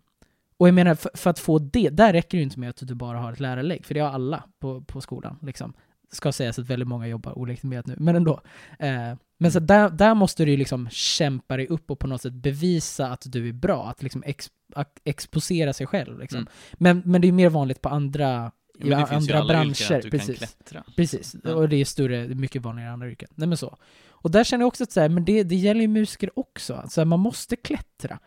och 0.56 0.68
jag 0.68 0.74
menar, 0.74 0.94
för, 0.94 1.10
för 1.14 1.30
att 1.30 1.38
få 1.38 1.58
det, 1.58 1.88
där 1.90 2.12
räcker 2.12 2.30
det 2.30 2.36
ju 2.36 2.42
inte 2.42 2.58
med 2.60 2.70
att 2.70 2.88
du 2.88 2.94
bara 2.94 3.18
har 3.18 3.32
ett 3.32 3.40
lärarlägg, 3.40 3.84
för 3.86 3.94
det 3.94 4.00
har 4.00 4.10
alla 4.10 4.44
på, 4.58 4.80
på 4.80 5.00
skolan. 5.00 5.38
Liksom. 5.42 5.72
Ska 6.12 6.32
sägas 6.32 6.58
att 6.58 6.66
väldigt 6.66 6.88
många 6.88 7.06
jobbar 7.06 7.38
olegitimerat 7.38 7.86
nu, 7.86 7.94
men 7.98 8.16
ändå. 8.16 8.40
Eh, 8.78 9.14
men 9.38 9.52
så 9.52 9.60
där, 9.60 9.90
där 9.90 10.14
måste 10.14 10.44
du 10.44 10.50
ju 10.50 10.56
liksom 10.56 10.88
kämpa 10.90 11.56
dig 11.56 11.66
upp 11.66 11.90
och 11.90 11.98
på 11.98 12.06
något 12.06 12.22
sätt 12.22 12.32
bevisa 12.32 13.08
att 13.08 13.22
du 13.26 13.48
är 13.48 13.52
bra, 13.52 13.88
att 13.88 14.02
liksom 14.02 14.22
ex, 14.26 14.50
att 14.74 15.00
exposera 15.04 15.72
sig 15.72 15.86
själv. 15.86 16.18
Liksom. 16.18 16.38
Mm. 16.38 16.50
Men, 16.72 17.02
men 17.04 17.20
det 17.20 17.28
är 17.28 17.32
mer 17.32 17.48
vanligt 17.48 17.82
på 17.82 17.88
andra, 17.88 18.52
i 18.78 18.86
ju 18.86 18.94
andra 18.94 19.08
alla 19.14 19.24
yrken 19.24 19.46
branscher. 19.46 19.96
att 19.96 20.02
du 20.02 20.10
Precis. 20.10 20.56
Precis, 20.96 21.36
Ja. 21.44 21.54
och 21.54 21.68
det 21.68 21.76
är 21.76 21.84
större, 21.84 22.28
mycket 22.28 22.62
vanligare 22.62 22.90
i 22.90 22.92
andra 22.92 23.08
yrken. 23.08 23.28
Nej 23.34 23.48
men 23.48 23.58
så. 23.58 23.76
Och 24.08 24.30
där 24.30 24.44
känner 24.44 24.62
jag 24.62 24.68
också 24.68 24.84
att 24.84 24.92
så 24.92 25.00
här, 25.00 25.08
men 25.08 25.24
det, 25.24 25.42
det 25.42 25.54
gäller 25.56 25.80
ju 25.80 25.88
musiker 25.88 26.38
också. 26.38 26.74
Alltså, 26.74 27.04
man 27.04 27.20
måste 27.20 27.56
klättra. 27.56 28.18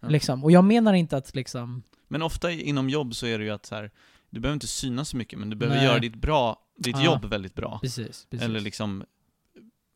Ja. 0.00 0.08
Liksom. 0.08 0.44
Och 0.44 0.50
jag 0.50 0.64
menar 0.64 0.94
inte 0.94 1.16
att 1.16 1.34
liksom... 1.34 1.82
Men 2.08 2.22
ofta 2.22 2.50
inom 2.50 2.90
jobb 2.90 3.14
så 3.14 3.26
är 3.26 3.38
det 3.38 3.44
ju 3.44 3.50
att 3.50 3.66
så 3.66 3.74
här, 3.74 3.90
du 4.36 4.40
behöver 4.40 4.54
inte 4.54 4.66
synas 4.66 5.08
så 5.08 5.16
mycket, 5.16 5.38
men 5.38 5.50
du 5.50 5.56
behöver 5.56 5.76
Nej. 5.76 5.86
göra 5.86 5.98
ditt, 5.98 6.14
bra, 6.16 6.56
ditt 6.78 6.96
Ja. 6.96 7.04
jobb 7.04 7.24
väldigt 7.24 7.54
bra. 7.54 7.78
Precis, 7.82 8.26
precis. 8.30 8.44
Eller 8.44 8.60
liksom, 8.60 9.04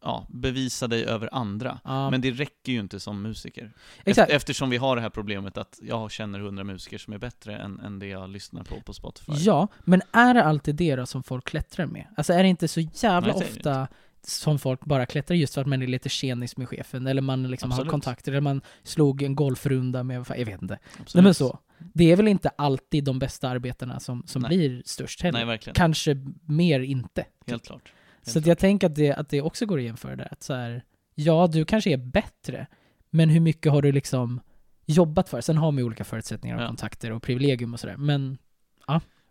ja, 0.05 0.27
bevisa 0.31 0.87
dig 0.89 1.05
över 1.05 1.29
andra. 1.35 1.81
ja, 1.85 2.11
Men 2.11 2.21
det 2.21 2.31
räcker 2.31 2.73
ju 2.73 2.81
inte 2.81 3.01
som 3.01 3.23
musiker. 3.23 3.73
exakt. 4.05 4.31
Eft- 4.33 4.37
Eftersom 4.37 4.71
vi 4.71 4.77
har 4.77 4.97
det 4.97 5.03
här 5.03 5.11
problemet 5.11 5.59
att 5.59 5.79
jag 5.83 6.11
känner 6.11 6.39
hundra 6.41 6.65
musiker 6.65 6.99
som 6.99 7.13
är 7.13 7.19
bättre 7.19 7.57
än, 7.59 7.81
än 7.81 7.99
det 7.99 8.07
jag 8.07 8.31
lyssnar 8.31 8.63
på 8.65 8.81
på 8.81 8.93
Spotify. 8.93 9.33
Ja, 9.37 9.69
men 9.85 10.03
är 10.13 10.35
det 10.35 10.45
alltid 10.45 10.75
det 10.75 10.97
då 10.97 11.07
som 11.07 11.23
folk 11.23 11.45
klättrar 11.45 11.87
med? 11.87 12.07
Alltså 12.17 12.33
är 12.33 12.43
det 12.43 12.49
inte 12.49 12.69
så 12.69 12.81
jävla 12.81 13.33
Nej, 13.37 13.43
ofta 13.51 13.89
som 14.23 14.59
folk 14.59 14.85
bara 14.85 15.07
klättrar 15.07 15.37
just 15.37 15.55
för 15.55 15.61
att 15.61 15.67
man 15.67 15.83
är 15.83 15.87
lite 15.87 16.09
tjenis 16.09 16.57
med 16.57 16.69
chefen, 16.69 17.07
eller 17.07 17.23
man 17.23 17.51
liksom 17.51 17.71
har 17.71 17.85
kontakter, 17.85 18.33
eller 18.33 18.41
man 18.41 18.61
slog 18.83 19.23
en 19.23 19.35
golfrunda 19.35 20.03
med, 20.03 20.25
jag 20.37 20.45
vet 20.47 20.63
inte. 20.63 20.79
Absolut. 20.93 21.15
Nej 21.15 21.25
men 21.25 21.35
så. 21.35 21.59
Det 21.95 22.13
är 22.13 22.17
väl 22.17 22.29
inte 22.29 22.49
alltid 22.49 23.05
de 23.05 23.19
bästa 23.19 23.49
arbetarna 23.49 24.01
som, 24.01 24.23
som 24.27 24.43
Nej. 24.43 24.49
blir 24.49 24.83
störst 24.85 25.23
heller. 25.23 25.39
Nej, 25.39 25.47
verkligen. 25.47 25.75
Kanske 25.75 26.17
mer 26.45 26.81
inte. 26.81 27.27
Helt 27.47 27.67
klart. 27.67 27.93
Så 28.23 28.39
att 28.39 28.47
jag 28.47 28.59
tänker 28.59 28.87
att 28.87 28.95
det, 28.95 29.13
att 29.13 29.29
det 29.29 29.43
också 29.43 29.67
går 29.67 29.79
att 29.79 29.85
jämföra 29.85 30.17
där. 30.17 30.29
Att 30.33 30.43
så 30.43 30.55
här, 30.55 30.85
ja, 31.15 31.47
du 31.53 31.65
kanske 31.65 31.91
är 31.93 31.97
bättre, 31.97 32.67
men 33.11 33.29
hur 33.29 33.41
mycket 33.41 33.73
har 33.73 33.83
du 33.83 33.93
liksom 33.93 34.41
jobbat 34.87 35.29
för? 35.29 35.41
Sen 35.41 35.57
har 35.57 35.71
man 35.73 35.79
ju 35.79 35.85
olika 35.85 36.05
förutsättningar 36.05 36.57
och 36.57 36.63
Ja. 36.63 36.67
kontakter 36.67 37.13
och 37.13 37.23
privilegium 37.23 37.75
och 37.75 37.81
sådär. 37.81 37.97
Men 37.97 38.39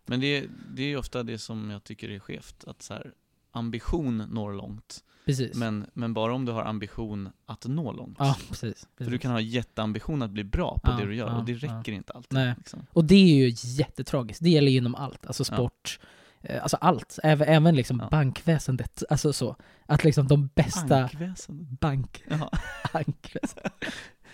Men 0.06 0.20
det, 0.20 0.46
det 0.74 0.82
är 0.82 0.86
ju 0.86 0.96
ofta 0.96 1.22
det 1.22 1.38
som 1.38 1.70
jag 1.70 1.84
tycker 1.84 2.08
är 2.10 2.18
skevt, 2.18 2.64
att 2.66 2.82
så 2.82 2.94
här, 2.94 3.12
ambition 3.52 4.18
når 4.18 4.52
långt, 4.52 5.04
precis. 5.26 5.56
men, 5.56 5.86
men 5.94 6.14
bara 6.14 6.34
om 6.34 6.44
du 6.44 6.52
har 6.52 6.62
ambition 6.64 7.28
att 7.46 7.66
nå 7.66 7.92
långt. 7.92 8.16
ja, 8.18 8.36
precis. 8.48 8.60
precis. 8.60 8.86
För 8.98 9.10
du 9.10 9.18
kan 9.18 9.30
ha 9.32 9.40
jätteambition 9.40 10.22
att 10.22 10.30
bli 10.30 10.44
bra 10.44 10.78
på 10.84 10.90
Ja, 10.90 10.96
det 10.96 11.06
du 11.06 11.14
gör, 11.14 11.26
ja, 11.26 11.36
och 11.38 11.44
det 11.44 11.54
räcker 11.54 11.92
inte 11.92 12.12
alltid. 12.12 12.32
Nej. 12.38 12.54
Liksom. 12.58 12.86
Och 12.92 13.04
det 13.04 13.14
är 13.14 13.34
ju 13.48 13.52
jättetragiskt. 13.54 14.42
Det 14.44 14.50
gäller 14.50 14.70
ju 14.72 14.78
inom 14.78 14.94
allt. 14.94 15.26
Alltså 15.26 15.44
sport, 15.44 16.00
eh, 16.42 16.62
alltså 16.62 16.76
allt. 16.76 17.18
Även, 17.22 17.48
även 17.48 17.74
liksom 17.76 17.98
Ja. 18.00 18.08
bankväsendet. 18.10 19.02
Alltså 19.10 19.32
så. 19.32 19.56
Att 19.86 20.04
liksom 20.04 20.28
de 20.28 20.46
bästa... 20.54 20.88
Bankväsendet. 20.88 21.80
Bank... 21.80 22.22
Ja. 22.28 22.50
bankväsendet. 22.92 23.72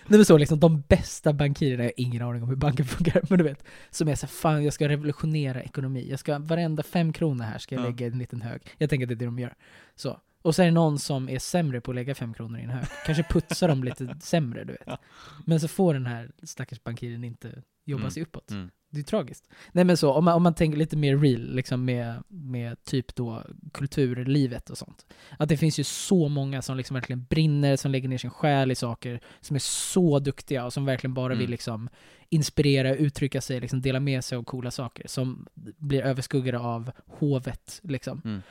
Nej 0.08 0.18
men 0.18 0.24
så 0.24 0.38
liksom, 0.38 0.60
de 0.60 0.80
bästa 0.80 1.32
bankirerna, 1.32 1.82
jag 1.82 1.88
har 1.88 1.92
ingen 1.96 2.22
aning 2.22 2.42
om 2.42 2.48
hur 2.48 2.56
banken 2.56 2.86
funkar, 2.86 3.22
men 3.30 3.38
du 3.38 3.44
vet, 3.44 3.64
som 3.90 4.08
är 4.08 4.14
så 4.14 4.26
här, 4.26 4.32
fan 4.32 4.64
jag 4.64 4.72
ska 4.72 4.88
revolutionera 4.88 5.62
ekonomi, 5.62 6.06
jag 6.10 6.18
ska, 6.18 6.38
varenda 6.38 6.82
fem 6.82 7.12
kronor 7.12 7.44
här 7.44 7.58
ska 7.58 7.74
jag 7.74 7.84
Ja. 7.84 7.88
lägga 7.88 8.06
i 8.06 8.10
en 8.10 8.18
liten 8.18 8.42
hög. 8.42 8.60
Jag 8.78 8.90
tänker 8.90 9.04
att 9.04 9.08
det 9.08 9.14
är 9.14 9.16
det 9.16 9.24
de 9.24 9.38
gör. 9.38 9.54
Så. 9.94 10.20
Och 10.46 10.54
så 10.54 10.62
är 10.62 10.66
det 10.66 10.72
någon 10.72 10.98
som 10.98 11.28
är 11.28 11.38
sämre 11.38 11.80
på 11.80 11.90
att 11.90 11.94
lägga 11.94 12.14
fem 12.14 12.34
kronor 12.34 12.60
i 12.60 12.62
en 12.62 12.70
hög. 12.70 12.84
Kanske 13.06 13.22
putsar 13.22 13.68
dem 13.68 13.84
lite 13.84 14.16
sämre, 14.20 14.64
du 14.64 14.72
vet. 14.72 14.98
Men 15.46 15.60
så 15.60 15.68
får 15.68 15.94
den 15.94 16.06
här 16.06 16.30
stackars 16.42 16.82
bankiren 16.84 17.24
inte 17.24 17.62
jobba 17.84 18.00
Mm. 18.02 18.10
sig 18.10 18.22
uppåt. 18.22 18.50
Mm. 18.50 18.70
Det 18.90 19.00
är 19.00 19.04
tragiskt. 19.04 19.48
Nej 19.72 19.84
men 19.84 19.96
så, 19.96 20.12
om 20.12 20.24
man, 20.24 20.34
om 20.34 20.42
man 20.42 20.54
tänker 20.54 20.78
lite 20.78 20.96
mer 20.96 21.16
real, 21.18 21.54
liksom 21.54 21.84
med, 21.84 22.22
med 22.28 22.84
typ 22.84 23.14
då 23.14 23.42
kulturlivet 23.72 24.70
och 24.70 24.78
sånt. 24.78 25.06
Att 25.38 25.48
det 25.48 25.56
finns 25.56 25.78
ju 25.78 25.84
så 25.84 26.28
många 26.28 26.62
som 26.62 26.76
liksom 26.76 26.94
verkligen 26.94 27.24
brinner, 27.24 27.76
som 27.76 27.90
lägger 27.90 28.08
ner 28.08 28.18
sin 28.18 28.30
själ 28.30 28.70
i 28.70 28.74
saker, 28.74 29.20
som 29.40 29.56
är 29.56 29.60
så 29.60 30.18
duktiga 30.18 30.64
och 30.64 30.72
som 30.72 30.84
verkligen 30.84 31.14
bara 31.14 31.28
vill 31.34 31.40
Mm. 31.40 31.50
liksom 31.50 31.88
inspirera, 32.28 32.94
uttrycka 32.94 33.40
sig, 33.40 33.60
liksom 33.60 33.80
dela 33.80 34.00
med 34.00 34.24
sig 34.24 34.38
av 34.38 34.42
coola 34.44 34.70
saker, 34.70 35.06
som 35.08 35.46
blir 35.76 36.02
överskuggade 36.02 36.58
av 36.58 36.90
hovet 37.06 37.80
liksom. 37.82 38.22
Mm. 38.24 38.42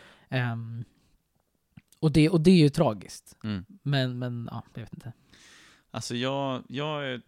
Och, 2.06 2.12
det, 2.12 2.30
och 2.30 2.42
det 2.42 2.52
är 2.52 2.56
ju 2.56 2.70
tragiskt. 2.70 3.38
Mm. 3.44 3.66
Men, 3.82 4.20
men 4.20 4.50
ja, 4.52 4.64
jag 4.74 4.82
vet 4.82 4.94
inte. 4.94 5.14
Alltså 5.92 6.16
jag, 6.16 6.64
jag 6.68 7.06
är 7.06 7.22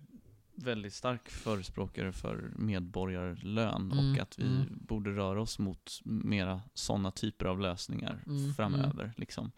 väldigt 0.56 0.94
stark 0.94 1.30
förespråkare 1.30 2.12
för 2.12 2.52
medborgarlön 2.56 3.92
Mm, 3.92 4.14
och 4.14 4.20
att 4.20 4.40
vi 4.40 4.48
mm. 4.48 4.66
borde 4.70 5.10
röra 5.10 5.42
oss 5.42 5.60
mot 5.60 6.02
mera 6.04 6.62
sådana 6.74 7.12
typer 7.12 7.46
av 7.46 7.60
lösningar 7.60 8.24
Mm, 8.28 8.54
framöver. 8.54 9.14
Liksom. 9.18 9.52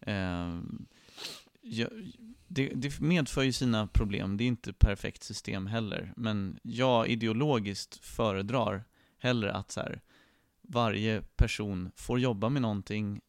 Ehm, 0.00 0.86
jag, 1.60 1.88
det, 2.48 2.68
det 2.74 3.00
medför 3.00 3.42
ju 3.42 3.52
sina 3.52 3.86
problem, 3.86 4.36
det 4.36 4.44
är 4.44 4.48
inte 4.48 4.70
ett 4.70 4.78
perfekt 4.78 5.22
system 5.22 5.66
heller, 5.66 6.12
men 6.16 6.58
jag 6.62 7.08
ideologiskt 7.08 7.96
föredrar 8.04 8.84
hellre 9.18 9.52
att 9.52 9.70
så 9.70 9.80
här, 9.80 10.00
varje 10.62 11.22
person 11.36 11.90
får 11.96 12.20
jobba 12.20 12.48
med 12.48 12.62
någonting 12.62 13.20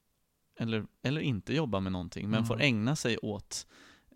eller, 0.59 0.85
eller 1.03 1.21
inte 1.21 1.53
jobba 1.53 1.79
med 1.79 1.91
någonting, 1.91 2.29
men 2.29 2.37
Mm. 2.37 2.47
får 2.47 2.61
ägna 2.61 2.95
sig 2.95 3.17
åt 3.17 3.67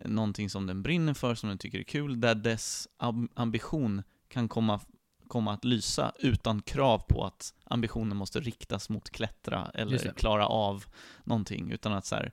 någonting 0.04 0.50
som 0.50 0.66
den 0.66 0.82
brinner 0.82 1.14
för, 1.14 1.34
som 1.34 1.48
den 1.48 1.58
tycker 1.58 1.78
är 1.78 1.82
kul, 1.82 2.20
där 2.20 2.34
dess 2.34 2.88
am- 2.98 3.28
ambition 3.34 4.02
kan 4.28 4.48
komma, 4.48 4.80
komma 5.28 5.52
att 5.52 5.64
lysa 5.64 6.12
utan 6.18 6.62
krav 6.62 6.98
på 7.08 7.24
att 7.24 7.54
ambitionen 7.64 8.16
måste 8.16 8.40
riktas 8.40 8.88
mot 8.88 9.10
klättra 9.10 9.70
eller 9.74 10.12
klara 10.12 10.46
av 10.46 10.84
någonting, 11.24 11.70
utan 11.70 11.92
att 11.92 12.06
så 12.06 12.14
här, 12.16 12.32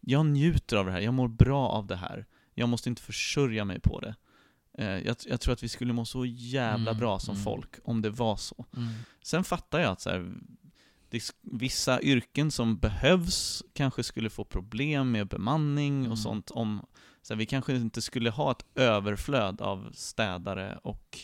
jag 0.00 0.26
njuter 0.26 0.76
av 0.76 0.86
det 0.86 0.92
här, 0.92 1.00
jag 1.00 1.14
mår 1.14 1.28
bra 1.28 1.68
av 1.68 1.86
det 1.86 1.96
här, 1.96 2.26
jag 2.54 2.68
måste 2.68 2.88
inte 2.88 3.02
försörja 3.02 3.64
mig 3.64 3.80
på 3.80 4.00
det. 4.00 4.14
Eh, 4.78 4.86
jag, 5.06 5.16
jag 5.26 5.40
tror 5.40 5.52
att 5.52 5.62
vi 5.62 5.68
skulle 5.68 5.92
må 5.92 6.04
så 6.04 6.24
jävla 6.26 6.90
Mm, 6.90 7.00
bra 7.00 7.18
som 7.18 7.34
mm. 7.34 7.44
folk 7.44 7.74
om 7.84 8.02
det 8.02 8.10
var 8.10 8.36
så. 8.36 8.66
Mm. 8.76 8.88
Sen 9.22 9.44
fattar 9.44 9.78
jag 9.80 9.90
att 9.92 10.00
så 10.00 10.10
här, 10.10 10.32
vissa 11.42 12.00
yrken 12.02 12.50
som 12.50 12.78
behövs 12.78 13.62
kanske 13.72 14.02
skulle 14.02 14.30
få 14.30 14.44
problem 14.44 15.10
med 15.12 15.28
bemanning 15.28 15.98
Mm. 15.98 16.12
och 16.12 16.18
sånt 16.18 16.50
om 16.50 16.86
så 17.22 17.34
här, 17.34 17.38
vi 17.38 17.46
kanske 17.46 17.76
inte 17.76 18.02
skulle 18.02 18.30
ha 18.30 18.50
ett 18.50 18.64
överflöd 18.74 19.60
av 19.60 19.90
städare 19.94 20.78
och 20.82 21.18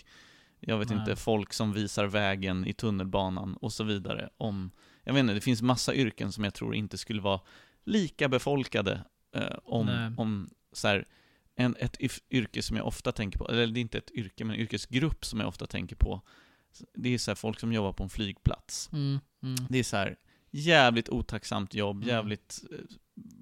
jag 0.61 0.79
vet 0.79 0.89
Nej. 0.89 0.99
inte, 0.99 1.17
folk 1.17 1.53
som 1.53 1.73
visar 1.73 2.07
vägen 2.07 2.67
i 2.67 2.73
tunnelbanan 2.73 3.57
och 3.57 3.73
så 3.73 3.85
vidare. 3.85 4.31
Om, 4.37 4.71
jag 5.05 5.13
vet 5.15 5.21
inte, 5.21 5.35
det 5.35 5.41
finns 5.41 5.63
massa 5.63 5.95
yrken 5.95 6.33
som 6.33 6.45
jag 6.45 6.55
tror 6.55 6.75
inte 6.75 6.99
skulle 6.99 7.23
vara 7.23 7.41
lika 7.85 8.29
befolkade 8.29 9.05
eh, 9.35 9.57
om, 9.65 9.87
Nej. 9.87 10.13
om 10.17 10.51
så 10.73 10.89
här, 10.89 11.07
en, 11.55 11.77
ett 11.79 11.97
yrke 12.31 12.63
som 12.63 12.77
jag 12.77 12.87
ofta 12.87 13.13
tänker 13.13 13.39
på, 13.39 13.49
eller 13.49 13.67
det 13.67 13.81
är 13.81 13.83
inte 13.83 13.99
ett 13.99 14.11
yrke, 14.11 14.45
men 14.45 14.55
en 14.57 14.61
yrkesgrupp 14.63 15.25
som 15.25 15.41
jag 15.41 15.49
ofta 15.49 15.67
tänker 15.67 15.97
på, 15.97 16.21
det 16.95 17.09
är 17.15 17.19
så 17.19 17.31
här, 17.31 17.37
folk 17.37 17.61
som 17.61 17.73
jobbar 17.73 17.93
på 17.93 18.03
en 18.03 18.09
flygplats. 18.11 18.91
Mm. 18.93 19.19
Mm. 19.43 19.67
Det 19.69 19.79
är 19.79 19.83
så 19.85 19.97
här 19.97 20.17
jävligt 20.51 21.09
otacksamt 21.09 21.75
jobb, 21.75 21.97
Mm. 21.97 22.09
jävligt 22.09 22.65
eh, 22.73 22.79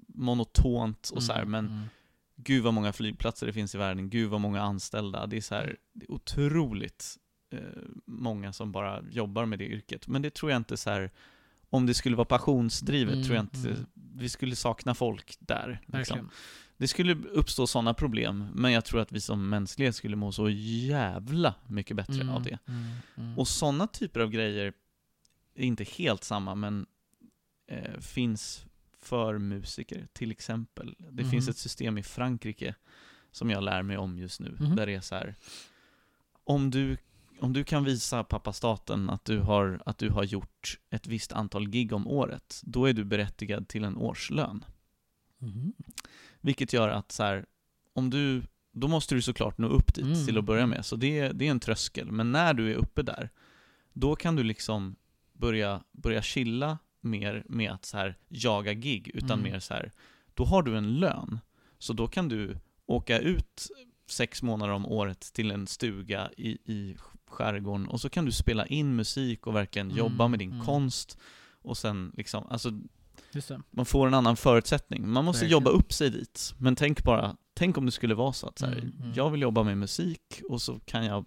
monotont 0.07 1.09
och 1.09 1.23
så 1.23 1.33
här, 1.33 1.41
Mm, 1.41 1.51
men 1.51 1.67
mm. 1.67 1.87
gud 2.35 2.63
vad 2.63 2.73
många 2.73 2.93
flygplatser 2.93 3.47
det 3.47 3.53
finns 3.53 3.75
i 3.75 3.77
världen, 3.77 4.09
gud 4.09 4.29
vad 4.29 4.41
många 4.41 4.61
anställda. 4.61 5.27
Det 5.27 5.37
är 5.37 5.41
så 5.41 5.55
här, 5.55 5.77
det 5.93 6.05
är 6.05 6.11
otroligt 6.11 7.17
eh, 7.53 7.59
många 8.05 8.53
som 8.53 8.71
bara 8.71 9.03
jobbar 9.11 9.45
med 9.45 9.59
det 9.59 9.65
yrket. 9.65 10.07
Men 10.07 10.21
det 10.21 10.33
tror 10.33 10.51
jag 10.51 10.57
inte 10.59 10.77
så 10.77 10.89
här, 10.89 11.11
om 11.69 11.85
det 11.85 11.93
skulle 11.93 12.15
vara 12.15 12.25
passionsdrivet, 12.25 13.13
Mm, 13.13 13.25
tror 13.25 13.35
jag 13.35 13.43
inte 13.43 13.69
mm. 13.69 13.85
vi 14.15 14.29
skulle 14.29 14.55
sakna 14.55 14.95
folk 14.95 15.35
där. 15.39 15.79
Liksom. 15.85 16.29
Det 16.81 16.87
skulle 16.87 17.15
uppstå 17.15 17.67
sådana 17.67 17.93
problem, 17.93 18.47
men 18.53 18.71
jag 18.71 18.85
tror 18.85 18.99
att 19.01 19.11
vi 19.11 19.21
som 19.21 19.49
mänsklighet 19.49 19.95
skulle 19.95 20.15
må 20.15 20.31
så 20.31 20.49
jävla 20.49 21.55
mycket 21.67 21.97
bättre 21.97 22.31
av 22.33 22.43
det. 22.43 22.59
Mm, 22.67 22.83
mm. 23.17 23.39
Och 23.39 23.47
sådana 23.47 23.87
typer 23.87 24.19
av 24.19 24.29
grejer 24.29 24.73
är 25.55 25.63
inte 25.63 25.83
helt 25.83 26.23
samma, 26.23 26.55
men 26.55 26.85
eh, 27.67 27.99
finns 27.99 28.65
för 28.99 29.37
musiker, 29.37 30.07
till 30.13 30.31
exempel. 30.31 30.95
Det 31.11 31.25
finns 31.25 31.47
ett 31.49 31.57
system 31.57 31.97
i 31.97 32.03
Frankrike 32.03 32.75
som 33.31 33.49
jag 33.49 33.63
lär 33.63 33.83
mig 33.83 33.97
om 33.97 34.17
just 34.19 34.39
nu, 34.39 34.57
Mhm. 34.59 34.75
där 34.75 34.85
det 34.85 34.93
är 34.95 35.01
så 35.01 35.15
här. 35.15 35.35
Om 36.43 36.71
du, 36.71 36.97
om 37.39 37.53
du 37.53 37.63
kan 37.63 37.83
visa 37.83 38.23
pappa 38.23 38.53
staten 38.53 39.09
att 39.09 39.25
du, 39.25 39.39
har, 39.39 39.81
att 39.85 39.97
du 39.97 40.09
har 40.09 40.23
gjort 40.23 40.79
ett 40.89 41.07
visst 41.07 41.31
antal 41.31 41.69
gig 41.69 41.93
om 41.93 42.07
året, 42.07 42.61
då 42.63 42.85
är 42.85 42.93
du 42.93 43.03
berättigad 43.03 43.67
till 43.67 43.83
en 43.83 43.97
årslön. 43.97 44.65
Mhm. 45.37 45.73
Vilket 46.41 46.73
gör 46.73 46.89
att 46.89 47.11
så 47.11 47.23
här, 47.23 47.45
om 47.93 48.09
du, 48.09 48.43
då 48.73 48.87
måste 48.87 49.15
du 49.15 49.21
såklart 49.21 49.57
nå 49.57 49.67
upp 49.67 49.93
dit 49.93 50.05
Mm. 50.05 50.25
till 50.25 50.37
att 50.37 50.45
börja 50.45 50.65
med. 50.67 50.85
Så 50.85 50.95
det, 50.95 51.19
är- 51.19 51.33
det 51.33 51.47
är 51.47 51.51
en 51.51 51.59
tröskel. 51.59 52.11
Men 52.11 52.31
när 52.31 52.53
du 52.53 52.71
är 52.71 52.75
uppe 52.75 53.01
där, 53.01 53.29
då 53.93 54.15
kan 54.15 54.35
du 54.35 54.43
liksom 54.43 54.95
börja, 55.33 55.83
börja 55.91 56.21
chilla 56.21 56.77
mer 57.01 57.43
med 57.49 57.71
att 57.71 57.85
så 57.85 57.97
här 57.97 58.17
jaga 58.27 58.73
gig, 58.73 59.11
utan 59.13 59.39
Mm. 59.39 59.51
mer 59.51 59.59
så 59.59 59.73
här, 59.73 59.91
då 60.33 60.45
har 60.45 60.63
du 60.63 60.77
en 60.77 60.99
lön. 60.99 61.39
Så 61.77 61.93
då 61.93 62.07
kan 62.07 62.29
du 62.29 62.57
åka 62.85 63.19
ut 63.19 63.67
sex 64.07 64.43
månader 64.43 64.73
om 64.73 64.85
året 64.85 65.19
till 65.21 65.51
en 65.51 65.67
stuga 65.67 66.29
i, 66.37 66.49
i 66.65 66.95
skärgården 67.27 67.87
och 67.87 68.01
så 68.01 68.09
kan 68.09 68.25
du 68.25 68.31
spela 68.31 68.65
in 68.65 68.95
musik 68.95 69.47
och 69.47 69.55
verkligen 69.55 69.87
Mm, 69.87 69.97
jobba 69.97 70.27
med 70.27 70.39
din 70.39 70.51
mm. 70.51 70.65
konst 70.65 71.17
och 71.61 71.77
sen 71.77 72.11
liksom, 72.17 72.45
alltså. 72.49 72.71
Man 73.71 73.85
får 73.85 74.07
en 74.07 74.13
annan 74.13 74.37
förutsättning. 74.37 75.09
Man 75.09 75.25
måste 75.25 75.45
Verkligen. 75.45 75.51
jobba 75.63 75.69
upp 75.71 75.93
sig 75.93 76.09
dit. 76.09 76.53
Men 76.57 76.75
tänk 76.75 77.03
bara, 77.03 77.37
tänk 77.53 77.77
om 77.77 77.85
det 77.85 77.91
skulle 77.91 78.15
vara 78.15 78.33
så 78.33 78.47
att 78.47 78.59
så 78.59 78.65
här, 78.65 78.73
Mm, 78.77 78.91
mm. 78.99 79.11
jag 79.15 79.29
vill 79.29 79.41
jobba 79.41 79.63
med 79.63 79.77
musik 79.77 80.41
och 80.49 80.61
så 80.61 80.79
kan 80.79 81.05
jag 81.05 81.25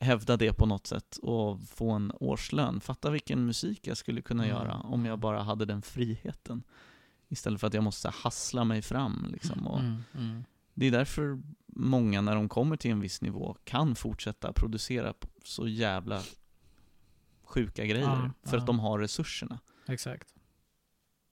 hävda 0.00 0.36
det 0.36 0.52
på 0.52 0.66
något 0.66 0.86
sätt 0.86 1.16
och 1.16 1.60
få 1.62 1.90
en 1.90 2.12
årslön. 2.20 2.80
Fatta 2.80 3.10
vilken 3.10 3.46
musik 3.46 3.86
jag 3.86 3.96
skulle 3.96 4.22
kunna 4.22 4.44
Mm. 4.44 4.56
göra 4.56 4.74
om 4.74 5.04
jag 5.06 5.18
bara 5.18 5.42
hade 5.42 5.64
den 5.64 5.82
friheten. 5.82 6.62
Istället 7.28 7.60
för 7.60 7.66
att 7.66 7.74
jag 7.74 7.84
måste 7.84 8.08
här, 8.08 8.14
hassla 8.22 8.64
mig 8.64 8.82
fram 8.82 9.26
liksom. 9.32 9.66
Och 9.66 9.80
Mm, 9.80 10.04
mm. 10.18 10.44
Det 10.74 10.86
är 10.86 10.90
därför 10.90 11.42
många, 11.66 12.20
när 12.20 12.34
de 12.34 12.48
kommer 12.48 12.76
till 12.76 12.90
en 12.90 13.00
viss 13.00 13.20
nivå, 13.22 13.56
kan 13.64 13.94
fortsätta 13.94 14.52
producera 14.52 15.14
så 15.44 15.68
jävla 15.68 16.22
sjuka 17.44 17.84
grejer. 17.86 18.06
Ja, 18.06 18.30
för 18.50 18.56
ja. 18.56 18.60
att 18.60 18.66
de 18.66 18.78
har 18.78 18.98
resurserna. 18.98 19.58
Exakt. 19.86 20.28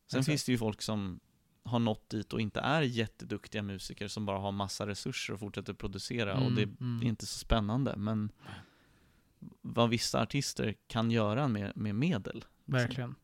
Sen 0.08 0.24
finns 0.24 0.44
det 0.44 0.52
ju 0.52 0.58
folk 0.58 0.82
som 0.82 1.20
har 1.62 1.78
nått 1.78 2.08
dit 2.08 2.32
och 2.32 2.40
inte 2.40 2.60
är 2.60 2.82
jätteduktiga 2.82 3.62
musiker 3.62 4.08
som 4.08 4.26
bara 4.26 4.38
har 4.38 4.52
massa 4.52 4.86
resurser 4.86 5.34
och 5.34 5.40
fortsätter 5.40 5.72
producera 5.72 6.34
och 6.34 6.42
Mm, 6.42 6.54
det 6.54 6.62
mm. 6.62 7.02
är 7.02 7.06
inte 7.06 7.26
så 7.26 7.38
spännande. 7.38 7.96
Men 7.96 8.32
vad 9.60 9.90
vissa 9.90 10.22
artister 10.22 10.74
kan 10.86 11.10
göra 11.10 11.48
med, 11.48 11.76
med 11.76 11.94
medel. 11.94 12.44
Verkligen. 12.64 13.14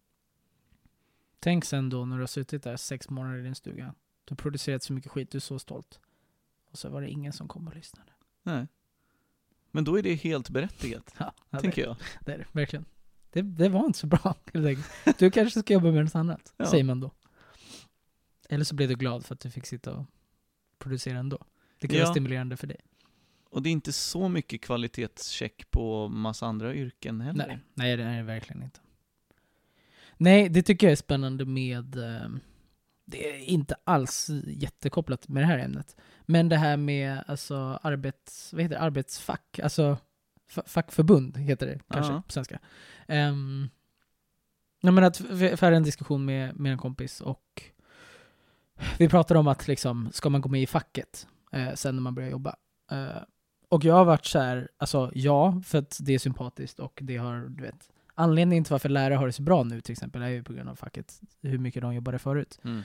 Tänk 1.39 1.64
sen 1.64 1.91
då 1.91 2.05
när 2.05 2.16
du 2.16 2.22
har 2.22 2.26
suttit 2.26 2.62
där 2.62 2.76
sex 2.76 3.11
månader 3.11 3.39
i 3.39 3.43
din 3.43 3.55
stuga. 3.55 3.95
Du 4.24 4.32
har 4.32 4.37
producerat 4.37 4.82
så 4.82 4.93
mycket 4.93 5.12
skit, 5.12 5.30
du 5.30 5.39
är 5.39 5.41
så 5.41 5.59
stolt. 5.59 6.01
Och 6.70 6.78
så 6.78 6.89
var 6.89 7.01
det 7.01 7.09
ingen 7.09 7.32
som 7.32 7.49
kom 7.49 7.68
och 7.68 7.74
lyssnade. 7.74 8.12
Nej. 8.43 8.66
Men 9.70 9.85
då 9.85 9.99
är 9.99 10.03
det 10.03 10.14
helt 10.14 10.51
berättigat, 10.51 11.14
ja, 11.18 11.35
tänker 11.61 11.82
det, 11.82 11.89
jag. 11.89 11.97
det 12.24 12.32
är 12.32 12.39
det, 12.39 12.47
verkligen. 12.53 12.85
Det, 13.35 13.43
det 13.43 13.68
var 13.68 13.87
inte 13.87 13.99
så 13.99 14.07
bra. 14.07 14.35
Du 15.18 15.30
kanske 15.30 15.61
ska 15.61 15.74
jobba 15.74 15.91
med 15.91 16.05
något 16.05 16.14
annat, 16.14 16.53
Ja. 16.57 16.66
säger 16.66 16.85
man 16.85 17.01
då. 17.01 17.11
Eller 18.49 18.64
så 18.64 18.74
blev 18.74 18.89
du 18.89 18.95
glad 18.95 19.24
för 19.26 19.35
att 19.35 19.41
du 19.41 19.51
fick 19.51 19.66
sitta 19.66 19.95
och 19.97 20.07
producera 20.78 21.18
ändå. 21.18 21.39
Det 21.80 21.89
kan 21.89 21.97
Ja. 21.97 22.03
vara 22.05 22.12
stimulerande 22.12 22.57
för 22.57 22.66
dig. 22.66 22.76
Och 23.51 23.62
det 23.62 23.68
är 23.68 23.72
inte 23.72 23.93
så 23.93 24.28
mycket 24.28 24.61
kvalitetscheck 24.62 25.70
på 25.70 26.09
massa 26.09 26.47
andra 26.47 26.74
yrken 26.74 27.20
heller. 27.20 27.47
Nej, 27.47 27.59
nej 27.74 27.97
det 27.97 28.03
är 28.03 28.16
det 28.16 28.22
verkligen 28.22 28.62
inte. 28.62 28.80
Nej, 30.16 30.49
det 30.49 30.62
tycker 30.62 30.87
jag 30.87 30.93
är 30.93 30.97
spännande 30.97 31.45
med... 31.45 31.97
eh, 31.97 32.28
Det 33.05 33.30
är 33.30 33.39
inte 33.39 33.74
alls 33.85 34.30
jättekopplat 34.47 35.28
med 35.28 35.43
det 35.43 35.47
här 35.47 35.59
ämnet. 35.59 35.97
Men 36.22 36.49
det 36.49 36.57
här 36.57 36.76
med 36.76 37.24
alltså, 37.26 37.78
arbets, 37.82 38.53
vad 38.53 38.62
heter 38.62 38.74
det? 38.74 38.80
arbetsfack, 38.80 39.59
alltså 39.62 39.99
fackförbund 40.67 41.37
heter 41.37 41.67
det 41.67 41.81
kanske 41.91 42.13
Ja. 42.13 42.23
på 42.27 42.33
svenska. 42.33 42.59
Um, 43.09 43.71
jag 44.81 44.95
menar 44.95 45.09
att 45.09 45.21
vi 45.21 45.57
för 45.57 45.73
en 45.73 45.83
diskussion 45.83 46.25
med, 46.25 46.57
med 46.61 46.73
en 46.73 46.79
kompis 46.79 47.21
och 47.21 47.63
vi 48.99 49.09
pratade 49.09 49.41
om 49.41 49.49
att 49.49 49.69
liksom, 49.69 50.09
ska 50.13 50.31
man 50.31 50.41
gå 50.41 50.49
med 50.49 50.63
i 50.63 50.67
facket 50.67 51.27
eh, 51.53 51.75
sen 51.75 51.95
när 51.95 52.03
man 52.03 52.15
börjar 52.15 52.31
jobba? 52.31 52.57
Eh, 52.91 53.23
och 53.69 53.85
jag 53.85 53.95
har 53.95 54.05
varit 54.05 54.27
så 54.27 54.39
här, 54.39 54.69
alltså 54.79 55.11
ja, 55.15 55.63
för 55.65 55.79
att 55.79 55.99
det 56.01 56.15
är 56.15 56.19
sympatiskt 56.19 56.79
och 56.79 56.99
det 57.03 57.17
har, 57.17 57.47
du 57.49 57.63
vet, 57.63 57.89
anledningen 58.15 58.65
till 58.65 58.73
varför 58.73 58.89
lärare 58.89 59.15
har 59.15 59.27
det 59.27 59.33
så 59.33 59.43
bra 59.43 59.65
nu 59.65 59.81
till 59.81 59.93
exempel 59.93 60.23
är 60.23 60.29
ju 60.29 60.43
på 60.43 60.53
grund 60.53 60.69
av 60.69 60.75
facket, 60.75 61.21
hur 61.43 61.59
mycket 61.59 61.83
de 61.83 61.95
jobbade 61.95 62.19
förut. 62.19 62.61
Mm. 62.65 62.79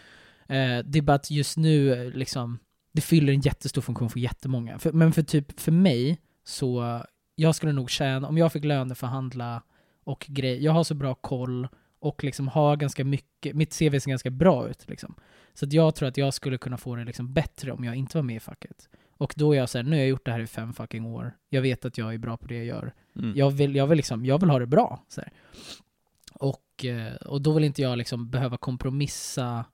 Eh, 0.48 0.86
det 0.86 1.00
är 1.00 1.02
bara 1.02 1.16
att 1.16 1.32
just 1.32 1.58
nu, 1.58 2.12
liksom, 2.12 2.60
det 2.92 3.02
fyller 3.02 3.34
en 3.34 3.42
jättestor 3.42 3.82
funktion 3.82 4.10
för 4.10 4.20
jättemånga. 4.20 4.80
För, 4.80 4.92
men 4.92 5.14
för 5.14 5.24
typ, 5.24 5.60
för 5.60 5.72
mig, 5.72 6.22
så, 6.44 7.04
jag 7.40 7.56
skulle 7.56 7.72
nog 7.72 7.90
tjäna, 7.90 8.28
om 8.28 8.38
jag 8.38 8.54
fick 8.54 8.64
löneförhandla 8.64 9.64
och 10.04 10.26
grej, 10.30 10.64
jag 10.64 10.72
har 10.72 10.84
så 10.84 10.94
bra 10.96 11.16
koll 11.16 11.68
och 12.00 12.24
liksom 12.24 12.48
har 12.48 12.76
ganska 12.76 13.06
mycket, 13.06 13.56
mitt 13.56 13.80
CV 13.80 14.00
ser 14.00 14.10
ganska 14.10 14.30
bra 14.30 14.70
ut 14.70 14.90
liksom. 14.90 15.16
Så 15.54 15.66
att 15.66 15.74
jag 15.74 15.96
tror 15.96 16.10
att 16.10 16.18
jag 16.18 16.34
skulle 16.34 16.58
kunna 16.58 16.78
få 16.78 16.96
det 16.96 17.04
liksom 17.04 17.34
bättre 17.34 17.72
om 17.72 17.84
jag 17.84 17.96
inte 17.96 18.18
var 18.18 18.24
med 18.24 18.36
i 18.36 18.40
facket. 18.40 18.90
Och 19.18 19.34
då 19.38 19.54
är 19.54 19.58
jag 19.58 19.70
såhär, 19.70 19.84
nu 19.84 19.92
har 19.92 19.98
jag 19.98 20.08
gjort 20.08 20.26
det 20.26 20.32
här 20.32 20.40
i 20.40 20.48
fem 20.48 20.74
fucking 20.74 21.06
år. 21.06 21.38
Jag 21.50 21.62
vet 21.62 21.86
att 21.86 21.98
jag 21.98 22.14
är 22.14 22.18
bra 22.18 22.38
på 22.38 22.48
det 22.48 22.56
jag 22.56 22.66
gör. 22.66 22.94
Mm. 23.16 23.34
Jag 23.36 23.52
vill, 23.52 23.76
jag 23.76 23.88
vill, 23.88 23.98
liksom, 23.98 24.26
jag 24.26 24.40
vill 24.40 24.50
ha 24.50 24.60
det 24.60 24.68
bra. 24.68 25.04
Så 25.08 25.22
här. 25.22 25.32
Och, 26.34 26.86
eh, 26.86 27.16
och 27.16 27.42
då 27.42 27.52
vill 27.52 27.64
inte 27.64 27.82
jag 27.82 27.98
liksom 27.98 28.30
behöva 28.30 28.58
kompromissa 28.58 29.66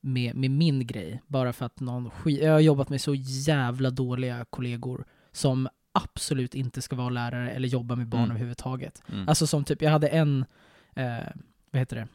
med, 0.00 0.36
med 0.36 0.50
min 0.50 0.86
grej. 0.86 1.22
Bara 1.26 1.52
för 1.52 1.66
att 1.66 1.80
någon 1.80 2.10
skit... 2.10 2.42
Jag 2.42 2.52
har 2.52 2.60
jobbat 2.60 2.88
med 2.88 3.00
så 3.00 3.14
jävla 3.14 3.90
dåliga 3.90 4.44
kollegor 4.50 5.04
som 5.32 5.68
absolut 5.94 6.54
inte 6.54 6.82
ska 6.82 6.96
vara 6.96 7.08
lärare 7.08 7.50
eller 7.50 7.68
jobba 7.68 7.96
med 7.96 8.06
barn 8.08 8.20
Mm. 8.20 8.30
överhuvudtaget. 8.30 9.02
Mm. 9.12 9.28
Alltså 9.28 9.46
som 9.46 9.64
typ, 9.64 9.82
jag 9.82 9.90
hade 9.90 10.08
en, 10.08 10.44
eh, 10.94 11.06
vad 11.70 11.78
heter 11.80 11.96
det? 11.96 12.08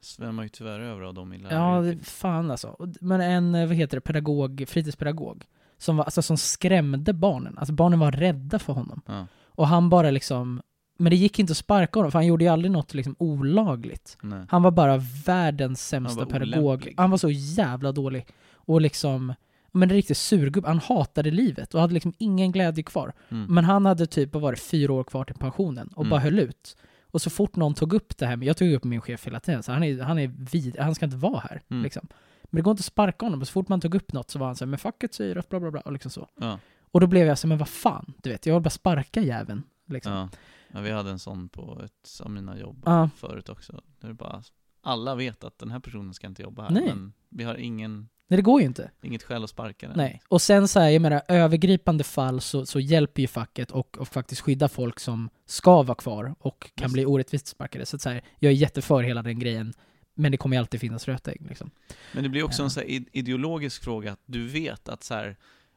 Svämmar 0.00 0.42
ju 0.42 0.48
tyvärr 0.48 0.80
över 0.80 1.02
av 1.02 1.14
dem 1.14 1.32
i 1.32 1.36
Ja, 1.42 1.48
läraryrket. 1.48 1.98
det, 2.04 2.10
fan 2.10 2.50
alltså. 2.50 2.88
Men 3.00 3.20
en, 3.20 3.54
eh, 3.54 3.66
vad 3.66 3.76
heter 3.76 3.96
det, 3.96 4.00
pedagog, 4.00 4.64
fritidspedagog. 4.68 5.44
Som, 5.78 5.96
var, 5.96 6.04
alltså, 6.04 6.22
som 6.22 6.36
skrämde 6.36 7.12
barnen. 7.12 7.58
Alltså 7.58 7.72
barnen 7.74 7.98
var 7.98 8.12
rädda 8.12 8.58
för 8.58 8.72
honom. 8.72 9.00
Ja, 9.06 9.26
Och 9.46 9.68
han 9.68 9.88
bara 9.90 10.10
liksom, 10.10 10.62
men 10.98 11.10
det 11.10 11.16
gick 11.16 11.38
inte 11.38 11.50
att 11.50 11.56
sparka 11.56 11.98
honom 11.98 12.12
för 12.12 12.18
han 12.18 12.26
gjorde 12.26 12.44
ju 12.44 12.50
aldrig 12.50 12.70
något 12.72 12.94
liksom 12.94 13.16
olagligt. 13.18 14.16
nej. 14.22 14.46
Han 14.48 14.62
var 14.62 14.70
bara 14.70 14.96
världens 15.26 15.88
sämsta 15.88 16.24
var 16.24 16.26
pedagog. 16.30 16.64
olämplig. 16.64 16.94
Han 16.96 17.10
var 17.10 17.18
så 17.18 17.30
jävla 17.30 17.92
dålig. 17.92 18.26
Och 18.52 18.80
liksom, 18.80 19.34
men 19.74 19.90
en 19.90 19.96
riktig 19.96 20.16
surgubb. 20.16 20.64
Han 20.66 20.78
hatade 20.78 21.30
livet 21.30 21.74
och 21.74 21.80
hade 21.80 21.94
liksom 21.94 22.12
ingen 22.18 22.52
glädje 22.52 22.82
kvar. 22.84 23.12
Mm. 23.28 23.54
Men 23.54 23.64
han 23.64 23.86
hade 23.86 24.06
typ, 24.06 24.32
vad 24.34 24.42
var 24.42 24.52
det, 24.52 24.58
fyra 24.58 24.92
år 24.92 25.04
kvar 25.04 25.24
till 25.24 25.34
pensionen 25.34 25.88
och 25.88 26.02
Mm. 26.02 26.10
bara 26.10 26.20
höll 26.20 26.38
ut. 26.38 26.76
Och 27.10 27.22
så 27.22 27.30
fort 27.30 27.56
någon 27.56 27.74
tog 27.74 27.92
upp 27.92 28.16
det 28.18 28.26
här, 28.26 28.44
jag 28.44 28.56
tog 28.56 28.72
upp 28.72 28.84
min 28.84 29.00
chef 29.00 29.26
hela 29.26 29.40
tiden, 29.40 29.62
så 29.62 29.72
han 29.72 29.82
är, 29.82 30.02
han 30.02 30.18
är 30.18 30.26
vid, 30.52 30.78
han 30.78 30.94
ska 30.94 31.04
inte 31.04 31.16
vara 31.16 31.40
här. 31.40 31.62
Mm. 31.70 31.82
Liksom. 31.82 32.08
Men 32.44 32.56
det 32.56 32.62
går 32.62 32.70
inte 32.70 32.80
att 32.80 32.84
sparka 32.84 33.26
honom, 33.26 33.44
så 33.46 33.52
fort 33.52 33.68
man 33.68 33.80
tog 33.80 33.94
upp 33.94 34.12
något 34.12 34.30
så 34.30 34.38
var 34.38 34.46
han 34.46 34.56
så 34.56 34.64
här, 34.64 34.70
men 34.70 34.78
facket 34.78 35.14
säger 35.14 35.36
att 35.36 35.48
bla 35.48 35.60
bla 35.60 35.70
bla, 35.70 35.80
och 35.80 35.92
liksom 35.92 36.10
så. 36.10 36.28
Ja, 36.40 36.58
Och 36.90 37.00
då 37.00 37.06
blev 37.06 37.26
jag 37.26 37.38
så 37.38 37.46
här, 37.46 37.48
men 37.48 37.58
vad 37.58 37.68
fan, 37.68 38.14
du 38.22 38.30
vet, 38.30 38.46
jag 38.46 38.54
vill 38.54 38.62
bara 38.62 38.70
sparka 38.70 39.20
jäveln. 39.20 39.62
Liksom. 39.88 40.12
ja. 40.12 40.28
ja, 40.72 40.80
vi 40.80 40.90
hade 40.90 41.10
en 41.10 41.18
sån 41.18 41.48
på 41.48 41.80
ett 41.84 42.20
av 42.24 42.30
mina 42.30 42.58
jobb 42.58 42.82
Ja. 42.86 43.10
förut 43.16 43.48
också. 43.48 43.80
Det 44.00 44.14
bara, 44.14 44.42
alla 44.82 45.14
vet 45.14 45.44
att 45.44 45.58
den 45.58 45.70
här 45.70 45.80
personen 45.80 46.14
ska 46.14 46.26
inte 46.26 46.42
jobba 46.42 46.62
här, 46.62 46.70
Nej. 46.70 46.86
men 46.86 47.12
vi 47.28 47.44
har 47.44 47.54
ingen, 47.54 48.08
Nej, 48.28 48.36
det 48.36 48.42
går 48.42 48.60
ju 48.60 48.66
inte. 48.66 48.90
inget 49.02 49.22
skäl 49.22 49.44
att 49.44 49.50
sparka 49.50 49.88
den. 49.88 49.96
Nej. 49.96 50.22
Och 50.28 50.42
sen 50.42 50.68
så 50.68 50.80
här, 50.80 50.88
jag 50.90 51.02
menar, 51.02 51.22
övergripande 51.28 52.04
fall 52.04 52.40
så, 52.40 52.66
så 52.66 52.80
hjälper 52.80 53.22
ju 53.22 53.28
facket 53.28 53.70
och, 53.70 53.98
och 53.98 54.08
faktiskt 54.08 54.40
skydda 54.40 54.68
folk 54.68 55.00
som 55.00 55.30
ska 55.46 55.82
vara 55.82 55.94
kvar 55.94 56.34
och 56.38 56.70
kan 56.74 56.84
Just. 56.84 56.92
bli 56.92 57.04
orättvist 57.06 57.46
sparkade. 57.46 57.86
Så 57.86 57.96
att 57.96 58.02
så 58.02 58.08
här, 58.10 58.22
jag 58.38 58.52
är 58.52 58.56
jätteför 58.56 59.02
hela 59.02 59.22
den 59.22 59.38
grejen. 59.38 59.72
Men 60.14 60.32
det 60.32 60.38
kommer 60.38 60.56
ju 60.56 60.60
alltid 60.60 60.80
finnas 60.80 61.08
rötägg 61.08 61.46
liksom. 61.48 61.70
Men 62.12 62.22
det 62.22 62.28
blir 62.28 62.42
också 62.42 62.62
Ja. 62.62 62.64
en 62.64 62.70
så 62.70 62.80
ideologisk 63.12 63.84
fråga, 63.84 64.12
att 64.12 64.20
du 64.26 64.46
vet 64.48 64.88
att 64.88 65.04
så 65.04 65.14
här, 65.14 65.36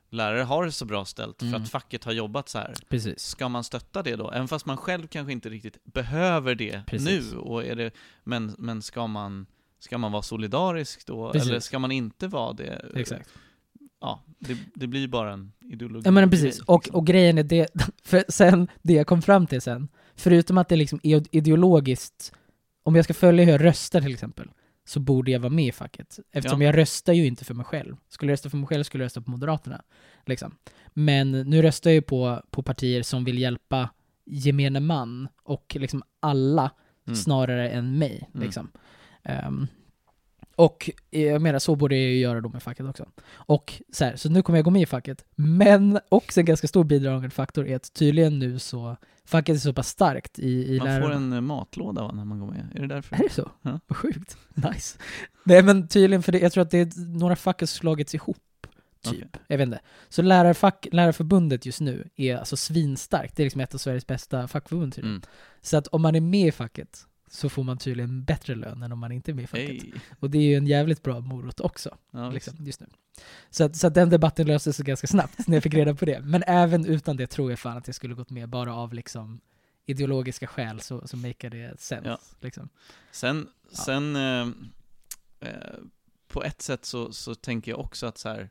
lärare 0.09 0.41
har 0.41 0.65
det 0.65 0.71
så 0.71 0.85
bra 0.85 1.05
ställt 1.05 1.39
för 1.39 1.45
Mm. 1.47 1.61
att 1.63 1.69
facket 1.69 2.03
har 2.03 2.11
jobbat 2.11 2.49
så 2.49 2.57
här. 2.57 2.73
Precis. 2.89 3.19
Ska 3.19 3.49
man 3.49 3.63
stötta 3.63 4.03
det 4.03 4.15
då? 4.15 4.31
Även 4.31 4.47
fast 4.47 4.65
man 4.65 4.77
själv 4.77 5.07
kanske 5.07 5.31
inte 5.31 5.49
riktigt 5.49 5.83
behöver 5.83 6.55
det 6.55 6.81
Precis. 6.87 7.31
nu, 7.31 7.37
och 7.37 7.65
är 7.65 7.75
det, 7.75 7.91
men, 8.23 8.55
men 8.57 8.81
ska 8.81 9.07
man 9.07 9.45
Ska 9.79 9.97
man 9.97 10.11
vara 10.11 10.21
solidarisk 10.21 11.05
då? 11.07 11.31
Precis. 11.31 11.49
Eller 11.49 11.59
ska 11.59 11.79
man 11.79 11.91
inte 11.91 12.27
vara 12.27 12.53
det? 12.53 12.85
Exakt. 12.95 13.29
Ja, 14.01 14.23
det, 14.39 14.57
det 14.75 14.87
blir 14.87 15.07
bara 15.07 15.33
en 15.33 15.51
ideologi. 15.61 16.01
Ja 16.05 16.11
men 16.11 16.29
precis, 16.29 16.55
grej, 16.57 16.63
och, 16.67 16.79
liksom. 16.83 16.95
och 16.95 17.07
grejen 17.07 17.37
är 17.37 17.43
det, 17.43 17.67
för 18.03 18.23
sen, 18.29 18.67
det 18.81 18.93
jag 18.93 19.07
kom 19.07 19.21
fram 19.21 19.47
till 19.47 19.61
sen, 19.61 19.87
förutom 20.15 20.57
att 20.57 20.69
det 20.69 20.75
liksom 20.75 20.99
är 21.03 21.23
ideologiskt, 21.31 22.33
om 22.83 22.95
jag 22.95 23.05
ska 23.05 23.13
följa 23.13 23.45
hur 23.45 23.51
jag 23.51 23.63
röstar 23.63 24.01
till 24.01 24.13
exempel, 24.13 24.49
så 24.85 24.99
borde 24.99 25.31
jag 25.31 25.39
vara 25.39 25.49
med 25.49 25.65
i 25.65 25.71
facket. 25.71 26.19
Eftersom 26.31 26.61
Ja. 26.61 26.65
jag 26.65 26.77
röstar 26.77 27.13
ju 27.13 27.25
inte 27.25 27.45
för 27.45 27.53
mig 27.53 27.65
själv. 27.65 27.95
Skulle 28.09 28.29
jag 28.31 28.33
rösta 28.33 28.49
för 28.49 28.57
mig 28.57 28.67
själv 28.67 28.83
skulle 28.83 29.01
jag 29.03 29.05
rösta 29.05 29.21
på 29.21 29.31
Moderaterna. 29.31 29.81
Liksom. 30.25 30.55
Men 30.93 31.31
nu 31.31 31.61
röstar 31.61 31.89
jag 31.89 31.95
ju 31.95 32.01
på, 32.01 32.41
på 32.49 32.63
partier 32.63 33.03
som 33.03 33.23
vill 33.23 33.37
hjälpa 33.39 33.89
gemene 34.25 34.79
man 34.79 35.27
och 35.43 35.75
liksom 35.79 36.03
alla 36.19 36.71
Mm. 37.07 37.15
snarare 37.15 37.69
än 37.69 37.97
mig. 37.97 38.29
Mm. 38.35 38.67
Ehm, 39.27 39.67
och 40.55 40.89
jag 41.09 41.41
menar, 41.41 41.59
så 41.59 41.75
borde 41.75 41.95
jag 41.95 42.03
ju 42.03 42.19
göra 42.19 42.41
då 42.41 42.49
med 42.49 42.63
facket 42.63 42.85
också. 42.85 43.05
Och 43.31 43.81
så 43.91 44.05
här, 44.05 44.15
så 44.15 44.29
nu 44.29 44.41
kommer 44.41 44.57
jag 44.57 44.65
gå 44.65 44.71
med 44.71 44.81
i 44.81 44.85
facket. 44.85 45.25
Men 45.35 45.99
också 46.09 46.39
en 46.39 46.45
ganska 46.45 46.67
stor 46.67 46.83
bidragande 46.83 47.29
faktor 47.29 47.67
är 47.67 47.75
att 47.75 47.93
tydligen 47.93 48.39
nu 48.39 48.59
så, 48.59 48.97
facket 49.25 49.55
är 49.55 49.59
så 49.59 49.73
pass 49.73 49.87
starkt 49.87 50.39
i, 50.39 50.75
i 50.75 50.77
Man 50.77 50.87
lärarna. 50.87 51.05
får 51.05 51.13
en 51.13 51.33
eh, 51.33 51.41
matlåda 51.41 52.03
va, 52.03 52.11
när 52.11 52.25
man 52.25 52.39
går 52.39 52.47
med. 52.47 52.71
Är 52.75 52.79
det 52.79 52.87
därför? 52.87 53.15
Är 53.15 53.19
det 53.19 53.29
så? 53.33 53.51
Ja. 53.61 53.79
Vad 53.87 53.97
sjukt. 53.97 54.37
Nice. 54.53 54.99
Nej 55.43 55.63
men 55.63 55.87
tydligen, 55.87 56.23
för 56.23 56.31
det, 56.31 56.39
jag 56.39 56.51
tror 56.51 56.61
att 56.61 56.71
det 56.71 56.77
är 56.79 57.17
några 57.17 57.35
fack 57.35 57.59
har 57.59 57.67
slagits 57.67 58.15
ihop. 58.15 58.37
Typ. 59.01 59.13
Okej. 59.13 59.29
Jag 59.47 59.57
vet 59.57 59.65
inte. 59.65 59.79
Så 60.09 60.21
lärarfack, 60.21 60.87
lärarförbundet 60.91 61.65
just 61.65 61.81
nu 61.81 62.09
är 62.15 62.37
alltså 62.37 62.57
svinstarkt. 62.57 63.35
Det 63.35 63.43
är 63.43 63.45
liksom 63.45 63.61
ett 63.61 63.73
av 63.73 63.77
Sveriges 63.77 64.07
bästa 64.07 64.47
fackförbund 64.47 64.93
tydligen. 64.95 65.15
Mm. 65.15 65.27
Så 65.61 65.77
att 65.77 65.87
om 65.87 66.01
man 66.01 66.15
är 66.15 66.21
med 66.21 66.47
i 66.47 66.51
facket 66.51 67.06
så 67.27 67.49
får 67.49 67.63
man 67.63 67.77
tydligen 67.77 68.23
bättre 68.23 68.55
lön 68.55 68.83
än 68.83 68.91
om 68.91 68.99
man 68.99 69.11
inte 69.11 69.31
är 69.31 69.33
med 69.33 69.43
i 69.43 69.47
facket. 69.47 69.67
Hej. 69.67 69.93
Och 70.19 70.29
det 70.29 70.37
är 70.37 70.41
ju 70.41 70.55
en 70.55 70.67
jävligt 70.67 71.03
bra 71.03 71.19
morot 71.19 71.59
också. 71.59 71.97
Ja, 72.11 72.29
liksom, 72.29 72.53
just 72.59 72.79
nu. 72.79 72.87
Så 73.49 73.63
att, 73.63 73.75
så 73.75 73.87
att 73.87 73.93
den 73.93 74.09
debatten 74.09 74.47
löste 74.47 74.73
sig 74.73 74.85
ganska 74.85 75.07
snabbt 75.07 75.47
när 75.47 75.55
jag 75.55 75.63
fick 75.63 75.73
reda 75.73 75.95
på 75.95 76.05
det. 76.05 76.19
Men 76.21 76.43
även 76.47 76.85
utan 76.85 77.17
det 77.17 77.27
tror 77.27 77.49
jag 77.49 77.59
fan 77.59 77.77
att 77.77 77.87
jag 77.87 77.95
skulle 77.95 78.13
gått 78.13 78.29
med 78.29 78.49
bara 78.49 78.75
av 78.75 78.93
liksom 78.93 79.41
ideologiska 79.85 80.47
skäl 80.47 80.79
så, 80.79 81.07
så 81.07 81.17
make 81.17 81.49
det 81.49 81.79
sense. 81.79 82.09
Ja. 82.09 82.19
Liksom. 82.41 82.69
Sen, 83.11 83.47
Ja. 83.69 83.77
sen 83.77 84.15
eh, 84.15 84.47
eh, 85.39 85.77
på 86.27 86.43
ett 86.43 86.61
sätt 86.61 86.85
så, 86.85 87.13
så 87.13 87.35
tänker 87.35 87.71
jag 87.71 87.79
också 87.79 88.05
att 88.05 88.17
så 88.17 88.29
här, 88.29 88.49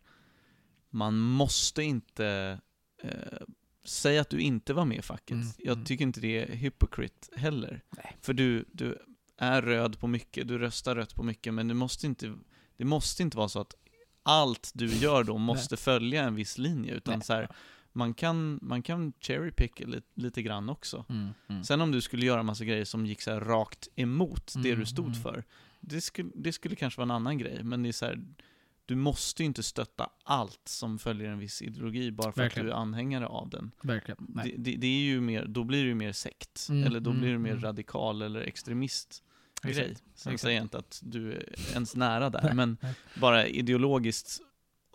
man 0.90 1.16
måste 1.18 1.82
inte 1.82 2.58
eh, 3.02 3.10
säga 3.86 4.20
att 4.20 4.30
du 4.30 4.40
inte 4.40 4.74
var 4.74 4.84
med 4.84 4.98
i 4.98 5.02
facket. 5.02 5.30
Mm, 5.30 5.46
Jag 5.58 5.72
mm. 5.72 5.84
tycker 5.84 6.04
inte 6.04 6.20
det 6.20 6.38
är 6.38 6.56
hypocrite 6.56 7.28
heller. 7.40 7.82
Nej. 7.90 8.16
För 8.22 8.32
du, 8.32 8.64
du 8.72 8.98
är 9.36 9.62
röd 9.62 9.98
på 9.98 10.06
mycket, 10.06 10.48
du 10.48 10.58
röstar 10.58 10.94
rött 10.94 11.14
på 11.14 11.22
mycket, 11.22 11.54
men 11.54 11.68
det 11.68 11.74
måste 11.74 12.06
inte, 12.06 12.34
det 12.76 12.84
måste 12.84 13.22
inte 13.22 13.36
vara 13.36 13.48
så 13.48 13.60
att 13.60 13.74
allt 14.22 14.70
du 14.74 14.86
gör 14.86 15.24
då 15.24 15.38
måste 15.52 15.76
följa 15.76 16.22
en 16.22 16.34
viss 16.34 16.58
linje, 16.58 16.94
utan 16.94 17.14
Nej. 17.14 17.26
så 17.26 17.32
här, 17.32 17.48
man 17.92 18.14
kan, 18.14 18.58
man 18.62 18.82
kan 18.82 19.12
cherry 19.20 19.50
pick 19.50 19.80
lite, 19.80 20.06
lite 20.14 20.42
grann 20.42 20.68
också. 20.68 21.04
Mm, 21.08 21.28
mm. 21.48 21.64
Sen 21.64 21.80
om 21.80 21.92
du 21.92 22.00
skulle 22.00 22.26
göra 22.26 22.42
massa 22.42 22.64
grejer 22.64 22.84
som 22.84 23.06
gick 23.06 23.22
så 23.22 23.40
rakt 23.40 23.88
emot 23.94 24.54
det 24.54 24.68
Mm, 24.68 24.80
du 24.80 24.86
stod 24.86 25.06
mm. 25.06 25.20
för, 25.20 25.44
det 25.80 26.00
skulle, 26.00 26.30
det 26.34 26.52
skulle 26.52 26.76
kanske 26.76 26.98
vara 26.98 27.04
en 27.04 27.10
annan 27.10 27.38
grej, 27.38 27.64
men 27.64 27.82
det 27.82 27.88
är 27.88 27.92
så 27.92 28.06
här, 28.06 28.24
du 28.86 28.96
måste 28.96 29.42
ju 29.42 29.46
inte 29.46 29.62
stötta 29.62 30.10
allt 30.24 30.60
som 30.64 30.98
följer 30.98 31.30
en 31.30 31.38
viss 31.38 31.62
ideologi 31.62 32.10
bara 32.10 32.32
för 32.32 32.42
Verkligen. 32.42 32.66
att 32.66 32.70
du 32.70 32.76
är 32.76 32.80
anhängare 32.80 33.26
av 33.26 33.50
den. 33.50 33.70
Verkligen. 33.82 34.26
Det, 34.44 34.54
det, 34.58 34.76
det 34.76 34.86
är 34.86 35.00
ju 35.00 35.20
mer, 35.20 35.44
då 35.46 35.64
blir 35.64 35.82
det 35.82 35.88
ju 35.88 35.94
mer 35.94 36.12
sekt, 36.12 36.66
Mm, 36.70 36.84
eller 36.84 37.00
då 37.00 37.10
mm, 37.10 37.20
blir 37.20 37.32
du 37.32 37.38
mer 37.38 37.50
mm. 37.50 37.62
radikal 37.62 38.22
eller 38.22 38.40
extremist 38.40 39.22
grej. 39.62 39.74
Sen 39.74 40.32
exakt. 40.32 40.40
säger 40.40 40.56
jag 40.56 40.64
inte 40.64 40.78
att 40.78 41.00
du 41.04 41.32
är 41.32 41.54
ens 41.72 41.96
nära 41.96 42.30
där, 42.30 42.54
men 42.54 42.76
bara 43.20 43.46
ideologiskt, 43.46 44.38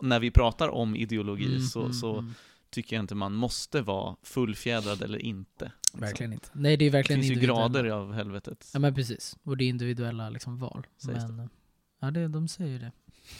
när 0.02 0.20
vi 0.20 0.30
pratar 0.30 0.68
om 0.68 0.96
ideologi 0.96 1.46
Mm, 1.46 1.60
så, 1.60 1.80
mm, 1.80 1.92
så 1.92 2.18
mm. 2.18 2.34
tycker 2.70 2.96
jag 2.96 3.02
inte 3.02 3.14
man 3.14 3.34
måste 3.34 3.82
vara 3.82 4.16
fullfjädrad 4.22 5.02
eller 5.02 5.18
inte. 5.18 5.64
liksom. 5.64 6.00
Verkligen 6.00 6.32
inte. 6.32 6.48
Nej, 6.52 6.76
det 6.76 6.84
är 6.84 6.90
Det 6.90 6.92
verkligen 6.92 7.22
finns 7.22 7.36
ju 7.36 7.40
grader 7.40 7.84
av 7.84 8.12
helvetet. 8.12 8.70
Ja 8.72 8.78
men 8.80 8.94
precis. 8.94 9.36
Och 9.42 9.56
det 9.56 9.64
är 9.64 9.68
individuella 9.68 10.30
liksom 10.30 10.58
val. 10.58 10.86
Sägs 10.96 11.24
men, 11.28 11.48
ja 12.00 12.10
det, 12.10 12.28
de 12.28 12.48
säger 12.48 12.78
det. 12.78 12.92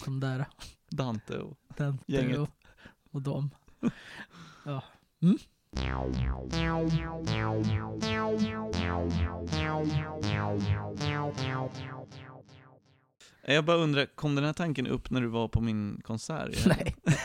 De 0.05 0.21
där, 0.21 0.47
Dante 0.91 1.39
och... 1.39 1.59
den, 1.77 1.99
Gänget. 2.07 2.39
och, 2.39 2.49
och 3.11 3.23
de. 3.23 3.51
Ja. 4.65 4.83
Mm? 5.23 5.39
Jag 13.47 13.65
bara 13.65 13.77
undrar, 13.77 14.07
kom 14.07 14.35
den 14.35 14.45
här 14.45 14.53
tanken 14.53 14.87
upp 14.87 15.11
när 15.11 15.21
du 15.21 15.27
var 15.27 15.49
på 15.49 15.61
min 15.61 16.01
konsert? 16.05 16.67
Nej. 16.67 16.97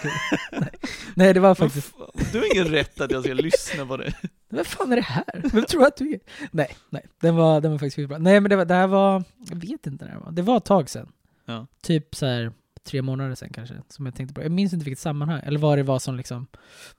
Nej. 0.52 0.72
Nej, 1.16 1.34
det 1.34 1.40
var 1.40 1.56
faktiskt... 1.56 1.94
Du 2.32 2.38
har 2.40 2.56
ingen 2.56 2.68
rätt 2.68 3.02
att 3.02 3.12
jag 3.12 3.24
ska 3.24 3.34
lyssna 3.34 3.86
på 3.86 3.98
det. 3.98 4.14
Vad 4.50 4.68
fan 4.68 4.92
är 4.92 4.96
det 4.96 5.02
här? 5.02 5.42
Vem 5.54 5.66
tror 5.66 5.86
att 5.86 5.98
du 5.98 6.14
är? 6.14 6.20
Nej, 6.52 6.78
nej. 6.90 7.06
Den 7.22 7.36
var, 7.36 7.62
den 7.62 7.72
var 7.72 7.78
faktiskt 7.78 7.96
skitbra. 7.96 8.18
Nej 8.18 8.40
men 8.40 8.50
det, 8.50 8.56
var, 8.56 8.66
det 8.66 8.74
här 8.74 8.88
var... 8.88 9.24
Jag 9.50 9.56
vet 9.56 9.88
inte 9.88 10.06
när 10.06 10.14
det 10.14 10.20
var. 10.20 10.32
Det 10.32 10.42
var 10.42 10.58
ett 10.58 10.66
tag 10.66 10.90
sedan. 10.90 11.12
Ja. 11.48 11.68
Typ 11.82 12.16
så 12.16 12.26
här 12.26 12.52
tre 12.84 13.02
månader 13.02 13.36
sedan 13.36 13.50
kanske. 13.54 13.82
Som 13.90 14.06
jag 14.06 14.16
tänkte 14.16 14.34
på. 14.34 14.42
Jag 14.44 14.52
minns 14.52 14.74
inte 14.74 14.86
vilket 14.86 15.00
sammanhang. 15.00 15.42
Eller 15.44 15.60
vad 15.60 15.78
det 15.78 15.84
var 15.84 16.00
som 16.00 16.16
liksom 16.16 16.48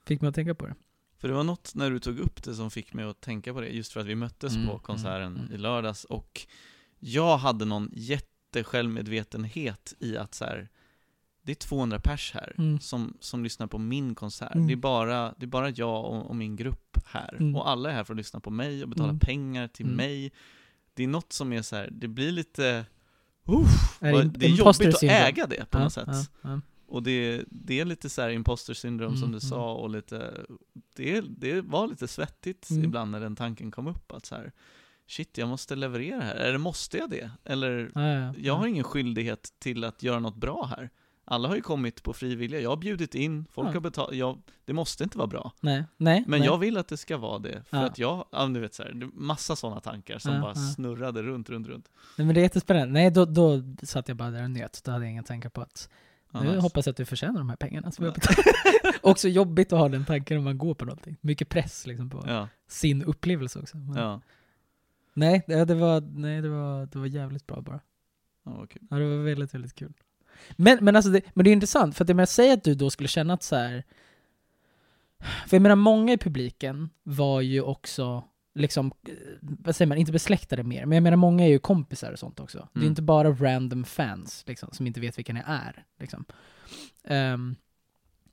fick 0.05 0.21
mig 0.21 0.29
att 0.29 0.35
tänka 0.35 0.55
på 0.55 0.67
det. 0.67 0.75
För 1.17 1.27
det 1.27 1.33
var 1.33 1.43
något 1.43 1.71
när 1.75 1.91
du 1.91 1.99
tog 1.99 2.19
upp 2.19 2.43
det 2.43 2.55
som 2.55 2.71
fick 2.71 2.93
mig 2.93 3.05
att 3.05 3.21
tänka 3.21 3.53
på 3.53 3.61
det, 3.61 3.67
just 3.67 3.93
för 3.93 3.99
att 3.99 4.05
vi 4.05 4.15
möttes 4.15 4.55
Mm, 4.55 4.67
på 4.67 4.79
konserten 4.79 5.27
mm, 5.27 5.39
mm. 5.41 5.53
i 5.53 5.57
lördags 5.57 6.03
och 6.03 6.47
jag 6.99 7.37
hade 7.37 7.65
någon 7.65 7.89
jättesjälvmedvetenhet 7.93 9.93
i 9.99 10.17
att 10.17 10.35
så 10.35 10.45
här, 10.45 10.69
det 11.41 11.51
är 11.51 11.55
200 11.55 11.99
pers 11.99 12.31
här 12.33 12.55
Mm. 12.57 12.79
som, 12.79 13.17
som 13.19 13.43
lyssnar 13.43 13.67
på 13.67 13.77
min 13.77 14.15
konsert. 14.15 14.55
Mm. 14.55 14.67
Det, 14.67 14.73
är 14.73 14.77
bara, 14.77 15.33
det 15.37 15.45
är 15.45 15.47
bara 15.47 15.69
jag 15.69 16.05
och, 16.05 16.29
och 16.29 16.35
min 16.35 16.55
grupp 16.55 16.97
här. 17.05 17.33
Mm. 17.39 17.55
Och 17.55 17.69
alla 17.69 17.89
är 17.89 17.93
här 17.93 18.03
för 18.03 18.13
att 18.13 18.17
lyssna 18.17 18.39
på 18.39 18.49
mig 18.49 18.83
och 18.83 18.89
betala 18.89 19.09
Mm. 19.09 19.19
pengar 19.19 19.67
till 19.67 19.85
Mm. 19.85 19.97
mig. 19.97 20.31
Det 20.93 21.03
är 21.03 21.07
något 21.07 21.33
som 21.33 21.53
är 21.53 21.61
så 21.61 21.75
här, 21.75 21.89
det 21.91 22.07
blir 22.07 22.31
lite... 22.31 22.85
Uff, 23.53 23.97
Är 24.01 24.13
det 24.13 24.23
det 24.23 24.45
är 24.45 24.49
jobbigt 24.49 24.95
att 24.95 25.03
äga 25.03 25.45
det 25.47 25.65
på 25.69 25.77
Ja, 25.77 25.83
något 25.83 25.93
sätt. 25.93 26.07
ja, 26.11 26.23
ja. 26.41 26.61
Och 26.87 27.03
det, 27.03 27.43
det 27.47 27.79
är 27.79 27.85
lite 27.85 28.09
så 28.09 28.21
här 28.21 28.29
imposter 28.29 28.73
syndrome 28.73 29.17
som 29.17 29.23
Mm, 29.29 29.39
du 29.39 29.45
mm. 29.45 29.49
sa 29.49 29.73
och 29.73 29.89
lite, 29.89 30.33
det, 30.95 31.21
det 31.21 31.61
var 31.61 31.87
lite 31.87 32.07
svettigt 32.07 32.69
Mm. 32.69 32.83
ibland 32.83 33.11
när 33.11 33.19
den 33.19 33.35
tanken 33.35 33.71
kom 33.71 33.87
upp 33.87 34.11
att 34.11 34.25
så 34.25 34.35
här, 34.35 34.51
shit 35.07 35.37
jag 35.37 35.47
måste 35.49 35.75
leverera 35.75 36.21
här, 36.21 36.35
eller 36.35 36.57
måste 36.57 36.97
jag 36.97 37.09
det? 37.09 37.31
Eller, 37.43 37.91
Ja, 37.95 38.01
ja, 38.07 38.33
jag 38.37 38.55
har 38.55 38.67
ingen 38.67 38.83
skyldighet 38.83 39.53
till 39.59 39.83
att 39.83 40.03
göra 40.03 40.19
något 40.19 40.35
bra 40.35 40.65
här. 40.77 40.89
Alla 41.31 41.47
har 41.47 41.55
ju 41.55 41.61
kommit 41.61 42.03
på 42.03 42.13
frivilliga, 42.13 42.59
jag 42.61 42.69
har 42.69 42.77
bjudit 42.77 43.15
in, 43.15 43.45
folk 43.51 43.67
Ja. 43.69 43.73
har 43.73 43.79
betalat, 43.79 44.15
jag, 44.15 44.41
det 44.65 44.73
måste 44.73 45.03
inte 45.03 45.17
vara 45.17 45.27
bra. 45.27 45.51
Nej, 45.61 45.83
nej. 45.97 46.23
Men 46.27 46.39
nej. 46.39 46.47
jag 46.47 46.57
vill 46.57 46.77
att 46.77 46.87
det 46.87 46.97
ska 46.97 47.17
vara 47.17 47.39
det, 47.39 47.63
för 47.69 47.77
Ja. 47.77 47.85
att 47.85 47.99
jag, 47.99 48.25
ja 48.31 48.45
du 48.45 48.59
vet 48.59 48.73
så 48.73 48.83
här, 48.83 49.09
massa 49.13 49.55
sådana 49.55 49.79
tankar 49.81 50.19
som 50.19 50.33
Ja, 50.33 50.41
bara 50.41 50.55
snurrade 50.55 51.21
runt, 51.23 51.49
runt, 51.49 51.67
runt. 51.67 51.89
Nej 52.17 52.25
men 52.25 52.35
det 52.35 52.41
är 52.41 52.43
jättespännande. 52.43 52.93
Nej, 52.93 53.11
då, 53.11 53.25
då 53.25 53.61
satt 53.83 54.07
jag 54.07 54.17
bara 54.17 54.31
där 54.31 54.43
och 54.43 54.51
njöt. 54.51 54.81
Då 54.83 54.91
hade 54.91 55.05
jag 55.05 55.11
inga 55.11 55.23
tankar 55.23 55.49
på 55.49 55.61
att 55.61 55.89
nu 56.31 56.39
nice. 56.41 56.57
hoppas 56.59 56.85
jag 56.85 56.91
att 56.93 56.97
du 56.97 57.05
förtjänar 57.05 57.37
de 57.39 57.49
här 57.49 57.55
pengarna 57.55 57.91
som 57.91 58.05
jag. 58.05 58.15
Också 59.01 59.27
jobbigt 59.27 59.73
att 59.73 59.79
ha 59.79 59.89
den 59.89 60.05
tanken 60.05 60.37
när 60.37 60.43
man 60.43 60.57
går 60.57 60.73
på 60.73 60.85
någonting. 60.85 61.17
Mycket 61.21 61.49
press 61.49 61.87
liksom 61.87 62.09
på 62.09 62.47
sin 62.67 63.03
upplevelse 63.03 63.59
också. 63.59 63.77
Men, 63.77 64.21
Nej, 65.13 65.43
det, 65.47 65.65
det, 65.65 65.75
var, 65.75 66.01
nej 66.01 66.41
det, 66.41 66.49
var, 66.49 66.85
det 66.85 66.99
var 66.99 67.05
jävligt 67.05 67.47
bra 67.47 67.61
bara. 67.61 67.79
Ja, 68.45 68.67
det 68.89 69.05
var 69.05 69.23
väldigt, 69.23 69.53
väldigt 69.53 69.75
kul. 69.75 69.93
Men, 70.55 70.77
men, 70.81 70.95
alltså 70.95 71.11
det, 71.11 71.21
men 71.33 71.43
det 71.43 71.49
är 71.49 71.53
intressant, 71.53 71.97
för 71.97 72.03
att 72.03 72.09
jag 72.09 72.15
menar, 72.15 72.25
säg 72.25 72.51
att 72.51 72.63
du 72.63 72.75
då 72.75 72.89
skulle 72.89 73.07
känna 73.09 73.33
att 73.33 73.43
så 73.43 73.55
här. 73.55 73.83
För 75.47 75.55
jag 75.57 75.61
menar, 75.61 75.75
många 75.75 76.13
i 76.13 76.17
publiken 76.17 76.89
var 77.03 77.41
ju 77.41 77.61
också, 77.61 78.23
liksom, 78.55 78.91
eh, 79.07 79.13
vad 79.41 79.75
säger 79.75 79.87
man, 79.87 79.97
inte 79.97 80.11
besläktade 80.11 80.63
mer, 80.63 80.85
men 80.85 80.95
jag 80.95 81.03
menar 81.03 81.17
många 81.17 81.43
är 81.43 81.49
ju 81.49 81.59
kompisar 81.59 82.11
och 82.11 82.19
sånt 82.19 82.39
också. 82.39 82.57
Det 82.73 82.79
är 82.79 82.81
Mm. 82.81 82.89
inte 82.89 83.01
bara 83.01 83.31
random 83.31 83.83
fans, 83.83 84.43
liksom, 84.47 84.69
som 84.71 84.87
inte 84.87 84.99
vet 84.99 85.17
vilka 85.17 85.33
ni 85.33 85.41
är. 85.45 85.83
Liksom. 85.99 86.25
Ehm, 87.03 87.55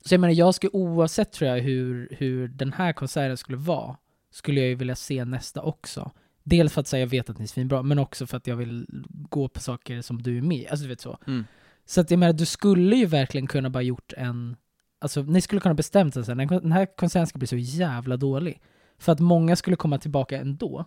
så 0.05 0.15
jag 0.15 0.21
menar, 0.21 0.35
jag 0.35 0.55
skulle 0.55 0.71
oavsett 0.71 1.33
tror 1.33 1.51
jag 1.51 1.61
hur, 1.61 2.09
hur 2.19 2.49
den 2.49 2.73
här 2.73 2.93
konserten 2.93 3.37
skulle 3.37 3.59
vara, 3.59 3.97
skulle 4.31 4.61
jag 4.61 4.69
ju 4.69 4.75
vilja 4.75 4.97
se 4.97 5.25
nästa 5.25 5.63
också. 5.63 6.11
Dels 6.43 6.73
för 6.73 6.81
att 6.81 6.87
säga 6.87 7.01
jag 7.01 7.07
vet 7.07 7.31
att 7.31 7.39
ni 7.39 7.43
är 7.45 7.49
svinbra, 7.49 7.83
men 7.83 7.99
också 7.99 8.27
för 8.27 8.37
att 8.37 8.47
jag 8.47 8.57
vill 8.57 8.87
gå 9.09 9.49
på 9.49 9.61
saker 9.61 10.03
som 10.03 10.23
du 10.23 10.39
är 10.39 10.43
med. 10.43 10.67
Alltså 10.71 10.83
du 10.85 10.89
vet 10.89 11.01
så. 11.01 11.19
Mm. 11.27 11.45
Så 11.87 12.01
att 12.01 12.11
jag 12.11 12.19
menar, 12.19 12.33
du 12.33 12.47
skulle 12.47 12.97
ju 12.97 13.07
verkligen 13.07 13.47
kunna 13.47 13.71
bara 13.71 13.83
gjort 13.83 14.13
en... 14.17 14.57
Alltså 14.99 15.23
ni 15.23 15.41
skulle 15.41 15.61
kunna 15.61 15.75
bestämt 15.75 16.17
er 16.17 16.23
sen, 16.23 16.39
den 16.39 16.73
här 16.73 16.97
konserten 16.97 17.27
ska 17.27 17.39
bli 17.39 17.47
så 17.49 17.57
jävla 17.57 18.17
dålig. 18.17 18.61
För 18.99 19.13
att 19.13 19.21
många 19.21 19.57
skulle 19.57 19.77
komma 19.77 19.99
tillbaka 19.99 20.39
ändå. 20.39 20.85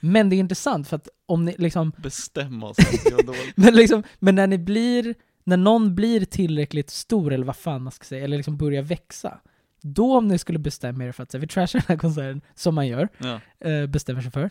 Men 0.00 0.30
det 0.30 0.36
är 0.36 0.38
intressant 0.38 0.88
för 0.88 0.96
att 0.96 1.08
om 1.26 1.44
ni 1.44 1.54
liksom... 1.58 1.92
Bestämma 1.96 2.66
oss. 2.68 2.76
Men 3.56 3.74
liksom, 3.74 4.02
men 4.18 4.34
när 4.34 4.46
ni 4.46 4.58
blir... 4.58 5.14
När 5.44 5.56
någon 5.56 5.94
blir 5.94 6.24
tillräckligt 6.24 6.90
stor, 6.90 7.32
eller 7.32 7.46
vad 7.46 7.56
fan 7.56 7.82
man 7.82 7.92
ska 7.92 8.04
säga, 8.04 8.24
eller 8.24 8.36
liksom 8.36 8.56
börjar 8.56 8.82
växa. 8.82 9.40
Då 9.82 10.16
om 10.16 10.28
ni 10.28 10.38
skulle 10.38 10.58
bestämma 10.58 11.04
er 11.04 11.12
för 11.12 11.22
att 11.22 11.30
säga, 11.30 11.40
vi 11.40 11.46
trashar 11.46 11.78
den 11.78 11.86
här 11.88 11.96
konserten, 11.96 12.40
som 12.54 12.74
man 12.74 12.86
gör, 12.86 13.08
Ja. 13.18 13.40
eh, 13.68 13.86
bestämmer 13.86 14.20
sig 14.22 14.30
för. 14.30 14.50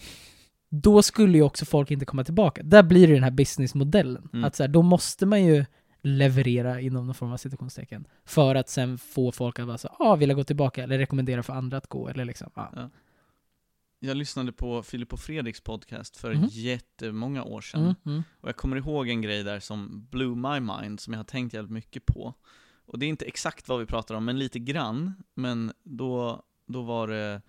Då 0.70 1.02
skulle 1.02 1.38
ju 1.38 1.44
också 1.44 1.66
folk 1.66 1.92
inte 1.92 2.06
komma 2.06 2.24
tillbaka. 2.24 2.64
Där 2.64 2.84
blir 2.84 3.08
det 3.08 3.14
den 3.14 3.24
här 3.24 3.32
businessmodellen. 3.32 4.30
Mm. 4.34 4.44
Att 4.46 4.56
så 4.56 4.64
här, 4.64 4.68
då 4.68 4.82
måste 4.82 5.26
man 5.26 5.44
ju 5.46 5.66
leverera 6.02 6.80
inom 6.82 7.06
någon 7.06 7.16
form 7.16 7.32
av 7.32 7.38
situationstecken. 7.38 8.08
För 8.26 8.56
att 8.56 8.70
sen 8.70 8.98
få 8.98 9.32
folk 9.32 9.60
att 9.60 9.68
vara 9.68 9.78
så 9.78 9.88
ah, 10.00 10.16
vilja 10.16 10.36
gå 10.36 10.44
tillbaka, 10.44 10.84
eller 10.84 10.98
rekommendera 10.98 11.44
för 11.44 11.54
andra 11.54 11.78
att 11.78 11.88
gå, 11.88 12.08
eller 12.10 12.26
liksom, 12.26 12.50
ja. 12.56 12.90
Jag 14.04 14.18
lyssnade 14.18 14.52
på 14.52 14.84
Filip 14.84 15.14
och 15.14 15.20
Fredriks 15.20 15.62
podcast 15.62 16.18
för 16.18 16.34
Mhm. 16.34 16.48
jättemånga 16.52 17.44
år 17.44 17.62
sedan. 17.62 17.82
Mm, 17.82 17.96
mm, 18.06 18.24
Och 18.42 18.50
jag 18.50 18.56
kommer 18.58 18.76
ihåg 18.78 19.10
en 19.10 19.22
grej 19.22 19.44
där 19.44 19.60
som 19.60 20.08
blew 20.12 20.36
my 20.38 20.60
mind, 20.60 21.00
som 21.00 21.14
jag 21.14 21.20
har 21.20 21.24
tänkt 21.26 21.54
jävligt 21.54 21.72
mycket 21.72 22.06
på. 22.06 22.34
Och 22.86 23.00
det 23.00 23.06
är 23.06 23.10
inte 23.10 23.26
exakt 23.26 23.68
vad 23.70 23.80
vi 23.80 23.86
pratar 23.86 24.16
om, 24.16 24.26
men 24.26 24.40
lite 24.40 24.60
grann. 24.60 25.14
Men 25.34 25.72
då, 25.84 26.44
då 26.66 26.82
var 26.82 27.08
det 27.08 27.42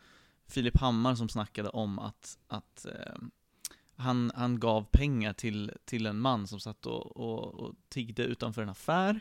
Filip 0.49 0.77
Hammar 0.79 1.15
som 1.15 1.29
snackade 1.29 1.69
om 1.69 1.99
att, 1.99 2.39
att 2.47 2.87
eh, 2.87 3.15
han, 3.97 4.33
han 4.35 4.61
gav 4.61 4.83
pengar 4.83 5.33
till, 5.33 5.73
till 5.85 6.07
en 6.07 6.21
man 6.21 6.47
som 6.47 6.61
satt 6.61 6.87
och, 6.87 7.17
och, 7.17 7.55
och 7.55 7.75
tiggde 7.89 8.23
utanför 8.23 8.63
en 8.63 8.69
affär. 8.69 9.21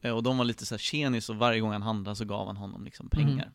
Eh, 0.00 0.16
och 0.16 0.22
de 0.22 0.38
var 0.38 0.44
lite 0.44 0.66
så 0.66 0.74
här 0.74 0.78
tjenis 0.78 1.28
och 1.28 1.36
varje 1.36 1.60
gång 1.60 1.72
han 1.72 1.82
handlade 1.82 2.16
så 2.16 2.24
gav 2.24 2.46
han 2.46 2.56
honom 2.56 2.84
liksom 2.84 3.08
pengar. 3.08 3.46
Mhm. 3.46 3.52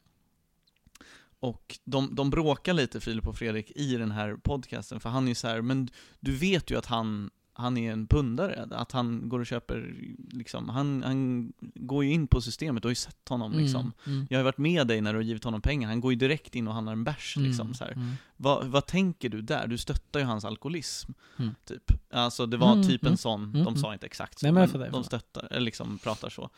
Och 1.39 1.79
de, 1.83 2.15
de 2.15 2.29
bråkar 2.29 2.73
lite, 2.73 3.01
Filip 3.01 3.27
och 3.27 3.38
Fredrik, 3.38 3.71
i 3.75 3.97
den 3.97 4.11
här 4.11 4.35
podcasten, 4.35 4.99
för 4.99 5.09
han 5.09 5.23
är 5.23 5.27
ju 5.27 5.35
så 5.35 5.47
här, 5.47 5.61
men 5.61 5.89
du 6.19 6.35
vet 6.35 6.71
ju 6.71 6.77
att 6.77 6.85
han, 6.85 7.29
han 7.58 7.78
är 7.78 7.91
en 7.91 8.08
pundare, 8.08 8.68
att 8.72 8.91
han 8.91 9.30
går 9.30 9.39
och 9.39 9.45
köper, 9.45 9.93
liksom, 10.32 10.70
han, 10.70 11.03
han 11.03 11.53
går 11.76 12.03
ju 12.05 12.12
in 12.12 12.28
på 12.28 12.41
systemet, 12.41 12.84
du 12.84 12.88
har 12.88 12.91
ju 12.91 12.95
sett 12.95 13.30
honom 13.30 13.53
liksom. 13.53 13.82
Mm, 13.82 13.93
mm, 14.18 14.28
Jag 14.30 14.38
har 14.38 14.39
ju 14.39 14.43
varit 14.45 14.58
med 14.58 14.88
dig 14.88 15.01
när 15.01 15.14
du 15.14 15.20
har 15.20 15.24
givit 15.24 15.43
honom 15.43 15.62
pengar, 15.62 15.88
han 15.89 16.01
går 16.01 16.12
ju 16.12 16.16
direkt 16.20 16.55
in 16.55 16.68
och 16.68 16.74
handlar 16.74 16.93
en 16.93 17.03
bärs 17.03 17.36
liksom 17.38 17.68
mm, 17.68 17.74
så 17.74 17.84
här. 17.84 17.91
mm. 17.91 18.12
Vad, 18.38 18.66
vad 18.68 18.86
tänker 18.86 19.30
du 19.30 19.41
där? 19.41 19.68
Du 19.68 19.78
stöttar 19.78 20.20
ju 20.20 20.26
hans 20.26 20.45
alkoholism, 20.45 21.12
Mm. 21.38 21.55
typ. 21.66 21.91
Alltså 22.12 22.45
det 22.45 22.58
var 22.58 22.74
Mm, 22.74 22.88
typ 22.88 23.01
en 23.01 23.08
mm, 23.08 23.18
sån, 23.18 23.43
mm, 23.43 23.51
de 23.53 23.60
mm. 23.68 23.78
sa 23.78 23.93
inte 23.93 24.05
exakt 24.05 24.39
så, 24.39 24.45
Nej, 24.45 24.53
men 24.53 24.80
men 24.82 24.91
de 24.91 25.03
stöttar, 25.03 25.47
eller 25.51 25.62
liksom 25.66 25.97
pratar 25.97 26.30
så. 26.30 26.49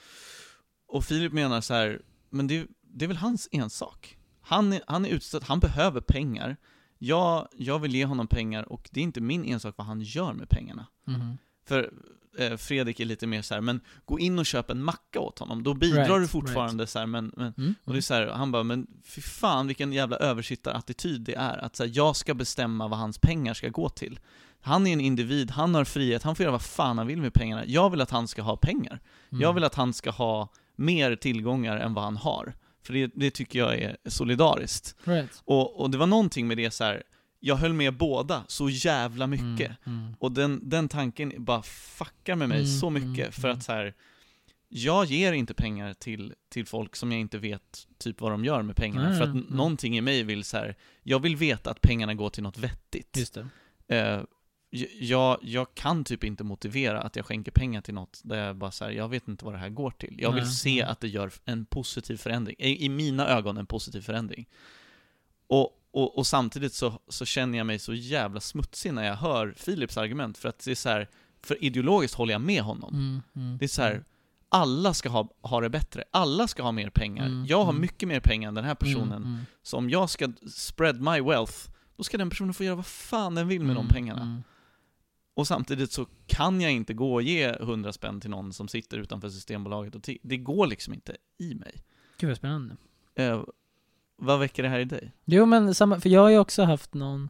Och 0.87 1.05
Filip 1.05 1.33
menar 1.33 1.61
så 1.61 1.73
här, 1.73 2.01
men 2.29 2.47
det, 2.47 2.67
det 2.81 3.05
är 3.05 3.07
väl 3.07 3.17
hans 3.17 3.47
ensak. 3.51 4.17
Han 4.41 4.73
är, 4.73 4.81
han 4.87 5.05
är 5.05 5.09
utstött, 5.09 5.43
han 5.43 5.59
behöver 5.59 6.01
pengar. 6.01 6.57
Jag, 7.01 7.47
jag 7.57 7.79
vill 7.79 7.95
ge 7.95 8.05
honom 8.05 8.27
pengar 8.27 8.63
och 8.71 8.89
det 8.91 8.99
är 8.99 9.03
inte 9.03 9.21
min 9.21 9.45
ensak 9.45 9.73
vad 9.77 9.87
han 9.87 10.01
gör 10.01 10.33
med 10.33 10.49
pengarna. 10.49 10.85
Mhm. 11.05 11.37
För 11.67 11.91
eh, 12.37 12.57
Fredrik 12.57 12.99
är 12.99 13.05
lite 13.05 13.27
mer 13.27 13.41
så 13.41 13.53
här, 13.53 13.61
men 13.61 13.81
gå 14.05 14.19
in 14.19 14.39
och 14.39 14.45
köp 14.45 14.69
en 14.69 14.83
macka 14.83 15.19
åt 15.19 15.39
honom, 15.39 15.63
då 15.63 15.73
bidrar 15.73 16.05
Right, 16.05 16.21
du 16.21 16.27
fortfarande 16.27 16.87
så 16.87 16.99
här, 16.99 17.05
men, 17.05 17.31
men 17.35 17.53
Mm, 17.57 17.75
och 17.83 17.93
det 17.93 17.99
är 17.99 18.01
så 18.01 18.13
här, 18.13 18.27
han 18.27 18.51
bara, 18.51 18.63
men 18.63 18.87
fy 19.05 19.21
fan 19.21 19.67
vilken 19.67 19.93
jävla 19.93 20.17
översittarattityd 20.17 21.21
det 21.21 21.35
är, 21.35 21.57
att 21.57 21.75
så 21.75 21.83
här, 21.83 21.91
jag 21.95 22.15
ska 22.15 22.33
bestämma 22.33 22.87
vad 22.87 22.99
hans 22.99 23.17
pengar 23.17 23.53
ska 23.53 23.69
gå 23.69 23.89
till. 23.89 24.19
Han 24.61 24.87
är 24.87 24.93
en 24.93 25.01
individ, 25.01 25.51
han 25.51 25.75
har 25.75 25.83
frihet, 25.83 26.23
han 26.23 26.35
får 26.35 26.43
göra 26.43 26.51
vad 26.51 26.61
fan 26.61 26.97
han 26.97 27.07
vill 27.07 27.21
med 27.21 27.33
pengarna. 27.33 27.63
Jag 27.65 27.89
vill 27.89 28.01
att 28.01 28.11
han 28.11 28.27
ska 28.27 28.41
ha 28.41 28.57
pengar. 28.57 28.99
mm. 29.29 29.41
Jag 29.41 29.53
vill 29.53 29.63
att 29.63 29.75
han 29.75 29.93
ska 29.93 30.11
ha 30.11 30.49
mer 30.75 31.15
tillgångar 31.15 31.77
än 31.77 31.93
vad 31.93 32.03
han 32.03 32.17
har. 32.17 32.53
För 32.83 32.93
det, 32.93 33.11
det 33.15 33.31
tycker 33.31 33.59
jag 33.59 33.77
är 33.77 33.97
solidariskt. 34.05 34.95
Right. 35.03 35.41
Och, 35.45 35.81
och 35.81 35.89
det 35.89 35.97
var 35.97 36.07
någonting 36.07 36.47
med 36.47 36.57
det 36.57 36.71
så 36.71 36.83
här. 36.83 37.03
jag 37.39 37.55
höll 37.55 37.73
med 37.73 37.93
båda 37.93 38.43
så 38.47 38.69
jävla 38.69 39.27
mycket. 39.27 39.71
Mm, 39.85 39.99
mm. 39.99 40.15
Och 40.19 40.31
den, 40.31 40.69
den 40.69 40.89
tanken 40.89 41.33
bara 41.37 41.61
fuckar 41.61 42.35
med 42.35 42.49
mig 42.49 42.57
Mm, 42.59 42.79
så 42.79 42.89
mycket, 42.89 43.19
mm, 43.19 43.31
för 43.31 43.47
mm. 43.47 43.57
att 43.57 43.63
så 43.63 43.71
här. 43.71 43.93
jag 44.67 45.05
ger 45.05 45.33
inte 45.33 45.53
pengar 45.53 45.93
till, 45.93 46.33
till 46.49 46.65
folk 46.65 46.95
som 46.95 47.11
jag 47.11 47.21
inte 47.21 47.37
vet 47.37 47.87
typ 47.97 48.21
vad 48.21 48.31
de 48.31 48.45
gör 48.45 48.61
med 48.61 48.75
pengarna, 48.75 49.15
för 49.15 49.23
att 49.23 49.35
nej. 49.35 49.45
någonting 49.49 49.97
i 49.97 50.01
mig 50.01 50.23
vill 50.23 50.43
så 50.43 50.57
här. 50.57 50.75
jag 51.03 51.19
vill 51.19 51.35
veta 51.35 51.71
att 51.71 51.81
pengarna 51.81 52.13
går 52.13 52.29
till 52.29 52.43
något 52.43 52.57
vettigt. 52.57 53.17
Just 53.17 53.37
det. 53.87 53.97
Eh, 53.97 54.21
jag, 54.99 55.37
jag 55.41 55.75
kan 55.75 56.03
typ 56.03 56.23
inte 56.23 56.43
motivera 56.43 57.01
att 57.01 57.15
jag 57.15 57.25
skänker 57.25 57.51
pengar 57.51 57.81
till 57.81 57.93
något 57.93 58.21
där 58.23 58.45
jag 58.45 58.55
bara 58.55 58.71
säger 58.71 58.97
jag 58.97 59.09
vet 59.09 59.27
inte 59.27 59.45
vad 59.45 59.53
det 59.53 59.57
här 59.57 59.69
går 59.69 59.91
till. 59.91 60.15
Jag 60.17 60.31
vill 60.31 60.43
Nej, 60.43 60.51
se 60.51 60.81
att 60.83 60.99
det 60.99 61.07
gör 61.07 61.31
en 61.45 61.65
positiv 61.65 62.17
förändring. 62.17 62.55
I, 62.59 62.85
i 62.85 62.89
mina 62.89 63.27
ögon 63.27 63.57
en 63.57 63.65
positiv 63.65 64.01
förändring. 64.01 64.47
Och, 65.47 65.71
och, 65.91 66.17
och 66.17 66.27
samtidigt 66.27 66.73
så, 66.73 67.01
så 67.07 67.25
känner 67.25 67.57
jag 67.57 67.67
mig 67.67 67.79
så 67.79 67.93
jävla 67.93 68.39
smutsig 68.39 68.93
när 68.93 69.03
jag 69.03 69.15
hör 69.15 69.55
Philips 69.65 69.97
argument, 69.97 70.37
för 70.37 70.49
att 70.49 70.65
det 70.65 70.71
är 70.71 70.75
så 70.75 70.89
här, 70.89 71.07
för 71.41 71.63
ideologiskt 71.63 72.17
håller 72.17 72.33
jag 72.33 72.41
med 72.41 72.61
honom. 72.61 72.93
Mm, 72.93 73.21
mm, 73.35 73.57
Det 73.57 73.65
är 73.65 73.69
så 73.69 73.81
här, 73.81 74.03
alla 74.49 74.93
ska 74.93 75.09
ha, 75.09 75.29
ha 75.41 75.61
det 75.61 75.69
bättre. 75.69 76.03
Alla 76.11 76.47
ska 76.47 76.63
ha 76.63 76.71
mer 76.71 76.89
pengar. 76.89 77.25
Mm, 77.25 77.45
jag 77.45 77.63
har 77.63 77.69
mm. 77.69 77.81
mycket 77.81 78.07
mer 78.07 78.19
pengar 78.19 78.47
än 78.47 78.55
den 78.55 78.65
här 78.65 78.75
personen. 78.75 79.17
Mm, 79.17 79.33
mm, 79.33 79.45
Så 79.63 79.77
om 79.77 79.89
jag 79.89 80.09
ska 80.09 80.31
spread 80.55 81.01
my 81.01 81.21
wealth, 81.21 81.69
då 81.95 82.03
ska 82.03 82.17
den 82.17 82.29
personen 82.29 82.53
få 82.53 82.63
göra 82.63 82.75
vad 82.75 82.85
fan 82.85 83.35
den 83.35 83.47
vill 83.47 83.63
med 83.63 83.75
de 83.75 83.79
mm, 83.79 83.93
pengarna. 83.93 84.43
Och 85.39 85.47
samtidigt 85.47 85.91
så 85.91 86.05
kan 86.27 86.61
jag 86.61 86.71
inte 86.71 86.93
gå 86.93 87.13
och 87.13 87.21
ge 87.21 87.49
100 87.49 87.93
spänn 87.93 88.21
till 88.21 88.29
någon 88.29 88.53
som 88.53 88.67
sitter 88.67 88.97
utanför 88.97 89.29
Systembolaget 89.29 89.95
och 89.95 90.09
Det 90.21 90.37
går 90.37 90.67
liksom 90.67 90.93
inte 90.93 91.17
i 91.37 91.55
mig. 91.55 91.83
Gud 92.17 92.29
vad 92.29 92.37
spännande. 92.37 92.75
Eh, 93.15 93.43
vad 94.15 94.39
väcker 94.39 94.63
det 94.63 94.69
här 94.69 94.79
i 94.79 94.85
dig? 94.85 95.11
Jo 95.25 95.45
men 95.45 95.75
samma, 95.75 95.99
för 95.99 96.09
jag 96.09 96.21
har 96.21 96.29
ju 96.29 96.37
också 96.37 96.63
haft 96.63 96.93
någon 96.93 97.29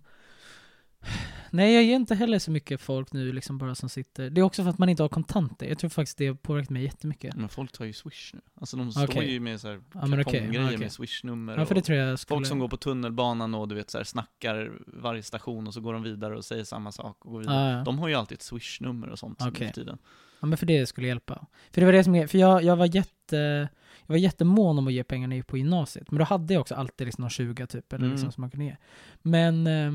Nej 1.52 1.74
jag 1.74 1.84
ger 1.84 1.96
inte 1.96 2.16
heller 2.16 2.40
så 2.40 2.52
mycket 2.52 2.82
folk 2.82 3.14
nu 3.14 3.32
liksom 3.32 3.58
bara 3.58 3.76
som 3.76 3.90
sitter 3.90 4.30
Det 4.30 4.42
är 4.42 4.44
också 4.46 4.64
för 4.64 4.70
att 4.70 4.78
man 4.78 4.90
inte 4.90 5.04
har 5.04 5.10
kontanter 5.10 5.66
Jag 5.68 5.80
tror 5.80 5.90
faktiskt 5.90 6.18
det 6.18 6.28
har 6.28 6.34
påverkat 6.36 6.70
mig 6.70 6.84
jättemycket 6.84 7.36
Men 7.36 7.50
folk 7.50 7.72
tar 7.72 7.86
ju 7.86 7.94
Swish 7.94 8.32
nu. 8.34 8.40
Alltså 8.56 8.78
de 8.78 8.92
står 8.92 9.04
Okej. 9.04 9.32
ju 9.32 9.40
med 9.40 9.62
så 9.62 9.68
här 9.68 9.82
Ja 9.94 10.06
men 10.06 10.24
kartonggrejer 10.24 10.66
okej. 10.66 10.78
med 10.78 10.92
Swish-nummer 10.92 11.58
Ja 11.58 11.66
för 11.66 11.76
det 11.76 11.82
tror 11.82 11.98
jag 11.98 12.20
skulle 12.20 12.36
Folk 12.38 12.48
som 12.48 12.60
går 12.60 12.68
på 12.68 12.78
tunnelbanan 12.78 13.56
och 13.56 13.68
du 13.68 13.76
vet 13.76 13.90
så 13.90 13.98
här, 13.98 14.06
snackar 14.06 14.72
varje 14.88 15.24
station 15.24 15.68
och 15.68 15.74
så 15.74 15.82
går 15.82 15.94
de 15.94 16.04
vidare 16.04 16.38
och 16.38 16.46
säger 16.46 16.64
samma 16.64 16.92
sak 16.92 17.26
och 17.26 17.32
går 17.32 17.40
vidare. 17.40 17.72
ja, 17.72 17.78
ja. 17.78 17.84
De 17.84 18.00
har 18.00 18.08
ju 18.08 18.16
alltid 18.16 18.36
ett 18.36 18.42
Swish-nummer 18.42 19.10
och 19.10 19.20
sånt 19.20 19.40
nu 19.40 19.48
Okej. 19.48 19.68
för 19.68 19.74
tiden. 19.74 19.98
ja 20.40 20.48
men 20.48 20.58
för 20.58 20.66
det 20.66 20.86
skulle 20.86 21.08
hjälpa 21.08 21.46
För 21.72 21.82
det 21.82 21.86
var 21.86 21.94
det 21.94 22.04
som, 22.04 22.28
för 22.28 22.38
jag, 22.38 22.64
jag 22.64 22.76
var 22.76 22.96
jätte 22.96 23.70
Jag 24.06 24.14
var 24.14 24.18
jättemån 24.18 24.78
om 24.78 24.88
att 24.88 24.94
ge 24.94 25.04
pengar 25.04 25.28
när 25.28 25.36
jag 25.36 25.40
gick 25.40 25.48
på 25.48 25.58
gymnasiet 25.58 26.12
Men 26.12 26.18
då 26.20 26.26
hade 26.26 26.54
jag 26.54 26.62
också 26.62 26.76
alltid 26.76 27.08
liksom 27.08 27.22
någon 27.22 27.30
20 27.30 27.68
typ 27.68 27.94
eller 27.94 28.00
Mm. 28.06 28.12
liksom 28.12 28.32
som 28.32 28.42
man 28.42 28.50
kunde 28.52 28.66
ge 28.66 28.76
Men 29.22 29.68
eh, 29.68 29.92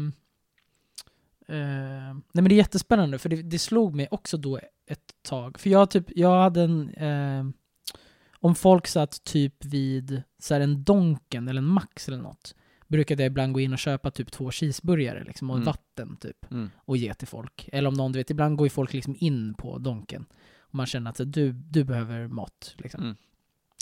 Nej 1.48 2.14
men 2.32 2.44
det 2.44 2.54
är 2.54 2.56
jättespännande 2.56 3.18
för 3.18 3.28
det, 3.28 3.42
det 3.42 3.58
slog 3.58 3.94
mig 3.94 4.08
också 4.10 4.36
då 4.36 4.60
ett 4.86 5.12
tag 5.22 5.58
För 5.58 5.70
jag 5.70 5.90
typ, 5.90 6.04
jag 6.08 6.40
hade 6.42 6.62
en 6.62 6.90
ehm, 6.96 7.52
Om 8.40 8.54
folk 8.54 8.86
satt 8.86 9.24
typ 9.24 9.64
vid 9.64 10.22
så 10.38 10.54
en 10.54 10.84
Donken 10.84 11.48
eller 11.48 11.58
en 11.58 11.68
Max 11.68 12.08
eller 12.08 12.18
något 12.18 12.54
Brukade 12.88 13.22
jag 13.22 13.30
ibland 13.30 13.52
gå 13.54 13.60
in 13.60 13.72
och 13.72 13.78
köpa 13.78 14.10
typ 14.10 14.32
två 14.32 14.50
cheeseburgare 14.50 15.24
liksom 15.24 15.50
och 15.50 15.56
Mm. 15.56 15.66
vatten 15.66 16.16
typ 16.16 16.50
Mm. 16.50 16.70
och 16.76 16.96
ge 16.96 17.14
till 17.14 17.28
folk. 17.28 17.68
Eller 17.72 17.88
om 17.88 17.94
någon, 17.94 18.12
du 18.12 18.18
vet, 18.18 18.30
ibland 18.30 18.56
går 18.56 18.66
ju 18.66 18.70
folk 18.70 18.92
liksom 18.92 19.16
in 19.18 19.54
på 19.54 19.78
Donken. 19.78 20.26
Och 20.58 20.74
man 20.74 20.86
känner 20.86 21.10
att 21.10 21.16
så, 21.16 21.24
du, 21.24 21.52
du 21.52 21.84
behöver 21.84 22.28
mat. 22.28 22.74
Liksom. 22.78 23.02
Mm. 23.02 23.16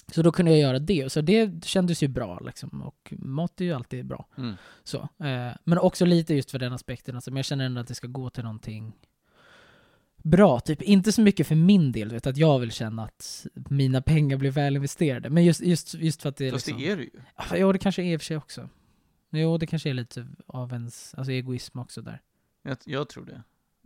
Så 0.07 0.23
då 0.23 0.33
kunde 0.33 0.51
jag 0.51 0.61
göra 0.61 0.79
det. 0.79 1.13
Så 1.13 1.21
det 1.21 1.65
kändes 1.65 2.03
ju 2.03 2.09
bra 2.09 2.39
liksom. 2.39 2.83
Och 2.83 3.13
mat 3.19 3.61
är 3.61 3.65
ju 3.65 3.73
alltid 3.73 4.07
bra. 4.07 4.27
Mm. 4.39 4.55
Så. 4.85 4.99
Eh, 4.99 5.53
men 5.65 5.79
också 5.79 6.05
lite 6.05 6.35
just 6.35 6.51
för 6.51 6.59
den 6.59 6.73
aspekten. 6.73 7.15
Alltså, 7.15 7.31
men 7.31 7.37
jag 7.37 7.45
känner 7.45 7.65
ändå 7.65 7.81
att 7.81 7.89
det 7.89 7.95
ska 7.95 8.07
gå 8.07 8.31
till 8.31 8.45
någonting 8.45 8.93
bra. 10.17 10.61
Typ 10.61 10.83
inte 10.83 11.13
så 11.13 11.23
mycket 11.23 11.47
för 11.47 11.55
min 11.55 11.93
del, 11.93 12.11
vet, 12.11 12.27
att 12.27 12.37
jag 12.37 12.59
vill 12.59 12.73
känna 12.73 13.05
att 13.05 13.47
mina 13.55 14.03
pengar 14.03 14.37
blir 14.37 14.51
väl 14.51 14.77
investerade. 14.77 15.31
Men 15.31 15.45
just, 15.45 15.61
just, 15.61 15.95
just 15.95 16.23
för 16.23 16.29
att 16.29 16.37
det 16.37 16.47
är 16.47 16.53
Fast 16.53 16.67
liksom... 16.67 16.83
det 16.83 16.91
är 16.91 16.97
det 16.97 17.03
ju. 17.03 17.11
Ja, 17.59 17.73
det 17.73 17.79
kanske 17.79 18.03
är 18.03 18.13
i 18.13 18.17
och 18.17 18.21
för 18.21 18.27
sig 18.27 18.37
också. 18.37 18.69
Jo, 19.31 19.59
det 19.59 19.67
kanske 19.67 19.91
är 19.91 19.95
lite 19.95 20.27
av 20.47 20.73
ens 20.73 21.15
alltså, 21.15 21.33
egoism 21.33 21.79
också 21.79 22.03
där. 22.03 22.21
Jag, 22.63 22.77
jag 22.85 23.09
tror 23.09 23.25
det. 23.25 23.43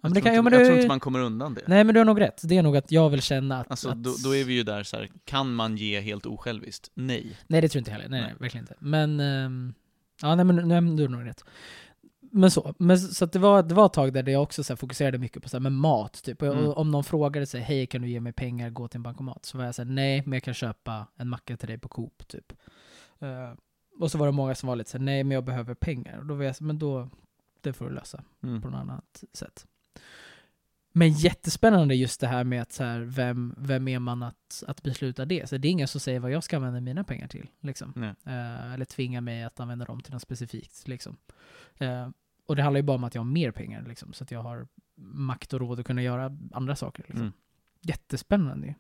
Ja, 0.06 0.08
men 0.08 0.14
jag, 0.14 0.14
det 0.14 0.20
tror 0.20 0.22
kan, 0.22 0.34
ja, 0.34 0.38
inte, 0.38 0.50
men 0.50 0.58
jag 0.58 0.66
tror 0.66 0.76
inte 0.78 0.88
man 0.88 1.00
kommer 1.00 1.20
undan 1.20 1.54
det. 1.54 1.62
Nej 1.66 1.84
men 1.84 1.94
du 1.94 2.00
har 2.00 2.04
nog 2.04 2.20
rätt. 2.20 2.40
Det 2.44 2.56
är 2.58 2.62
nog 2.62 2.76
att 2.76 2.92
jag 2.92 3.10
vill 3.10 3.22
känna 3.22 3.60
att... 3.60 3.70
Alltså 3.70 3.88
att 3.88 4.02
då, 4.02 4.14
då 4.24 4.36
är 4.36 4.44
vi 4.44 4.54
ju 4.54 4.62
där 4.62 4.82
så 4.82 4.96
här. 4.96 5.08
kan 5.24 5.54
man 5.54 5.76
ge 5.76 6.00
helt 6.00 6.26
osjälviskt? 6.26 6.90
Nej. 6.94 7.36
Nej 7.46 7.60
det 7.60 7.68
tror 7.68 7.78
jag 7.78 7.80
inte 7.80 7.90
heller. 7.90 8.08
Nej, 8.08 8.20
nej. 8.20 8.28
Nej. 8.30 8.36
verkligen 8.40 8.62
inte. 8.64 8.74
Men... 8.78 9.20
ehm, 9.20 9.74
ja 10.22 10.34
nej 10.34 10.44
men, 10.44 10.56
nej, 10.56 10.80
men 10.80 10.96
du 10.96 11.02
har 11.02 11.08
nog 11.10 11.26
rätt. 11.26 11.44
Men 12.30 12.50
så, 12.50 12.74
men 12.78 12.98
så 12.98 13.24
att 13.24 13.32
det 13.32 13.38
var, 13.38 13.62
det 13.62 13.74
var 13.74 13.86
ett 13.86 13.92
tag 13.92 14.12
där 14.12 14.28
jag 14.28 14.42
också 14.42 14.64
så 14.64 14.72
här 14.72 14.76
fokuserade 14.76 15.18
mycket 15.18 15.42
på 15.42 15.48
så 15.48 15.56
här, 15.56 15.62
med 15.62 15.72
mat 15.72 16.22
typ. 16.24 16.42
Och 16.42 16.48
Mm. 16.48 16.70
om 16.72 16.90
någon 16.90 17.04
frågade 17.04 17.46
sig, 17.46 17.60
hej 17.60 17.86
kan 17.86 18.02
du 18.02 18.08
ge 18.08 18.20
mig 18.20 18.32
pengar, 18.32 18.70
gå 18.70 18.88
till 18.88 18.98
en 18.98 19.02
bankomat? 19.02 19.44
Så 19.44 19.58
var 19.58 19.64
jag 19.64 19.74
såhär, 19.74 19.90
nej 19.90 20.22
men 20.26 20.32
jag 20.32 20.42
kan 20.42 20.54
köpa 20.54 21.06
en 21.16 21.28
macka 21.28 21.56
till 21.56 21.68
dig 21.68 21.78
på 21.78 21.88
Coop 21.88 22.28
typ. 22.28 22.52
Eh, 23.18 23.52
och 24.00 24.10
så 24.10 24.18
var 24.18 24.26
det 24.26 24.32
många 24.32 24.54
som 24.54 24.66
var 24.66 24.76
lite 24.76 24.90
såhär, 24.90 25.04
nej 25.04 25.24
men 25.24 25.34
jag 25.34 25.44
behöver 25.44 25.74
pengar. 25.74 26.18
Och 26.18 26.26
då 26.26 26.34
var 26.34 26.44
jag 26.44 26.56
så 26.56 26.64
men 26.64 26.78
då, 26.78 27.10
det 27.60 27.72
får 27.72 27.88
du 27.88 27.94
lösa 27.94 28.22
Mm. 28.42 28.62
på 28.62 28.68
något 28.70 28.80
annat 28.80 29.24
sätt. 29.32 29.66
Men 30.92 31.12
jättespännande 31.12 31.94
just 31.94 32.20
det 32.20 32.26
här 32.26 32.44
med 32.44 32.62
att 32.62 32.72
så 32.72 32.84
här, 32.84 33.00
vem, 33.00 33.54
vem 33.58 33.88
är 33.88 33.98
man 33.98 34.22
att, 34.22 34.64
att 34.66 34.82
besluta 34.82 35.24
det? 35.24 35.48
Så 35.48 35.56
det 35.56 35.68
är 35.68 35.70
ingen 35.70 35.88
som 35.88 36.00
säger 36.00 36.20
vad 36.20 36.30
jag 36.30 36.44
ska 36.44 36.56
använda 36.56 36.80
mina 36.80 37.04
pengar 37.04 37.28
till. 37.28 37.48
Liksom. 37.60 38.14
Eh, 38.24 38.72
eller 38.72 38.84
tvinga 38.84 39.20
mig 39.20 39.42
att 39.42 39.60
använda 39.60 39.84
dem 39.84 40.00
till 40.00 40.12
något 40.12 40.22
specifikt. 40.22 40.88
Liksom. 40.88 41.16
Eh, 41.78 42.08
och 42.46 42.56
det 42.56 42.62
handlar 42.62 42.78
ju 42.78 42.82
bara 42.82 42.94
om 42.94 43.04
att 43.04 43.14
jag 43.14 43.22
har 43.22 43.30
mer 43.30 43.50
pengar, 43.50 43.84
liksom, 43.88 44.12
så 44.12 44.24
att 44.24 44.30
jag 44.30 44.42
har 44.42 44.68
makt 44.96 45.52
och 45.52 45.60
råd 45.60 45.80
att 45.80 45.86
kunna 45.86 46.02
göra 46.02 46.38
andra 46.52 46.76
saker. 46.76 47.02
Liksom. 47.02 47.20
Mm. 47.20 47.32
Jättespännande. 47.80 48.74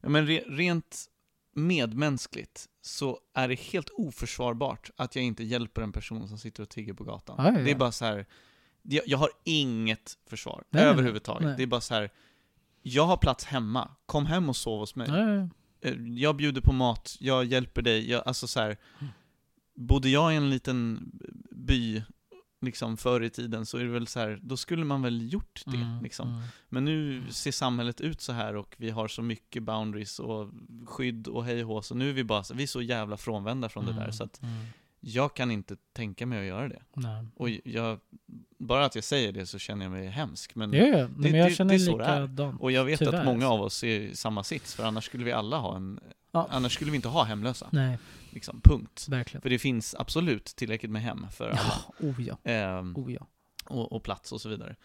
Ja, 0.00 0.08
men 0.08 0.26
re, 0.26 0.44
rent 0.46 1.06
medmänskligt 1.54 2.66
så 2.80 3.20
är 3.34 3.48
det 3.48 3.60
helt 3.60 3.90
oförsvarbart 3.90 4.90
att 4.96 5.16
jag 5.16 5.24
inte 5.24 5.44
hjälper 5.44 5.82
en 5.82 5.92
person 5.92 6.28
som 6.28 6.38
sitter 6.38 6.62
och 6.62 6.68
tigger 6.68 6.92
på 6.94 7.04
gatan. 7.04 7.34
Ja, 7.38 7.44
ja, 7.44 7.58
ja. 7.58 7.64
Det 7.64 7.70
är 7.70 7.74
bara 7.74 7.92
så 7.92 8.04
här. 8.04 8.26
Jag, 8.90 9.04
jag 9.06 9.18
har 9.18 9.30
inget 9.44 10.18
försvar 10.26 10.64
Nej, 10.70 10.82
nej, 10.84 10.92
överhuvudtaget. 10.92 11.42
nej. 11.46 11.54
Det 11.56 11.62
är 11.62 11.66
bara 11.66 11.80
så 11.80 11.94
här. 11.94 12.10
Jag 12.82 13.06
har 13.06 13.16
plats 13.16 13.44
hemma. 13.44 13.90
Kom 14.06 14.26
hem 14.26 14.48
och 14.48 14.56
sov 14.56 14.78
hos 14.80 14.94
mig. 14.94 15.08
Ja. 15.10 15.48
Eh, 15.88 15.94
Jag 16.06 16.36
bjuder 16.36 16.60
på 16.60 16.72
mat, 16.72 17.16
jag 17.20 17.44
hjälper 17.44 17.82
dig. 17.82 18.10
Jag, 18.10 18.22
alltså 18.26 18.46
så 18.46 18.60
här. 18.60 18.76
Bodde 19.74 20.08
jag 20.08 20.32
i 20.32 20.36
en 20.36 20.50
liten 20.50 21.10
by 21.50 22.02
liksom 22.60 22.96
förr 22.96 23.22
i 23.22 23.30
tiden 23.30 23.66
så 23.66 23.78
är 23.78 23.84
det 23.84 23.90
väl 23.90 24.06
så 24.06 24.20
här, 24.20 24.38
då 24.42 24.56
skulle 24.56 24.84
man 24.84 25.02
väl 25.02 25.32
gjort 25.32 25.62
det 25.66 25.76
Mm, 25.76 26.02
liksom. 26.02 26.28
mm. 26.28 26.42
Men 26.68 26.84
nu 26.84 27.22
ser 27.30 27.52
samhället 27.52 28.00
ut 28.00 28.20
så 28.20 28.32
här 28.32 28.56
och 28.56 28.74
vi 28.78 28.90
har 28.90 29.08
så 29.08 29.22
mycket 29.22 29.62
boundaries 29.62 30.18
och 30.18 30.50
skydd 30.86 31.28
och 31.28 31.44
hej 31.44 31.62
och 31.64 31.68
hå, 31.68 31.82
så 31.82 31.94
nu 31.94 32.08
är 32.08 32.12
vi 32.12 32.24
bara 32.24 32.44
så, 32.44 32.54
vi 32.54 32.62
är 32.62 32.66
så 32.66 32.82
jävla 32.82 33.16
frånvända 33.16 33.68
från 33.68 33.86
det 33.86 33.92
där 33.92 34.00
Mm, 34.00 34.12
så 34.12 34.24
att 34.24 34.42
mm. 34.42 34.66
Jag 35.00 35.34
kan 35.34 35.50
inte 35.50 35.76
tänka 35.92 36.26
mig 36.26 36.38
att 36.40 36.44
göra 36.46 36.68
det. 36.68 36.82
Nej. 36.94 37.26
Och 37.36 37.50
jag, 37.64 38.00
bara 38.58 38.84
att 38.84 38.94
jag 38.94 39.04
säger 39.04 39.32
det 39.32 39.46
så 39.46 39.58
känner 39.58 39.84
jag 39.84 39.92
mig 39.92 40.06
hemsk. 40.08 40.54
Men, 40.54 40.72
Ja, 40.72 40.84
ja. 40.86 41.08
Men 41.16 41.34
jag 41.34 41.48
det- 41.50 41.54
känner 41.54 41.68
det 41.70 41.76
är 41.76 41.78
så 41.78 41.98
det 41.98 42.04
likadant. 42.22 42.60
och 42.60 42.72
jag 42.72 42.84
vet 42.84 42.98
Tyvärr, 42.98 43.12
att 43.18 43.24
många 43.24 43.46
alltså. 43.46 43.54
av 43.58 43.60
oss 43.62 43.84
är 43.84 44.00
i 44.00 44.16
samma 44.16 44.44
sits, 44.44 44.74
för 44.74 44.84
annars 44.84 45.04
skulle 45.04 45.24
vi 45.24 45.32
alla 45.32 45.58
ha 45.58 45.76
en, 45.76 46.00
Ja. 46.32 46.46
annars 46.50 46.72
skulle 46.74 46.90
vi 46.90 46.96
inte 46.96 47.08
ha 47.08 47.22
hemlösa. 47.24 47.68
Nej, 47.72 47.98
Liksom, 48.30 48.60
punkt. 48.60 49.06
verkligen. 49.08 49.42
För 49.42 49.50
det 49.50 49.58
finns 49.58 49.94
absolut 49.98 50.44
tillräckligt 50.44 50.90
med 50.92 51.02
hem 51.02 51.26
för 51.30 51.48
alla. 51.50 51.60
Ja, 51.98 52.06
oh 52.08 52.22
ja. 52.22 52.38
Ehm, 52.44 52.96
Oh 52.96 53.12
ja. 53.12 53.26
och, 53.66 53.92
och 53.92 54.02
plats 54.02 54.32
och 54.32 54.40
så 54.40 54.48
vidare. 54.48 54.76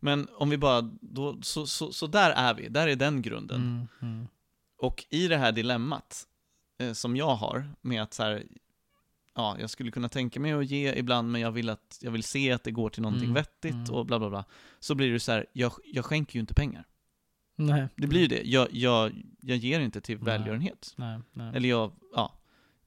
Men 0.00 0.28
om 0.34 0.50
vi 0.50 0.56
bara, 0.58 0.80
då, 1.00 1.38
så, 1.42 1.66
så, 1.66 1.92
så 1.92 2.06
där 2.06 2.30
är 2.30 2.54
vi, 2.54 2.68
där 2.68 2.88
är 2.88 2.96
den 2.96 3.22
grunden. 3.22 3.60
Mm, 4.00 4.12
mm. 4.14 4.28
Och 4.78 5.04
i 5.10 5.28
det 5.28 5.36
här 5.36 5.52
dilemmat 5.52 6.26
eh, 6.78 6.92
som 6.92 7.16
jag 7.16 7.34
har 7.36 7.70
med 7.80 8.02
att 8.02 8.14
så 8.14 8.22
här, 8.22 8.42
ja, 9.38 9.56
jag 9.60 9.70
skulle 9.70 9.90
kunna 9.90 10.08
tänka 10.08 10.40
mig 10.40 10.52
att 10.52 10.66
ge 10.66 10.92
ibland, 10.92 11.32
men 11.32 11.40
jag 11.40 11.50
vill, 11.50 11.68
att, 11.68 11.98
jag 12.02 12.10
vill 12.10 12.22
se 12.22 12.52
att 12.52 12.64
det 12.64 12.70
går 12.70 12.90
till 12.90 13.02
någonting 13.02 13.28
Mm, 13.28 13.34
vettigt 13.34 13.74
mm. 13.74 13.94
och 13.94 14.06
bla 14.06 14.18
bla 14.18 14.30
bla. 14.30 14.44
Så 14.78 14.94
blir 14.94 15.12
det 15.12 15.20
så 15.20 15.32
här, 15.32 15.46
jag, 15.52 15.72
jag 15.84 16.04
skänker 16.04 16.34
ju 16.34 16.40
inte 16.40 16.54
pengar. 16.54 16.84
Nej. 17.56 17.88
Det 17.96 18.06
blir 18.06 18.20
ju 18.20 18.26
det. 18.26 18.42
Jag, 18.44 18.68
jag, 18.72 19.12
jag 19.40 19.56
ger 19.56 19.80
inte 19.80 20.00
till 20.00 20.18
välgörenhet. 20.18 20.94
Nej, 20.96 21.20
nej. 21.32 21.56
Eller 21.56 21.68
jag, 21.68 21.92
ja. 22.14 22.37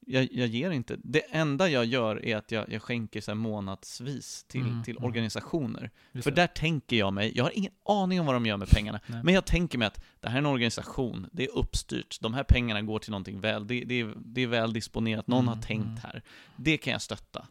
Jag, 0.05 0.27
jag 0.31 0.47
ger 0.47 0.71
inte. 0.71 0.97
Det 1.03 1.19
enda 1.19 1.69
jag 1.69 1.85
gör 1.85 2.25
är 2.25 2.37
att 2.37 2.51
jag, 2.51 2.73
jag 2.73 2.81
skänker 2.81 3.21
så 3.21 3.35
månadsvis 3.35 4.43
till, 4.43 4.61
Mm, 4.61 4.83
till 4.83 4.97
mm. 4.97 5.03
organisationer. 5.03 5.91
För 6.13 6.31
det. 6.31 6.35
där 6.35 6.47
tänker 6.47 6.95
jag 6.95 7.13
mig, 7.13 7.31
jag 7.35 7.43
har 7.43 7.57
ingen 7.57 7.71
aning 7.85 8.19
om 8.19 8.25
vad 8.25 8.35
de 8.35 8.45
gör 8.45 8.57
med 8.57 8.69
pengarna, 8.69 8.99
Nej. 9.07 9.21
men 9.23 9.33
jag 9.33 9.45
tänker 9.45 9.77
mig 9.77 9.85
att 9.85 10.01
det 10.19 10.27
här 10.29 10.35
är 10.35 10.39
en 10.39 10.45
organisation, 10.45 11.27
det 11.31 11.43
är 11.43 11.57
uppstyrt, 11.57 12.17
de 12.21 12.33
här 12.33 12.43
pengarna 12.43 12.81
går 12.81 12.99
till 12.99 13.11
någonting 13.11 13.41
väl, 13.41 13.67
det, 13.67 13.83
det, 13.83 13.99
är, 13.99 14.13
det 14.15 14.41
är 14.41 14.47
väl 14.47 14.73
disponerat, 14.73 15.27
någon 15.27 15.39
Mm, 15.43 15.47
har 15.55 15.61
tänkt 15.61 15.85
mm. 15.85 15.97
här. 16.03 16.21
Det 16.55 16.77
kan 16.77 16.93
jag 16.93 17.01
stötta. 17.01 17.47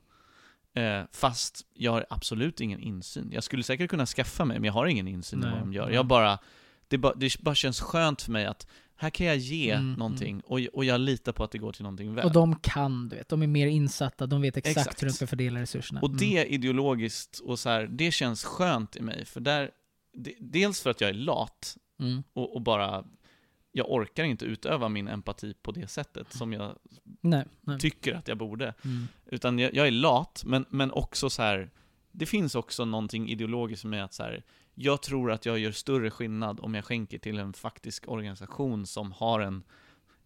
Eh, 0.75 1.03
fast 1.13 1.67
jag 1.75 1.93
har 1.93 2.07
absolut 2.11 2.61
ingen 2.61 2.81
insyn. 2.81 3.31
Jag 3.33 3.45
skulle 3.45 3.63
säkert 3.63 3.91
kunna 3.91 4.07
skaffa 4.07 4.45
mig, 4.45 4.59
men 4.59 4.65
jag 4.65 4.73
har 4.73 4.87
ingen 4.87 5.09
insyn 5.09 5.43
i 5.43 5.47
vad 5.51 5.59
de 5.59 5.73
gör. 5.73 5.91
Jag 5.91 6.07
bara, 6.07 6.39
det, 6.89 6.99
bara, 6.99 7.15
det 7.15 7.41
bara 7.41 7.55
känns 7.55 7.81
skönt 7.81 8.23
för 8.23 8.33
mig 8.33 8.47
att 8.47 8.67
här 9.01 9.11
kan 9.11 9.27
jag 9.27 9.37
ge 9.37 9.71
Mm, 9.71 9.93
någonting, 9.93 10.41
och, 10.41 10.61
och 10.73 10.85
jag 10.85 11.01
litar 11.01 11.33
på 11.33 11.45
att 11.45 11.51
det 11.51 11.59
går 11.59 11.73
till 11.73 11.83
någonting 11.83 12.15
väl. 12.15 12.25
Och 12.25 12.33
de 12.33 12.57
kan, 12.57 13.09
du 13.09 13.17
vet. 13.17 13.29
De 13.29 13.43
är 13.43 13.47
mer 13.47 13.67
insatta, 13.67 14.27
de 14.27 14.41
vet 14.43 14.57
exakt, 14.57 14.77
Exakt. 14.79 15.03
hur 15.03 15.07
de 15.07 15.13
ska 15.13 15.27
fördela 15.27 15.61
resurserna. 15.61 16.01
Och 16.01 16.11
det 16.17 16.47
ideologiskt 16.47 17.39
och 17.39 17.59
så 17.59 17.69
här, 17.69 17.87
det 17.87 18.11
känns 18.11 18.45
skönt 18.45 18.97
i 18.97 19.01
mig, 19.03 19.25
för 19.25 19.41
där, 19.41 19.71
de, 20.13 20.37
dels 20.41 20.81
för 20.83 20.91
att 20.91 21.01
jag 21.01 21.11
är 21.11 21.15
lat, 21.15 21.77
Mm. 22.01 22.13
Mm. 22.13 22.23
och, 22.33 22.55
och 22.55 22.63
bara, 22.63 23.05
jag 23.73 23.91
orkar 23.93 24.25
inte 24.25 24.45
utöva 24.45 24.89
min 24.89 25.09
empati 25.09 25.55
på 25.63 25.73
det 25.73 25.91
sättet 25.91 26.33
som 26.33 26.53
jag 26.53 26.77
Nej, 27.21 27.45
nej. 27.61 27.79
tycker 27.79 28.15
att 28.15 28.29
jag 28.29 28.39
borde. 28.39 28.75
Mm. 28.85 29.09
Utan 29.27 29.59
jag, 29.59 29.75
jag 29.75 29.87
är 29.87 29.91
lat, 29.91 30.43
men, 30.47 30.65
men 30.69 30.91
också 30.91 31.31
så 31.31 31.43
här. 31.43 31.71
det 32.13 32.27
finns 32.27 32.55
också 32.55 32.85
någonting 32.85 33.29
ideologiskt 33.29 33.85
med 33.85 34.05
att 34.05 34.15
så 34.15 34.23
här, 34.23 34.45
jag 34.83 35.03
tror 35.03 35.33
att 35.33 35.47
jag 35.47 35.59
gör 35.59 35.73
större 35.73 36.11
skillnad 36.11 36.61
om 36.61 36.75
jag 36.75 36.85
skänker 36.85 37.19
till 37.19 37.39
en 37.39 37.53
faktisk 37.53 38.09
organisation 38.09 38.87
som 38.87 39.13
har 39.13 39.41
en 39.41 39.63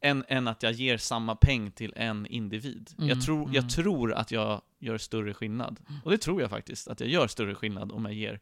än, 0.00 0.24
än 0.28 0.48
att 0.48 0.62
jag 0.62 0.72
ger 0.72 0.96
samma 0.96 1.36
peng 1.36 1.70
till 1.70 1.92
en 1.96 2.26
individ. 2.26 2.94
Mm, 2.98 3.08
jag, 3.08 3.22
tror, 3.22 3.42
mm. 3.42 3.54
jag 3.54 3.70
tror 3.70 4.12
att 4.12 4.30
jag 4.30 4.62
gör 4.78 4.98
större 4.98 5.34
skillnad. 5.34 5.80
Och 6.04 6.10
det 6.10 6.18
tror 6.18 6.40
jag 6.40 6.50
faktiskt, 6.50 6.88
att 6.88 7.00
jag 7.00 7.08
gör 7.08 7.26
större 7.26 7.54
skillnad 7.54 7.92
om 7.92 8.04
jag 8.04 8.14
ger. 8.14 8.40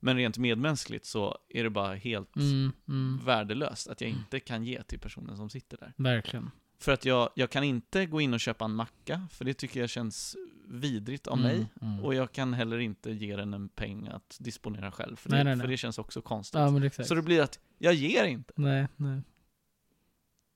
Men 0.00 0.16
rent 0.16 0.38
medmänskligt 0.38 1.06
så 1.06 1.38
är 1.48 1.64
det 1.64 1.70
bara 1.70 1.94
helt 1.94 2.36
Mm, 2.36 2.72
mm, 2.88 3.20
värdelöst 3.24 3.88
att 3.88 4.00
jag 4.00 4.10
inte 4.10 4.40
kan 4.40 4.64
ge 4.64 4.82
till 4.82 4.98
personen 4.98 5.36
som 5.36 5.50
sitter 5.50 5.76
där. 5.76 5.92
verkligen. 5.96 6.50
För 6.78 6.92
att 6.92 7.04
jag, 7.04 7.30
jag 7.34 7.50
kan 7.50 7.64
inte 7.64 8.06
gå 8.06 8.20
in 8.20 8.34
och 8.34 8.40
köpa 8.40 8.64
en 8.64 8.74
macka, 8.74 9.28
för 9.30 9.44
det 9.44 9.54
tycker 9.54 9.80
jag 9.80 9.90
känns 9.90 10.36
vidrigt 10.68 11.26
av 11.26 11.38
Mm, 11.38 11.56
mig. 11.56 11.66
mm. 11.82 12.04
Och 12.04 12.14
jag 12.14 12.32
kan 12.32 12.54
heller 12.54 12.78
inte 12.78 13.10
ge 13.10 13.36
den 13.36 13.54
en 13.54 13.68
peng 13.68 14.08
att 14.08 14.36
disponera 14.40 14.90
själv, 14.92 15.16
för, 15.16 15.30
Nej, 15.30 15.38
det, 15.38 15.44
nej, 15.44 15.56
nej. 15.56 15.64
för 15.64 15.68
det 15.70 15.76
känns 15.76 15.98
också 15.98 16.22
konstigt. 16.22 16.58
Ja, 16.60 16.84
exakt. 16.86 17.08
så 17.08 17.14
det 17.14 17.22
blir 17.22 17.40
att, 17.42 17.58
jag 17.78 17.94
ger 17.94 18.24
inte. 18.24 18.52
Nej, 18.56 18.86
nej. 18.96 19.22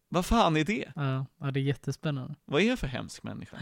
Vad 0.08 0.26
fan 0.26 0.56
är 0.56 0.64
det? 0.64 0.92
Ja, 0.96 1.26
ja, 1.38 1.50
det 1.50 1.60
är 1.60 1.62
jättespännande. 1.62 2.34
Vad 2.44 2.62
är 2.62 2.66
jag 2.68 2.78
för 2.78 2.86
hemsk 2.86 3.22
människa? 3.22 3.56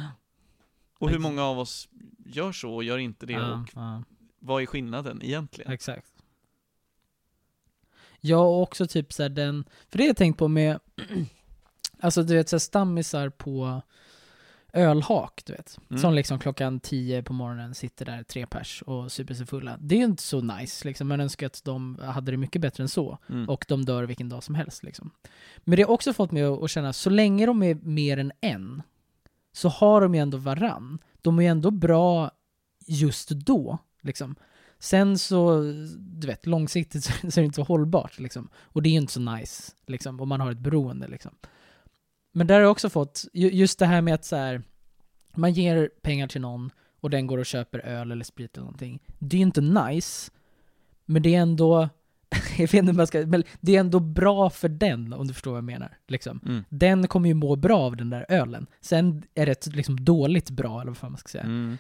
Och 0.98 1.10
hur 1.10 1.18
många 1.18 1.42
av 1.42 1.58
oss 1.58 1.88
gör 2.26 2.52
så 2.52 2.74
och 2.74 2.84
gör 2.84 2.98
inte 2.98 3.26
det? 3.26 3.32
Ja, 3.32 3.60
Och 3.60 3.68
ja. 3.74 4.02
vad 4.38 4.62
är 4.62 4.66
skillnaden 4.66 5.22
egentligen? 5.22 5.72
Exakt. 5.72 6.12
Jag 8.20 8.40
och 8.46 8.62
också 8.62 8.86
typ 8.86 9.12
såhär 9.12 9.28
den, 9.30 9.64
för 9.88 9.98
det 9.98 10.04
har 10.04 10.08
jag 10.08 10.16
tänkt 10.16 10.38
på 10.38 10.48
med, 10.48 10.80
alltså 12.00 12.22
du 12.22 12.34
vet 12.36 12.48
såhär 12.48 12.58
stammisar 12.58 13.28
på 13.28 13.82
ölhak, 14.74 15.42
du 15.46 15.52
vet. 15.52 15.78
Mm. 15.90 16.01
Som 16.01 16.14
liksom 16.14 16.38
klockan 16.38 16.80
10 16.80 17.22
på 17.22 17.32
morgonen 17.32 17.74
sitter 17.74 18.05
där 18.05 18.22
tre 18.22 18.46
pers 18.46 18.82
och 18.86 19.12
super 19.12 19.34
sig 19.34 19.46
fulla. 19.46 19.76
Det 19.80 19.94
är 19.94 19.98
ju 19.98 20.05
inte 20.05 20.22
så 20.22 20.40
nice 20.40 20.88
liksom, 20.88 21.09
man 21.09 21.20
önskar 21.20 21.46
att 21.46 21.64
de 21.64 21.98
hade 22.02 22.30
det 22.30 22.36
mycket 22.36 22.62
bättre 22.62 22.82
än 22.82 22.88
så. 22.88 23.18
Mm. 23.28 23.48
Och 23.48 23.64
de 23.68 23.84
dör 23.84 24.02
vilken 24.02 24.28
dag 24.28 24.42
som 24.42 24.55
helst 24.55 24.82
liksom. 24.82 25.10
Men 25.59 25.76
det 25.76 25.82
har 25.82 25.90
också 25.90 26.12
fått 26.12 26.32
mig 26.32 26.42
att 26.42 26.70
känna, 26.70 26.92
så 26.92 27.10
länge 27.10 27.46
de 27.46 27.62
är 27.62 27.74
mer 27.74 28.18
än 28.18 28.32
en, 28.40 28.82
så 29.52 29.68
har 29.68 30.01
de 30.01 30.14
ju 30.14 30.20
ändå 30.20 30.38
varann. 30.38 30.98
De 31.22 31.38
är 31.38 31.42
ju 31.42 31.48
ändå 31.48 31.70
bra 31.70 32.30
just 32.86 33.28
då, 33.28 33.78
liksom. 34.01 34.36
Sen 34.78 35.18
så, 35.18 35.60
du 35.98 36.26
vet, 36.26 36.46
långsiktigt 36.46 37.05
så 37.05 37.10
är 37.26 37.42
det 37.42 37.44
inte 37.44 37.56
så 37.56 37.62
hållbart, 37.62 38.18
liksom. 38.18 38.48
Och 38.56 38.82
det 38.82 38.88
är 38.88 38.90
ju 38.90 38.98
inte 38.98 39.12
så 39.12 39.20
nice, 39.20 39.72
liksom, 39.86 40.20
om 40.20 40.28
man 40.28 40.40
har 40.40 40.52
ett 40.52 40.59
beroende, 40.59 41.09
liksom. 41.09 41.34
Men 42.36 42.47
där 42.47 42.55
har 42.55 42.61
jag 42.62 42.70
också 42.70 42.90
fått, 42.90 43.24
ju- 43.32 43.51
just 43.51 43.78
det 43.78 43.86
här 43.86 44.01
med 44.01 44.15
att 44.15 44.24
så 44.24 44.36
här, 44.36 44.62
man 45.35 45.52
ger 45.52 45.90
pengar 46.02 46.27
till 46.27 46.40
någon 46.40 46.70
och 47.01 47.11
den 47.11 47.27
går 47.27 47.39
och 47.39 47.47
köper 47.47 47.78
öl 47.78 48.12
eller 48.12 48.24
sprit 48.24 48.55
eller 48.56 48.65
någonting. 48.65 49.02
Det 49.19 49.36
är 49.36 49.39
ju 49.39 49.43
inte 49.47 49.61
nice, 49.61 50.31
men 51.05 51.23
det 51.23 51.35
är 51.35 51.40
ändå, 51.40 51.89
jag 52.59 52.59
vet 52.59 52.74
inte 52.74 52.93
man 52.93 53.06
ska, 53.06 53.27
men 53.27 53.43
det 53.61 53.77
är 53.77 53.81
ändå 53.81 54.01
bra 54.01 54.51
för 54.51 54.69
den, 54.69 55.12
om 55.12 55.27
du 55.27 55.35
förstår 55.35 55.51
vad 55.51 55.59
jag 55.59 55.65
menar. 55.65 55.98
Liksom. 56.09 56.40
Mm. 56.47 56.65
Den 56.69 57.09
kommer 57.09 57.28
ju 57.28 57.35
må 57.35 57.56
bra 57.56 57.78
av 57.81 57.97
den 57.97 58.11
där 58.11 58.27
ölen. 58.28 58.66
Sen 58.81 59.23
är 59.35 59.47
det 59.47 59.66
liksom 59.66 60.05
dåligt 60.05 60.51
bra, 60.51 60.81
eller 60.81 60.90
vad 60.90 60.97
fan 60.98 61.12
man 61.12 61.19
ska 61.19 61.28
säga. 61.28 61.44
Mm. 61.44 61.78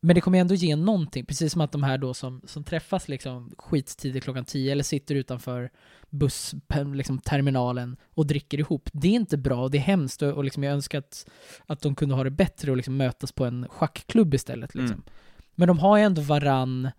Men 0.00 0.14
det 0.14 0.20
kommer 0.20 0.38
ändå 0.38 0.54
ge 0.54 0.76
någonting, 0.76 1.24
precis 1.24 1.52
som 1.52 1.60
att 1.60 1.72
de 1.72 1.82
här 1.82 1.98
då 1.98 2.14
som, 2.14 2.40
som 2.44 2.64
träffas 2.64 3.08
liksom 3.08 3.50
skittidigt 3.58 4.24
klockan 4.24 4.44
10 4.44 4.72
eller 4.72 4.82
sitter 4.82 5.14
utanför 5.14 5.70
bussterminalen 6.10 7.90
liksom, 7.90 8.06
och 8.14 8.26
dricker 8.26 8.58
ihop. 8.58 8.88
Det 8.92 9.08
är 9.08 9.12
inte 9.12 9.38
bra 9.38 9.62
och 9.62 9.70
det 9.70 9.78
är 9.78 9.82
hemskt 9.82 10.22
och, 10.22 10.32
och 10.32 10.44
liksom 10.44 10.62
jag 10.62 10.72
önskar 10.72 10.98
att, 10.98 11.28
att 11.66 11.80
de 11.80 11.94
kunde 11.94 12.14
ha 12.14 12.24
det 12.24 12.30
bättre 12.30 12.70
och 12.70 12.76
liksom 12.76 12.96
mötas 12.96 13.32
på 13.32 13.44
en 13.44 13.68
schackklubb 13.68 14.34
istället. 14.34 14.74
Liksom. 14.74 14.94
Mm. 14.94 15.04
Men 15.54 15.68
de 15.68 15.78
har 15.78 15.96
ju 15.96 16.02
ändå 16.02 16.22
varann 16.22 16.90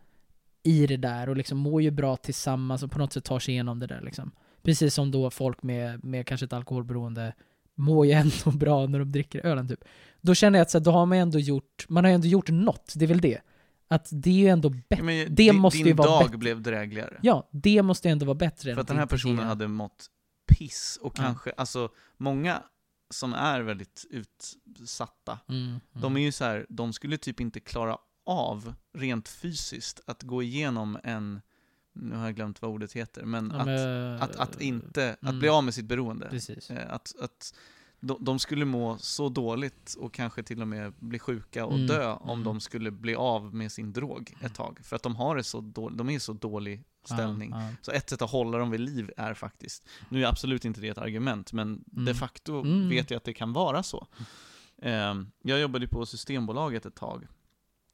i 0.64 0.88
det 0.88 0.98
där 0.98 1.30
och 1.30 1.38
liksom 1.38 1.58
mår 1.58 1.82
ju 1.82 1.92
bra 1.92 2.16
tillsammans 2.16 2.84
och 2.84 2.92
på 2.92 3.00
något 3.00 3.14
sätt 3.14 3.24
tar 3.24 3.40
sig 3.40 3.54
igenom 3.54 3.80
det 3.80 3.88
där 3.88 4.02
liksom. 4.02 4.32
Precis 4.64 4.94
som 4.94 5.12
då 5.12 5.30
folk 5.30 5.64
med, 5.64 6.04
med 6.04 6.28
kanske 6.28 6.46
ett 6.46 6.54
alkoholberoende 6.54 7.34
mår 7.82 8.06
ju 8.06 8.12
ändå 8.12 8.52
bra 8.54 8.86
när 8.88 9.00
de 9.00 9.12
dricker 9.12 9.46
ölen 9.46 9.68
typ. 9.68 9.84
Då 10.22 10.36
känner 10.36 10.60
jag 10.60 10.64
att 10.64 10.72
så 10.72 10.78
här, 10.78 10.86
då 10.86 10.92
har 10.92 11.06
man 11.06 11.18
ändå 11.18 11.40
gjort, 11.40 11.86
man 11.90 12.04
har 12.06 12.12
ändå 12.12 12.28
gjort 12.28 12.50
något, 12.50 12.94
det 12.96 13.06
är 13.06 13.08
väl 13.08 13.22
det. 13.22 13.42
Att 13.88 14.08
det 14.12 14.30
är 14.30 14.34
ju 14.34 14.48
ändå 14.48 14.70
bättre. 14.70 15.06
det 15.06 15.26
din, 15.26 15.56
måste 15.56 15.78
din 15.78 15.88
ju 15.88 15.94
vara 15.94 16.10
dag 16.10 16.24
bättre. 16.26 16.38
blev 16.38 16.62
drägligare. 16.62 17.20
Ja, 17.22 17.50
det 17.52 17.82
måste 17.82 18.08
ju 18.08 18.12
ändå 18.12 18.26
vara 18.26 18.36
bättre 18.36 18.74
För 18.74 18.82
att 18.82 18.88
den 18.88 18.98
här 18.98 19.06
personen 19.06 19.48
hade 19.48 19.68
mått 19.68 20.06
piss 20.52 21.00
och 21.02 21.14
Ja. 21.18 21.24
kanske, 21.24 21.52
alltså 21.58 21.90
många 22.18 22.64
som 23.14 23.34
är 23.34 23.62
väldigt 23.62 24.06
utsatta, 24.10 25.40
Mm, 25.50 25.62
mm. 25.68 25.80
de 25.94 26.18
är 26.18 26.22
ju 26.22 26.32
så 26.32 26.44
här, 26.44 26.66
de 26.70 26.94
skulle 26.94 27.18
typ 27.18 27.40
inte 27.40 27.60
klara 27.60 27.98
av 28.26 28.74
rent 28.98 29.28
fysiskt 29.30 30.02
att 30.08 30.24
gå 30.24 30.44
igenom 30.44 30.98
en, 31.04 31.42
nu 32.02 32.16
har 32.16 32.26
jag 32.26 32.36
glömt 32.36 32.62
vad 32.62 32.72
ordet 32.72 32.94
heter, 32.94 33.26
men 33.26 33.52
Ja, 33.54 33.60
att, 33.60 33.66
men, 33.66 34.22
att, 34.22 34.36
att 34.36 34.62
inte, 34.62 35.12
att 35.14 35.22
mm. 35.24 35.40
bli 35.40 35.50
av 35.50 35.64
med 35.64 35.74
sitt 35.74 35.86
beroende. 35.86 36.28
Precis. 36.30 36.70
Eh, 36.72 36.94
Att, 36.94 37.14
att 37.20 37.54
de, 38.00 38.18
de 38.22 38.40
skulle 38.40 38.66
må 38.66 38.98
så 38.98 39.30
dåligt 39.30 39.96
och 40.00 40.14
kanske 40.14 40.44
till 40.44 40.62
och 40.62 40.68
med 40.68 40.94
bli 41.00 41.20
sjuka 41.20 41.66
och 41.66 41.74
Mm, 41.74 41.88
dö 41.88 42.12
om 42.14 42.30
mm. 42.30 42.44
de 42.44 42.60
skulle 42.60 42.92
bli 42.92 43.16
av 43.16 43.56
med 43.56 43.72
sin 43.72 43.94
drog 43.94 44.34
ett 44.42 44.56
tag. 44.56 44.80
För 44.84 44.96
att 44.96 45.04
de 45.04 45.16
har 45.16 45.36
det 45.36 45.44
så 45.44 45.62
dåligt, 45.62 45.98
de 45.98 46.10
är 46.10 46.14
i 46.14 46.20
så 46.20 46.34
dålig 46.34 46.84
ställning. 47.06 47.50
Ja, 47.52 47.62
ja. 47.64 47.70
Så 47.82 47.92
ett 47.92 48.10
sätt 48.10 48.22
att 48.22 48.32
hålla 48.32 48.58
dem 48.58 48.70
vid 48.72 48.80
liv 48.80 49.12
är 49.18 49.34
faktiskt, 49.34 49.88
nu 50.10 50.24
är 50.24 50.28
absolut 50.28 50.66
inte 50.66 50.82
det 50.82 50.88
ett 50.88 50.98
argument, 50.98 51.54
men 51.54 51.68
Mm. 51.94 52.06
de 52.06 52.14
facto 52.14 52.62
Mm. 52.62 52.90
vet 52.90 53.10
jag 53.12 53.18
att 53.18 53.24
det 53.24 53.34
kan 53.34 53.54
vara 53.54 53.84
så. 53.84 54.08
Eh, 54.82 55.16
Jag 55.42 55.60
jobbade 55.60 55.88
på 55.88 56.06
Systembolaget 56.06 56.86
ett 56.86 56.96
tag. 56.96 57.28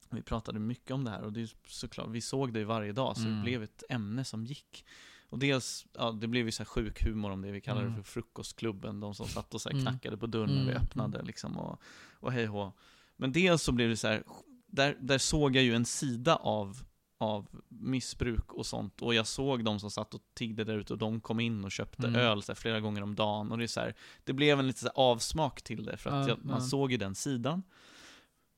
Vi 0.09 0.21
pratade 0.21 0.59
mycket 0.59 0.91
om 0.91 1.03
det 1.03 1.11
här 1.11 1.21
och 1.21 1.33
det 1.33 1.41
är 1.41 1.49
såklart, 1.67 2.07
vi 2.09 2.21
såg 2.21 2.53
det 2.53 2.65
varje 2.65 2.91
dag 2.91 3.15
så 3.17 3.23
det 3.23 3.29
Mm. 3.29 3.41
blev 3.43 3.63
ett 3.63 3.83
ämne 3.89 4.23
som 4.25 4.45
gick. 4.45 4.85
Och 5.29 5.39
dels, 5.39 5.85
ja 5.93 6.11
det 6.11 6.27
blev 6.27 6.45
ju 6.45 6.51
så 6.51 6.63
här 6.63 6.65
sjuk 6.67 7.03
humor 7.03 7.31
om 7.31 7.41
det, 7.41 7.51
vi 7.51 7.61
kallar 7.61 7.81
det 7.81 7.87
Mm. 7.87 8.03
för 8.03 8.11
frukostklubben, 8.11 8.99
de 8.99 9.15
som 9.15 9.27
satt 9.27 9.53
och 9.53 9.61
så 9.61 9.69
Mm. 9.69 9.81
knackade 9.81 10.17
på 10.17 10.27
dörren 10.27 10.49
när 10.55 10.63
vi 10.65 10.71
Mm. 10.71 10.83
öppnade 10.83 11.21
liksom 11.21 11.57
och, 11.57 11.81
och 12.13 12.31
hej 12.31 12.45
hå. 12.45 12.73
Men 13.17 13.31
dels 13.31 13.63
så 13.63 13.71
blev 13.71 13.89
det 13.89 13.97
så 13.97 14.07
här, 14.07 14.23
där, 14.67 14.97
där 14.99 15.17
såg 15.17 15.55
jag 15.55 15.63
ju 15.63 15.75
en 15.75 15.85
sida 15.85 16.35
av, 16.35 16.77
av 17.17 17.47
missbruk 17.67 18.53
och 18.53 18.65
sånt, 18.65 19.01
och 19.01 19.13
jag 19.13 19.27
såg 19.27 19.63
de 19.63 19.79
som 19.79 19.91
satt 19.91 20.13
och 20.13 20.21
tiggde 20.33 20.63
där 20.63 20.77
ute 20.77 20.93
och 20.93 20.99
de 20.99 21.21
kom 21.21 21.39
in 21.39 21.63
och 21.65 21.71
köpte 21.71 22.07
Mm. 22.07 22.19
öl 22.21 22.43
så 22.43 22.51
här, 22.51 22.55
flera 22.55 22.79
gånger 22.79 23.01
om 23.03 23.15
dagen, 23.15 23.51
och 23.51 23.57
det 23.57 23.63
är 23.63 23.67
så 23.67 23.79
här, 23.79 23.95
det 24.23 24.33
blev 24.33 24.59
en 24.59 24.67
lite 24.67 24.79
så 24.79 24.85
här 24.85 24.93
avsmak 24.95 25.61
till 25.61 25.85
det, 25.85 25.97
för 25.97 26.09
att 26.09 26.27
Ja, 26.27 26.35
jag, 26.35 26.45
man 26.45 26.59
ja. 26.61 26.67
såg 26.67 26.91
ju 26.91 26.97
den 26.97 27.15
sidan. 27.15 27.63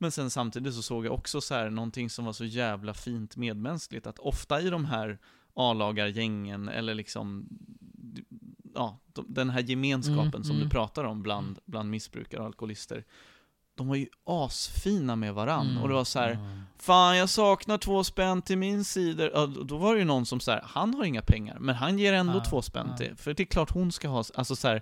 Men 0.01 0.11
sen 0.11 0.29
samtidigt 0.29 0.73
så 0.73 0.81
såg 0.81 1.05
jag 1.05 1.13
också 1.13 1.41
så 1.41 1.53
här 1.55 1.69
någonting 1.69 2.09
som 2.09 2.25
var 2.25 2.33
så 2.33 2.45
jävla 2.45 2.93
fint 2.93 3.37
medmänskligt, 3.37 4.07
att 4.07 4.19
ofta 4.19 4.61
i 4.61 4.69
de 4.69 4.85
här 4.85 5.19
A-lagargängen, 5.53 6.69
eller 6.69 6.93
liksom, 6.95 7.47
ja, 8.75 8.99
de, 9.13 9.25
den 9.29 9.49
här 9.49 9.61
gemenskapen 9.61 10.25
Mm, 10.27 10.43
som 10.43 10.55
mm. 10.55 10.63
du 10.63 10.69
pratar 10.69 11.03
om 11.03 11.21
bland, 11.23 11.59
bland 11.65 11.89
missbrukare 11.89 12.39
och 12.41 12.45
alkoholister, 12.47 13.03
de 13.75 13.87
var 13.87 13.95
ju 13.95 14.07
asfina 14.23 15.15
med 15.15 15.33
varann. 15.33 15.67
Mm, 15.69 15.81
Och 15.81 15.87
det 15.87 15.93
var 15.93 16.03
så 16.03 16.19
här. 16.19 16.63
Fan, 16.77 17.17
jag 17.17 17.29
saknar 17.29 17.77
två 17.77 18.03
spänn 18.03 18.41
till 18.41 18.57
min 18.57 18.83
sida. 18.83 19.29
Ja, 19.33 19.45
då 19.45 19.77
var 19.77 19.93
det 19.93 19.99
ju 19.99 20.05
någon 20.05 20.25
som 20.25 20.39
så 20.39 20.59
han 20.63 20.93
har 20.93 21.03
inga 21.03 21.21
pengar, 21.21 21.57
men 21.59 21.75
han 21.75 21.99
ger 21.99 22.13
ändå 22.13 22.33
Ja, 22.33 22.43
två 22.49 22.61
spänn 22.61 22.87
ja. 22.91 22.97
till. 22.97 23.15
För 23.15 23.33
det 23.33 23.43
är 23.43 23.45
klart 23.45 23.71
hon 23.71 23.91
ska 23.91 24.07
ha, 24.07 24.23
alltså 24.33 24.55
så 24.55 24.67
här, 24.67 24.81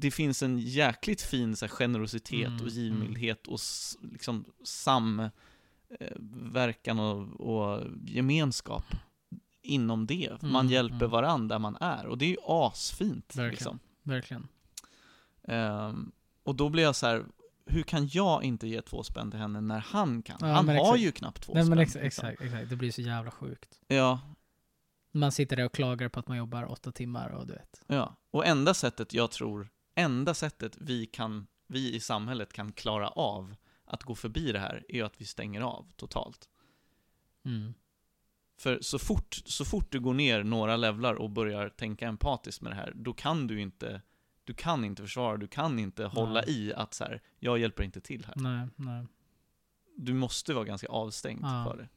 det 0.00 0.10
finns 0.10 0.42
en 0.42 0.58
jäkligt 0.58 1.22
fin 1.22 1.56
så 1.56 1.64
här, 1.66 1.70
generositet 1.70 2.48
Mm, 2.48 2.60
och 2.62 2.68
givmildhet 2.68 3.46
och 3.46 3.58
liksom 4.12 4.44
samverkan 4.64 6.98
och, 7.00 7.40
och 7.40 7.86
gemenskap 8.04 8.84
inom 9.62 10.06
det. 10.06 10.42
Man 10.42 10.50
Mm, 10.60 10.72
hjälper 10.72 10.96
mm. 10.96 11.10
varandra 11.10 11.54
där 11.54 11.58
man 11.58 11.76
är, 11.80 12.06
och 12.06 12.18
det 12.18 12.24
är 12.24 12.28
ju 12.30 12.36
asfint. 12.46 13.36
Verkligen. 13.36 13.50
Liksom. 13.50 13.78
Verkligen. 14.02 14.48
Ehm, 15.44 16.12
och 16.42 16.54
då 16.54 16.68
blir 16.68 16.82
jag 16.82 16.96
så 16.96 17.06
här. 17.06 17.24
hur 17.66 17.82
kan 17.82 18.08
jag 18.08 18.44
inte 18.44 18.68
ge 18.68 18.82
två 18.82 19.02
spänn 19.02 19.30
till 19.30 19.40
henne 19.40 19.60
när 19.60 19.78
han 19.80 20.22
kan? 20.22 20.36
Ja, 20.40 20.46
han 20.46 20.68
har 20.68 20.74
exakt. 20.76 20.98
ju 21.00 21.12
knappt 21.12 21.42
två 21.42 21.54
Nej 21.54 21.62
spänn. 21.64 21.70
men 21.70 21.78
ex 21.78 21.94
liksom. 21.94 22.28
exakt, 22.28 22.42
exakt. 22.42 22.70
Det 22.70 22.76
blir 22.76 22.92
så 22.92 23.00
jävla 23.00 23.30
sjukt. 23.30 23.80
Ja, 23.86 24.20
Man 25.12 25.32
sitter 25.32 25.56
där 25.56 25.64
och 25.64 25.74
klagar 25.74 26.08
på 26.08 26.20
att 26.20 26.28
man 26.28 26.36
jobbar 26.36 26.70
åtta 26.70 26.92
timmar 26.92 27.28
och 27.30 27.46
du 27.46 27.52
vet. 27.52 27.82
ja. 27.86 28.16
Och 28.30 28.46
enda 28.46 28.74
sättet 28.74 29.14
jag 29.14 29.30
tror, 29.30 29.68
enda 29.94 30.34
sättet 30.34 30.76
vi 30.80 31.06
kan, 31.06 31.46
vi 31.66 31.94
i 31.94 32.00
samhället 32.00 32.52
kan 32.52 32.72
klara 32.72 33.08
av 33.08 33.54
att 33.84 34.02
gå 34.02 34.14
förbi 34.14 34.52
det 34.52 34.58
här, 34.58 34.84
är 34.88 35.04
att 35.04 35.20
vi 35.20 35.24
stänger 35.24 35.60
av 35.60 35.86
totalt. 35.96 36.48
Mm. 37.44 37.74
För 38.58 38.78
så 38.80 38.98
fort, 38.98 39.42
så 39.44 39.64
fort 39.64 39.92
du 39.92 40.00
går 40.00 40.14
ner 40.14 40.42
några 40.42 40.76
levlar 40.76 41.14
och 41.14 41.30
börjar 41.30 41.68
tänka 41.68 42.08
empatiskt 42.08 42.62
med 42.62 42.72
det 42.72 42.76
här, 42.76 42.92
då 42.96 43.12
kan 43.12 43.46
du 43.46 43.60
inte, 43.60 44.02
du 44.44 44.54
kan 44.54 44.84
inte 44.84 45.02
försvara, 45.02 45.36
du 45.36 45.48
kan 45.48 45.78
inte 45.78 46.04
hålla 46.04 46.44
i 46.44 46.74
att 46.74 46.94
så 46.94 47.04
här, 47.04 47.22
jag 47.38 47.58
hjälper 47.58 47.82
inte 47.82 48.00
till 48.00 48.24
här. 48.24 48.34
Nej, 48.36 48.68
nej. 48.76 49.06
Du 49.96 50.14
måste 50.14 50.54
vara 50.54 50.64
ganska 50.64 50.88
avstängd 50.88 51.40
Ja. 51.44 51.64
för 51.68 51.76
det. 51.76 51.88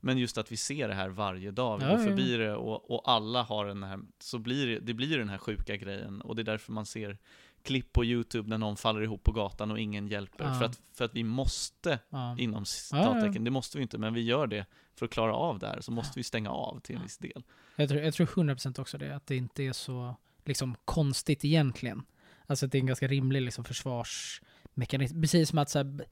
Men 0.00 0.18
just 0.18 0.38
att 0.38 0.52
vi 0.52 0.56
ser 0.56 0.88
det 0.88 0.94
här 0.94 1.08
varje 1.08 1.50
dag, 1.50 1.78
vi 1.78 1.84
Ja, 1.84 1.90
går 1.90 1.98
ja, 2.00 2.04
förbi 2.04 2.36
det 2.36 2.54
och, 2.56 2.90
och 2.90 3.02
alla 3.10 3.42
har 3.42 3.66
den 3.66 3.82
här, 3.82 3.98
så 4.18 4.38
blir 4.38 4.66
det, 4.66 4.78
det 4.80 4.94
blir 4.94 5.18
den 5.18 5.28
här 5.28 5.38
sjuka 5.38 5.76
grejen. 5.76 6.20
Och 6.20 6.36
det 6.36 6.42
är 6.42 6.44
därför 6.44 6.72
man 6.72 6.86
ser 6.86 7.18
klipp 7.62 7.92
på 7.92 8.04
YouTube 8.04 8.48
när 8.48 8.58
någon 8.58 8.76
faller 8.76 9.00
ihop 9.02 9.22
på 9.24 9.32
gatan 9.32 9.70
och 9.70 9.78
ingen 9.80 10.08
hjälper. 10.08 10.44
Ja. 10.44 10.54
För, 10.54 10.64
att, 10.64 10.80
för 10.92 11.04
att 11.04 11.14
vi 11.14 11.24
måste, 11.24 11.98
Ja. 12.10 12.36
inom 12.38 12.60
Ja, 12.60 12.64
citattecken, 12.64 13.34
ja. 13.34 13.40
det 13.40 13.50
måste 13.50 13.78
vi 13.78 13.82
inte, 13.82 13.98
men 13.98 14.14
vi 14.14 14.20
gör 14.22 14.46
det 14.46 14.66
för 14.98 15.06
att 15.06 15.12
klara 15.12 15.34
av 15.34 15.58
det 15.58 15.66
här, 15.66 15.80
så 15.80 15.92
måste 15.92 16.10
Ja. 16.10 16.20
vi 16.20 16.22
stänga 16.22 16.50
av 16.50 16.80
till 16.80 16.94
en 16.94 17.00
Ja. 17.00 17.04
viss 17.04 17.18
del. 17.18 17.42
Jag 17.76 17.88
tror, 17.88 18.00
jag 18.00 18.14
tror 18.14 18.26
100% 18.26 18.78
också 18.80 18.98
det, 18.98 19.16
att 19.16 19.26
det 19.26 19.36
inte 19.36 19.62
är 19.62 19.72
så 19.72 20.16
liksom, 20.44 20.76
konstigt 20.84 21.44
egentligen. 21.44 22.02
Alltså 22.46 22.66
att 22.66 22.72
det 22.72 22.78
är 22.78 22.80
en 22.80 22.86
ganska 22.86 23.08
rimlig 23.08 23.42
liksom, 23.42 23.64
försvarsmekanism. 23.64 25.20
Precis 25.20 25.48
som 25.48 25.58
att 25.58 25.70
så 25.70 25.78
här, 25.78 25.98
ja, 25.98 26.04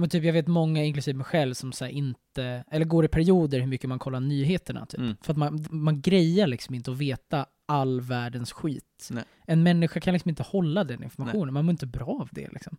men 0.00 0.08
typ, 0.08 0.24
jag 0.24 0.32
vet 0.32 0.46
många, 0.46 0.84
inklusive 0.84 1.16
mig 1.16 1.26
själv, 1.26 1.54
som 1.54 1.72
så 1.72 1.86
inte, 1.86 2.64
eller 2.70 2.84
går 2.84 3.04
i 3.04 3.08
perioder 3.08 3.60
hur 3.60 3.66
mycket 3.66 3.88
man 3.88 3.98
kollar 3.98 4.20
nyheterna. 4.20 4.86
Typ. 4.86 5.00
Mm. 5.00 5.16
För 5.22 5.32
att 5.32 5.38
man, 5.38 5.66
man 5.70 6.00
grejar 6.00 6.46
liksom 6.46 6.74
inte 6.74 6.90
att 6.90 6.98
veta 6.98 7.46
all 7.66 8.00
världens 8.00 8.52
skit. 8.52 9.08
Nej. 9.10 9.24
En 9.46 9.62
människa 9.62 10.00
kan 10.00 10.14
liksom 10.14 10.28
inte 10.28 10.42
hålla 10.42 10.84
den 10.84 11.02
informationen, 11.02 11.54
man 11.54 11.64
mår 11.64 11.70
inte 11.70 11.86
bra 11.86 12.06
av 12.20 12.28
det. 12.32 12.48
Liksom. 12.52 12.76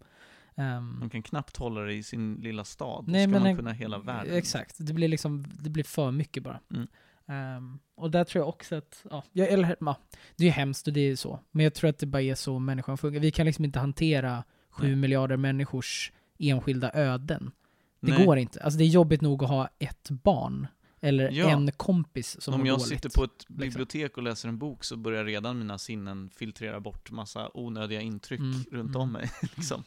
Ehm, 0.55 0.99
Man 0.99 1.09
kan 1.09 1.23
knappt 1.23 1.57
hålla 1.57 1.81
det 1.81 1.93
i 1.93 2.03
sin 2.03 2.35
lilla 2.35 2.63
stad, 2.63 3.05
Nej, 3.07 3.23
ska 3.23 3.31
men 3.31 3.43
man 3.43 3.55
kunna 3.55 3.71
hela 3.71 3.99
världen. 3.99 4.35
Exakt, 4.35 4.75
det 4.79 4.93
blir 4.93 5.07
liksom, 5.07 5.45
det 5.59 5.69
blir 5.69 5.83
för 5.83 6.11
mycket 6.11 6.43
bara. 6.43 6.59
Mm. 6.73 6.87
Ehm, 7.27 7.79
och 7.95 8.11
där 8.11 8.23
tror 8.23 8.41
jag 8.41 8.49
också 8.49 8.75
att, 8.75 9.05
ja, 9.09 9.23
jag, 9.31 9.47
eller, 9.47 9.75
ja, 9.79 9.97
det 10.35 10.43
är 10.43 10.45
ju 10.45 10.51
hemskt 10.51 10.87
och 10.87 10.93
det 10.93 11.01
är 11.01 11.15
så. 11.15 11.39
Men 11.51 11.63
jag 11.63 11.73
tror 11.73 11.89
att 11.89 11.99
det 11.99 12.05
bara 12.05 12.21
är 12.21 12.35
så 12.35 12.59
människan 12.59 12.97
funkar. 12.97 13.19
Vi 13.19 13.31
kan 13.31 13.45
liksom 13.45 13.65
inte 13.65 13.79
hantera 13.79 14.43
sju 14.69 14.87
Nej. 14.87 14.95
miljarder 14.95 15.37
människors 15.37 16.11
enskilda 16.49 16.91
öden. 16.93 17.51
Det 17.99 18.11
Nej. 18.11 18.25
går 18.25 18.37
inte. 18.37 18.63
Alltså 18.63 18.77
det 18.77 18.83
är 18.83 18.87
jobbigt 18.87 19.21
nog 19.21 19.43
att 19.43 19.49
ha 19.49 19.69
ett 19.79 20.09
barn. 20.09 20.67
Eller 21.03 21.31
Ja. 21.31 21.49
en 21.49 21.71
kompis 21.71 22.41
som 22.41 22.53
Om 22.53 22.65
jag 22.65 22.73
dåligt. 22.77 22.87
sitter 22.87 23.09
på 23.09 23.23
ett 23.23 23.31
liksom. 23.37 23.55
bibliotek 23.57 24.17
och 24.17 24.23
läser 24.23 24.49
en 24.49 24.57
bok 24.57 24.83
så 24.83 24.97
börjar 24.97 25.25
redan 25.25 25.59
mina 25.59 25.77
sinnen 25.77 26.29
filtrera 26.29 26.79
bort 26.79 27.11
massa 27.11 27.51
onödiga 27.53 28.01
intryck 28.01 28.39
Mm, 28.39 28.63
runt 28.71 28.89
mm. 28.95 29.01
om 29.01 29.11
mig. 29.11 29.31
Liksom. 29.55 29.83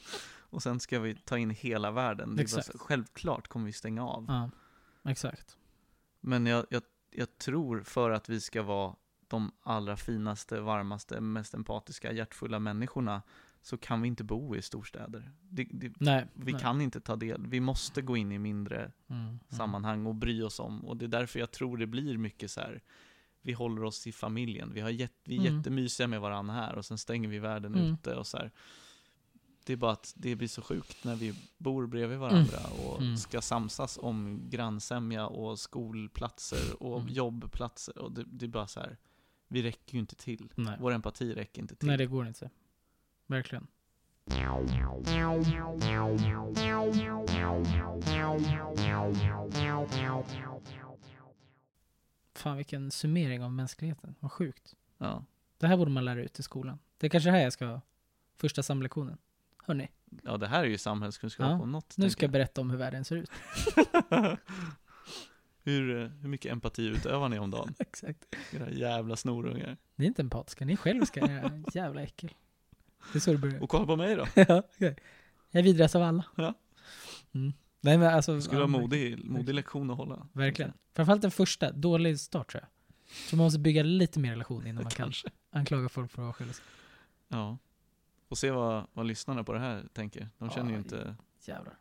Och 0.51 0.63
sen 0.63 0.81
ska 0.81 1.01
vi 1.01 1.15
ta 1.15 1.39
in 1.39 1.51
hela 1.51 1.91
världen. 1.91 2.37
Bara 2.37 2.63
självklart 2.75 3.49
kommer 3.49 3.67
vi 3.67 3.73
stänga 3.73 4.07
av. 4.07 4.25
Ja, 4.29 4.51
exakt. 5.11 5.57
Men 6.21 6.47
jag, 6.47 6.67
jag, 6.71 6.83
jag 7.11 7.39
tror 7.39 7.83
för 7.83 8.11
att 8.11 8.29
vi 8.29 8.41
ska 8.41 8.63
vara 8.63 8.95
de 9.29 9.53
allra 9.63 9.97
finaste, 9.97 10.61
varmaste, 10.61 11.21
mest 11.21 11.55
empatiska, 11.55 12.13
hjärtfulla 12.13 12.59
människorna 12.59 13.23
så 13.65 13.77
kan 13.77 14.03
vi 14.03 14.09
inte 14.09 14.25
bo 14.25 14.57
i 14.57 14.63
storstäder. 14.63 15.33
Det, 15.51 15.65
det, 15.71 15.93
Nej. 16.01 16.27
vi 16.35 16.53
nej. 16.53 16.61
kan 16.61 16.81
inte 16.81 17.01
ta 17.01 17.17
del, 17.17 17.47
vi 17.47 17.61
måste 17.61 18.03
gå 18.03 18.17
in 18.17 18.33
i 18.33 18.39
mindre 18.39 18.93
Mm, 19.09 19.23
mm. 19.27 19.39
sammanhang 19.49 20.07
och 20.07 20.15
bry 20.15 20.43
oss 20.43 20.61
om. 20.61 20.85
Och 20.85 20.97
det 20.97 21.05
är 21.05 21.09
därför 21.09 21.39
jag 21.41 21.51
tror 21.51 21.77
det 21.77 21.87
blir 21.87 22.19
mycket 22.19 22.51
så 22.51 22.61
här. 22.61 22.83
Vi 23.43 23.53
håller 23.53 23.85
oss 23.85 24.07
i 24.07 24.13
familjen, 24.13 24.73
vi, 24.75 24.81
har 24.81 24.91
jätt, 24.91 25.13
vi 25.25 25.37
är 25.37 25.41
Mm. 25.41 25.57
jättemysiga 25.57 26.07
med 26.09 26.21
varandra 26.21 26.55
här 26.55 26.75
och 26.75 26.85
sen 26.85 26.99
stänger 26.99 27.29
vi 27.29 27.39
världen 27.39 27.75
Mm. 27.75 27.93
ute 27.95 28.15
och 28.17 28.27
så 28.27 28.37
här. 28.37 28.51
Det 29.67 29.73
är 29.73 29.77
bara 29.77 29.93
att 29.93 30.13
det 30.17 30.37
blir 30.37 30.49
så 30.49 30.63
sjukt 30.63 31.05
när 31.05 31.17
vi 31.17 31.35
bor 31.59 31.87
bredvid 31.87 32.19
varandra 32.19 32.59
och 32.87 33.01
Mm. 33.03 33.17
ska 33.17 33.41
samsas 33.43 33.99
om 34.03 34.41
grannsämja 34.51 35.27
och 35.27 35.59
skolplatser 35.59 36.83
och 36.83 37.01
Mm. 37.01 37.13
jobbplatser. 37.13 37.99
Och 37.99 38.13
det, 38.13 38.25
det 38.27 38.47
är 38.47 38.51
bara 38.51 38.67
så 38.67 38.81
här. 38.81 38.97
vi 39.49 39.63
räcker 39.63 39.95
ju 39.95 40.01
inte 40.01 40.17
till. 40.17 40.53
Nej. 40.55 40.77
Vår 40.81 40.93
empati 40.93 41.35
räcker 41.35 41.63
inte 41.63 41.77
till. 41.77 41.89
nej, 41.89 41.99
det 41.99 42.07
går 42.07 42.27
inte. 42.27 42.51
Verkligen. 43.27 43.67
Fan 52.35 52.57
vilken 52.57 52.91
summering 52.91 53.43
av 53.43 53.53
mänskligheten. 53.53 54.15
Vad 54.21 54.33
sjukt. 54.33 54.75
Ja. 54.99 55.25
Det 55.59 55.67
här 55.67 55.77
borde 55.77 55.91
man 55.91 56.05
lära 56.05 56.23
ut 56.23 56.39
i 56.39 56.43
skolan. 56.43 56.79
Det 56.99 57.07
är 57.07 57.11
kanske 57.11 57.31
här 57.31 57.39
jag 57.43 57.53
ska 57.53 57.67
ha 57.67 57.81
första 58.37 58.63
samlektionen. 58.63 59.19
Hörni, 59.67 59.89
ja, 60.23 60.37
det 60.37 60.47
här 60.47 60.65
är 60.65 60.69
ju 60.69 60.79
samhällskunskap 60.79 61.47
Ja, 61.47 61.63
om 61.63 61.73
något. 61.73 61.97
nu 61.97 62.11
ska 62.11 62.25
jag 62.25 62.31
berätta 62.31 62.61
om 62.61 62.71
hur 62.71 62.79
världen 62.79 63.05
ser 63.05 63.17
ut. 63.17 63.31
jag. 64.11 64.37
hur, 65.63 66.03
eh, 66.03 66.09
hur 66.09 66.29
mycket 66.29 66.53
empati 66.53 66.87
utövar 66.87 67.29
ni 67.29 67.39
om 67.39 67.51
dagen? 67.51 67.75
Exakt. 67.79 68.25
Era 68.53 68.71
jävla 68.71 69.17
snorungar. 69.17 69.77
Ni 69.95 70.05
är 70.05 70.09
inte 70.09 70.23
empatiska, 70.23 70.65
ni 70.65 70.77
själva 70.77 71.07
ska 71.07 71.21
era 71.21 71.63
jävla 71.75 72.03
äckel. 72.03 72.35
Det 73.15 73.19
är 73.19 73.21
så 73.21 73.33
det 73.33 73.39
börjar. 73.39 73.63
Och 73.63 73.71
kolla 73.71 73.87
på 73.87 73.97
mig 73.97 74.17
då. 74.17 74.27
ja, 74.35 74.63
okej. 74.77 74.97
Jag 75.51 75.63
vidras 75.63 75.95
av 75.95 76.03
alla. 76.03 76.25
Ja. 76.37 76.55
Mm. 77.35 77.53
Nej 77.81 77.99
men 77.99 78.15
alltså. 78.15 78.35
Det 78.35 78.43
skulle 78.43 78.61
ja, 78.61 78.67
vara 78.67 78.83
verkligen. 78.83 79.11
modig, 79.11 79.31
modig 79.31 79.55
lektion 79.55 79.91
att 79.91 79.97
hålla. 79.97 80.27
Verkligen. 80.33 80.73
Framförallt 80.95 81.23
den 81.23 81.31
första, 81.31 81.73
dålig 81.73 82.21
start 82.21 82.51
tror 82.51 82.63
jag. 82.63 82.69
Så 83.31 83.37
man 83.37 83.45
måste 83.47 83.59
bygga 83.59 83.83
lite 83.83 84.19
mer 84.21 84.31
relation 84.31 84.67
innan 84.67 84.83
man 84.83 84.91
kan 84.91 85.05
Kanske. 85.07 85.29
anklaga 85.51 85.89
folk 85.89 86.11
för 86.11 86.23
att 86.23 86.25
vara 86.25 86.33
själviska. 86.33 86.65
Ja. 87.29 87.59
Och 88.29 88.39
se 88.39 88.51
vad, 88.51 88.87
vad 88.93 89.07
lyssnarna 89.07 89.45
på 89.45 89.53
det 89.53 89.59
här 89.59 89.85
tänker. 89.93 90.29
De 90.39 90.51
känner 90.51 90.71
ju 90.71 90.75
Ja, 90.75 90.79
inte, 90.79 91.17
Jävlar. 91.45 91.75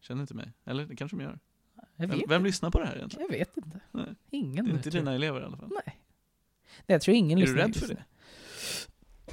känner 0.00 0.20
inte 0.20 0.34
mig. 0.34 0.52
Eller 0.64 0.86
det 0.86 0.96
kanske 0.96 1.16
de 1.16 1.22
gör. 1.22 1.38
Vem, 1.96 2.20
vem 2.28 2.44
lyssnar 2.44 2.70
på 2.70 2.80
det 2.80 2.86
här 2.86 2.96
egentligen? 2.96 3.26
jag 3.30 3.38
vet 3.38 3.56
inte. 3.56 3.80
Nej. 3.90 4.14
Ingen. 4.30 4.64
Det 4.64 4.70
är 4.70 4.74
inte 4.74 4.90
dina 4.90 5.14
elever 5.14 5.40
i 5.40 5.44
alla 5.44 5.56
fall. 5.56 5.68
Nej. 5.68 5.96
Nej, 6.76 6.94
jag 6.94 7.00
tror 7.02 7.16
ingen 7.16 7.38
Är 7.38 7.42
du 7.42 7.52
lyssnar 7.54 7.66
rädd 7.66 7.76
för 7.76 7.88
nu. 7.88 8.02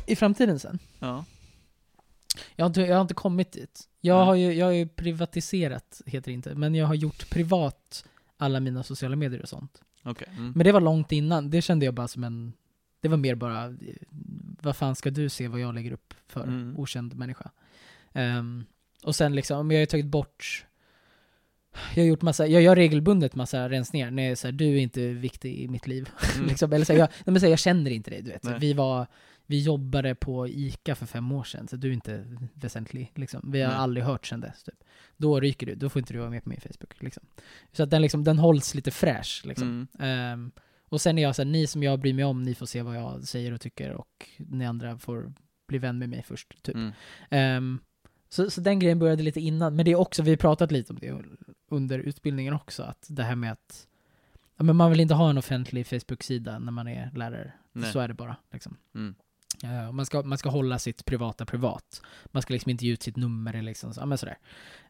I 0.08 0.16
framtiden 0.16 0.60
sen? 0.60 0.80
Ja. 1.00 1.26
Jag 2.56 2.66
har 2.66 2.68
inte, 2.68 2.82
jag 2.82 2.96
har 2.96 3.02
inte 3.02 3.14
kommit 3.14 3.52
dit. 3.52 3.90
Jag 4.02 4.18
Nej. 4.18 4.26
har 4.26 4.36
ju 4.36 4.54
jag 4.54 4.66
har 4.66 4.74
ju 4.74 4.88
privatiserat, 4.88 6.02
heter 6.06 6.32
det 6.32 6.34
inte, 6.34 6.56
men 6.56 6.76
jag 6.76 6.88
har 6.88 6.96
gjort 6.96 7.30
privat 7.30 8.06
alla 8.38 8.60
mina 8.60 8.84
sociala 8.84 9.16
medier 9.16 9.42
och 9.42 9.50
sånt. 9.50 9.82
Okej. 10.04 10.28
Mm. 10.38 10.52
Men 10.56 10.64
det 10.66 10.72
var 10.72 10.82
långt 10.82 11.12
innan. 11.12 11.50
Det 11.50 11.62
kände 11.62 11.86
jag 11.86 11.94
bara 11.94 12.08
som 12.08 12.24
en... 12.24 12.54
Det 13.02 13.08
var 13.08 13.18
mer 13.18 13.36
bara, 13.36 13.78
vad 14.62 14.76
fan 14.76 14.96
ska 14.96 15.10
du 15.10 15.30
se 15.30 15.48
vad 15.48 15.60
jag 15.60 15.76
lägger 15.76 15.92
upp 15.92 16.14
för 16.28 16.44
Mm. 16.44 16.80
okänd 16.80 17.16
människa? 17.16 17.52
Ehm, 18.14 18.66
och 19.04 19.16
sen 19.16 19.36
liksom, 19.36 19.72
jag 19.72 19.78
har 19.78 19.82
ju 19.82 19.86
tagit 19.86 20.06
bort... 20.06 20.66
Jag 21.96 22.04
har 22.04 22.08
gjort 22.08 22.22
massa, 22.22 22.48
jag 22.48 22.62
gör 22.62 22.76
regelbundet 22.76 23.36
massa 23.36 23.70
rensningar 23.70 24.12
när 24.12 24.24
jag 24.24 24.32
är 24.32 24.36
så 24.36 24.48
här, 24.48 24.52
du 24.52 24.66
är 24.66 24.78
inte 24.78 25.08
viktig 25.08 25.60
i 25.60 25.68
mitt 25.68 25.88
liv. 25.88 26.10
Mm. 26.36 26.48
liksom, 26.50 26.74
eller 26.74 26.86
så 26.86 26.94
här, 26.94 27.00
jag, 27.00 27.10
nej, 27.10 27.32
men 27.32 27.40
så 27.40 27.46
här, 27.46 27.52
jag 27.52 27.60
känner 27.60 27.92
inte 27.92 28.10
dig, 28.10 28.22
du 28.22 28.32
vet. 28.32 28.44
Nej. 28.44 28.60
Vi 28.60 28.74
var, 28.74 29.08
vi 29.48 29.62
jobbade 29.62 30.16
på 30.16 30.48
ICA 30.48 30.96
för 30.96 31.06
fem 31.06 31.32
år 31.32 31.44
sedan, 31.44 31.68
så 31.68 31.76
du 31.76 31.90
är 31.90 31.94
inte 31.94 32.26
väsentlig. 32.54 33.12
Liksom. 33.16 33.52
Vi 33.52 33.62
har 33.62 33.70
Nej. 33.70 33.78
aldrig 33.78 34.06
hört 34.06 34.26
sedan 34.26 34.42
dess. 34.42 34.64
Typ. 34.64 34.84
Då 35.18 35.40
ryker 35.40 35.66
du, 35.66 35.76
då 35.76 35.90
får 35.90 36.00
inte 36.00 36.14
du 36.14 36.20
vara 36.20 36.30
med 36.30 36.44
på 36.44 36.50
min 36.50 36.62
Facebook. 36.62 37.04
Liksom. 37.04 37.24
Så 37.72 37.84
att 37.84 37.90
den, 37.90 38.02
liksom, 38.02 38.24
den 38.24 38.40
hålls 38.40 38.76
lite 38.76 38.92
fräsch. 38.92 39.42
Liksom. 39.46 39.68
Mm. 39.68 39.88
Ehm, 40.00 40.52
och 40.90 41.02
sen 41.02 41.18
är 41.18 41.22
jag 41.24 41.36
så 41.36 41.42
här, 41.42 41.50
ni 41.50 41.68
som 41.68 41.84
jag 41.84 42.00
bryr 42.00 42.14
mig 42.14 42.26
om, 42.26 42.44
ni 42.44 42.56
får 42.56 42.66
se 42.66 42.82
vad 42.82 42.96
jag 42.96 43.24
säger 43.24 43.52
och 43.54 43.62
tycker 43.62 43.92
och 43.92 44.30
ni 44.38 44.66
andra 44.66 44.98
får 44.98 45.34
bli 45.68 45.78
vän 45.78 45.98
med 45.98 46.10
mig 46.10 46.24
först. 46.24 46.64
Typ. 46.64 46.76
Mm. 46.76 46.92
Ehm, 47.30 47.80
så, 48.30 48.50
så 48.50 48.62
den 48.62 48.80
grejen 48.80 49.00
började 49.00 49.24
lite 49.24 49.40
innan, 49.40 49.76
men 49.76 49.86
det 49.86 49.92
är 49.92 49.96
också, 49.96 50.24
vi 50.24 50.30
har 50.30 50.38
pratat 50.38 50.72
lite 50.72 50.94
om 50.94 51.00
det 51.00 51.16
under 51.70 52.00
utbildningen 52.00 52.54
också, 52.54 52.84
att 52.84 53.06
det 53.10 53.24
här 53.24 53.36
med 53.36 53.52
att 53.52 53.88
ja, 54.58 54.64
men 54.64 54.76
man 54.76 54.92
vill 54.92 55.00
inte 55.00 55.14
ha 55.14 55.30
en 55.30 55.38
offentlig 55.38 55.88
Facebook-sida 55.88 56.60
när 56.60 56.72
man 56.72 56.88
är 56.88 57.12
lärare. 57.16 57.54
Nej. 57.74 57.92
Så 57.92 58.00
är 58.00 58.08
det 58.08 58.14
bara. 58.14 58.36
Liksom. 58.52 58.78
Mm. 58.96 59.16
Eh, 59.64 59.92
man, 59.92 60.06
ska, 60.06 60.24
man 60.24 60.38
ska 60.38 60.50
hålla 60.50 60.80
sitt 60.80 61.06
privata 61.06 61.46
privat. 61.46 62.02
Man 62.26 62.42
ska 62.42 62.54
liksom 62.54 62.70
inte 62.70 62.86
ge 62.86 62.94
ut 62.94 63.04
sitt 63.04 63.16
nummer 63.16 63.54
eller 63.54 63.62
liksom 63.62 63.94
så, 63.94 64.06
men 64.06 64.18
sådär. 64.18 64.38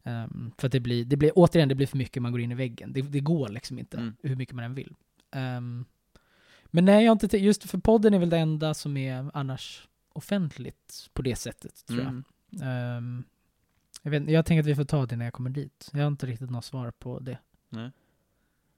Ehm, 0.04 0.52
för 0.58 0.68
att 0.68 0.72
det 0.72 0.80
blir, 0.80 1.06
det 1.06 1.18
blir, 1.18 1.32
återigen, 1.36 1.70
det 1.70 1.76
blir 1.76 1.88
för 1.88 1.98
mycket 1.98 2.22
man 2.24 2.32
går 2.32 2.42
in 2.42 2.52
i 2.52 2.56
väggen. 2.56 2.94
Det, 2.94 3.02
det 3.02 3.20
går 3.20 3.50
liksom 3.50 3.80
inte, 3.80 3.98
Mm. 3.98 4.16
hur 4.24 4.36
mycket 4.36 4.56
man 4.56 4.66
än 4.66 4.76
vill. 4.76 4.96
Ehm, 5.32 5.86
men 6.66 6.86
nej, 6.86 7.04
jag 7.06 7.12
har 7.16 7.26
inte, 7.26 7.38
just 7.38 7.70
för 7.70 7.78
podden 7.78 8.14
är 8.14 8.20
väl 8.20 8.30
det 8.30 8.38
enda 8.38 8.74
som 8.74 8.98
är 8.98 9.32
annars 9.34 9.88
offentligt 10.14 11.10
på 11.14 11.22
det 11.22 11.36
sättet, 11.36 11.86
tror 11.86 12.00
jag. 12.00 12.08
Mm. 12.08 12.24
Ehm, 12.62 13.24
jag, 14.02 14.12
vet, 14.12 14.30
jag 14.30 14.46
tänker 14.46 14.60
att 14.60 14.68
vi 14.68 14.76
får 14.76 14.84
ta 14.84 15.06
det 15.06 15.16
när 15.16 15.26
jag 15.26 15.34
kommer 15.34 15.50
dit. 15.50 15.90
Jag 15.94 16.00
har 16.00 16.08
inte 16.08 16.26
riktigt 16.26 16.50
något 16.50 16.66
svar 16.66 16.92
på 16.92 17.20
det. 17.20 17.38
Nej. 17.70 17.92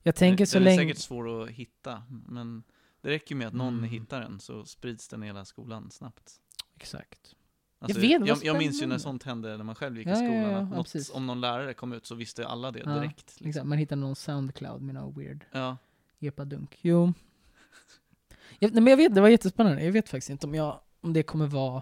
Jag 0.03 0.15
tänker 0.15 0.38
den, 0.38 0.47
så 0.47 0.57
den 0.57 0.64
länge... 0.64 0.81
är 0.81 0.85
säkert 0.85 0.97
svår 1.01 1.43
att 1.43 1.49
hitta, 1.49 2.03
men 2.27 2.64
det 3.01 3.09
räcker 3.09 3.35
med 3.35 3.47
att 3.47 3.53
någon 3.53 3.77
Mm. 3.77 3.89
hittar 3.89 4.21
den 4.21 4.39
så 4.39 4.65
sprids 4.65 5.07
den 5.07 5.23
i 5.23 5.26
hela 5.26 5.45
skolan 5.45 5.91
snabbt. 5.91 6.31
Exakt. 6.76 7.35
Alltså, 7.81 7.99
vet, 7.99 8.19
vad 8.19 8.30
jag, 8.30 8.38
jag 8.43 8.57
minns 8.57 8.81
ju 8.81 8.88
när 8.88 8.97
sånt 8.97 9.23
hände 9.23 9.57
när 9.57 9.63
man 9.63 9.76
själv 9.76 9.97
gick 9.97 10.07
Ja, 10.07 10.11
i 10.11 10.15
skolan. 10.15 10.34
ja, 10.41 10.49
ja, 10.51 10.63
något, 10.63 10.95
om 11.13 11.27
någon 11.27 11.41
lärare 11.41 11.73
kom 11.73 11.93
ut 11.93 12.05
så 12.05 12.15
visste 12.15 12.47
alla 12.47 12.71
det 12.71 12.84
direkt. 12.84 13.19
Exakt. 13.19 13.41
Liksom. 13.41 13.69
Man 13.69 13.77
hittar 13.77 13.95
någon 13.95 14.15
Soundcloud 14.15 14.81
med 14.81 14.95
någon 14.95 15.13
weird 15.19 15.45
Ja. 15.51 15.77
epadunk. 16.19 16.77
Jo. 16.81 17.13
Jag, 18.59 18.73
nej, 18.73 18.81
men 18.84 18.91
jag 18.91 18.97
vet, 18.97 19.15
det 19.15 19.21
var 19.21 19.30
jättespännande. 19.30 19.84
Jag 19.84 19.91
vet 19.91 20.09
faktiskt 20.09 20.30
inte 20.30 20.47
om, 20.47 20.55
jag, 20.55 20.80
om 21.01 21.13
det 21.13 21.23
kommer 21.23 21.47
vara 21.47 21.81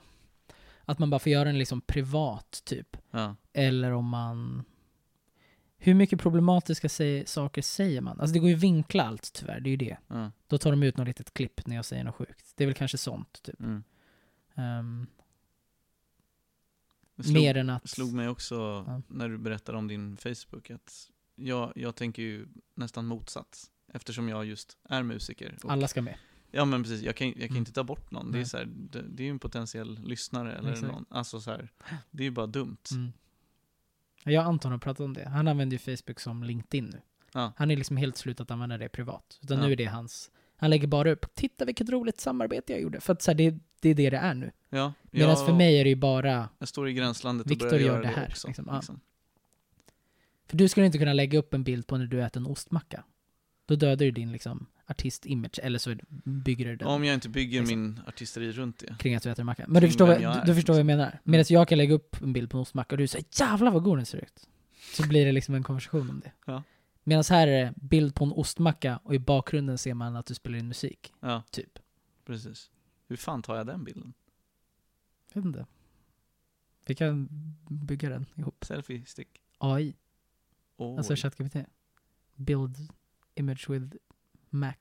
att 0.86 1.00
man 1.00 1.10
bara 1.10 1.20
får 1.20 1.32
göra 1.32 1.44
den 1.46 1.58
liksom 1.58 1.82
privat, 1.82 2.62
typ. 2.66 2.98
Eller 3.54 3.92
om 3.92 4.06
man... 4.10 4.64
Hur 5.80 5.94
mycket 5.94 6.20
problematiska 6.20 6.90
saker 7.26 7.62
säger 7.62 8.02
man? 8.02 8.20
Alltså 8.20 8.34
det 8.34 8.40
går 8.40 8.50
ju 8.50 8.56
att 8.56 8.62
vinkla 8.62 9.04
allt 9.04 9.34
tyvärr, 9.34 9.60
det 9.60 9.70
är 9.70 9.72
ju 9.72 9.78
det. 9.78 9.98
ja. 10.08 10.32
Då 10.48 10.58
tar 10.58 10.72
de 10.72 10.84
ut 10.84 10.98
något 10.98 11.08
litet 11.08 11.34
klipp 11.34 11.68
när 11.68 11.76
jag 11.76 11.86
säger 11.86 12.04
något 12.04 12.16
sjukt. 12.16 12.54
Det 12.56 12.64
är 12.64 12.66
väl 12.66 12.76
kanske 12.76 12.98
sånt, 12.98 13.44
typ. 13.44 13.60
Mm. 13.60 13.84
Det 17.16 17.24
slog, 17.24 17.36
mer 17.36 17.58
än 17.58 17.70
att... 17.70 17.90
slog 17.90 18.14
mig 18.14 18.28
också 18.30 18.56
Ja. 18.88 19.02
när 19.08 19.30
du 19.30 19.38
berättade 19.38 19.78
om 19.78 19.88
din 19.88 20.18
Facebook 20.18 20.72
att 20.72 21.10
jag, 21.36 21.72
jag 21.76 21.96
tänker 21.96 22.22
ju 22.22 22.48
nästan 22.76 23.06
motsats. 23.06 23.72
Eftersom 23.94 24.30
jag 24.30 24.46
just 24.46 24.78
är 24.90 25.04
musiker. 25.04 25.58
Alla 25.64 25.88
ska 25.88 26.02
med. 26.02 26.18
Ja 26.52 26.66
men 26.66 26.84
precis, 26.84 27.02
jag 27.02 27.16
kan, 27.16 27.28
jag 27.28 27.36
kan 27.38 27.46
Mm. 27.48 27.58
inte 27.58 27.72
ta 27.72 27.84
bort 27.84 28.12
någon. 28.12 28.32
Det 28.32 28.40
är, 28.40 28.46
så 28.46 28.58
här, 28.58 28.66
det, 28.66 29.02
det 29.02 29.24
är 29.24 29.26
ju 29.26 29.32
en 29.32 29.40
potentiell 29.40 30.00
lyssnare 30.04 30.56
eller 30.58 30.72
Exakt. 30.72 30.92
någon. 30.92 31.06
Alltså 31.10 31.42
så 31.42 31.52
här, 31.52 31.70
det 32.12 32.24
är 32.24 32.26
ju 32.26 32.32
bara 32.32 32.48
dumt. 32.48 32.78
Mm. 32.92 33.14
Jag 34.32 34.42
och 34.42 34.50
Anton 34.50 34.72
har 34.72 34.80
pratat 34.80 35.00
om 35.06 35.14
det. 35.14 35.30
Han 35.30 35.48
använder 35.48 35.78
ju 35.78 35.98
Facebook 35.98 36.20
som 36.20 36.44
LinkedIn 36.44 36.86
nu. 36.86 37.02
Ja. 37.34 37.54
Han 37.58 37.72
är 37.72 37.76
liksom 37.76 37.98
helt 37.98 38.18
slutat 38.18 38.52
använda 38.52 38.78
det 38.78 38.90
privat. 38.90 39.40
Utan 39.44 39.58
Ja. 39.58 39.66
nu 39.66 39.72
är 39.72 39.76
det 39.76 39.86
hans... 39.86 40.32
Han 40.60 40.70
lägger 40.70 40.88
bara 40.88 41.12
upp, 41.12 41.36
titta 41.36 41.66
vilket 41.66 41.90
roligt 41.90 42.20
samarbete 42.20 42.74
jag 42.74 42.82
gjorde. 42.82 43.00
För 43.00 43.14
att 43.14 43.22
så 43.22 43.32
här, 43.32 43.36
det, 43.36 43.60
det 43.82 43.90
är 43.90 43.96
det 43.96 44.10
det 44.10 44.18
är 44.18 44.34
nu. 44.34 44.52
Ja, 44.70 44.94
Medan 45.12 45.30
jag, 45.30 45.46
för 45.46 45.54
mig 45.54 45.80
är 45.80 45.84
det 45.84 45.90
ju 45.90 45.96
bara... 45.96 46.50
jag 46.60 46.68
står 46.68 46.90
i 46.90 46.94
gränslandet 46.94 47.46
och 47.46 47.52
Victor 47.52 47.70
börjar 47.70 47.80
gör 47.80 47.88
göra 47.88 48.02
det 48.02 48.08
det, 48.08 48.14
här, 48.14 48.28
också. 48.30 48.48
liksom. 48.48 48.70
Liksom. 48.76 49.00
För 50.48 50.58
du 50.58 50.68
skulle 50.68 50.86
inte 50.86 50.98
kunna 50.98 51.14
lägga 51.14 51.40
upp 51.40 51.54
en 51.54 51.64
bild 51.64 51.88
på 51.88 51.98
när 51.98 52.06
du 52.06 52.24
äter 52.24 52.42
en 52.42 52.48
ostmacka. 52.48 53.04
Då 53.66 53.76
dödar 53.76 54.06
du 54.06 54.12
din 54.12 54.32
liksom 54.32 54.66
artist-image, 54.88 55.60
eller 55.64 55.80
så 55.80 55.96
bygger 56.24 56.66
du 56.66 56.76
den 56.76 56.88
Om 56.88 57.04
jag 57.04 57.14
inte 57.14 57.30
bygger 57.30 57.62
Exakt. 57.62 57.78
min 57.78 58.00
artisteri 58.08 58.52
runt 58.52 58.78
det. 58.78 58.96
kring 59.00 59.16
att 59.16 59.24
du 59.24 59.30
äter 59.32 59.42
en 59.42 59.46
macka. 59.46 59.66
Men 59.68 59.82
du 59.82 59.88
förstår, 59.88 60.08
vad, 60.08 60.22
jag 60.22 60.36
du, 60.36 60.46
du 60.46 60.56
förstår 60.56 60.74
vad 60.74 60.80
jag 60.80 60.86
liksom. 60.86 60.98
menar. 60.98 61.20
Medan 61.24 61.46
jag 61.50 61.68
kan 61.68 61.78
lägga 61.78 61.94
upp 61.94 62.22
en 62.22 62.34
bild 62.34 62.50
på 62.50 62.58
en 62.58 62.62
ostmacka 62.62 62.96
och 62.96 62.98
du 62.98 63.08
säger 63.08 63.26
'Jävlar 63.40 63.72
vad 63.72 63.84
god 63.84 63.98
den 63.98 64.06
ser 64.06 64.18
ut' 64.18 64.48
Så 64.94 65.08
blir 65.08 65.26
det 65.26 65.32
liksom 65.32 65.56
en 65.56 65.64
konversation 65.64 66.10
om 66.10 66.20
det. 66.20 66.32
Ja. 66.46 66.64
Medan 67.04 67.24
här 67.30 67.48
är 67.48 67.66
det 67.66 67.74
bild 67.76 68.16
på 68.16 68.24
en 68.26 68.32
ostmacka 68.32 69.00
och 69.04 69.16
i 69.16 69.20
bakgrunden 69.20 69.78
ser 69.78 69.94
man 69.94 70.16
att 70.16 70.26
du 70.26 70.34
spelar 70.34 70.58
in 70.60 70.68
musik. 70.68 71.14
Ja, 71.20 71.44
Typ. 71.52 71.80
precis. 72.26 72.72
Hur 73.08 73.16
fan 73.16 73.42
tar 73.42 73.56
jag 73.56 73.68
den 73.68 73.84
bilden? 73.84 74.14
Jag 75.34 75.42
vet 75.42 75.46
inte. 75.46 75.66
Vi 76.86 76.96
kan 76.96 77.28
bygga 77.70 78.10
den 78.10 78.26
ihop. 78.36 78.66
Selfie 78.66 79.06
stick? 79.06 79.28
AI, 79.58 79.96
Oj. 80.78 80.98
alltså 80.98 81.16
ChatGPT. 81.16 81.56
Build 82.36 82.78
image 83.36 83.70
with 83.70 83.96
Mac. 84.60 84.76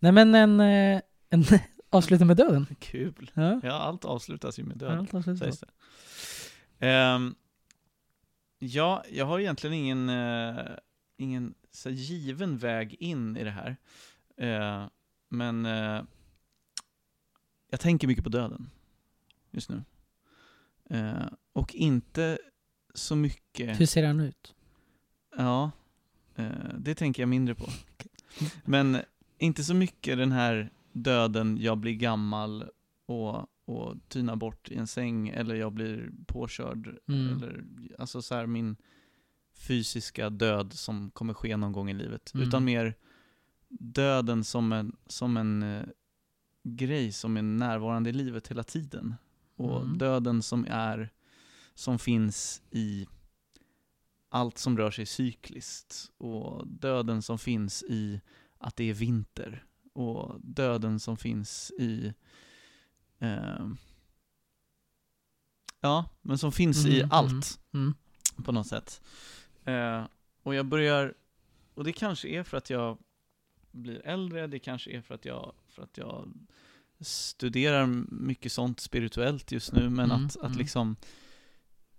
Nej 0.00 0.12
men 0.12 0.34
en, 0.34 0.60
eh, 0.60 1.00
en 1.30 1.44
avsluta 1.90 2.24
med 2.24 2.36
döden. 2.36 2.66
Kul. 2.80 3.30
Ja. 3.34 3.60
Ja, 3.62 3.72
allt 3.72 4.04
avslutas 4.04 4.58
ju 4.58 4.64
med 4.64 4.82
Ja, 4.82 4.86
död. 4.88 4.98
allt 4.98 5.14
avslutar 5.14 5.44
sägs 5.46 5.60
det. 5.60 5.68
Ehm, 6.86 7.34
ja, 8.58 9.04
jag 9.10 9.24
har 9.26 9.40
egentligen 9.40 9.74
ingen, 9.74 10.08
eh, 10.08 10.66
ingen 11.16 11.54
så 11.70 11.90
given 11.90 12.58
väg 12.58 12.96
in 12.98 13.36
i 13.36 13.44
det 13.44 13.50
här. 13.50 13.76
Eh, 14.36 14.86
men 15.28 15.66
eh, 15.66 16.02
jag 17.70 17.80
tänker 17.80 18.06
mycket 18.06 18.24
på 18.24 18.30
döden 18.30 18.70
just 19.50 19.70
nu. 19.70 19.82
Och 21.52 21.74
inte 21.74 22.38
så 22.94 23.16
mycket... 23.16 23.80
Hur 23.80 23.86
ser 23.86 24.06
han 24.06 24.20
ut? 24.20 24.54
Ja, 25.36 25.70
det 26.78 26.94
tänker 26.94 27.22
jag 27.22 27.28
mindre 27.28 27.54
på. 27.54 27.66
Men 28.64 28.98
inte 29.38 29.64
så 29.64 29.74
mycket 29.74 30.18
den 30.18 30.32
här 30.32 30.70
döden, 30.92 31.58
jag 31.60 31.78
blir 31.78 31.94
gammal 31.94 32.64
och, 33.06 33.46
och 33.64 33.94
tynar 34.08 34.36
bort 34.36 34.70
i 34.70 34.76
en 34.76 34.86
säng, 34.86 35.28
eller 35.28 35.54
jag 35.54 35.72
blir 35.72 36.10
påkörd, 36.26 36.98
Mm. 37.08 37.32
eller 37.36 37.64
alltså 37.98 38.22
så 38.22 38.34
här 38.34 38.46
min 38.46 38.76
fysiska 39.54 40.30
död 40.30 40.72
som 40.72 41.10
kommer 41.10 41.34
ske 41.34 41.56
någon 41.56 41.72
gång 41.72 41.90
i 41.90 41.94
livet. 41.94 42.34
Mm. 42.34 42.48
Utan 42.48 42.64
mer 42.64 42.94
döden 43.68 44.44
som 44.44 44.72
en, 44.72 44.96
som 45.06 45.36
en 45.36 45.62
eh, 45.62 45.82
grej 46.62 47.12
som 47.12 47.36
är 47.36 47.42
närvarande 47.42 48.10
i 48.10 48.12
livet 48.12 48.48
hela 48.48 48.62
tiden. 48.64 49.14
Och 49.56 49.82
Mm. 49.82 49.98
döden 49.98 50.42
som 50.42 50.66
är, 50.70 51.10
som 51.74 51.98
finns 51.98 52.62
i 52.70 53.06
allt 54.34 54.58
som 54.58 54.78
rör 54.78 54.90
sig 54.90 55.06
cykliskt. 55.06 56.10
Och 56.18 56.66
döden 56.66 57.22
som 57.22 57.38
finns 57.38 57.82
i 57.82 58.20
att 58.58 58.76
det 58.76 58.90
är 58.90 58.94
vinter. 58.94 59.64
Och 59.92 60.40
döden 60.40 61.00
som 61.00 61.16
finns 61.16 61.70
i 61.78 62.12
ehm, 63.18 63.76
Ja, 65.80 66.04
men 66.22 66.38
som 66.38 66.52
finns 66.52 66.86
i 66.86 66.98
Mm, 67.00 67.10
allt 67.12 67.60
Mm. 67.74 67.94
på 68.44 68.52
något 68.52 68.66
sätt. 68.66 69.02
Eh, 69.64 70.04
och 70.42 70.54
jag 70.54 70.66
börjar, 70.66 71.14
och 71.74 71.84
det 71.84 71.92
kanske 71.92 72.28
är 72.28 72.42
för 72.42 72.56
att 72.56 72.70
jag 72.70 72.98
blir 73.70 74.06
äldre, 74.06 74.46
det 74.46 74.58
kanske 74.58 74.90
är 74.90 75.00
för 75.00 75.14
att 75.14 75.24
jag, 75.24 75.52
för 75.68 75.82
att 75.82 75.98
jag 75.98 76.32
studerar 77.00 77.86
mycket 78.08 78.52
sånt 78.52 78.80
spirituellt 78.80 79.52
just 79.52 79.72
nu, 79.72 79.90
men 79.90 80.10
Mm, 80.10 80.26
att, 80.26 80.36
att 80.36 80.46
mm. 80.46 80.58
liksom, 80.58 80.96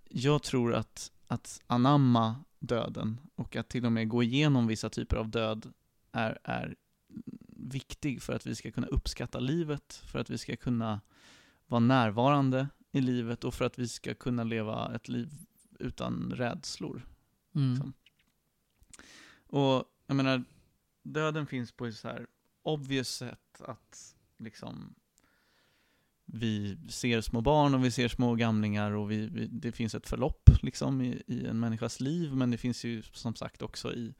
jag 0.08 0.42
tror 0.42 0.74
att, 0.74 1.12
att 1.26 1.62
anamma 1.66 2.44
döden 2.58 3.20
och 3.34 3.56
att 3.56 3.68
till 3.68 3.86
och 3.86 3.92
med 3.92 4.08
gå 4.08 4.22
igenom 4.22 4.66
vissa 4.66 4.90
typer 4.90 5.16
av 5.16 5.28
död 5.28 5.72
är, 6.12 6.38
är 6.44 6.76
viktig 7.48 8.22
för 8.22 8.32
att 8.32 8.46
vi 8.46 8.54
ska 8.54 8.70
kunna 8.70 8.86
uppskatta 8.86 9.38
livet, 9.38 10.02
för 10.06 10.18
att 10.18 10.30
vi 10.30 10.38
ska 10.38 10.56
kunna 10.56 11.00
vara 11.66 11.80
närvarande 11.80 12.68
i 12.92 13.00
livet 13.00 13.44
och 13.44 13.54
för 13.54 13.64
att 13.64 13.78
vi 13.78 13.88
ska 13.88 14.14
kunna 14.14 14.44
leva 14.44 14.94
ett 14.94 15.08
liv 15.08 15.32
utan 15.78 16.32
rädslor. 16.36 17.06
Mm. 17.54 17.70
Liksom. 17.70 17.92
Och 19.46 19.84
jag 20.06 20.16
menar, 20.16 20.44
döden 21.02 21.46
finns 21.46 21.72
på 21.72 21.86
ett 21.86 21.96
så 21.96 22.08
här 22.08 22.26
obvious 22.62 23.08
sätt 23.08 23.60
att 23.60 24.16
liksom 24.38 24.94
vi 26.26 26.78
ser 26.88 27.20
små 27.20 27.40
barn 27.40 27.74
och 27.74 27.84
vi 27.84 27.90
ser 27.90 28.08
små 28.08 28.34
gamlingar 28.34 28.90
och 28.90 29.10
vi, 29.10 29.26
vi, 29.26 29.46
det 29.46 29.72
finns 29.72 29.94
ett 29.94 30.08
förlopp 30.08 30.50
liksom 30.62 31.02
i, 31.02 31.22
i 31.26 31.46
en 31.46 31.60
människas 31.60 32.00
liv, 32.00 32.34
men 32.34 32.50
det 32.50 32.56
finns 32.56 32.84
ju 32.84 33.02
som 33.02 33.34
sagt 33.34 33.62
också 33.62 33.94
i, 33.94 34.14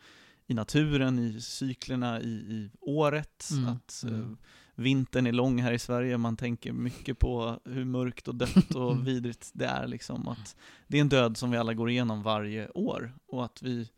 i 0.46 0.54
naturen, 0.54 1.18
i 1.18 1.40
cyklerna, 1.40 2.20
i, 2.20 2.30
i 2.30 2.70
året. 2.80 3.48
Mm, 3.52 3.68
Att 3.68 4.02
mm. 4.02 4.20
eh, 4.20 4.28
vintern 4.74 5.26
är 5.26 5.32
lång 5.32 5.62
här 5.62 5.72
i 5.72 5.78
Sverige, 5.78 6.18
man 6.18 6.36
tänker 6.36 6.72
mycket 6.72 7.18
på 7.18 7.60
hur 7.64 7.84
mörkt 7.84 8.28
och 8.28 8.34
dött 8.34 8.74
och 8.74 8.92
Mm. 8.92 9.04
vidrigt 9.04 9.50
det 9.54 9.66
är. 9.66 9.86
Liksom. 9.86 10.28
Att 10.28 10.56
det 10.86 10.96
är 10.96 11.00
en 11.00 11.08
död 11.08 11.36
som 11.36 11.50
vi 11.50 11.56
alla 11.56 11.74
går 11.74 11.90
igenom 11.90 12.22
varje 12.22 12.68
år 12.68 13.14
och 13.26 13.44
att 13.44 13.62
vi, 13.62 13.88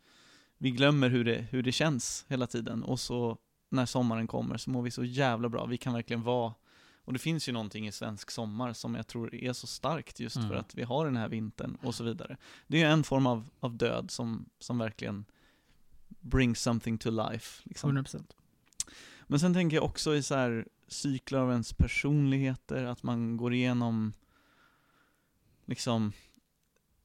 vi 0.57 0.71
glömmer 0.71 1.09
hur 1.09 1.23
det, 1.25 1.45
hur 1.51 1.63
det 1.63 1.71
känns 1.71 2.25
hela 2.29 2.47
tiden. 2.47 2.83
Och 2.83 2.99
så 2.99 3.37
när 3.71 3.85
sommaren 3.85 4.27
kommer 4.27 4.57
så 4.57 4.69
mår 4.69 4.81
vi 4.81 4.91
så 4.91 5.03
jävla 5.03 5.49
bra. 5.49 5.65
Vi 5.65 5.77
kan 5.77 5.93
verkligen 5.93 6.23
vara 6.23 6.53
och 7.09 7.13
det 7.13 7.19
finns 7.19 7.49
ju 7.49 7.53
någonting 7.53 7.87
i 7.87 7.91
svensk 7.91 8.31
sommar 8.31 8.73
som 8.73 8.95
jag 8.95 9.07
tror 9.07 9.35
är 9.35 9.53
så 9.53 9.67
starkt 9.67 10.19
just 10.19 10.35
Mm. 10.35 10.49
för 10.49 10.55
att 10.55 10.75
vi 10.75 10.83
har 10.83 11.05
den 11.05 11.17
här 11.17 11.29
vintern 11.29 11.77
och 11.83 11.95
så 11.95 12.03
vidare. 12.03 12.37
Det 12.67 12.81
är 12.83 12.89
en 12.89 13.03
form 13.03 13.27
av, 13.27 13.49
av 13.59 13.75
död 13.77 14.11
som, 14.11 14.49
som 14.59 14.77
verkligen 14.77 15.25
brings 16.07 16.61
something 16.61 16.97
to 16.97 17.09
life. 17.09 17.61
Liksom. 17.65 17.97
100%. 17.97 18.23
Men 19.27 19.39
sen 19.39 19.53
tänker 19.53 19.77
jag 19.77 19.83
också 19.83 20.15
i 20.15 20.23
så 20.23 20.35
här 20.35 20.67
cykler 20.87 21.39
av 21.39 21.51
ens 21.51 21.73
personligheter, 21.73 22.83
att 22.85 23.03
man 23.03 23.37
går 23.37 23.53
igenom 23.53 24.13
liksom 25.65 26.11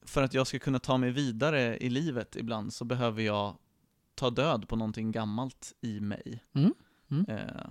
för 0.02 0.22
att 0.22 0.34
jag 0.34 0.46
ska 0.46 0.58
kunna 0.58 0.78
ta 0.78 0.96
mig 0.98 1.10
vidare 1.10 1.76
i 1.78 1.90
livet 1.90 2.36
ibland 2.36 2.72
så 2.74 2.84
behöver 2.84 3.22
jag 3.22 3.56
ta 4.14 4.30
död 4.30 4.68
på 4.68 4.76
någonting 4.76 5.12
gammalt 5.12 5.72
i 5.80 6.00
mig. 6.00 6.44
Mm. 6.52 6.74
Mm. 7.10 7.26
Eh, 7.28 7.66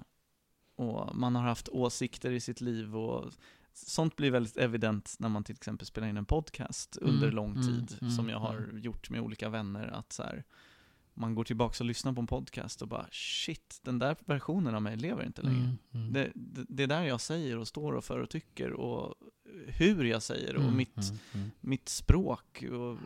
och 0.75 1.15
man 1.15 1.35
har 1.35 1.43
haft 1.43 1.69
åsikter 1.69 2.31
i 2.31 2.39
sitt 2.39 2.61
liv 2.61 2.95
och 2.95 3.31
sånt 3.73 4.15
blir 4.15 4.31
väldigt 4.31 4.57
evident 4.57 5.15
när 5.19 5.29
man 5.29 5.43
till 5.43 5.55
exempel 5.55 5.87
spelar 5.87 6.07
in 6.07 6.17
en 6.17 6.25
podcast 6.25 6.97
under 7.01 7.27
Mm, 7.27 7.35
lång 7.35 7.51
mm, 7.51 7.63
tid, 7.63 7.97
mm, 8.01 8.11
som 8.11 8.29
jag 8.29 8.39
har 8.39 8.69
gjort 8.73 9.09
med 9.09 9.21
olika 9.21 9.49
vänner, 9.49 9.87
att 9.87 10.13
så 10.13 10.23
här, 10.23 10.43
man 11.13 11.35
går 11.35 11.43
tillbaka 11.43 11.83
och 11.83 11.85
lyssnar 11.85 12.13
på 12.13 12.21
en 12.21 12.27
podcast 12.27 12.81
och 12.81 12.87
bara 12.87 13.07
shit, 13.11 13.79
den 13.83 13.99
där 13.99 14.15
versionen 14.25 14.75
av 14.75 14.81
mig 14.81 14.97
lever 14.97 15.25
inte 15.25 15.41
längre. 15.41 15.63
Mm, 15.63 15.77
mm. 15.91 16.13
Det, 16.13 16.31
det, 16.35 16.65
det 16.69 16.83
är 16.83 16.87
där 16.87 17.03
jag 17.03 17.21
säger 17.21 17.57
och 17.57 17.67
står 17.67 17.93
och 17.93 18.03
för 18.03 18.19
och 18.19 18.29
tycker 18.29 18.73
och 18.73 19.15
hur 19.67 20.03
jag 20.03 20.23
säger 20.23 20.55
och 20.55 20.63
Mm, 20.63 20.77
mitt, 20.77 20.97
mm, 20.97 21.19
mm. 21.33 21.51
mitt 21.61 21.89
språk 21.89 22.63
och 22.71 22.97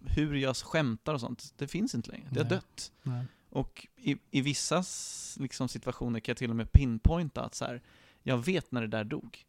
hur 0.00 0.34
jag 0.34 0.56
skämtar 0.56 1.14
och 1.14 1.20
sånt, 1.20 1.54
det 1.56 1.68
finns 1.68 1.94
inte 1.94 2.10
längre. 2.10 2.28
Det 2.30 2.42
har 2.42 2.50
dött. 2.50 2.92
Nej. 3.02 3.24
Och 3.50 3.86
i, 3.96 4.16
i 4.30 4.40
vissa 4.40 4.84
liksom, 5.36 5.68
situationer 5.68 6.20
kan 6.20 6.32
jag 6.32 6.36
till 6.38 6.50
och 6.50 6.56
med 6.56 6.72
pinpointa 6.72 7.42
att 7.44 7.54
så 7.54 7.64
här, 7.64 7.82
jag 8.22 8.38
vet 8.44 8.72
när 8.72 8.80
det 8.80 8.86
där 8.86 9.04
dog. 9.04 9.44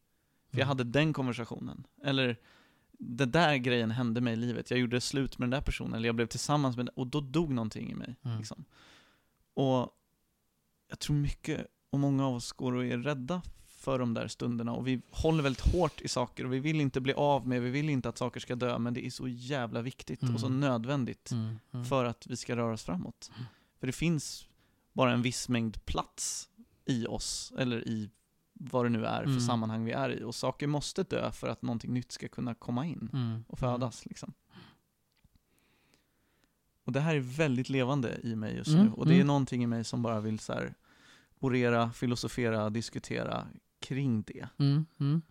För 0.51 0.57
jag 0.57 0.65
Mm. 0.65 0.67
hade 0.67 0.83
den 0.83 1.13
konversationen. 1.13 1.83
Eller, 2.03 2.37
det 2.91 3.25
där 3.25 3.55
grejen 3.55 3.91
hände 3.91 4.21
mig 4.21 4.33
i 4.33 4.35
livet. 4.35 4.71
Jag 4.71 4.79
gjorde 4.79 5.01
slut 5.01 5.37
med 5.37 5.45
den 5.49 5.59
där 5.59 5.61
personen, 5.65 5.93
eller 5.93 6.07
jag 6.07 6.15
blev 6.15 6.27
tillsammans 6.27 6.77
med 6.77 6.85
den, 6.85 6.93
och 6.95 7.07
då 7.07 7.21
dog 7.21 7.51
någonting 7.53 7.91
i 7.91 7.95
mig. 7.95 8.15
Mm. 8.23 8.37
Liksom. 8.37 8.65
Och 9.53 9.89
jag 10.89 10.99
tror 10.99 11.15
mycket, 11.15 11.67
och 11.89 11.99
många 11.99 12.27
av 12.27 12.35
oss 12.35 12.51
går 12.51 12.73
och 12.73 12.85
är 12.85 12.97
rädda 12.97 13.41
för 13.67 13.99
de 13.99 14.13
där 14.13 14.27
stunderna, 14.27 14.73
och 14.73 14.87
vi 14.87 15.01
håller 15.11 15.43
väldigt 15.43 15.71
hårt 15.73 16.01
i 16.01 16.07
saker, 16.07 16.45
och 16.45 16.53
vi 16.53 16.59
vill 16.59 16.81
inte 16.81 17.01
bli 17.01 17.13
av 17.13 17.47
med, 17.47 17.61
vi 17.61 17.69
vill 17.69 17.89
inte 17.89 18.09
att 18.09 18.17
saker 18.17 18.39
ska 18.39 18.55
dö, 18.55 18.77
men 18.79 18.93
det 18.93 19.05
är 19.05 19.09
så 19.09 19.27
jävla 19.27 19.81
viktigt 19.81 20.23
och 20.33 20.39
så 20.39 20.45
Mm. 20.47 20.59
nödvändigt 20.59 21.31
Mm, 21.31 21.59
mm. 21.71 21.85
för 21.85 22.05
att 22.05 22.27
vi 22.27 22.35
ska 22.37 22.55
röra 22.55 22.73
oss 22.73 22.83
framåt. 22.83 23.31
Mm. 23.79 23.81
För 23.81 23.87
det 23.87 23.93
finns 23.93 24.47
bara 24.93 25.11
en 25.13 25.21
viss 25.21 25.49
mängd 25.49 25.85
plats 25.85 26.49
i 26.85 27.05
oss, 27.07 27.53
eller 27.57 27.87
i 27.87 28.09
vad 28.53 28.85
det 28.85 28.89
nu 28.89 29.05
är 29.05 29.23
för 29.23 29.29
Mm. 29.29 29.39
sammanhang 29.39 29.85
vi 29.85 29.91
är 29.91 30.09
i. 30.09 30.23
Och 30.23 30.35
saker 30.35 30.67
måste 30.67 31.03
dö 31.03 31.31
för 31.31 31.47
att 31.47 31.61
någonting 31.61 31.93
nytt 31.93 32.11
ska 32.11 32.27
kunna 32.27 32.55
komma 32.55 32.85
in 32.85 33.09
Mm, 33.13 33.43
och 33.47 33.59
födas. 33.59 34.05
Liksom. 34.05 34.33
Och 36.83 36.91
det 36.91 36.99
här 36.99 37.15
är 37.15 37.19
väldigt 37.19 37.69
levande 37.69 38.19
i 38.23 38.35
mig 38.35 38.55
just 38.55 38.69
Mm, 38.69 38.85
nu. 38.85 38.91
Och 38.91 39.05
det 39.05 39.13
är 39.13 39.15
mm. 39.15 39.27
någonting 39.27 39.63
i 39.63 39.67
mig 39.67 39.83
som 39.83 40.01
bara 40.01 40.19
vill 40.19 40.39
så 40.39 40.53
här 40.53 40.73
orera, 41.39 41.91
filosofera, 41.91 42.69
diskutera 42.69 43.47
kring 43.79 44.21
det. 44.21 44.47
Mm, 44.57 44.85
mm. 44.99 45.21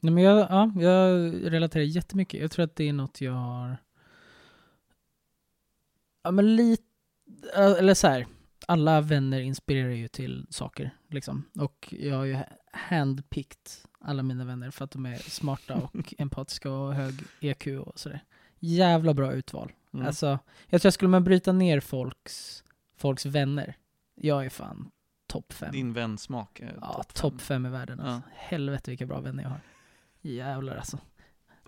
Nej, 0.00 0.12
men 0.12 0.24
jag, 0.24 0.38
ja, 0.50 0.72
jag 0.82 1.32
relaterar 1.52 1.84
jättemycket. 1.84 2.40
Jag 2.40 2.50
tror 2.50 2.64
att 2.64 2.76
det 2.76 2.88
är 2.88 2.92
något 2.92 3.20
jag 3.20 3.32
har... 3.32 3.76
Ja, 6.22 6.30
men 6.30 6.56
lite... 6.56 6.82
Eller 7.54 7.94
så 7.94 8.06
här. 8.08 8.26
Alla 8.66 9.00
vänner 9.00 9.40
inspirerar 9.40 9.90
ju 9.90 10.08
till 10.08 10.46
saker, 10.50 10.90
liksom. 11.08 11.44
Och 11.58 11.94
jag 11.98 12.16
har 12.16 12.24
ju 12.24 12.38
handpicked 12.72 13.70
alla 14.00 14.22
mina 14.22 14.44
vänner 14.44 14.70
för 14.70 14.84
att 14.84 14.90
de 14.90 15.06
är 15.06 15.16
smarta 15.16 15.74
och 15.74 16.14
empatiska 16.18 16.70
och 16.70 16.94
hög 16.94 17.14
EQ 17.40 17.66
och 17.66 17.98
sådär. 17.98 18.24
Jävla 18.58 19.14
bra 19.14 19.32
utval. 19.32 19.72
Mm. 19.94 20.06
Alltså, 20.06 20.38
jag 20.66 20.80
tror 20.82 20.88
att 20.88 20.94
skulle 20.94 21.08
man 21.08 21.24
bryta 21.24 21.52
ner 21.52 21.80
folks, 21.80 22.64
folks 22.96 23.26
vänner, 23.26 23.74
jag 24.14 24.44
är 24.46 24.50
fan 24.50 24.90
topp 25.26 25.52
fem. 25.52 25.72
Din 25.72 25.92
vänsmak 25.92 26.60
är 26.60 26.78
Ja, 26.80 27.02
topp 27.14 27.32
fem. 27.32 27.38
fem 27.38 27.66
i 27.66 27.68
världen 27.68 28.00
alltså. 28.00 28.28
Ja. 28.28 28.34
Helvete 28.36 28.90
vilka 28.90 29.06
bra 29.06 29.20
vänner 29.20 29.42
jag 29.42 29.50
har. 29.50 29.60
Jävlar 30.20 30.76
alltså. 30.76 30.98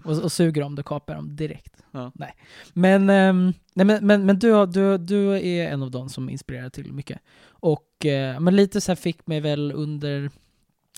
Och, 0.04 0.22
och 0.22 0.32
suger 0.32 0.62
dem, 0.62 0.74
då 0.74 0.82
kapar 0.82 1.14
dem 1.14 1.36
direkt. 1.36 1.82
Ja. 1.90 2.12
Nej. 2.14 2.34
Men, 2.72 3.10
ehm, 3.10 3.52
nej, 3.74 3.86
men, 3.86 4.06
men, 4.06 4.26
men 4.26 4.38
du, 4.38 4.66
du, 4.66 4.98
du 4.98 5.38
är 5.38 5.68
en 5.68 5.82
av 5.82 5.90
dem 5.90 6.08
som 6.08 6.30
inspirerar 6.30 6.70
till 6.70 6.92
mycket. 6.92 7.20
Och 7.46 8.06
eh, 8.06 8.40
men 8.40 8.56
lite 8.56 8.80
så 8.80 8.90
här 8.90 8.96
fick 8.96 9.26
mig 9.26 9.40
väl 9.40 9.72
under, 9.72 10.30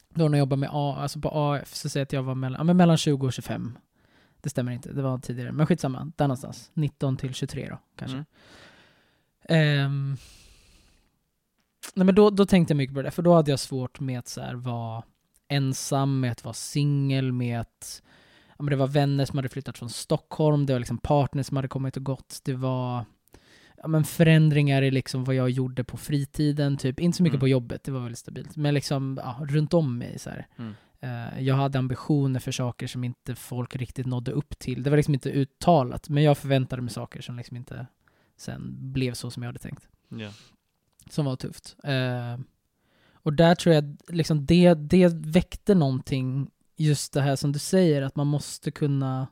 då 0.09 0.28
när 0.28 0.39
jag 0.39 0.43
jobbade 0.43 0.61
med 0.61 0.70
A, 0.73 0.97
alltså 0.99 1.20
på 1.20 1.31
AF, 1.35 1.74
så 1.74 1.89
säger 1.89 2.01
jag 2.01 2.07
att 2.07 2.12
jag 2.12 2.23
var 2.23 2.35
mellan, 2.35 2.59
ja, 2.59 2.65
men 2.65 2.77
mellan 2.77 2.97
20 2.97 3.27
och 3.27 3.33
25. 3.33 3.78
Det 4.41 4.51
stämmer 4.51 4.73
inte, 4.73 4.93
det 4.93 5.03
var 5.03 5.19
tidigare. 5.19 5.53
Men 5.53 5.66
skitsamma, 5.66 6.12
där 6.16 6.24
någonstans. 6.27 6.70
19 6.74 7.16
till 7.16 7.35
23 7.35 7.69
då, 7.69 7.78
kanske. 7.97 8.16
Mm. 8.16 8.27
Ehm, 9.49 10.16
nej 11.95 12.07
men 12.07 12.15
då, 12.15 12.31
då 12.31 12.47
tänkte 12.47 12.73
jag 12.73 12.77
mycket 12.77 12.95
på 12.95 13.03
det, 13.03 13.11
för 13.11 13.23
då 13.23 13.35
hade 13.35 13.51
jag 13.51 13.61
svårt 13.61 14.01
med 14.01 14.19
att 14.19 14.28
så 14.28 14.41
här, 14.41 14.55
vara 14.55 15.03
ensam, 15.49 16.20
med 16.20 16.33
att 16.33 16.45
vara 16.45 16.55
singel, 16.55 17.33
med 17.33 17.61
att 17.61 18.03
ja, 18.59 18.62
men 18.65 18.70
det 18.70 18.77
var 18.77 18.87
vänner 18.89 19.24
som 19.24 19.39
hade 19.39 19.49
flyttat 19.49 19.78
från 19.78 19.91
Stockholm, 19.91 20.66
det 20.66 20.73
var 20.73 20.81
liksom 20.81 20.99
partners 20.99 21.47
som 21.47 21.57
hade 21.57 21.69
kommit 21.69 21.97
och 21.97 22.05
gått, 22.05 22.41
det 22.45 22.55
var 22.55 23.05
ja, 23.83 23.89
men 23.89 24.05
förändringar 24.05 24.83
i 24.83 24.91
liksom 24.91 25.24
vad 25.24 25.35
jag 25.35 25.51
gjorde 25.51 25.85
på 25.85 25.97
fritiden, 25.97 26.77
typ. 26.77 27.01
Inte 27.01 27.16
så 27.16 27.23
mycket 27.23 27.35
Mm. 27.35 27.41
på 27.41 27.49
jobbet, 27.49 27.85
det 27.85 27.93
var 27.93 28.01
väldigt 28.01 28.19
stabilt, 28.19 28.57
men 28.57 28.74
liksom 28.74 29.20
ja, 29.24 29.47
runt 29.49 29.74
om 29.74 29.99
mig 29.99 30.19
så 30.19 30.31
här. 30.31 30.47
Mm. 30.59 30.74
Eh, 31.01 31.41
jag 31.43 31.55
hade 31.55 31.78
ambitioner 31.78 32.41
för 32.41 32.53
saker 32.53 32.87
som 32.87 33.05
inte 33.05 33.35
folk 33.35 33.77
riktigt 33.77 34.07
nådde 34.07 34.33
upp 34.33 34.59
till. 34.59 34.83
Det 34.83 34.91
var 34.91 34.97
liksom 34.97 35.15
inte 35.15 35.31
uttalat, 35.31 36.09
men 36.09 36.23
jag 36.23 36.39
förväntade 36.39 36.83
mig 36.83 36.91
saker 36.93 37.20
som 37.23 37.37
liksom 37.37 37.57
inte 37.57 37.87
sen 38.37 38.93
blev 38.93 39.12
så 39.15 39.31
som 39.31 39.43
jag 39.43 39.49
hade 39.49 39.59
tänkt 39.59 39.89
Ja. 40.09 40.31
som 41.11 41.24
var 41.24 41.37
tufft. 41.37 41.77
Eh, 41.85 42.39
och 43.12 43.33
där 43.33 43.55
tror 43.55 43.74
jag 43.74 43.97
liksom 44.09 44.47
det, 44.47 44.74
det 44.74 45.09
väckte 45.15 45.74
någonting, 45.74 46.51
just 46.77 47.12
det 47.12 47.20
här 47.20 47.36
som 47.36 47.53
du 47.53 47.59
säger, 47.59 48.03
att 48.03 48.16
man 48.16 48.27
måste 48.27 48.70
kunna, 48.70 49.27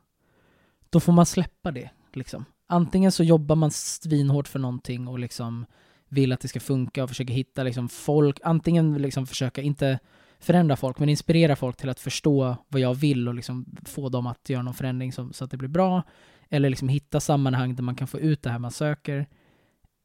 då 0.89 0.99
får 0.99 1.13
man 1.13 1.25
släppa 1.25 1.71
det. 1.71 1.89
Liksom. 2.13 2.45
Antingen 2.67 3.11
så 3.11 3.23
jobbar 3.23 3.55
man 3.55 3.71
svinhårt 3.71 4.47
för 4.47 4.59
någonting 4.59 5.07
och 5.07 5.19
liksom 5.19 5.65
vill 6.09 6.31
att 6.31 6.39
det 6.39 6.47
ska 6.47 6.59
funka 6.59 7.03
och 7.03 7.09
försöker 7.09 7.33
hitta 7.33 7.63
liksom 7.63 7.89
folk, 7.89 8.39
antingen 8.43 8.93
liksom 8.93 9.27
försöka, 9.27 9.61
inte 9.61 9.99
förändra 10.39 10.75
folk, 10.75 10.99
men 10.99 11.09
inspirera 11.09 11.55
folk 11.55 11.77
till 11.77 11.89
att 11.89 11.99
förstå 11.99 12.55
vad 12.67 12.81
jag 12.81 12.93
vill 12.93 13.27
och 13.27 13.33
liksom 13.33 13.65
få 13.85 14.09
dem 14.09 14.27
att 14.27 14.49
göra 14.49 14.61
någon 14.61 14.73
förändring 14.73 15.13
som, 15.13 15.33
så 15.33 15.45
att 15.45 15.51
det 15.51 15.57
blir 15.57 15.69
bra. 15.69 16.03
Eller 16.49 16.69
liksom 16.69 16.89
hitta 16.89 17.19
sammanhang 17.19 17.75
där 17.75 17.83
man 17.83 17.95
kan 17.95 18.07
få 18.07 18.19
ut 18.19 18.41
det 18.41 18.49
här 18.49 18.59
man 18.59 18.71
söker. 18.71 19.27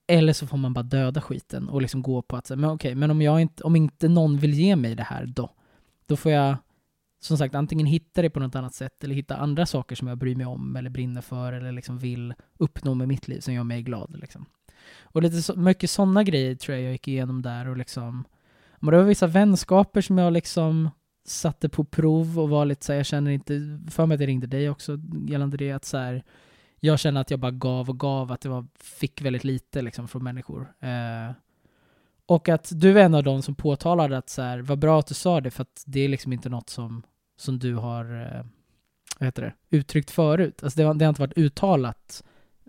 Eller 0.08 0.32
så 0.32 0.46
får 0.46 0.56
man 0.56 0.72
bara 0.72 0.82
döda 0.82 1.20
skiten 1.20 1.68
och 1.68 1.82
liksom 1.82 2.02
gå 2.02 2.22
på 2.22 2.36
att 2.36 2.46
säga, 2.46 2.56
men 2.56 2.70
okej, 2.70 2.94
men 2.94 3.10
om, 3.10 3.22
jag 3.22 3.40
inte, 3.40 3.62
om 3.62 3.76
inte 3.76 4.08
någon 4.08 4.38
vill 4.38 4.54
ge 4.54 4.76
mig 4.76 4.94
det 4.94 5.02
här 5.02 5.26
då, 5.26 5.50
då 6.06 6.16
får 6.16 6.32
jag 6.32 6.56
som 7.20 7.38
sagt 7.38 7.54
antingen 7.54 7.86
hitta 7.86 8.22
det 8.22 8.30
på 8.30 8.40
något 8.40 8.54
annat 8.54 8.74
sätt 8.74 9.04
eller 9.04 9.14
hitta 9.14 9.36
andra 9.36 9.66
saker 9.66 9.96
som 9.96 10.08
jag 10.08 10.18
bryr 10.18 10.34
mig 10.34 10.46
om 10.46 10.76
eller 10.76 10.90
brinner 10.90 11.20
för 11.20 11.52
eller 11.52 11.72
liksom 11.72 11.98
vill 11.98 12.34
uppnå 12.58 12.94
med 12.94 13.08
mitt 13.08 13.28
liv 13.28 13.40
som 13.40 13.54
gör 13.54 13.64
mig 13.64 13.82
glad. 13.82 14.16
Liksom. 14.20 14.46
Och 15.02 15.22
lite 15.22 15.42
så, 15.42 15.56
mycket 15.56 15.90
sådana 15.90 16.24
grejer 16.24 16.54
tror 16.54 16.76
jag 16.76 16.84
jag 16.84 16.92
gick 16.92 17.08
igenom 17.08 17.42
där 17.42 17.68
och 17.68 17.76
liksom, 17.76 18.24
men 18.78 18.90
det 18.90 18.96
var 18.96 19.04
vissa 19.04 19.26
vänskaper 19.26 20.00
som 20.00 20.18
jag 20.18 20.32
liksom 20.32 20.90
satte 21.26 21.68
på 21.68 21.84
prov 21.84 22.38
och 22.38 22.48
var 22.48 22.64
lite 22.64 22.86
så 22.86 22.92
här, 22.92 22.98
jag 22.98 23.06
känner 23.06 23.30
inte, 23.30 23.80
för 23.90 24.06
mig 24.06 24.14
att 24.14 24.20
jag 24.20 24.28
ringde 24.28 24.46
dig 24.46 24.70
också 24.70 24.98
gällande 25.28 25.56
det, 25.56 25.72
att 25.72 25.84
så 25.84 25.96
här, 25.96 26.24
jag 26.80 26.98
känner 26.98 27.20
att 27.20 27.30
jag 27.30 27.40
bara 27.40 27.50
gav 27.50 27.90
och 27.90 28.00
gav, 28.00 28.32
att 28.32 28.44
jag 28.44 28.52
var, 28.52 28.66
fick 28.78 29.22
väldigt 29.22 29.44
lite 29.44 29.82
liksom 29.82 30.08
från 30.08 30.24
människor. 30.24 30.72
Eh, 30.80 31.32
och 32.30 32.48
att 32.48 32.72
du 32.74 33.00
är 33.00 33.04
en 33.04 33.14
av 33.14 33.22
dem 33.22 33.42
som 33.42 33.54
påtalade 33.54 34.18
att 34.18 34.30
så 34.30 34.42
här, 34.42 34.58
vad 34.58 34.78
bra 34.78 34.98
att 34.98 35.06
du 35.06 35.14
sa 35.14 35.40
det, 35.40 35.50
för 35.50 35.62
att 35.62 35.82
det 35.86 36.00
är 36.00 36.08
liksom 36.08 36.32
inte 36.32 36.48
något 36.48 36.70
som, 36.70 37.02
som 37.36 37.58
du 37.58 37.74
har 37.74 38.04
eh, 38.22 38.44
vad 39.18 39.26
heter 39.26 39.42
det, 39.42 39.76
uttryckt 39.76 40.10
förut. 40.10 40.62
Alltså 40.62 40.76
det, 40.76 40.82
har, 40.82 40.94
det 40.94 41.04
har 41.04 41.08
inte 41.08 41.20
varit 41.20 41.38
uttalat, 41.38 42.24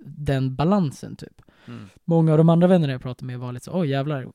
den 0.05 0.55
balansen 0.55 1.15
typ. 1.15 1.41
Mm. 1.67 1.89
Många 2.05 2.31
av 2.31 2.37
de 2.37 2.49
andra 2.49 2.67
vännerna 2.67 2.93
jag 2.93 3.01
pratade 3.01 3.25
med 3.25 3.39
var 3.39 3.51
lite 3.51 3.65
så, 3.65 3.79
oj 3.79 3.89
jävlar, 3.89 4.27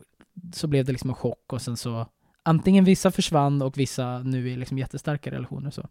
så 0.53 0.66
blev 0.66 0.85
det 0.85 0.93
liksom 0.93 1.11
en 1.11 1.16
chock 1.16 1.53
och 1.53 1.62
sen 1.62 1.77
så 1.77 2.07
antingen 2.43 2.85
vissa 2.85 3.11
försvann 3.11 3.62
och 3.62 3.78
vissa 3.78 4.19
nu 4.19 4.53
är 4.53 4.57
liksom 4.57 4.78
jättestarka 4.78 5.31
relationer 5.31 5.70
så. 5.70 5.89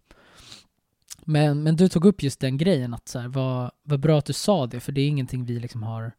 Men, 1.26 1.64
men 1.64 1.76
du 1.76 1.90
tog 1.90 2.06
upp 2.06 2.24
just 2.24 2.40
den 2.40 2.58
grejen 2.58 2.94
att 2.94 3.08
så 3.08 3.20
här, 3.20 3.28
vad, 3.28 3.72
vad 3.84 4.00
bra 4.00 4.20
att 4.20 4.26
du 4.26 4.34
sa 4.34 4.68
det, 4.68 4.80
för 4.80 4.92
det 4.92 5.02
är 5.02 5.08
ingenting 5.08 5.46
vi 5.46 5.60
liksom 5.60 5.84
har 5.84 6.12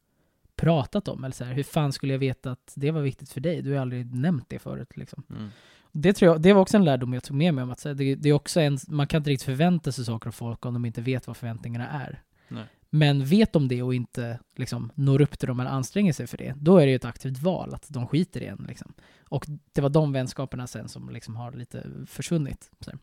pratat 0.57 1.09
om. 1.09 1.24
Eller 1.24 1.35
så 1.35 1.45
här, 1.45 1.55
hur 1.55 1.62
fan 1.62 1.93
skulle 1.93 2.15
jag 2.15 2.19
veta 2.19 2.51
att 2.51 2.73
det 2.74 2.91
var 2.91 3.01
viktigt 3.01 3.33
för 3.33 3.41
dig? 3.41 3.62
Du 3.62 3.73
har 3.73 3.81
aldrig 3.81 4.15
nämnt 4.15 4.45
det 4.49 4.59
förut. 4.59 4.97
Liksom. 4.97 5.23
Mm. 5.31 5.49
Det, 5.93 6.12
tror 6.12 6.33
jag, 6.33 6.43
det 6.43 6.53
var 6.53 6.62
också 6.62 6.77
en 6.77 6.85
lärdom 6.85 7.15
jag 7.15 7.24
tog 7.24 7.37
med 7.37 7.55
mig 7.55 7.65
om 7.65 7.70
att 7.70 7.85
här, 7.85 7.95
det, 7.95 8.15
det 8.15 8.28
är 8.28 8.33
också 8.33 8.61
en, 8.61 8.78
man 8.89 9.07
kan 9.07 9.19
inte 9.19 9.31
riktigt 9.31 9.47
förvänta 9.47 9.93
sig 9.93 10.05
saker 10.05 10.28
av 10.28 10.33
folk 10.33 10.66
om 10.66 10.74
de 10.74 10.85
inte 10.85 11.01
vet 11.01 11.27
vad 11.27 11.37
förväntningarna 11.37 11.89
är. 11.89 12.23
Nej. 12.49 12.65
Men 12.91 13.24
vet 13.24 13.53
de 13.53 13.69
det 13.69 13.83
och 13.83 13.95
inte 13.95 14.39
liksom, 14.57 14.93
når 14.95 15.20
upp 15.20 15.39
till 15.39 15.49
dem 15.49 15.61
eller 15.61 15.70
anstränger 15.70 16.12
sig 16.12 16.27
för 16.27 16.39
det, 16.39 16.55
då 16.57 16.78
är 16.78 16.87
det 16.87 16.91
ju 16.91 16.97
ett 16.97 17.05
aktivt 17.05 17.39
val 17.39 17.74
att 17.74 17.87
de 17.89 18.07
skiter 18.07 18.41
i 18.41 18.47
en. 18.47 18.65
Liksom. 18.69 18.93
Och 19.28 19.47
det 19.73 19.81
var 19.81 19.89
de 19.89 20.12
vänskaperna 20.12 20.66
sen 20.66 20.89
som 20.89 21.11
liksom 21.11 21.37
har 21.37 21.53
lite 21.53 21.87
försvunnit. 22.07 22.70
Så 22.81 22.91
här. 22.91 22.99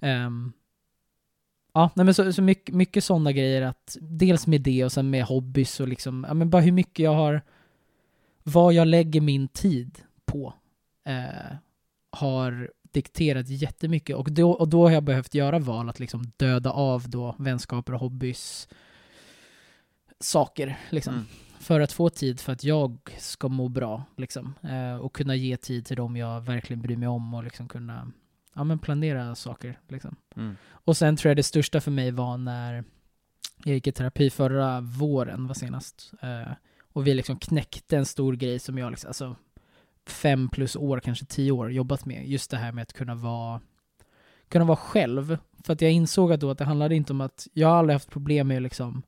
Ehm, 0.00 0.52
ja, 1.72 1.90
nej 1.94 2.04
men 2.04 2.14
så, 2.14 2.32
så 2.32 2.42
mycket, 2.42 2.74
mycket 2.74 3.04
sådana 3.04 3.32
grejer 3.32 3.62
att 3.62 3.96
dels 4.00 4.46
med 4.46 4.60
det 4.60 4.84
och 4.84 4.92
sen 4.92 5.10
med 5.10 5.24
hobbys 5.24 5.80
och 5.80 5.88
liksom, 5.88 6.24
ja 6.28 6.34
men 6.34 6.50
bara 6.50 6.62
hur 6.62 6.72
mycket 6.72 6.98
jag 7.04 7.14
har, 7.14 7.42
vad 8.42 8.72
jag 8.72 8.86
lägger 8.86 9.20
min 9.20 9.48
tid 9.48 9.98
på 10.24 10.54
eh, 11.04 11.56
har 12.10 12.70
dikterat 12.92 13.48
jättemycket 13.48 14.16
och 14.16 14.32
då, 14.32 14.50
och 14.50 14.68
då 14.68 14.86
har 14.86 14.90
jag 14.90 15.02
behövt 15.02 15.34
göra 15.34 15.58
val 15.58 15.88
att 15.88 16.00
liksom 16.00 16.32
döda 16.36 16.70
av 16.70 17.10
då 17.10 17.34
vänskaper 17.38 17.94
och 17.94 18.00
hobbys 18.00 18.68
saker 20.20 20.78
liksom. 20.90 21.14
Mm. 21.14 21.26
För 21.58 21.80
att 21.80 21.92
få 21.92 22.08
tid 22.08 22.40
för 22.40 22.52
att 22.52 22.64
jag 22.64 23.16
ska 23.18 23.48
må 23.48 23.68
bra 23.68 24.04
liksom. 24.16 24.54
Eh, 24.62 24.96
och 24.96 25.14
kunna 25.14 25.34
ge 25.34 25.56
tid 25.56 25.86
till 25.86 25.96
dem 25.96 26.16
jag 26.16 26.40
verkligen 26.40 26.82
bryr 26.82 26.96
mig 26.96 27.08
om 27.08 27.34
och 27.34 27.44
liksom 27.44 27.68
kunna 27.68 28.12
ja, 28.54 28.64
men 28.64 28.78
planera 28.78 29.34
saker 29.34 29.78
liksom. 29.88 30.16
Mm. 30.36 30.56
Och 30.70 30.96
sen 30.96 31.16
tror 31.16 31.30
jag 31.30 31.36
det 31.36 31.42
största 31.42 31.80
för 31.80 31.90
mig 31.90 32.10
var 32.10 32.38
när 32.38 32.84
jag 33.64 33.74
gick 33.74 33.86
i 33.86 33.92
terapi 33.92 34.30
förra 34.30 34.80
våren, 34.80 35.46
var 35.46 35.54
senast. 35.54 36.12
Eh, 36.20 36.52
och 36.92 37.06
vi 37.06 37.14
liksom 37.14 37.38
knäckte 37.38 37.96
en 37.96 38.06
stor 38.06 38.32
grej 38.32 38.58
som 38.58 38.78
jag 38.78 38.90
liksom, 38.90 39.08
alltså 39.08 39.36
fem 40.06 40.48
plus 40.48 40.76
år, 40.76 41.00
kanske 41.00 41.24
tio 41.24 41.52
år 41.52 41.72
jobbat 41.72 42.04
med. 42.04 42.28
Just 42.28 42.50
det 42.50 42.56
här 42.56 42.72
med 42.72 42.82
att 42.82 42.92
kunna 42.92 43.14
vara 43.14 43.60
kunna 44.48 44.64
vara 44.64 44.76
själv. 44.76 45.38
För 45.64 45.72
att 45.72 45.80
jag 45.80 45.92
insåg 45.92 46.32
att 46.32 46.40
då 46.40 46.50
att 46.50 46.58
det 46.58 46.64
handlade 46.64 46.94
inte 46.94 47.12
om 47.12 47.20
att 47.20 47.48
jag 47.52 47.68
har 47.68 47.76
aldrig 47.76 47.94
haft 47.94 48.10
problem 48.10 48.48
med 48.48 48.62
liksom 48.62 49.02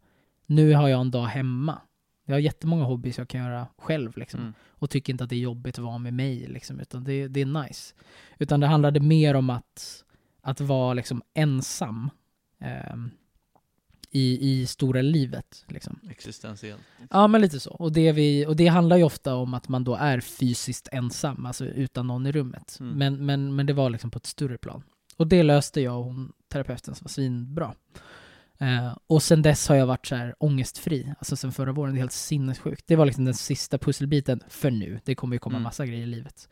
nu 0.46 0.74
har 0.74 0.88
jag 0.88 1.00
en 1.00 1.10
dag 1.10 1.24
hemma. 1.24 1.80
Jag 2.24 2.34
har 2.34 2.40
jättemånga 2.40 2.84
hobbys 2.84 3.18
jag 3.18 3.28
kan 3.28 3.40
göra 3.40 3.66
själv 3.78 4.18
liksom. 4.18 4.40
Mm. 4.40 4.54
Och 4.68 4.90
tycker 4.90 5.12
inte 5.12 5.24
att 5.24 5.30
det 5.30 5.36
är 5.36 5.40
jobbigt 5.40 5.78
att 5.78 5.84
vara 5.84 5.98
med 5.98 6.14
mig 6.14 6.46
liksom, 6.46 6.80
utan 6.80 7.04
det, 7.04 7.28
det 7.28 7.40
är 7.40 7.62
nice. 7.62 7.94
Utan 8.38 8.60
det 8.60 8.66
handlade 8.66 9.00
mer 9.00 9.34
om 9.34 9.50
att, 9.50 10.04
att 10.40 10.60
vara 10.60 10.94
liksom 10.94 11.22
ensam 11.34 12.10
ehm, 12.58 13.10
i, 14.10 14.50
i 14.50 14.66
stora 14.66 15.02
livet. 15.02 15.64
Liksom. 15.68 16.00
Existentiellt. 16.10 16.82
Ja, 17.10 17.26
men 17.26 17.40
lite 17.40 17.60
så. 17.60 17.70
Och 17.70 17.92
det, 17.92 18.12
vi, 18.12 18.46
och 18.46 18.56
det 18.56 18.66
handlar 18.66 18.96
ju 18.96 19.04
ofta 19.04 19.34
om 19.34 19.54
att 19.54 19.68
man 19.68 19.84
då 19.84 19.94
är 19.94 20.20
fysiskt 20.20 20.88
ensam, 20.92 21.46
alltså 21.46 21.64
utan 21.64 22.06
någon 22.06 22.26
i 22.26 22.32
rummet. 22.32 22.76
Mm. 22.80 22.98
Men, 22.98 23.26
men, 23.26 23.56
men 23.56 23.66
det 23.66 23.72
var 23.72 23.90
liksom 23.90 24.10
på 24.10 24.16
ett 24.16 24.26
större 24.26 24.58
plan. 24.58 24.82
Och 25.16 25.26
det 25.26 25.42
löste 25.42 25.80
jag 25.80 25.98
och 25.98 26.04
hon, 26.04 26.32
terapeuten 26.48 26.94
som 26.94 27.04
var 27.04 27.08
svinbra. 27.10 27.64
Eh, 27.64 28.00
och 29.06 29.22
sen 29.22 29.42
dess 29.42 29.68
har 29.68 29.76
jag 29.76 29.86
varit 29.86 30.06
så 30.06 30.14
här 30.16 30.34
ångestfri, 30.38 31.14
alltså 31.18 31.36
sen 31.36 31.52
förra 31.52 31.72
våren, 31.72 31.92
det 31.94 31.98
är 31.98 32.00
helt 32.00 32.12
sinnessjukt. 32.12 32.84
Det 32.86 32.96
var 32.96 33.06
liksom 33.06 33.24
den 33.24 33.34
sista 33.34 33.78
pusselbiten 33.78 34.40
för 34.48 34.70
nu. 34.70 35.00
Det 35.04 35.14
kommer 35.14 35.34
ju 35.34 35.38
komma 35.38 35.54
Mm. 35.56 35.62
massa 35.62 35.86
grejer 35.86 36.02
i 36.02 36.06
livet. 36.06 36.48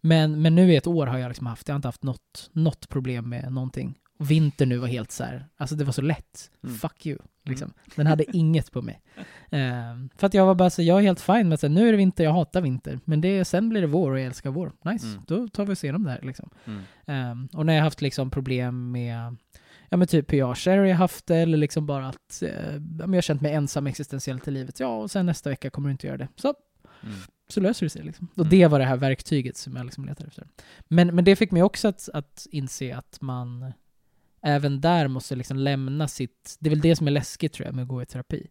Men, 0.00 0.42
men 0.42 0.54
nu 0.54 0.72
i 0.72 0.76
ett 0.76 0.86
år 0.86 1.06
har 1.06 1.18
jag 1.18 1.28
liksom 1.28 1.46
haft, 1.46 1.68
jag 1.68 1.74
har 1.74 1.76
inte 1.78 1.88
haft 1.88 2.02
något, 2.02 2.50
något 2.52 2.88
problem 2.88 3.28
med 3.28 3.52
någonting. 3.52 3.98
Och 4.18 4.30
vinter 4.30 4.66
nu 4.66 4.76
var 4.78 4.88
helt 4.88 5.10
så 5.12 5.24
här, 5.24 5.46
alltså 5.56 5.76
det 5.76 5.84
var 5.84 5.92
så 5.92 6.02
lätt. 6.02 6.50
Mm. 6.64 6.76
Fuck 6.76 7.06
you. 7.06 7.18
Liksom. 7.44 7.72
Den 7.96 8.06
hade 8.06 8.24
inget 8.36 8.72
på 8.72 8.82
mig. 8.82 9.00
Ehm, 9.50 10.10
för 10.16 10.26
att 10.26 10.34
jag 10.34 10.46
var 10.46 10.54
bara 10.54 10.70
så, 10.70 10.82
jag 10.82 10.98
är 10.98 11.02
helt 11.02 11.20
fine 11.20 11.48
med 11.48 11.54
att 11.64 11.70
nu 11.70 11.88
är 11.88 11.92
det 11.92 11.98
vinter, 11.98 12.24
jag 12.24 12.32
hatar 12.32 12.60
vinter. 12.60 13.00
Men 13.04 13.20
det, 13.20 13.44
sen 13.44 13.68
blir 13.68 13.80
det 13.80 13.86
vår 13.86 14.10
och 14.10 14.18
jag 14.18 14.26
älskar 14.26 14.50
vår. 14.50 14.72
Nice, 14.84 15.06
Mm. 15.06 15.22
då 15.26 15.48
tar 15.48 15.64
vi 15.64 15.72
oss 15.72 15.84
igenom 15.84 16.04
det 16.04 16.10
här 16.10 16.20
liksom. 16.22 16.50
Mm. 16.64 16.82
Ehm, 17.06 17.48
och 17.52 17.66
när 17.66 17.74
jag 17.74 17.82
haft 17.82 18.00
liksom 18.02 18.30
problem 18.30 18.90
med, 18.90 19.36
ja 19.88 19.96
men 19.96 20.06
typ 20.08 20.32
hur 20.32 20.38
jag 20.38 20.58
share 20.58 20.88
jag 20.88 20.96
haft 20.96 21.26
det, 21.26 21.36
eller 21.36 21.58
liksom 21.58 21.86
bara 21.86 22.08
att 22.08 22.42
eh, 22.42 22.74
jag 22.98 23.08
har 23.08 23.20
känt 23.20 23.40
mig 23.40 23.52
ensam 23.52 23.86
existentiellt 23.86 24.48
i 24.48 24.50
livet. 24.50 24.80
Ja, 24.80 24.96
och 24.96 25.10
sen 25.10 25.26
nästa 25.26 25.50
vecka 25.50 25.70
kommer 25.70 25.88
du 25.88 25.92
inte 25.92 26.06
göra 26.06 26.16
det. 26.18 26.28
Så, 26.36 26.54
Mm. 27.02 27.14
så 27.48 27.60
löser 27.60 27.86
det 27.86 27.90
sig 27.90 28.02
liksom. 28.02 28.28
Och 28.32 28.38
Mm. 28.38 28.50
det 28.50 28.66
var 28.66 28.78
det 28.78 28.84
här 28.84 28.96
verktyget 28.96 29.56
som 29.56 29.76
jag 29.76 29.84
liksom 29.84 30.04
letade 30.04 30.28
efter. 30.28 30.46
Men, 30.88 31.14
men 31.14 31.24
det 31.24 31.36
fick 31.36 31.50
mig 31.50 31.62
också 31.62 31.88
att, 31.88 32.08
att 32.14 32.46
inse 32.50 32.96
att 32.96 33.18
man 33.20 33.72
även 34.42 34.80
där 34.80 35.08
måste 35.08 35.36
liksom 35.36 35.56
lämna 35.56 36.08
sitt, 36.08 36.56
det 36.60 36.68
är 36.68 36.70
väl 36.70 36.80
det 36.80 36.96
som 36.96 37.06
är 37.06 37.10
läskigt 37.10 37.52
tror 37.52 37.66
jag 37.66 37.74
med 37.74 37.82
att 37.82 37.88
gå 37.88 38.02
i 38.02 38.06
terapi. 38.06 38.46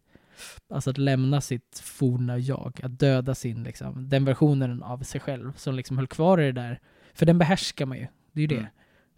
Alltså 0.70 0.90
att 0.90 0.98
lämna 0.98 1.40
sitt 1.40 1.78
forna 1.84 2.38
jag, 2.38 2.80
att 2.82 2.98
döda 2.98 3.34
sin 3.34 3.62
liksom, 3.62 4.08
den 4.08 4.24
versionen 4.24 4.82
av 4.82 4.98
sig 4.98 5.20
själv 5.20 5.52
som 5.56 5.74
liksom 5.74 5.96
höll 5.98 6.06
kvar 6.06 6.40
i 6.40 6.44
det 6.46 6.52
där. 6.60 6.80
För 7.14 7.26
den 7.26 7.38
behärskar 7.38 7.86
man 7.86 7.98
ju, 7.98 8.06
det 8.32 8.40
är 8.40 8.42
ju 8.42 8.46
det. 8.46 8.54
Mm. 8.56 8.70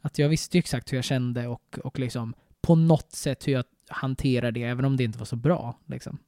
Att 0.09 0.18
jag 0.18 0.28
visste 0.28 0.56
ju 0.56 0.59
exakt 0.59 0.93
hur 0.93 0.98
jag 0.98 1.05
kände 1.05 1.47
och, 1.47 1.78
och 1.85 1.98
liksom 1.98 2.35
på 2.60 2.74
något 2.74 3.12
sätt 3.12 3.48
hur 3.48 3.52
jag 3.52 3.64
hanterade 3.89 4.60
det, 4.60 4.66
även 4.66 4.85
om 4.85 4.97
det 4.97 5.05
inte 5.05 5.18
var 5.18 5.26
så 5.26 5.36
bra. 5.36 5.78
Liksom. 5.86 6.18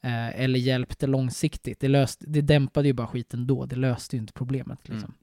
Eh, 0.00 0.40
eller 0.40 0.58
hjälpte 0.58 1.06
långsiktigt. 1.06 1.80
Det, 1.80 1.88
löste, 1.88 2.24
det 2.28 2.40
dämpade 2.40 2.88
ju 2.88 2.92
bara 2.92 3.06
skiten 3.06 3.46
då, 3.46 3.66
det 3.66 3.76
löste 3.76 4.16
ju 4.16 4.20
inte 4.20 4.32
problemet. 4.32 4.88
Liksom. 4.88 5.14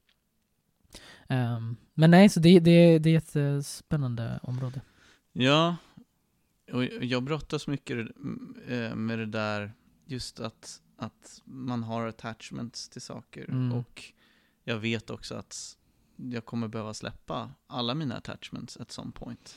Ehm, 1.28 1.76
men 1.94 2.10
nej, 2.10 2.28
så 2.28 2.40
det, 2.40 2.60
det, 2.60 2.98
det 2.98 3.10
är 3.10 3.18
ett 3.18 3.36
eh, 3.36 3.60
spännande 3.60 4.40
område. 4.42 4.80
Ja, 5.32 5.76
och 6.72 6.84
jag 6.84 7.22
brottas 7.22 7.66
mycket 7.66 7.98
eh, 8.68 8.94
med 8.94 9.18
det 9.18 9.26
där, 9.26 9.72
just 10.04 10.40
att, 10.40 10.82
att 10.96 11.42
man 11.44 11.82
har 11.82 12.06
attachments 12.06 12.88
till 12.88 13.02
saker. 13.02 13.44
Mm. 13.50 13.72
Och 13.72 14.02
jag 14.64 14.76
vet 14.76 15.10
också 15.10 15.34
att 15.34 15.76
jag 16.16 16.44
kommer 16.44 16.68
behöva 16.68 16.94
släppa 16.94 17.50
alla 17.66 17.94
mina 17.94 18.16
attachments 18.16 18.76
at 18.76 18.90
some 18.92 19.12
point. 19.12 19.56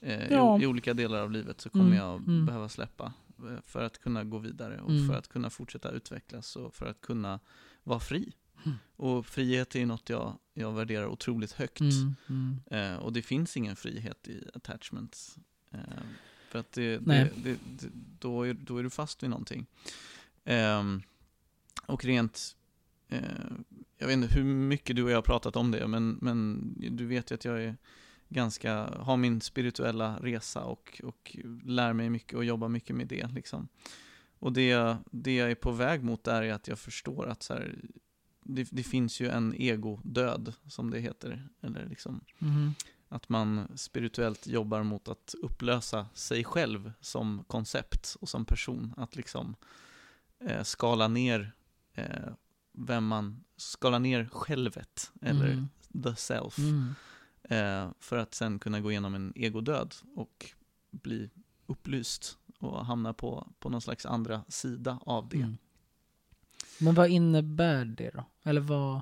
Eh, 0.00 0.32
Ja. 0.32 0.58
i, 0.60 0.62
I 0.62 0.66
olika 0.66 0.94
delar 0.94 1.22
av 1.22 1.30
livet 1.30 1.60
så 1.60 1.70
kommer 1.70 1.84
Mm, 1.84 1.96
jag 1.98 2.16
mm. 2.18 2.46
behöva 2.46 2.68
släppa 2.68 3.12
eh, 3.38 3.58
för 3.64 3.82
att 3.84 3.98
kunna 3.98 4.24
gå 4.24 4.38
vidare 4.38 4.80
och 4.80 4.90
Mm. 4.90 5.08
för 5.08 5.14
att 5.14 5.28
kunna 5.28 5.50
fortsätta 5.50 5.90
utvecklas 5.90 6.56
och 6.56 6.74
för 6.74 6.86
att 6.86 7.00
kunna 7.00 7.40
vara 7.82 8.00
fri. 8.00 8.32
Mm. 8.64 8.78
Och 8.96 9.26
frihet 9.26 9.74
är 9.74 9.78
ju 9.80 9.86
något 9.86 10.08
jag, 10.08 10.38
jag 10.54 10.72
värderar 10.72 11.06
otroligt 11.06 11.52
högt. 11.52 11.80
Mm, 11.80 12.14
mm. 12.28 12.60
Eh, 12.94 12.98
och 12.98 13.12
det 13.12 13.22
finns 13.22 13.56
ingen 13.56 13.76
frihet 13.76 14.28
i 14.28 14.48
attachments. 14.54 15.38
Eh, 15.70 15.80
för 16.48 16.58
att 16.58 16.72
det, 16.72 16.98
det, 16.98 17.30
det, 17.44 17.58
då, 18.18 18.42
är, 18.46 18.54
då 18.54 18.76
är 18.76 18.82
du 18.82 18.90
fast 18.90 19.22
vid 19.22 19.30
någonting. 19.30 19.66
Ehm, 20.44 21.02
och 21.86 22.04
rent, 22.04 22.56
eh, 23.08 23.20
jag 24.00 24.06
vet 24.06 24.14
inte 24.14 24.34
hur 24.34 24.44
mycket 24.44 24.96
du 24.96 25.02
och 25.02 25.10
jag 25.10 25.16
har 25.16 25.22
pratat 25.22 25.56
om 25.56 25.70
det, 25.70 25.88
men, 25.88 26.18
men 26.22 26.60
du 26.96 27.06
vet 27.06 27.30
ju 27.30 27.34
att 27.34 27.44
jag 27.44 27.62
är 27.64 27.76
ganska, 28.28 28.74
har 28.98 29.16
min 29.16 29.40
spirituella 29.40 30.18
resa 30.22 30.64
och, 30.64 31.00
och 31.04 31.36
lär 31.64 31.92
mig 31.92 32.10
mycket 32.10 32.34
och 32.34 32.44
jobbar 32.44 32.68
mycket 32.68 32.96
med 32.96 33.06
det. 33.08 33.26
Liksom. 33.32 33.68
Och 34.38 34.52
det, 34.52 34.68
jag- 34.68 34.96
det 35.10 35.36
jag 35.36 35.50
är 35.50 35.54
på 35.54 35.70
väg 35.72 36.02
mot 36.04 36.24
där 36.24 36.42
är 36.42 36.52
att 36.52 36.68
jag 36.68 36.78
förstår 36.78 37.26
att 37.28 37.42
så 37.42 37.54
här, 37.54 37.78
det, 38.44 38.68
det 38.72 38.82
finns 38.82 39.20
ju 39.20 39.28
en 39.28 39.54
egodöd, 39.56 40.52
som 40.68 40.90
det 40.90 40.98
heter. 41.00 41.48
Eller 41.60 41.86
liksom, 41.86 42.20
Mhm. 42.38 42.74
att 43.08 43.28
man 43.28 43.68
spirituellt 43.78 44.46
jobbar 44.46 44.82
mot 44.82 45.08
att 45.08 45.34
upplösa 45.42 46.06
sig 46.14 46.44
själv 46.44 46.92
som 47.00 47.44
koncept 47.46 48.16
och 48.20 48.28
som 48.28 48.44
person. 48.44 48.94
Att 48.96 49.16
liksom 49.16 49.56
eh, 50.40 50.62
skala 50.62 51.08
ner 51.08 51.52
eh, 51.94 52.32
vem 52.72 53.06
man, 53.06 53.44
skala 53.56 53.98
ner 53.98 54.28
självet, 54.32 55.12
eller 55.22 55.46
Mm. 55.52 55.68
the 56.04 56.16
self. 56.16 56.58
Mm. 56.58 56.94
Eh, 57.42 57.92
för 58.00 58.16
att 58.16 58.34
sen 58.34 58.58
kunna 58.58 58.80
gå 58.80 58.90
igenom 58.90 59.14
en 59.14 59.32
egodöd 59.36 59.94
och 60.16 60.50
bli 60.90 61.30
upplyst 61.66 62.38
och 62.58 62.86
hamna 62.86 63.12
på, 63.12 63.48
på 63.58 63.68
någon 63.68 63.80
slags 63.80 64.06
andra 64.06 64.42
sida 64.48 64.98
av 65.02 65.28
det. 65.28 65.36
Mm. 65.36 65.56
Men 66.80 66.94
vad 66.94 67.08
innebär 67.10 67.84
det 67.84 68.10
då? 68.14 68.24
Eller 68.42 68.60
vad 68.60 69.00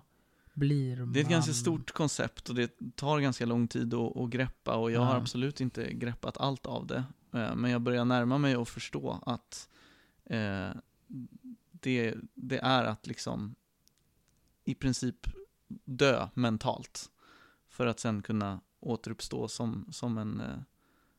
blir 0.55 0.97
man? 0.97 1.13
Det 1.13 1.21
är 1.21 1.25
ett 1.25 1.31
ganska 1.31 1.53
stort 1.53 1.91
koncept 1.93 2.49
och 2.49 2.55
det 2.55 2.97
tar 2.97 3.21
ganska 3.21 3.47
lång 3.47 3.69
tid 3.69 3.95
att, 3.95 4.17
att 4.17 4.31
greppa 4.31 4.77
och 4.77 4.91
jag 4.91 5.01
har 5.01 5.15
absolut 5.15 5.61
inte 5.61 5.93
greppat 5.93 6.37
allt 6.39 6.67
av 6.67 6.87
det. 6.87 7.05
Eh, 7.33 7.55
Men 7.55 7.71
jag 7.71 7.81
börjar 7.83 8.05
närma 8.05 8.39
mig 8.39 8.57
och 8.57 8.69
förstå 8.69 9.23
att 9.27 9.69
eh, 10.25 10.71
det, 11.81 12.15
det 12.35 12.59
är 12.59 12.85
att 12.85 13.07
liksom 13.07 13.55
i 14.65 14.75
princip 14.75 15.27
dö 15.85 16.29
mentalt 16.35 17.11
för 17.69 17.87
att 17.87 18.01
sen 18.01 18.23
kunna 18.23 18.61
återuppstå 18.81 19.49
som, 19.49 19.89
som, 19.93 20.19
en, 20.19 20.41
eh, 20.41 20.59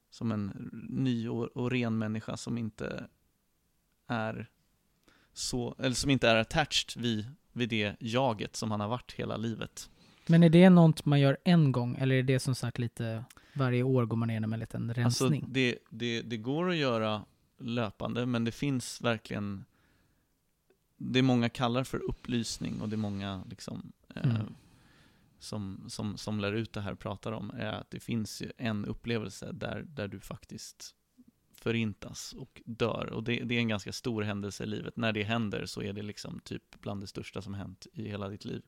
som 0.09 0.31
en 0.31 0.69
ny 0.89 1.29
och, 1.29 1.43
och 1.43 1.71
ren 1.71 1.97
människa 1.97 2.37
som 2.37 2.57
inte 2.57 3.07
är 4.07 4.49
så, 5.33 5.75
eller 5.79 5.95
som 5.95 6.09
inte 6.09 6.29
är 6.29 6.35
attached 6.35 7.01
vid, 7.03 7.25
vid 7.51 7.69
det 7.69 7.95
jaget 7.99 8.55
som 8.55 8.71
han 8.71 8.79
har 8.79 8.87
varit 8.87 9.11
hela 9.11 9.37
livet. 9.37 9.89
Men 10.27 10.43
är 10.43 10.49
det 10.49 10.69
något 10.69 11.05
man 11.05 11.19
gör 11.19 11.37
en 11.43 11.71
gång, 11.71 11.95
eller 11.95 12.15
är 12.15 12.23
det 12.23 12.39
som 12.39 12.55
sagt 12.55 12.77
lite 12.77 13.25
varje 13.53 13.83
år 13.83 14.05
går 14.05 14.17
man 14.17 14.29
igenom 14.29 14.53
en 14.53 14.59
liten 14.59 14.89
Alltså 14.89 15.01
rensning? 15.01 15.45
det, 15.47 15.77
det, 15.89 16.21
det 16.21 16.37
går 16.37 16.69
att 16.69 16.75
göra 16.75 17.25
löpande, 17.59 18.25
men 18.25 18.43
det 18.43 18.51
finns 18.51 19.01
verkligen 19.01 19.65
Det 21.01 21.21
många 21.21 21.49
kallar 21.49 21.83
för 21.83 21.97
upplysning 22.09 22.81
och 22.81 22.89
det 22.89 22.97
många 22.97 23.43
liksom 23.49 23.91
eh, 24.15 24.35
Mm. 24.35 24.55
som, 25.39 25.85
som, 25.87 26.17
som 26.17 26.39
lär 26.39 26.53
ut 26.53 26.73
det 26.73 26.81
här 26.81 26.95
pratar 26.95 27.31
om 27.31 27.51
är 27.51 27.71
att 27.73 27.91
det 27.91 27.99
finns 27.99 28.41
ju 28.41 28.51
en 28.57 28.85
upplevelse 28.85 29.51
där, 29.53 29.85
där 29.87 30.07
du 30.07 30.19
faktiskt 30.19 30.95
förintas 31.53 32.33
och 32.33 32.61
dör. 32.65 33.09
Och 33.13 33.23
det, 33.23 33.43
det 33.43 33.55
är 33.55 33.59
en 33.59 33.67
ganska 33.67 33.91
stor 33.93 34.21
händelse 34.21 34.63
i 34.63 34.67
livet. 34.67 34.97
När 34.97 35.13
det 35.13 35.23
händer 35.23 35.65
så 35.65 35.81
är 35.81 35.93
det 35.93 36.01
liksom 36.01 36.39
typ 36.43 36.63
bland 36.81 37.01
det 37.01 37.07
största 37.07 37.41
som 37.41 37.53
hänt 37.53 37.87
i 37.93 38.07
hela 38.09 38.29
ditt 38.29 38.45
liv. 38.45 38.61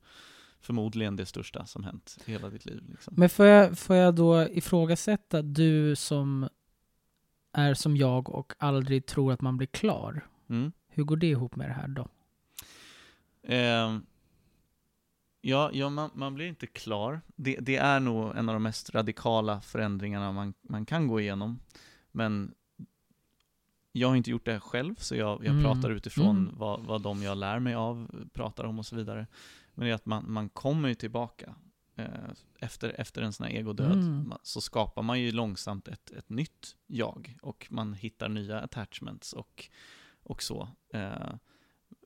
Förmodligen 0.62 1.16
det 1.16 1.26
största 1.26 1.66
som 1.66 1.84
hänt 1.84 2.18
i 2.26 2.32
hela 2.32 2.50
ditt 2.50 2.66
liv. 2.66 2.84
Liksom. 2.90 3.14
Men 3.18 3.30
får 3.30 3.46
jag, 3.46 3.78
får 3.78 3.96
jag 3.96 4.16
då 4.16 4.48
ifrågasätta, 4.50 5.42
du 5.42 5.96
som 5.96 6.50
är 7.52 7.74
som 7.74 7.98
jag 7.98 8.30
och 8.30 8.54
aldrig 8.58 9.06
tror 9.06 9.34
att 9.34 9.42
man 9.42 9.58
blir 9.58 9.68
klar. 9.68 10.28
Mm. 10.50 10.72
Hur 10.88 11.04
går 11.04 11.16
det 11.18 11.28
ihop 11.28 11.56
med 11.56 11.70
det 11.70 11.74
här 11.74 11.88
då? 11.88 12.08
Eh, 13.44 13.98
ja, 15.42 15.70
ja 15.74 15.90
man, 15.90 16.10
man 16.14 16.34
blir 16.36 16.46
inte 16.48 16.68
klar. 16.68 17.22
Det, 17.36 17.56
det 17.62 17.76
är 17.76 18.00
nog 18.00 18.36
en 18.38 18.50
av 18.50 18.56
de 18.56 18.64
mest 18.64 18.90
radikala 18.96 19.62
förändringarna 19.62 20.32
man, 20.32 20.54
man 20.62 20.86
kan 20.86 21.08
gå 21.08 21.20
igenom. 21.20 21.60
Men 22.12 22.54
jag 23.92 24.08
har 24.08 24.16
inte 24.16 24.32
gjort 24.32 24.46
det 24.46 24.60
själv, 24.60 24.96
så 24.96 25.16
jag, 25.16 25.46
jag 25.46 25.52
Mm. 25.52 25.64
pratar 25.64 25.90
utifrån 25.90 26.38
Mm. 26.38 26.58
vad, 26.58 26.80
vad 26.86 27.02
de 27.02 27.24
jag 27.24 27.38
lär 27.38 27.60
mig 27.60 27.74
av 27.76 28.26
pratar 28.34 28.64
om 28.64 28.80
och 28.80 28.86
så 28.86 28.96
vidare. 28.96 29.28
Men 29.74 29.86
det 29.86 29.92
är 29.92 29.96
att 29.96 30.06
man, 30.06 30.32
man 30.32 30.50
kommer 30.50 30.90
ju 30.90 30.96
tillbaka. 30.96 31.56
Eh, 31.96 32.08
efter, 32.60 32.90
efter 33.02 33.22
en 33.22 33.34
sån 33.34 33.46
här 33.48 33.54
egodöd 33.54 33.92
Mm. 33.98 34.34
så 34.44 34.62
skapar 34.62 35.02
man 35.02 35.22
ju 35.22 35.32
långsamt 35.32 35.88
ett, 35.88 36.12
ett 36.12 36.30
nytt 36.30 36.76
jag 36.88 37.38
och 37.42 37.68
man 37.70 37.94
hittar 37.94 38.30
nya 38.30 38.60
attachments 38.62 39.34
och, 39.34 39.70
och 40.24 40.44
så. 40.44 40.70
Eh, 40.94 41.34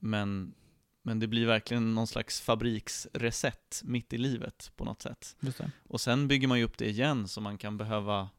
men, 0.02 0.53
men 1.06 1.19
det 1.19 1.27
blir 1.27 1.45
verkligen 1.45 1.95
någon 1.95 2.07
slags 2.07 2.41
fabriksreset 2.41 3.82
mitt 3.84 4.14
i 4.14 4.18
livet 4.18 4.72
på 4.76 4.86
något 4.86 5.02
sätt. 5.02 5.36
Och 5.88 6.02
sen 6.02 6.27
bygger 6.27 6.48
man 6.48 6.57
ju 6.57 6.64
upp 6.64 6.77
det 6.77 6.90
igen 6.90 7.27
så 7.27 7.41
man 7.41 7.57
kan 7.57 7.77
behöva 7.77 8.30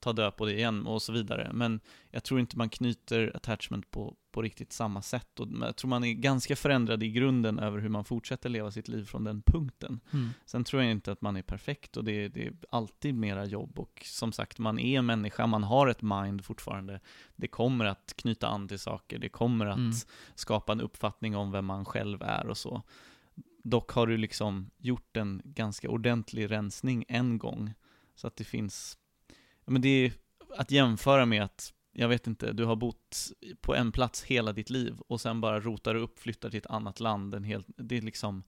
ta 0.00 0.12
död 0.12 0.36
på 0.36 0.46
det 0.46 0.52
igen 0.54 0.86
och 0.86 1.02
så 1.02 1.12
vidare. 1.12 1.50
Men 1.52 1.80
jag 2.10 2.24
tror 2.24 2.40
inte 2.40 2.58
man 2.58 2.68
knyter 2.68 3.32
attachment 3.36 3.90
på, 3.90 4.16
på 4.32 4.42
riktigt 4.42 4.72
samma 4.72 5.02
sätt. 5.02 5.40
Och 5.40 5.48
jag 5.60 5.76
tror 5.76 5.88
man 5.88 6.04
är 6.04 6.12
ganska 6.12 6.56
förändrad 6.56 7.02
i 7.02 7.08
grunden 7.10 7.58
över 7.58 7.78
hur 7.78 7.88
man 7.88 8.04
fortsätter 8.04 8.48
leva 8.48 8.70
sitt 8.70 8.88
liv 8.88 9.04
från 9.04 9.24
den 9.24 9.42
punkten. 9.42 10.00
Mm. 10.12 10.30
Sen 10.46 10.64
tror 10.64 10.82
jag 10.82 10.90
inte 10.92 11.12
att 11.12 11.22
man 11.22 11.36
är 11.36 11.42
perfekt 11.42 11.96
och 11.96 12.04
det 12.04 12.12
är, 12.24 12.28
det 12.28 12.46
är 12.46 12.52
alltid 12.70 13.14
mera 13.14 13.44
jobb. 13.44 13.78
Och 13.78 14.02
som 14.04 14.32
sagt, 14.32 14.58
man 14.58 14.78
är 14.78 14.98
en 14.98 15.06
människa, 15.06 15.46
man 15.46 15.64
har 15.64 15.86
ett 15.88 16.02
mind 16.02 16.44
fortfarande. 16.44 17.00
Det 17.36 17.48
kommer 17.48 17.84
att 17.84 18.14
knyta 18.16 18.48
an 18.48 18.68
till 18.68 18.78
saker, 18.78 19.18
det 19.18 19.28
kommer 19.28 19.66
att 19.66 19.76
Mm. 19.78 19.92
skapa 20.34 20.72
en 20.72 20.80
uppfattning 20.80 21.36
om 21.36 21.50
vem 21.52 21.64
man 21.64 21.84
själv 21.84 22.22
är 22.22 22.46
och 22.48 22.56
så. 22.58 22.82
Dock 23.64 23.90
har 23.90 24.06
du 24.06 24.16
liksom 24.16 24.70
gjort 24.76 25.16
en 25.16 25.42
ganska 25.44 25.88
ordentlig 25.90 26.50
rensning 26.50 27.04
en 27.08 27.38
gång. 27.38 27.72
Så 28.14 28.26
att 28.26 28.36
det 28.36 28.44
finns, 28.44 28.98
men 29.66 29.82
det 29.82 29.88
är 29.88 30.12
att 30.56 30.70
jämföra 30.70 31.26
med 31.26 31.42
att, 31.42 31.72
jag 31.92 32.08
vet 32.08 32.26
inte, 32.26 32.52
du 32.52 32.64
har 32.64 32.76
bott 32.76 33.32
på 33.60 33.74
en 33.74 33.92
plats 33.92 34.22
hela 34.22 34.52
ditt 34.52 34.70
liv 34.70 34.98
och 35.08 35.20
sen 35.20 35.40
bara 35.40 35.60
rotar 35.60 35.94
du 35.94 36.00
upp, 36.00 36.18
flyttar 36.18 36.50
till 36.50 36.58
ett 36.58 36.66
annat 36.66 37.00
land, 37.00 37.34
en 37.34 37.44
helt, 37.44 37.66
det 37.76 37.96
är 37.96 38.02
liksom, 38.02 38.42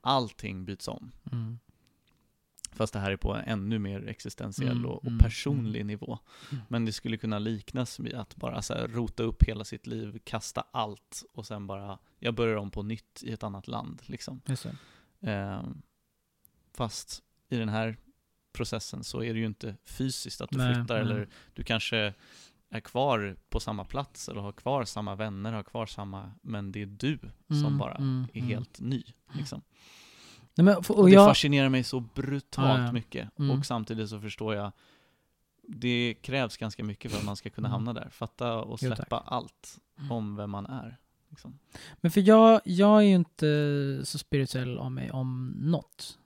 allting 0.00 0.64
byts 0.64 0.88
om. 0.88 1.12
Mm. 1.32 1.58
Fast 2.72 2.92
det 2.92 2.98
här 2.98 3.10
är 3.10 3.16
på 3.16 3.34
en 3.34 3.44
ännu 3.44 3.78
mer 3.78 4.08
existentiell 4.08 4.76
Mm, 4.76 4.86
och, 4.86 4.96
och 4.96 5.06
mm, 5.06 5.18
personlig 5.18 5.86
nivå. 5.86 6.18
Mm. 6.52 6.64
Men 6.68 6.84
det 6.84 6.92
skulle 6.92 7.16
kunna 7.16 7.38
liknas 7.38 8.00
vid 8.00 8.14
att 8.14 8.36
bara 8.36 8.62
så 8.62 8.74
här 8.74 8.88
rota 8.88 9.22
upp 9.22 9.42
hela 9.42 9.64
sitt 9.64 9.86
liv, 9.86 10.18
kasta 10.24 10.64
allt 10.70 11.24
och 11.32 11.46
sen 11.46 11.66
bara, 11.66 11.98
jag 12.18 12.34
börjar 12.34 12.56
om 12.56 12.70
på 12.70 12.82
nytt 12.82 13.22
i 13.22 13.32
ett 13.32 13.42
annat 13.42 13.68
land. 13.68 14.02
Liksom. 14.04 14.40
Ehm, 15.20 15.82
fast 16.72 17.22
i 17.48 17.56
den 17.56 17.68
här 17.68 17.96
processen 18.58 19.04
så 19.04 19.22
är 19.22 19.32
det 19.34 19.40
ju 19.40 19.46
inte 19.46 19.76
fysiskt 19.84 20.40
att 20.40 20.50
du 20.50 20.58
Nej, 20.58 20.74
flyttar, 20.74 20.94
nej. 20.94 21.02
eller 21.02 21.28
du 21.54 21.62
kanske 21.64 22.14
är 22.70 22.80
kvar 22.80 23.36
på 23.48 23.60
samma 23.60 23.84
plats, 23.84 24.28
eller 24.28 24.40
har 24.40 24.52
kvar 24.52 24.84
samma 24.84 25.14
vänner, 25.14 25.52
har 25.52 25.62
kvar 25.62 25.86
samma, 25.86 26.32
men 26.42 26.72
det 26.72 26.82
är 26.82 26.86
du 26.86 27.18
som 27.48 27.56
Mm, 27.66 27.78
bara 27.78 27.94
mm, 27.94 28.26
är 28.32 28.38
mm. 28.38 28.48
helt 28.50 28.80
ny. 28.80 29.02
Liksom. 29.32 29.62
Nej, 30.54 30.64
men, 30.64 30.76
och, 30.76 30.90
Och 30.90 31.06
det 31.06 31.12
jag, 31.12 31.28
fascinerar 31.30 31.68
mig 31.68 31.84
så 31.84 32.00
brutalt 32.00 32.78
Ja, 32.78 32.84
ja. 32.86 32.92
mycket. 32.92 33.38
Mm. 33.38 33.50
Och 33.58 33.66
samtidigt 33.66 34.10
så 34.10 34.20
förstår 34.20 34.54
jag, 34.54 34.72
det 35.68 36.14
krävs 36.22 36.56
ganska 36.56 36.84
mycket 36.84 37.10
för 37.10 37.18
att 37.18 37.24
man 37.24 37.36
ska 37.36 37.50
kunna 37.50 37.68
Mm. 37.68 37.72
hamna 37.72 37.92
där. 37.92 38.08
Fatta 38.10 38.54
och 38.58 38.78
Jo, 38.82 38.94
släppa 38.94 39.18
allt 39.18 39.78
Mm. 39.98 40.12
om 40.12 40.36
vem 40.36 40.50
man 40.50 40.66
är. 40.66 40.96
Liksom. 41.30 41.58
Men 42.00 42.10
för 42.10 42.20
jag, 42.20 42.60
jag 42.64 42.98
är 42.98 43.02
ju 43.06 43.14
inte 43.14 44.00
så 44.04 44.18
spirituell 44.18 44.78
av 44.78 44.92
mig 44.92 45.10
om 45.10 45.54
något. 45.58 46.18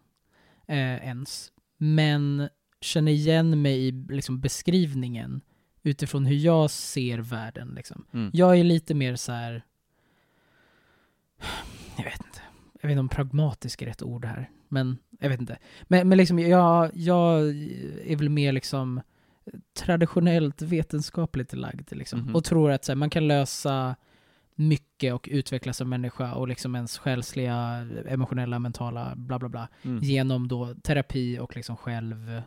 Eh, 0.67 0.77
ens. 1.07 1.53
Men 1.85 2.49
känner 2.81 3.13
igen 3.13 3.63
mig 3.63 3.89
i 3.89 3.93
liksom, 3.93 4.41
beskrivningen 4.41 5.41
utifrån 5.83 6.27
hur 6.27 6.37
jag 6.37 6.71
ser 6.71 7.19
världen. 7.19 7.73
Liksom. 7.77 8.05
Mm. 8.13 8.31
Jag 8.33 8.59
är 8.59 8.65
lite 8.65 8.95
mer 8.95 9.17
så 9.17 9.33
här. 9.33 9.65
Jag 11.97 12.05
vet 12.05 12.17
inte. 12.27 12.41
Jag 12.81 12.89
vet 12.89 12.91
inte 12.91 13.01
om 13.01 13.09
pragmatisk 13.09 13.83
är 13.83 13.87
rätt 13.87 14.03
ord 14.03 14.25
här. 14.25 14.51
Men 14.69 14.99
jag 15.21 15.29
vet 15.29 15.41
inte. 15.41 15.59
Men, 15.83 16.09
men 16.09 16.19
liksom 16.19 16.39
jag, 16.39 16.91
jag 16.95 17.41
är 18.05 18.17
väl 18.17 18.29
mer 18.29 18.53
liksom 18.53 19.01
traditionellt 19.77 20.63
vetenskapligt 20.63 21.53
lagd. 21.53 21.97
Liksom. 21.97 22.21
Mhm. 22.21 22.35
Och 22.35 22.45
tror 22.45 22.71
att 22.71 22.85
så 22.85 22.93
här, 22.93 22.97
man 22.97 23.11
kan 23.11 23.29
lösa 23.29 23.97
mycket 24.55 25.15
och 25.15 25.29
utvecklas 25.33 25.77
som 25.77 25.89
människa 25.89 26.35
och 26.35 26.49
liksom 26.49 26.75
ens 26.75 26.99
själsliga, 26.99 27.87
emotionella, 28.09 28.59
mentala, 28.59 29.13
bla 29.17 29.39
bla 29.39 29.49
bla. 29.49 29.69
Mm. 29.83 30.03
Genom 30.03 30.49
då 30.49 30.75
terapi 30.75 31.39
och 31.39 31.57
liksom 31.57 31.77
själv... 31.77 32.43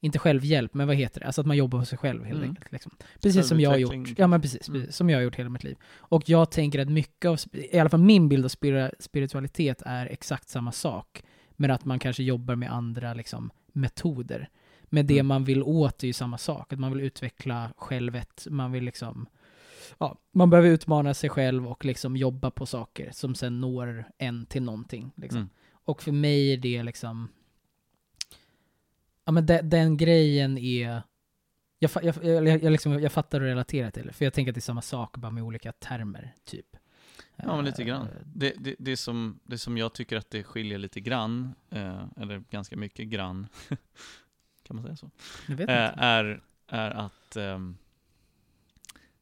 Inte 0.00 0.18
självhjälp, 0.18 0.74
men 0.74 0.86
vad 0.86 0.96
heter 0.96 1.20
det? 1.20 1.26
Alltså 1.26 1.40
att 1.40 1.46
man 1.46 1.56
jobbar 1.56 1.78
på 1.78 1.84
sig 1.84 1.98
själv 1.98 2.24
helt 2.24 2.36
Mm. 2.38 2.48
enkelt. 2.50 2.72
Liksom. 2.72 2.92
Precis 3.22 3.48
som 3.48 3.60
jag 3.60 3.70
har 3.70 3.76
gjort. 3.76 4.18
Ja 4.18 4.26
men 4.26 4.40
precis, 4.40 4.68
Mm. 4.68 4.92
som 4.92 5.10
jag 5.10 5.18
har 5.18 5.22
gjort 5.22 5.36
hela 5.36 5.48
mitt 5.50 5.64
liv. 5.64 5.76
Och 5.96 6.28
jag 6.28 6.50
tänker 6.50 6.78
att 6.78 6.88
mycket 6.88 7.28
av, 7.28 7.38
i 7.52 7.78
alla 7.78 7.90
fall 7.90 8.00
min 8.00 8.28
bild 8.28 8.44
av 8.44 8.48
spiritualitet 8.98 9.82
är 9.86 10.06
exakt 10.06 10.48
samma 10.48 10.72
sak. 10.72 11.22
Men 11.56 11.70
att 11.70 11.84
man 11.84 11.98
kanske 11.98 12.22
jobbar 12.22 12.54
med 12.54 12.72
andra 12.72 13.14
liksom, 13.14 13.50
metoder. 13.72 14.48
Men 14.84 15.06
det 15.06 15.14
Mm. 15.14 15.26
man 15.26 15.44
vill 15.44 15.62
åt 15.62 16.02
är 16.02 16.06
ju 16.06 16.12
samma 16.12 16.38
sak. 16.38 16.72
Att 16.72 16.78
man 16.78 16.92
vill 16.92 17.00
utveckla 17.00 17.70
självet, 17.76 18.46
man 18.50 18.72
vill 18.72 18.84
liksom 18.84 19.26
Ja, 19.98 20.18
man 20.32 20.50
behöver 20.50 20.68
utmana 20.68 21.14
sig 21.14 21.30
själv 21.30 21.66
och 21.66 21.84
liksom 21.84 22.16
jobba 22.16 22.50
på 22.50 22.66
saker 22.66 23.10
som 23.12 23.34
sen 23.34 23.60
når 23.60 24.04
en 24.18 24.46
till 24.46 24.62
någonting. 24.62 25.12
Liksom. 25.16 25.38
Mm. 25.40 25.50
Och 25.84 26.02
för 26.02 26.12
mig 26.12 26.52
är 26.52 26.56
det 26.56 26.82
liksom... 26.82 27.28
Ja 29.24 29.32
men 29.32 29.46
de, 29.46 29.62
den 29.62 29.96
grejen 29.96 30.58
är... 30.58 31.02
Jag, 31.78 31.90
jag, 32.02 32.24
jag, 32.24 32.62
jag, 32.62 32.72
liksom, 32.72 33.02
jag 33.02 33.12
fattar 33.12 33.40
och 33.40 33.46
relaterar 33.46 33.90
till 33.90 34.06
det, 34.06 34.12
för 34.12 34.24
jag 34.24 34.34
tänker 34.34 34.50
att 34.52 34.54
det 34.54 34.58
är 34.58 34.62
samma 34.62 34.82
sak, 34.82 35.16
bara 35.16 35.32
med 35.32 35.42
olika 35.42 35.72
termer, 35.72 36.34
typ. 36.44 36.76
Ja, 37.36 37.56
men 37.56 37.64
lite 37.64 37.84
grann. 37.84 38.02
Eh, 38.02 38.08
Det, 38.24 38.54
det, 38.58 38.74
det, 38.78 38.96
som, 38.96 39.40
det 39.44 39.58
som 39.58 39.78
jag 39.78 39.92
tycker 39.92 40.16
att 40.16 40.30
det 40.30 40.42
skiljer 40.44 40.78
lite 40.78 41.00
grann, 41.00 41.54
eh, 41.70 42.04
eller 42.16 42.42
ganska 42.50 42.76
mycket 42.76 43.08
grann, 43.08 43.46
kan 44.62 44.76
man 44.76 44.82
säga 44.84 44.96
så? 44.96 45.10
Jag 45.48 45.60
Eh, 45.60 46.02
är, 46.02 46.42
är 46.68 46.90
att 46.90 47.36
ehm, 47.36 47.76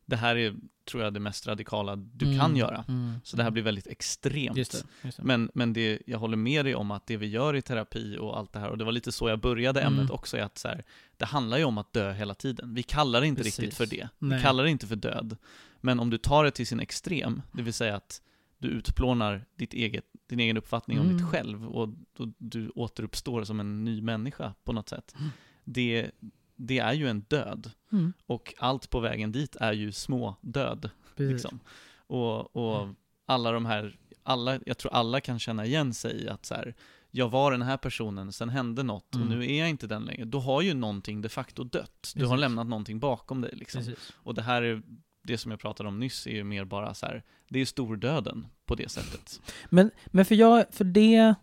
det 0.07 0.17
här 0.17 0.37
är, 0.37 0.55
tror 0.91 1.03
jag, 1.03 1.15
det 1.15 1.21
mest 1.21 1.47
radikala 1.47 1.97
du 1.97 2.27
Mm, 2.27 2.39
kan 2.39 2.57
göra. 2.57 2.85
mm, 2.89 3.13
Så 3.25 3.37
det 3.37 3.43
här 3.43 3.49
mm. 3.49 3.53
blir 3.55 3.63
väldigt 3.63 3.87
extremt. 3.87 4.57
Just 4.57 4.73
det, 4.73 4.79
just 5.07 5.17
det. 5.17 5.25
Men, 5.25 5.51
men 5.55 5.73
det, 5.73 6.03
jag 6.07 6.19
håller 6.19 6.37
med 6.37 6.65
dig 6.65 6.75
om 6.75 6.91
att 6.91 7.07
det 7.07 7.17
vi 7.17 7.27
gör 7.27 7.57
i 7.57 7.63
terapi 7.63 8.17
och 8.21 8.39
allt 8.39 8.53
det 8.53 8.59
här, 8.59 8.69
och 8.71 8.79
det 8.79 8.85
var 8.85 8.93
lite 8.93 9.13
så 9.13 9.29
jag 9.29 9.41
började 9.41 9.81
ämnet 9.81 10.01
Mm. 10.01 10.15
också, 10.15 10.37
är 10.37 10.43
att 10.43 10.59
så 10.59 10.69
här, 10.69 10.85
det 11.17 11.25
handlar 11.25 11.59
ju 11.59 11.65
om 11.65 11.79
att 11.79 11.93
dö 11.93 12.13
hela 12.13 12.35
tiden. 12.35 12.75
Vi 12.75 12.83
kallar 12.83 13.21
det 13.21 13.27
inte 13.27 13.43
Precis. 13.43 13.59
riktigt 13.59 13.77
för 13.77 13.87
det. 13.87 14.09
Nej. 14.19 14.39
Vi 14.39 14.43
kallar 14.45 14.65
det 14.65 14.71
inte 14.71 14.87
för 14.87 14.97
död. 14.97 15.37
Men 15.81 16.01
om 16.01 16.11
du 16.11 16.19
tar 16.19 16.45
det 16.45 16.51
till 16.51 16.67
sin 16.67 16.81
extrem, 16.81 17.43
det 17.53 17.63
vill 17.63 17.75
säga 17.75 17.97
att 17.97 18.23
du 18.59 18.69
utplånar 18.69 19.45
ditt 19.57 19.75
eget, 19.75 20.05
din 20.29 20.41
egen 20.41 20.57
uppfattning 20.57 21.01
om 21.01 21.07
Mm. 21.07 21.17
ditt 21.19 21.27
själv 21.27 21.67
och, 21.69 21.89
och 22.19 22.29
du 22.39 22.69
återuppstår 22.75 23.45
som 23.45 23.61
en 23.61 23.85
ny 23.85 24.03
människa 24.03 24.55
på 24.65 24.73
något 24.73 24.89
sätt. 24.89 25.15
Mm. 25.19 25.31
Det, 25.65 26.11
det 26.57 26.79
är 26.79 26.93
ju 26.93 27.09
en 27.09 27.21
död. 27.21 27.71
Mm, 27.93 28.13
Och 28.27 28.55
allt 28.59 28.91
på 28.91 29.01
vägen 29.01 29.33
dit 29.33 29.57
är 29.57 29.73
ju 29.73 29.93
små 29.93 30.35
död. 30.41 30.91
precis. 31.17 31.33
Liksom. 31.33 31.61
Och, 32.07 32.57
och 32.57 32.83
Mm. 32.83 32.97
alla 33.27 33.53
de 33.53 33.67
här, 33.67 33.99
alla, 34.23 34.59
jag 34.67 34.79
tror 34.79 34.93
alla 34.93 35.21
kan 35.21 35.39
känna 35.39 35.67
igen 35.67 35.95
sig 35.95 36.23
i 36.25 36.29
att 36.29 36.47
så 36.47 36.55
här, 36.55 36.75
jag 37.11 37.29
var 37.29 37.51
den 37.53 37.63
här 37.63 37.77
personen, 37.77 38.33
sen 38.33 38.49
hände 38.49 38.83
något 38.83 39.15
och 39.15 39.21
Mm. 39.21 39.39
nu 39.39 39.47
är 39.53 39.59
jag 39.59 39.69
inte 39.69 39.87
den 39.87 40.05
längre. 40.05 40.25
Då 40.25 40.39
har 40.41 40.63
ju 40.63 40.75
någonting 40.75 41.23
de 41.23 41.29
facto 41.29 41.65
dött. 41.65 42.13
Du 42.15 42.25
har 42.25 42.31
Precis. 42.31 42.41
lämnat 42.41 42.67
någonting 42.67 42.99
bakom 43.01 43.41
dig 43.41 43.51
liksom. 43.57 43.79
Precis. 43.85 44.13
Och 44.17 44.35
det 44.35 44.43
här 44.43 44.63
är, 44.63 44.83
det 45.23 45.39
som 45.39 45.51
jag 45.51 45.61
pratade 45.61 45.89
om 45.89 46.01
nyss 46.01 46.27
är 46.27 46.31
ju 46.31 46.45
mer 46.45 46.65
bara 46.65 46.95
så 46.95 47.07
här, 47.07 47.23
det 47.49 47.61
är 47.61 47.65
stordöden 47.67 48.47
på 48.67 48.75
det 48.75 48.89
sättet. 48.91 49.41
Men, 49.71 49.91
men 50.07 50.25
för 50.25 50.35
jag, 50.35 50.65
för 50.71 50.85
det, 50.85 51.35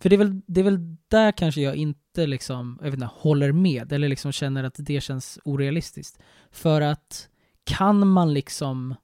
för 0.00 0.08
det 0.08 0.16
är, 0.16 0.18
väl, 0.18 0.40
det 0.46 0.60
är 0.60 0.64
väl 0.64 0.96
där 1.08 1.32
kanske 1.32 1.60
jag 1.60 1.76
inte 1.76 2.00
liksom, 2.26 2.78
jag 2.80 2.84
vet 2.84 2.94
inte, 2.94 3.10
håller 3.14 3.52
med, 3.52 3.92
eller 3.92 4.08
liksom 4.08 4.32
känner 4.32 4.64
att 4.64 4.74
det 4.78 5.00
känns 5.00 5.38
orealistiskt. 5.44 6.18
För 6.50 6.80
att 6.80 7.28
kan 7.64 8.08
man 8.08 8.34
liksom, 8.34 8.94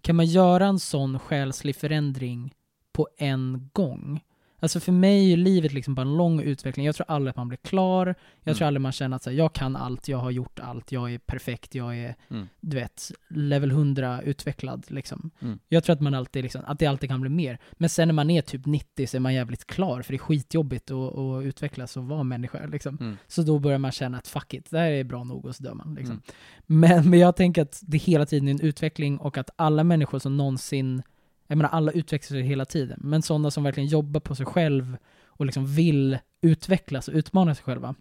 kan 0.00 0.16
man 0.16 0.26
göra 0.26 0.66
en 0.66 0.78
sån 0.78 1.18
själslig 1.18 1.76
förändring 1.76 2.54
på 2.92 3.08
en 3.18 3.70
gång? 3.72 4.20
Alltså 4.60 4.80
för 4.80 4.92
mig 4.92 5.24
är 5.24 5.28
ju 5.28 5.36
livet 5.36 5.72
liksom 5.72 5.94
bara 5.94 6.02
en 6.02 6.16
lång 6.16 6.40
utveckling. 6.40 6.86
Jag 6.86 6.94
tror 6.94 7.10
aldrig 7.10 7.30
att 7.30 7.36
man 7.36 7.48
blir 7.48 7.58
klar. 7.58 8.14
Jag 8.44 8.56
tror 8.56 8.62
Mm. 8.64 8.66
aldrig 8.68 8.80
man 8.80 8.92
känner 8.92 9.16
att 9.16 9.22
så 9.22 9.30
här, 9.30 9.36
jag 9.36 9.52
kan 9.52 9.76
allt, 9.76 10.08
jag 10.08 10.18
har 10.18 10.30
gjort 10.30 10.58
allt, 10.58 10.92
jag 10.92 11.14
är 11.14 11.18
perfekt, 11.18 11.74
jag 11.74 11.96
är, 11.98 12.14
Mm. 12.28 12.48
du 12.60 12.76
vet, 12.76 13.10
level 13.28 13.70
100 13.70 14.22
utvecklad 14.22 14.84
liksom. 14.88 15.30
Mm. 15.40 15.58
Jag 15.68 15.84
tror 15.84 15.94
att 15.94 16.00
man 16.00 16.14
alltid 16.14 16.42
liksom, 16.42 16.62
att 16.66 16.78
det 16.78 16.86
alltid 16.86 17.10
kan 17.10 17.20
bli 17.20 17.30
mer. 17.30 17.58
Men 17.72 17.88
sen 17.88 18.08
när 18.08 18.12
man 18.12 18.30
är 18.30 18.42
typ 18.42 18.66
90 18.66 19.06
så 19.06 19.16
är 19.16 19.20
man 19.20 19.34
jävligt 19.34 19.66
klar, 19.66 20.02
för 20.02 20.12
det 20.12 20.16
är 20.16 20.18
skitjobbigt 20.18 20.90
att, 20.90 21.18
att 21.18 21.44
utvecklas 21.44 21.96
och 21.96 22.04
vara 22.04 22.22
människa 22.22 22.66
liksom. 22.66 22.98
Mm. 23.00 23.16
Så 23.26 23.42
då 23.42 23.58
börjar 23.58 23.78
man 23.78 23.92
känna 23.92 24.18
att 24.18 24.28
fuck 24.28 24.54
it, 24.54 24.70
det 24.70 24.78
här 24.78 24.90
är 24.90 25.04
bra 25.04 25.24
nog 25.24 25.46
och 25.46 25.56
så 25.56 25.62
dör 25.62 25.74
man 25.74 25.94
liksom. 25.94 26.12
Mm. 26.14 26.22
Men, 26.66 27.10
men 27.10 27.18
jag 27.18 27.36
tänker 27.36 27.62
att 27.62 27.80
det 27.86 27.98
hela 27.98 28.26
tiden 28.26 28.48
är 28.48 28.52
en 28.52 28.60
utveckling 28.60 29.18
och 29.18 29.38
att 29.38 29.50
alla 29.56 29.84
människor 29.84 30.18
som 30.18 30.36
någonsin, 30.36 31.02
jag 31.50 31.58
menar 31.58 31.70
alla 31.70 31.92
utvecklar 31.92 32.28
sig 32.28 32.42
hela 32.42 32.64
tiden, 32.64 33.00
men 33.02 33.22
sådana 33.22 33.50
som 33.50 33.64
verkligen 33.64 33.88
jobbar 33.88 34.20
på 34.20 34.34
sig 34.34 34.46
själv 34.46 34.96
och 35.26 35.46
liksom 35.46 35.66
vill 35.66 36.18
utvecklas 36.40 37.08
och 37.08 37.14
utmana 37.14 37.54
sig 37.54 37.64
själva. 37.64 37.94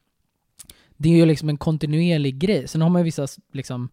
Det 0.98 1.10
är 1.10 1.16
ju 1.16 1.26
liksom 1.26 1.50
en 1.50 1.58
kontinuerlig 1.58 2.38
grej. 2.40 2.68
Sen 2.68 2.82
har 2.82 2.90
man 2.90 3.00
ju 3.02 3.04
vissa 3.04 3.28
liksom, 3.52 3.90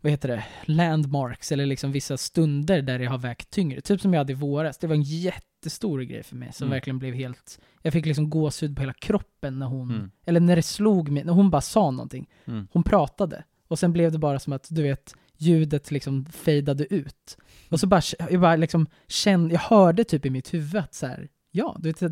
vad 0.00 0.10
heter 0.10 0.28
det, 0.28 0.44
landmarks 0.64 1.52
eller 1.52 1.66
liksom 1.66 1.92
vissa 1.92 2.16
stunder 2.16 2.82
där 2.82 2.98
det 2.98 3.06
har 3.06 3.18
vägt 3.18 3.50
tyngre. 3.50 3.80
Typ 3.80 4.00
som 4.00 4.12
jag 4.14 4.20
hade 4.20 4.32
i 4.32 4.36
våras. 4.36 4.78
Det 4.78 4.86
var 4.86 4.94
en 4.94 5.02
jättestor 5.02 6.00
grej 6.00 6.22
för 6.22 6.36
mig 6.36 6.52
som 6.52 6.64
Mm. 6.66 6.70
verkligen 6.76 6.98
blev 6.98 7.14
helt, 7.14 7.60
jag 7.82 7.92
fick 7.92 8.06
liksom 8.06 8.30
gåshud 8.30 8.76
på 8.76 8.82
hela 8.82 8.92
kroppen 8.94 9.58
när 9.58 9.66
hon, 9.66 9.90
Mm. 9.90 10.10
eller 10.26 10.40
när 10.40 10.56
det 10.56 10.62
slog 10.62 11.10
mig, 11.10 11.24
när 11.24 11.32
hon 11.32 11.50
bara 11.50 11.60
sa 11.62 11.90
någonting. 11.90 12.28
Mm. 12.44 12.68
Hon 12.72 12.82
pratade. 12.82 13.44
Och 13.68 13.78
sen 13.78 13.92
blev 13.92 14.12
det 14.12 14.18
bara 14.18 14.38
som 14.38 14.52
att, 14.52 14.66
du 14.70 14.82
vet, 14.82 15.14
ljudet 15.42 15.90
liksom 15.90 16.26
fejdade 16.26 16.94
ut. 16.94 17.36
Och 17.68 17.80
så 17.80 17.86
bara, 17.86 18.02
jag 18.30 18.40
bara 18.40 18.56
liksom 18.56 18.86
kände, 19.08 19.54
jag 19.54 19.60
hörde 19.60 20.04
typ 20.04 20.26
i 20.26 20.30
mitt 20.30 20.54
huvud 20.54 20.76
att 20.76 20.94
så 20.94 21.06
här, 21.06 21.28
ja, 21.50 21.76
du 21.80 21.88
vet, 21.88 22.00
det, 22.00 22.08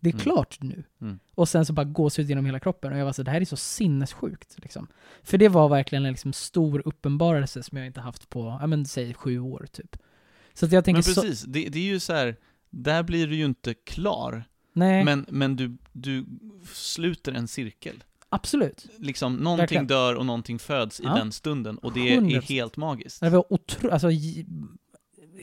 det 0.00 0.08
är 0.08 0.12
Mm. 0.12 0.18
klart 0.18 0.58
nu. 0.62 0.84
Mm. 1.00 1.18
Och 1.34 1.48
sen 1.48 1.66
så 1.66 1.72
bara 1.72 1.84
gåshud 1.84 2.28
genom 2.28 2.46
hela 2.46 2.60
kroppen. 2.60 2.92
Och 2.92 2.98
jag 2.98 3.04
var 3.04 3.12
så 3.12 3.22
det 3.22 3.30
här 3.30 3.40
är 3.40 3.44
så 3.44 3.56
sinnessjukt. 3.56 4.56
Liksom. 4.58 4.86
För 5.22 5.38
det 5.38 5.48
var 5.48 5.68
verkligen 5.68 6.04
en 6.06 6.12
liksom 6.12 6.32
stor 6.32 6.82
uppenbarelse 6.84 7.62
som 7.62 7.78
jag 7.78 7.86
inte 7.86 8.00
haft 8.00 8.28
på, 8.28 8.58
ja 8.60 8.66
men 8.66 8.86
säg 8.86 9.14
sju 9.14 9.38
år 9.40 9.66
typ. 9.72 9.96
Så 10.54 10.66
att 10.66 10.72
jag 10.72 10.84
tänker 10.84 10.96
Men 10.96 11.14
så, 11.14 11.22
precis, 11.22 11.42
det, 11.42 11.68
det 11.68 11.78
är 11.78 11.82
ju 11.82 12.00
så 12.00 12.12
här, 12.12 12.36
där 12.70 13.02
blir 13.02 13.26
du 13.26 13.36
ju 13.36 13.44
inte 13.44 13.74
klar, 13.74 14.44
nej, 14.72 15.04
men, 15.04 15.26
men 15.28 15.56
du, 15.56 15.76
du 15.92 16.26
sluter 16.72 17.32
en 17.32 17.48
cirkel. 17.48 18.04
Absolut. 18.28 18.86
Liksom, 18.98 19.36
någonting 19.36 19.62
Verkligen. 19.62 19.86
dör 19.86 20.14
och 20.14 20.26
någonting 20.26 20.58
föds 20.58 21.00
i 21.00 21.04
Ja. 21.04 21.14
den 21.14 21.32
stunden, 21.32 21.78
och 21.78 21.92
det 21.92 22.00
är 22.14 22.20
100%. 22.20 22.44
helt 22.48 22.76
magiskt. 22.76 23.20
Det 23.20 23.30
var 23.30 23.52
otroligt, 23.52 23.92
alltså 23.92 24.08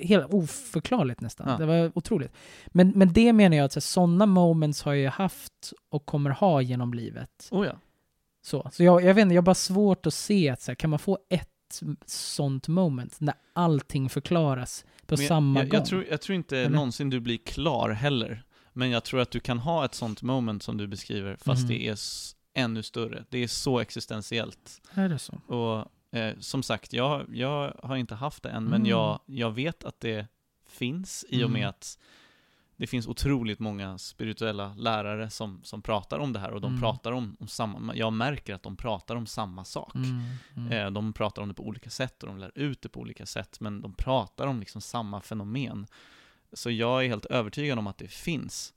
helt 0.02 0.34
oförklarligt 0.34 1.22
nästan. 1.22 1.50
Ja. 1.50 1.58
Det 1.58 1.66
var 1.66 1.92
otroligt. 1.96 2.32
Men, 2.68 2.90
men 2.96 3.14
det 3.14 3.34
menar 3.34 3.58
jag 3.58 3.66
att 3.66 3.84
sådana 3.84 4.26
moments 4.26 4.82
har 4.82 4.94
jag 4.94 5.12
haft 5.12 5.74
och 5.90 6.06
kommer 6.06 6.30
ha 6.30 6.62
genom 6.62 6.94
livet. 6.94 7.48
Oh 7.52 7.66
ja. 7.66 7.74
Så, 8.42 8.70
så 8.74 8.84
jag, 8.84 9.04
jag 9.04 9.14
vet 9.14 9.22
inte, 9.22 9.36
jag 9.36 9.42
har 9.42 9.46
bara 9.46 9.56
svårt 9.56 10.06
att 10.06 10.14
se 10.14 10.50
att 10.50 10.62
så 10.62 10.72
här, 10.72 10.76
kan 10.76 10.90
man 10.90 11.00
få 11.00 11.18
ett 11.30 11.50
sånt 12.06 12.68
moment 12.68 13.16
när 13.20 13.36
allting 13.54 14.10
förklaras 14.10 14.86
på 15.06 15.16
Men 15.18 15.28
samma 15.28 15.60
jag, 15.60 15.70
gång? 15.70 15.78
jag, 15.80 15.86
tror, 15.88 16.06
jag 16.10 16.22
tror 16.22 16.36
inte 16.36 16.58
Eller? 16.58 16.70
någonsin 16.70 17.10
du 17.10 17.20
blir 17.20 17.38
klar 17.38 17.90
heller. 17.90 18.44
Men 18.74 18.90
jag 18.90 19.04
tror 19.04 19.20
att 19.22 19.32
du 19.32 19.40
kan 19.40 19.60
ha 19.60 19.86
ett 19.86 19.96
sånt 19.96 20.22
moment 20.22 20.64
som 20.64 20.78
du 20.78 20.88
beskriver, 20.88 21.36
fast 21.36 21.62
Mhm. 21.62 21.68
det 21.70 21.88
är 21.88 21.96
ännu 22.56 22.84
större. 22.84 23.26
Det 23.30 23.38
är 23.44 23.48
så 23.48 23.80
existentiellt. 23.80 24.82
Är 24.94 25.10
det 25.10 25.20
så? 25.20 25.34
Och 25.48 25.88
eh, 26.18 26.36
som 26.40 26.64
sagt, 26.64 26.94
jag, 26.94 27.26
jag 27.36 27.74
har 27.84 27.96
inte 27.96 28.16
haft 28.16 28.44
det 28.44 28.50
än, 28.50 28.64
men 28.64 28.74
Mm. 28.74 28.86
jag, 28.90 29.20
jag 29.26 29.52
vet 29.52 29.84
att 29.84 30.00
det 30.00 30.28
finns 30.68 31.26
i 31.30 31.44
och 31.44 31.50
med 31.50 31.60
Mm. 31.60 31.70
att 31.70 32.00
det 32.78 32.88
finns 32.88 33.08
otroligt 33.08 33.60
många 33.60 33.98
spirituella 33.98 34.74
lärare 34.78 35.30
som, 35.30 35.60
som 35.64 35.82
pratar 35.82 36.20
om 36.20 36.34
det 36.34 36.40
här 36.40 36.52
och 36.52 36.62
de 36.62 36.68
Mm. 36.72 36.82
pratar 36.82 37.12
om, 37.12 37.38
om 37.40 37.48
samma, 37.48 37.96
jag 37.96 38.14
märker 38.14 38.54
att 38.54 38.64
de 38.64 38.76
pratar 38.78 39.16
om 39.16 39.26
samma 39.28 39.64
sak. 39.66 39.96
Mm, 39.96 40.22
mm. 40.56 40.72
Eh, 40.72 40.92
De 40.92 41.14
pratar 41.14 41.42
om 41.42 41.48
det 41.48 41.54
på 41.54 41.64
olika 41.68 41.90
sätt 41.90 42.24
och 42.24 42.30
de 42.30 42.38
lär 42.38 42.52
ut 42.56 42.82
det 42.82 42.90
på 42.90 43.00
olika 43.00 43.26
sätt, 43.26 43.60
men 43.60 43.82
de 43.82 43.94
pratar 43.94 44.48
om 44.48 44.60
liksom 44.60 44.82
samma 44.82 45.22
fenomen. 45.22 45.88
Så 46.54 46.72
jag 46.72 47.04
är 47.04 47.08
helt 47.08 47.26
övertygad 47.26 47.80
om 47.80 47.88
att 47.88 47.98
det 47.98 48.08
finns. 48.08 48.74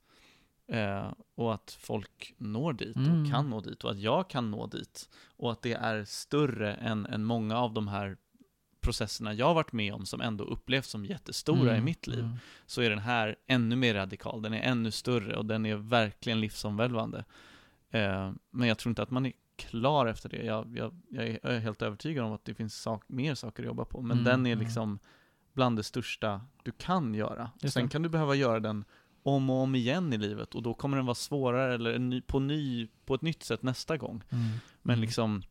Eh, 0.71 1.11
och 1.35 1.53
att 1.53 1.77
folk 1.81 2.33
når 2.37 2.73
dit 2.73 2.95
och 2.95 3.01
Mm. 3.01 3.31
kan 3.31 3.49
nå 3.49 3.61
dit 3.61 3.83
och 3.83 3.91
att 3.91 3.99
jag 3.99 4.29
kan 4.29 4.51
nå 4.51 4.67
dit. 4.67 5.09
Och 5.37 5.51
att 5.51 5.61
det 5.61 5.73
är 5.73 6.05
större 6.05 6.73
än, 6.73 7.05
än 7.05 7.23
många 7.23 7.57
av 7.57 7.73
de 7.73 7.87
här 7.87 8.17
processerna 8.81 9.33
jag 9.33 9.45
har 9.45 9.53
varit 9.53 9.71
med 9.71 9.93
om 9.93 10.05
som 10.05 10.21
ändå 10.21 10.43
upplevs 10.43 10.87
som 10.87 11.05
jättestora 11.05 11.69
i 11.69 11.73
Mm, 11.73 11.85
mitt 11.85 12.07
liv 12.07 12.19
mm. 12.19 12.35
så 12.65 12.81
är 12.81 12.89
den 12.89 12.99
här 12.99 13.35
ännu 13.47 13.75
mer 13.75 13.93
radikal, 13.93 14.41
den 14.41 14.53
är 14.53 14.61
ännu 14.61 14.91
större 14.91 15.35
och 15.37 15.45
den 15.45 15.65
är 15.65 15.75
verkligen 15.75 16.39
livsomvälvande. 16.41 17.25
Eh, 17.91 18.31
men 18.49 18.67
jag 18.67 18.77
tror 18.77 18.91
inte 18.91 19.03
att 19.03 19.11
man 19.11 19.25
är 19.25 19.33
klar 19.55 20.05
efter 20.05 20.29
det. 20.29 20.45
Jag, 20.45 20.77
jag, 20.77 20.93
jag 21.09 21.27
är- 21.43 21.59
helt 21.59 21.81
övertygad 21.81 22.25
om 22.25 22.31
att 22.33 22.45
det 22.45 22.53
finns 22.53 22.81
sak, 22.81 23.03
mer 23.07 23.35
saker 23.35 23.63
att 23.63 23.67
jobba 23.67 23.85
på, 23.85 24.01
men 24.01 24.11
Mm, 24.17 24.23
den 24.23 24.45
är 24.45 24.51
mm. 24.51 24.63
liksom 24.65 24.99
bland 25.53 25.77
det 25.77 25.83
största 25.83 26.41
du 26.63 26.71
kan 26.71 27.13
göra. 27.13 27.51
Just 27.61 27.73
Sen 27.73 27.83
det. 27.83 27.89
kan 27.89 28.01
du 28.01 28.09
behöva 28.09 28.35
göra 28.35 28.59
den 28.59 28.85
om 29.23 29.49
och 29.49 29.55
om 29.55 29.75
igen 29.75 30.13
i 30.13 30.17
livet 30.17 30.55
och 30.55 30.63
då 30.63 30.73
kommer 30.73 30.97
den 30.97 31.05
vara 31.05 31.15
svårare 31.15 31.73
eller 31.73 31.99
ny, 31.99 32.21
på, 32.21 32.39
ny, 32.39 32.87
på 33.05 33.15
ett 33.15 33.21
nytt 33.21 33.43
sätt 33.43 33.63
nästa 33.63 33.97
gång. 33.97 34.23
Mm. 34.29 34.47
Men 34.81 34.93
Mm. 34.93 35.01
liksom 35.01 35.41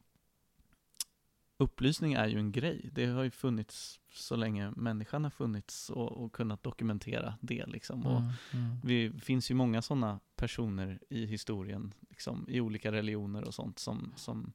upplysning 1.59 2.13
är 2.13 2.27
ju 2.27 2.39
en 2.39 2.53
grej. 2.53 2.91
Det 2.93 3.07
har 3.07 3.23
ju 3.23 3.31
funnits 3.31 4.01
så 4.13 4.37
länge 4.37 4.71
människan 4.71 5.25
har 5.25 5.31
funnits 5.31 5.91
och, 5.91 6.13
och 6.25 6.33
kunnat 6.33 6.63
dokumentera 6.63 7.35
det 7.41 7.67
liksom. 7.67 8.07
Och 8.07 8.21
Mm, 8.21 8.33
mm. 8.53 8.77
det 8.85 9.13
finns 9.25 9.51
ju 9.51 9.55
många 9.55 9.83
sådana 9.83 10.21
personer 10.37 10.99
i 11.11 11.27
historien, 11.27 11.95
liksom, 12.11 12.45
i 12.49 12.61
olika 12.61 12.93
religioner 12.93 13.45
och 13.45 13.55
sånt, 13.55 13.79
som, 13.79 14.13
som 14.17 14.53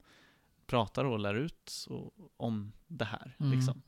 pratar 0.66 1.06
och 1.06 1.20
lär 1.20 1.34
ut 1.36 1.86
och, 1.90 2.14
om 2.38 2.72
det 2.88 3.06
här. 3.06 3.36
Mm, 3.40 3.52
Liksom. 3.52 3.82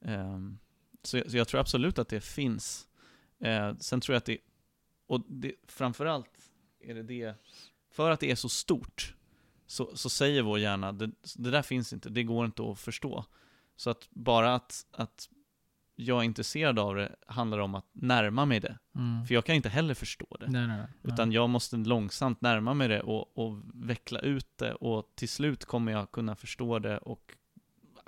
Ehm, 0.00 0.58
så, 1.02 1.22
så 1.28 1.36
jag 1.36 1.48
tror 1.48 1.60
absolut 1.60 1.98
att 1.98 2.08
det 2.08 2.20
finns. 2.20 2.87
Eh, 3.40 3.76
sen 3.76 4.00
tror 4.00 4.14
jag 4.14 4.18
att 4.18 4.24
det, 4.24 4.38
och 5.06 5.20
det, 5.28 5.54
framförallt 5.66 6.50
är 6.80 6.94
det 6.94 7.02
det, 7.02 7.34
för 7.90 8.10
att 8.10 8.20
det 8.20 8.30
är 8.30 8.34
så 8.34 8.48
stort, 8.48 9.14
så, 9.66 9.96
så 9.96 10.08
säger 10.08 10.42
vår 10.42 10.58
hjärna, 10.58 10.92
det, 10.92 11.10
det 11.36 11.50
där 11.50 11.62
finns 11.62 11.92
inte, 11.92 12.10
det 12.10 12.22
går 12.22 12.46
inte 12.46 12.62
att 12.62 12.78
förstå. 12.78 13.24
Så 13.76 13.90
att 13.90 14.08
bara 14.10 14.54
att, 14.54 14.86
att 14.90 15.28
jag 16.00 16.20
är 16.20 16.24
intresserad 16.24 16.78
av 16.78 16.94
det 16.94 17.16
handlar 17.26 17.58
om 17.58 17.74
att 17.74 17.86
närma 17.92 18.44
mig 18.44 18.60
det. 18.60 18.78
Mm. 18.94 19.26
För 19.26 19.34
jag 19.34 19.44
kan 19.44 19.54
inte 19.54 19.68
heller 19.68 19.94
förstå 19.94 20.36
det. 20.40 20.50
Nej, 20.50 20.66
nej, 20.66 20.76
nej. 20.76 21.12
Utan 21.12 21.32
jag 21.32 21.50
måste 21.50 21.76
långsamt 21.76 22.40
närma 22.40 22.74
mig 22.74 22.88
det 22.88 23.00
och, 23.00 23.38
och 23.38 23.62
veckla 23.74 24.20
ut 24.20 24.58
det 24.58 24.74
och 24.74 25.12
till 25.14 25.28
slut 25.28 25.64
kommer 25.64 25.92
jag 25.92 26.10
kunna 26.10 26.36
förstå 26.36 26.78
det 26.78 26.98
och 26.98 27.36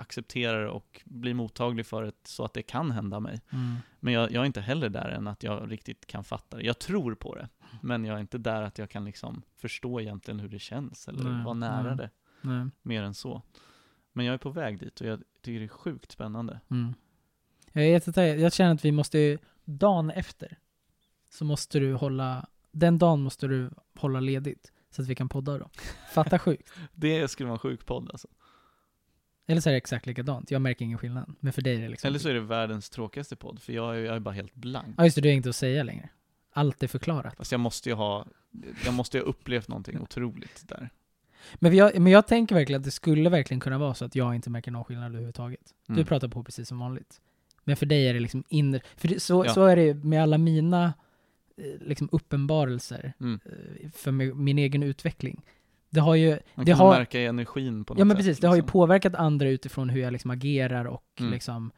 acceptera 0.01 0.57
det 0.59 0.69
och 0.69 1.01
bli 1.05 1.33
mottaglig 1.33 1.85
för 1.85 2.03
det 2.03 2.11
så 2.23 2.45
att 2.45 2.53
det 2.53 2.63
kan 2.63 2.91
hända 2.91 3.19
mig. 3.19 3.41
Mm. 3.49 3.75
Men 3.99 4.13
jag, 4.13 4.31
jag 4.31 4.41
är 4.41 4.45
inte 4.45 4.61
heller 4.61 4.89
där 4.89 5.09
än 5.09 5.27
att 5.27 5.43
jag 5.43 5.71
riktigt 5.71 6.07
kan 6.07 6.23
fatta 6.23 6.57
det. 6.57 6.63
Jag 6.63 6.79
tror 6.79 7.15
på 7.15 7.35
det, 7.35 7.49
men 7.81 8.05
jag 8.05 8.15
är 8.15 8.21
inte 8.21 8.37
där 8.37 8.61
att 8.61 8.77
jag 8.77 8.89
kan 8.89 9.05
liksom 9.05 9.41
förstå 9.55 10.01
egentligen 10.01 10.39
hur 10.39 10.49
det 10.49 10.59
känns 10.59 11.07
eller 11.07 11.23
Nej, 11.29 11.43
vara 11.45 11.53
nära 11.53 11.95
nej. 11.95 11.97
det 11.97 12.09
Nej. 12.41 12.67
mer 12.81 13.03
än 13.03 13.13
så. 13.13 13.41
Men 14.13 14.25
jag 14.25 14.33
är 14.33 14.37
på 14.37 14.49
väg 14.49 14.79
dit 14.79 15.01
och 15.01 15.07
jag 15.07 15.23
tycker 15.41 15.59
det 15.59 15.65
är 15.65 15.67
sjukt 15.67 16.11
spännande. 16.11 16.59
Mm. 16.71 16.93
Jag, 17.71 17.85
är 17.85 18.35
jag 18.35 18.53
känner 18.53 18.73
att 18.73 18.85
vi 18.85 18.91
måste, 18.91 19.37
dagen 19.65 20.09
efter, 20.09 20.57
så 21.29 21.45
måste 21.45 21.79
du 21.79 21.93
hålla, 21.93 22.47
den 22.71 22.97
dagen 22.97 23.21
måste 23.21 23.47
du 23.47 23.71
hålla 23.95 24.19
ledigt. 24.19 24.71
Så 24.89 25.01
att 25.01 25.07
vi 25.07 25.15
kan 25.15 25.29
podda 25.29 25.57
då. 25.57 25.69
Fatta 26.13 26.39
sjukt. 26.39 26.73
Det 26.93 27.27
skulle 27.27 27.47
vara 27.47 27.55
en 27.55 27.59
sjuk 27.59 27.85
podd 27.85 28.09
alltså. 28.11 28.27
Eller 29.51 29.61
så 29.61 29.69
är 29.69 29.71
det 29.71 29.77
exakt 29.77 30.05
likadant. 30.05 30.51
Jag 30.51 30.61
märker 30.61 30.85
ingen 30.85 30.97
skillnad. 30.97 31.35
Men 31.39 31.53
för 31.53 31.61
dig 31.61 31.75
är 31.75 31.81
det 31.81 31.89
liksom... 31.89 32.07
Eller 32.07 32.19
så 32.19 32.29
är 32.29 32.33
det 32.33 32.39
världens 32.39 32.89
tråkigaste 32.89 33.35
podd, 33.35 33.61
för 33.61 33.73
jag 33.73 33.95
är, 33.97 33.99
jag 33.99 34.15
är 34.15 34.19
bara 34.19 34.35
helt 34.35 34.55
blank. 34.55 34.95
Ja 34.97 35.03
just 35.03 35.15
det, 35.15 35.21
du 35.21 35.29
har 35.29 35.33
inget 35.33 35.45
att 35.47 35.55
säga 35.55 35.83
längre. 35.83 36.09
Allt 36.53 36.83
är 36.83 36.87
förklarat. 36.87 37.35
Fast 37.37 37.51
jag 37.51 37.61
måste 37.61 37.89
ju 37.89 37.95
ha, 37.95 38.25
jag 38.85 38.93
måste 38.93 39.17
ju 39.17 39.23
ha 39.23 39.29
upplevt 39.29 39.67
någonting 39.67 39.99
otroligt 40.01 40.63
där. 40.67 40.89
Men 41.55 41.75
jag, 41.75 41.99
men 42.01 42.11
jag 42.11 42.27
tänker 42.27 42.55
verkligen 42.55 42.79
att 42.81 42.85
det 42.85 42.91
skulle 42.91 43.29
verkligen 43.29 43.59
kunna 43.59 43.77
vara 43.77 43.93
så 43.93 44.05
att 44.05 44.15
jag 44.15 44.35
inte 44.35 44.49
märker 44.49 44.71
någon 44.71 44.83
skillnad 44.83 45.05
överhuvudtaget. 45.05 45.73
Du 45.87 45.93
Mm. 45.93 46.05
pratar 46.05 46.27
på 46.27 46.43
precis 46.43 46.67
som 46.67 46.79
vanligt. 46.79 47.21
Men 47.63 47.75
för 47.75 47.85
dig 47.85 48.07
är 48.07 48.13
det 48.13 48.19
liksom 48.19 48.43
inre... 48.49 48.81
För 48.97 49.07
det, 49.07 49.19
så, 49.19 49.45
Ja. 49.45 49.53
så 49.53 49.65
är 49.65 49.75
det 49.75 49.93
med 49.93 50.23
alla 50.23 50.37
mina 50.37 50.93
eh, 51.57 51.63
liksom 51.87 52.09
uppenbarelser 52.11 53.13
Mm. 53.19 53.39
eh, 53.45 53.89
för 53.91 54.11
mi- 54.11 54.33
min 54.33 54.57
egen 54.57 54.83
utveckling. 54.83 55.41
Det 55.93 55.99
har 55.99 56.15
ju... 56.15 56.29
Man 56.55 56.65
Det 56.65 56.71
kan 56.71 56.79
har- 56.79 56.91
märka 56.97 57.19
i 57.21 57.25
energin 57.25 57.85
på 57.85 57.93
något 57.93 57.99
Ja 57.99 58.05
men 58.05 58.17
sätt, 58.17 58.25
precis, 58.25 58.39
det 58.39 58.47
har 58.47 58.55
ju 58.55 58.61
liksom. 58.61 58.71
påverkat 58.71 59.15
andra 59.15 59.49
utifrån 59.49 59.89
hur 59.89 60.01
jag 60.01 60.11
liksom 60.13 60.31
agerar 60.31 60.85
och 60.85 61.05
Mm. 61.19 61.31
liksom 61.31 61.71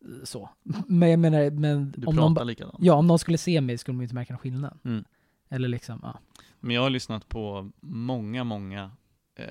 eh, 0.00 0.24
så. 0.24 0.50
Men 0.86 1.10
jag 1.10 1.18
menar, 1.18 1.50
men 1.50 1.90
Du 1.96 2.06
om 2.06 2.16
pratar 2.16 2.34
någon, 2.34 2.46
likadant. 2.46 2.76
ja, 2.80 2.94
om 2.94 3.06
någon 3.06 3.18
skulle 3.18 3.38
se 3.38 3.60
mig 3.60 3.78
skulle 3.78 3.98
ju 3.98 4.02
inte 4.02 4.14
märka 4.14 4.32
någon 4.32 4.38
skillnad. 4.38 4.78
Mm. 4.84 5.04
Eller 5.48 5.68
liksom, 5.68 6.00
ja. 6.02 6.18
Men 6.60 6.74
jag 6.76 6.82
har 6.82 6.90
lyssnat 6.90 7.28
på 7.28 7.70
många, 7.80 8.44
många 8.44 8.90
eh, 9.34 9.46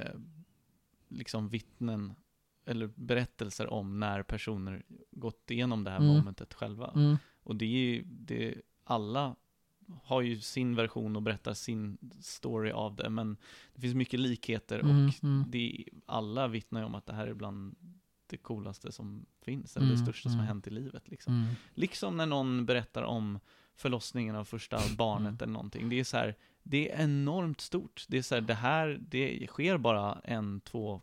liksom 1.10 1.50
vittnen 1.50 2.16
eller 2.66 2.90
berättelser 2.96 3.74
om 3.74 4.00
när 4.00 4.24
personer 4.24 4.84
gått 5.12 5.52
igenom 5.52 5.84
det 5.84 5.92
här 5.92 5.98
Mm. 5.98 6.10
momentet 6.18 6.54
själva. 6.54 6.92
Mm. 6.96 7.18
Och 7.44 7.56
det 7.56 7.66
är 7.66 7.70
ju, 7.94 8.04
det, 8.06 8.56
alla 8.84 9.36
har 10.04 10.22
ju 10.22 10.40
sin 10.40 10.76
version 10.76 11.16
och 11.16 11.22
berättar 11.22 11.54
sin 11.54 11.98
story 12.22 12.72
av 12.72 12.96
det, 12.96 13.10
men 13.10 13.38
det 13.74 13.82
finns 13.82 13.96
mycket 13.96 14.20
likheter 14.20 14.80
Mm, 14.80 15.08
och 15.08 15.24
mm. 15.24 15.46
det, 15.48 15.86
alla 16.06 16.48
vittnar 16.48 16.80
ju 16.80 16.86
om 16.86 16.96
att 16.96 17.06
det 17.06 17.14
här 17.14 17.28
är 17.28 17.34
bland 17.34 17.76
det 18.28 18.38
coolaste 18.38 18.92
som 18.92 19.26
finns, 19.42 19.78
eller 19.78 19.88
det 19.88 19.94
Mm, 19.94 20.06
största 20.06 20.30
som 20.30 20.40
har 20.40 20.46
mm. 20.46 20.48
hänt 20.48 20.68
i 20.68 20.70
livet. 20.70 21.10
Liksom. 21.10 21.56
Liksom 21.74 22.18
när 22.18 22.26
någon 22.26 22.66
berättar 22.66 23.04
om 23.04 23.40
förlossningen 23.76 24.36
av 24.36 24.46
första 24.46 24.80
barnet 24.98 25.42
eller 25.42 25.54
någonting. 25.54 25.90
Det 25.90 26.00
är 26.00 26.04
så 26.04 26.18
här, 26.18 26.36
det 26.64 26.92
är 26.92 27.04
enormt 27.04 27.62
stort. 27.62 28.06
Det 28.08 28.18
är 28.18 28.22
så 28.22 28.36
här, 28.36 28.42
det 28.42 28.54
här, 28.54 29.00
det 29.02 29.48
sker 29.48 29.78
bara 29.78 30.22
en, 30.24 30.62
två, 30.62 31.02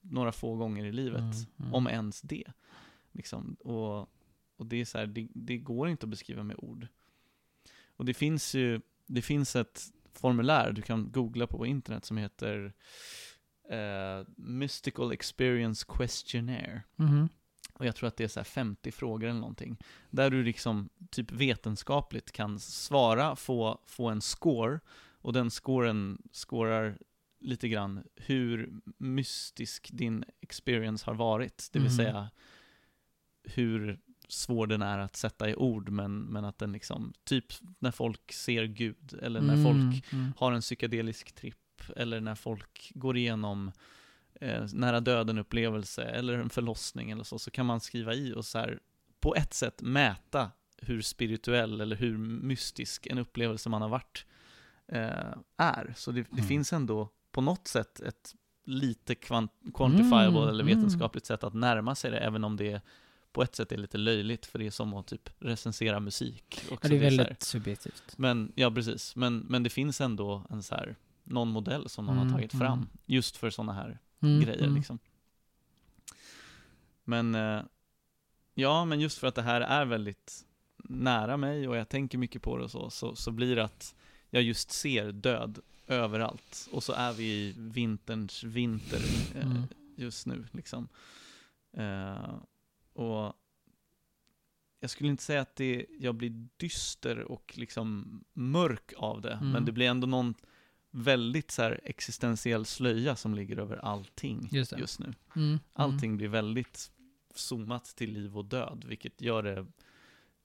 några 0.00 0.32
få 0.32 0.56
gånger 0.56 0.84
i 0.84 0.92
livet. 0.92 1.34
Om 1.72 1.88
ens 1.88 2.20
det. 2.20 2.52
Liksom. 3.12 3.54
Och, 3.54 4.00
och 4.56 4.66
det 4.66 4.76
är 4.76 4.84
så 4.84 4.98
här, 4.98 5.06
det, 5.06 5.28
det 5.34 5.58
går 5.58 5.88
inte 5.88 6.06
att 6.06 6.10
beskriva 6.10 6.42
med 6.42 6.56
ord. 6.58 6.86
Och 8.00 8.06
det 8.06 8.14
finns 8.14 8.54
ju, 8.54 8.80
det 9.06 9.22
finns 9.22 9.56
ett 9.56 9.82
formulär 10.12 10.72
du 10.72 10.82
kan 10.82 11.10
googla 11.12 11.46
på 11.46 11.58
på 11.58 11.66
internet 11.66 12.04
som 12.04 12.16
heter 12.16 12.72
eh, 13.70 14.26
Mystical 14.36 15.12
Experience 15.12 15.86
Questionnaire. 15.88 16.82
Mhm. 16.96 17.28
Och 17.74 17.86
jag 17.86 17.96
tror 17.96 18.08
att 18.08 18.16
det 18.16 18.24
är 18.24 18.28
så 18.28 18.40
här 18.40 18.44
50 18.44 18.92
frågor 18.92 19.28
eller 19.28 19.40
någonting. 19.40 19.76
Där 20.10 20.30
du 20.30 20.44
liksom 20.44 20.88
typ 21.10 21.32
vetenskapligt 21.32 22.32
kan 22.32 22.60
svara, 22.60 23.36
få, 23.36 23.80
få 23.86 24.08
en 24.08 24.20
score. 24.20 24.80
Och 25.22 25.32
den 25.32 25.50
scoren 25.50 26.22
scorar 26.32 26.98
lite 27.40 27.68
grann 27.68 28.02
hur 28.16 28.72
mystisk 28.98 29.88
din 29.92 30.24
experience 30.40 31.06
har 31.06 31.14
varit. 31.14 31.68
Det 31.72 31.78
vill 31.78 31.88
Mhm. 31.88 31.96
säga 31.96 32.30
hur 33.44 34.00
svår 34.30 34.66
den 34.66 34.82
är 34.82 34.98
att 34.98 35.16
sätta 35.16 35.48
i 35.50 35.54
ord, 35.54 35.88
men, 35.88 36.20
men 36.20 36.44
att 36.44 36.58
den 36.58 36.72
liksom, 36.72 37.12
typ 37.24 37.44
när 37.78 37.90
folk 37.90 38.32
ser 38.32 38.64
Gud, 38.64 39.18
eller 39.22 39.40
när 39.40 39.64
folk 39.64 40.12
Mm, 40.12 40.24
mm. 40.24 40.32
har 40.36 40.52
en 40.52 40.60
psykedelisk 40.60 41.32
tripp, 41.32 41.82
eller 41.96 42.20
när 42.20 42.34
folk 42.34 42.92
går 42.94 43.16
igenom 43.16 43.72
eh, 44.40 44.64
nära 44.72 45.00
döden-upplevelse, 45.00 46.02
eller 46.04 46.34
en 46.38 46.50
förlossning 46.50 47.10
eller 47.10 47.24
så, 47.24 47.38
så 47.38 47.50
kan 47.50 47.66
man 47.66 47.80
skriva 47.80 48.14
i 48.14 48.32
och 48.34 48.44
så 48.44 48.58
här, 48.58 48.78
på 49.20 49.34
ett 49.34 49.54
sätt 49.54 49.82
mäta 49.82 50.50
hur 50.82 51.02
spirituell 51.02 51.80
eller 51.80 51.96
hur 51.96 52.18
mystisk 52.18 53.06
en 53.06 53.18
upplevelse 53.18 53.68
man 53.68 53.82
har 53.82 53.88
varit 53.88 54.26
eh, 54.88 55.34
är. 55.56 55.94
Så 55.96 56.10
det, 56.12 56.22
det 56.22 56.32
Mm. 56.32 56.44
finns 56.44 56.72
ändå 56.72 57.08
på 57.32 57.40
något 57.40 57.68
sätt 57.68 58.00
ett 58.00 58.34
lite 58.64 59.14
kvant- 59.14 59.72
quantifiable 59.74 60.38
Mm, 60.38 60.48
eller 60.48 60.64
mm. 60.64 60.76
vetenskapligt 60.78 61.26
sätt 61.26 61.44
att 61.44 61.54
närma 61.54 61.94
sig 61.94 62.10
det, 62.10 62.18
även 62.18 62.44
om 62.44 62.56
det 62.56 62.82
på 63.32 63.42
ett 63.42 63.54
sätt 63.56 63.72
är 63.72 63.76
lite 63.76 63.98
löjligt, 63.98 64.46
för 64.46 64.58
det 64.58 64.66
är 64.66 64.70
som 64.70 64.94
att 64.94 65.06
typ 65.06 65.30
recensera 65.38 66.00
musik. 66.00 66.62
Också. 66.70 66.88
Ja, 66.92 66.98
det 66.98 67.06
är 67.06 67.10
så 67.10 67.16
här- 67.16 67.24
väldigt 67.24 67.42
subjektivt. 67.42 68.18
men, 68.18 68.52
ja 68.54 68.70
precis. 68.70 69.16
Men, 69.16 69.38
men 69.38 69.62
det 69.62 69.70
finns 69.70 70.00
ändå 70.00 70.46
en 70.50 70.62
så 70.62 70.74
här, 70.74 70.96
någon 71.24 71.48
modell 71.48 71.88
som 71.88 72.06
någon 72.06 72.16
Mm, 72.16 72.28
har 72.28 72.38
tagit 72.38 72.52
fram, 72.52 72.72
mm. 72.78 72.88
just 73.06 73.36
för 73.36 73.50
sådana 73.50 73.72
här 73.72 73.98
Mm, 74.22 74.40
grejer 74.40 74.62
mm. 74.62 74.74
liksom. 74.76 74.98
Men, 77.04 77.34
eh, 77.34 77.62
ja, 78.54 78.84
men 78.84 79.00
just 79.00 79.18
för 79.18 79.26
att 79.26 79.34
det 79.34 79.42
här 79.42 79.60
är 79.60 79.84
väldigt 79.84 80.46
nära 80.84 81.36
mig 81.36 81.68
och 81.68 81.76
jag 81.76 81.88
tänker 81.88 82.18
mycket 82.18 82.42
på 82.42 82.56
det 82.56 82.64
och 82.64 82.70
så, 82.70 82.90
så, 82.90 83.16
så 83.16 83.30
blir 83.30 83.56
det 83.56 83.64
att 83.64 83.94
jag 84.30 84.42
just 84.42 84.70
ser 84.70 85.12
död 85.12 85.58
överallt. 85.86 86.68
Och 86.72 86.82
så 86.82 86.92
är 86.92 87.12
vi 87.12 87.24
i 87.24 87.54
vinterns 87.56 88.44
vinter 88.44 89.00
eh, 89.34 89.46
Mm. 89.50 89.62
just 89.96 90.26
nu 90.26 90.46
liksom. 90.52 90.88
Eh, 91.76 92.34
och 93.00 93.32
jag 94.80 94.90
skulle 94.90 95.08
inte 95.10 95.22
säga 95.22 95.40
att 95.40 95.56
det, 95.56 95.86
jag 95.98 96.14
blir 96.14 96.48
dyster 96.56 97.18
och 97.20 97.52
liksom 97.56 98.20
mörk 98.32 98.92
av 98.96 99.20
det, 99.20 99.32
Mm. 99.32 99.50
men 99.50 99.64
det 99.64 99.72
blir 99.72 99.86
ändå 99.88 100.06
någon 100.06 100.34
väldigt 100.90 101.50
så 101.50 101.62
existentiell 101.82 102.66
slöja 102.66 103.16
som 103.16 103.34
ligger 103.34 103.58
över 103.58 103.76
allting 103.76 104.48
Just 104.52 104.78
just 104.78 104.98
nu. 104.98 105.06
Mm. 105.06 105.48
Mm. 105.48 105.58
Allting 105.72 106.16
blir 106.16 106.28
väldigt 106.28 106.92
zoomat 107.34 107.84
till 107.84 108.12
liv 108.12 108.38
och 108.38 108.44
död, 108.44 108.84
vilket 108.88 109.20
gör 109.20 109.42
det, 109.42 109.66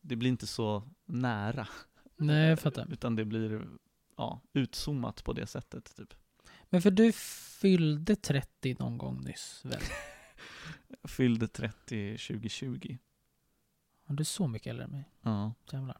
det 0.02 0.16
blir 0.16 0.30
inte 0.30 0.48
så 0.48 0.84
nära. 1.06 1.68
Nej, 2.18 2.50
jag 2.50 2.60
fattar. 2.60 2.88
Utan 2.94 3.16
det 3.16 3.26
blir, 3.26 3.68
ja, 4.18 4.42
utzoomat 4.54 5.24
på 5.24 5.34
det 5.34 5.48
sättet 5.48 5.96
typ. 5.96 6.14
Men 6.70 6.82
för 6.82 6.92
du 6.92 7.12
fyllde 7.62 8.16
30 8.16 8.76
någon 8.80 8.98
gång 8.98 9.22
nyss 9.22 9.62
väl? 9.66 9.82
Jag 11.02 11.12
fyllde 11.12 11.48
30 11.48 12.18
2020. 12.18 12.98
Ja, 14.08 14.14
Du 14.14 14.22
är 14.22 14.26
så 14.26 14.48
mycket 14.48 14.68
äldre 14.68 14.84
än 14.86 14.92
mig. 14.92 15.10
Ja, 15.22 15.54
Jävlar. 15.72 15.98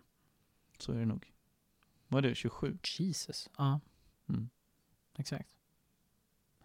så 0.78 0.92
är 0.92 1.00
det 1.00 1.06
nog. 1.06 1.32
Vad 2.08 2.26
är 2.26 2.30
det, 2.30 2.36
27? 2.36 2.78
Jesus. 3.00 3.50
Ja, 3.58 3.80
Mm. 4.30 4.50
exakt. 5.18 5.50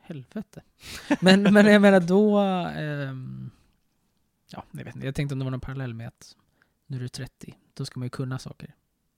Helvete. 0.00 0.62
Men, 1.20 1.42
men 1.42 1.66
jag 1.66 1.82
menar 1.82 2.00
då... 2.00 2.38
ehm, 2.38 3.50
ja, 4.50 4.64
jag 4.70 4.84
vet 4.84 4.94
inte. 4.94 5.06
Jag 5.06 5.14
tänkte 5.14 5.32
om 5.34 5.38
det 5.38 5.44
var 5.44 5.50
någon 5.50 5.60
parallell 5.60 5.94
med 5.94 6.08
att 6.08 6.36
nu 6.86 6.96
är 6.96 7.00
du 7.00 7.08
30. 7.08 7.54
Då 7.74 7.84
ska 7.84 8.00
man 8.00 8.06
ju 8.06 8.10
kunna 8.10 8.38
saker. 8.38 8.74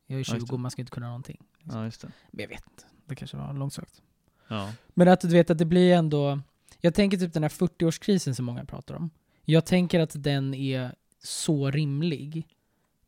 Jag 0.06 0.14
är 0.14 0.18
just 0.18 0.30
20 0.30 0.38
det. 0.46 0.52
och 0.52 0.60
man 0.60 0.70
ska 0.70 0.82
inte 0.82 0.90
kunna 0.92 1.06
någonting. 1.06 1.42
Ja, 1.62 1.84
just 1.84 2.00
det. 2.00 2.12
Men 2.30 2.40
jag 2.42 2.48
vet 2.48 2.64
inte. 2.70 2.84
Det 3.06 3.14
kanske 3.16 3.36
var 3.36 3.52
långsökt. 3.52 4.02
Ja. 4.48 4.72
Men 4.94 5.08
att 5.08 5.20
du 5.20 5.28
vet 5.28 5.50
att 5.50 5.58
det 5.58 5.64
blir 5.64 5.94
ändå... 5.94 6.40
Jag 6.80 6.94
tänker 6.94 7.16
typ 7.18 7.32
den 7.32 7.42
här 7.42 7.50
40-årskrisen 7.50 8.32
som 8.34 8.44
många 8.44 8.64
pratar 8.64 8.94
om. 8.94 9.10
Jag 9.44 9.66
tänker 9.66 10.00
att 10.00 10.22
den 10.22 10.54
är 10.54 10.94
så 11.24 11.70
rimlig. 11.70 12.46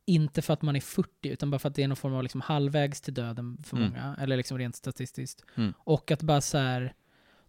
Inte 0.07 0.43
för 0.43 0.53
att 0.53 0.63
man 0.63 0.77
är 0.77 0.81
40, 0.81 1.09
utan 1.29 1.51
bara 1.51 1.59
för 1.59 1.69
att 1.69 1.75
det 1.75 1.83
är 1.83 1.89
någon 1.89 1.97
form 1.97 2.15
av 2.15 2.23
liksom 2.23 2.41
halvvägs 2.41 3.01
till 3.01 3.15
döden 3.15 3.59
för 3.65 3.77
Mm. 3.77 3.89
många. 3.89 4.17
Eller 4.21 4.37
liksom 4.37 4.59
rent 4.59 4.77
statistiskt. 4.77 5.45
Mm. 5.55 5.73
Och 5.79 6.11
att 6.11 6.23
bara 6.23 6.41
så 6.41 6.59
här... 6.59 6.95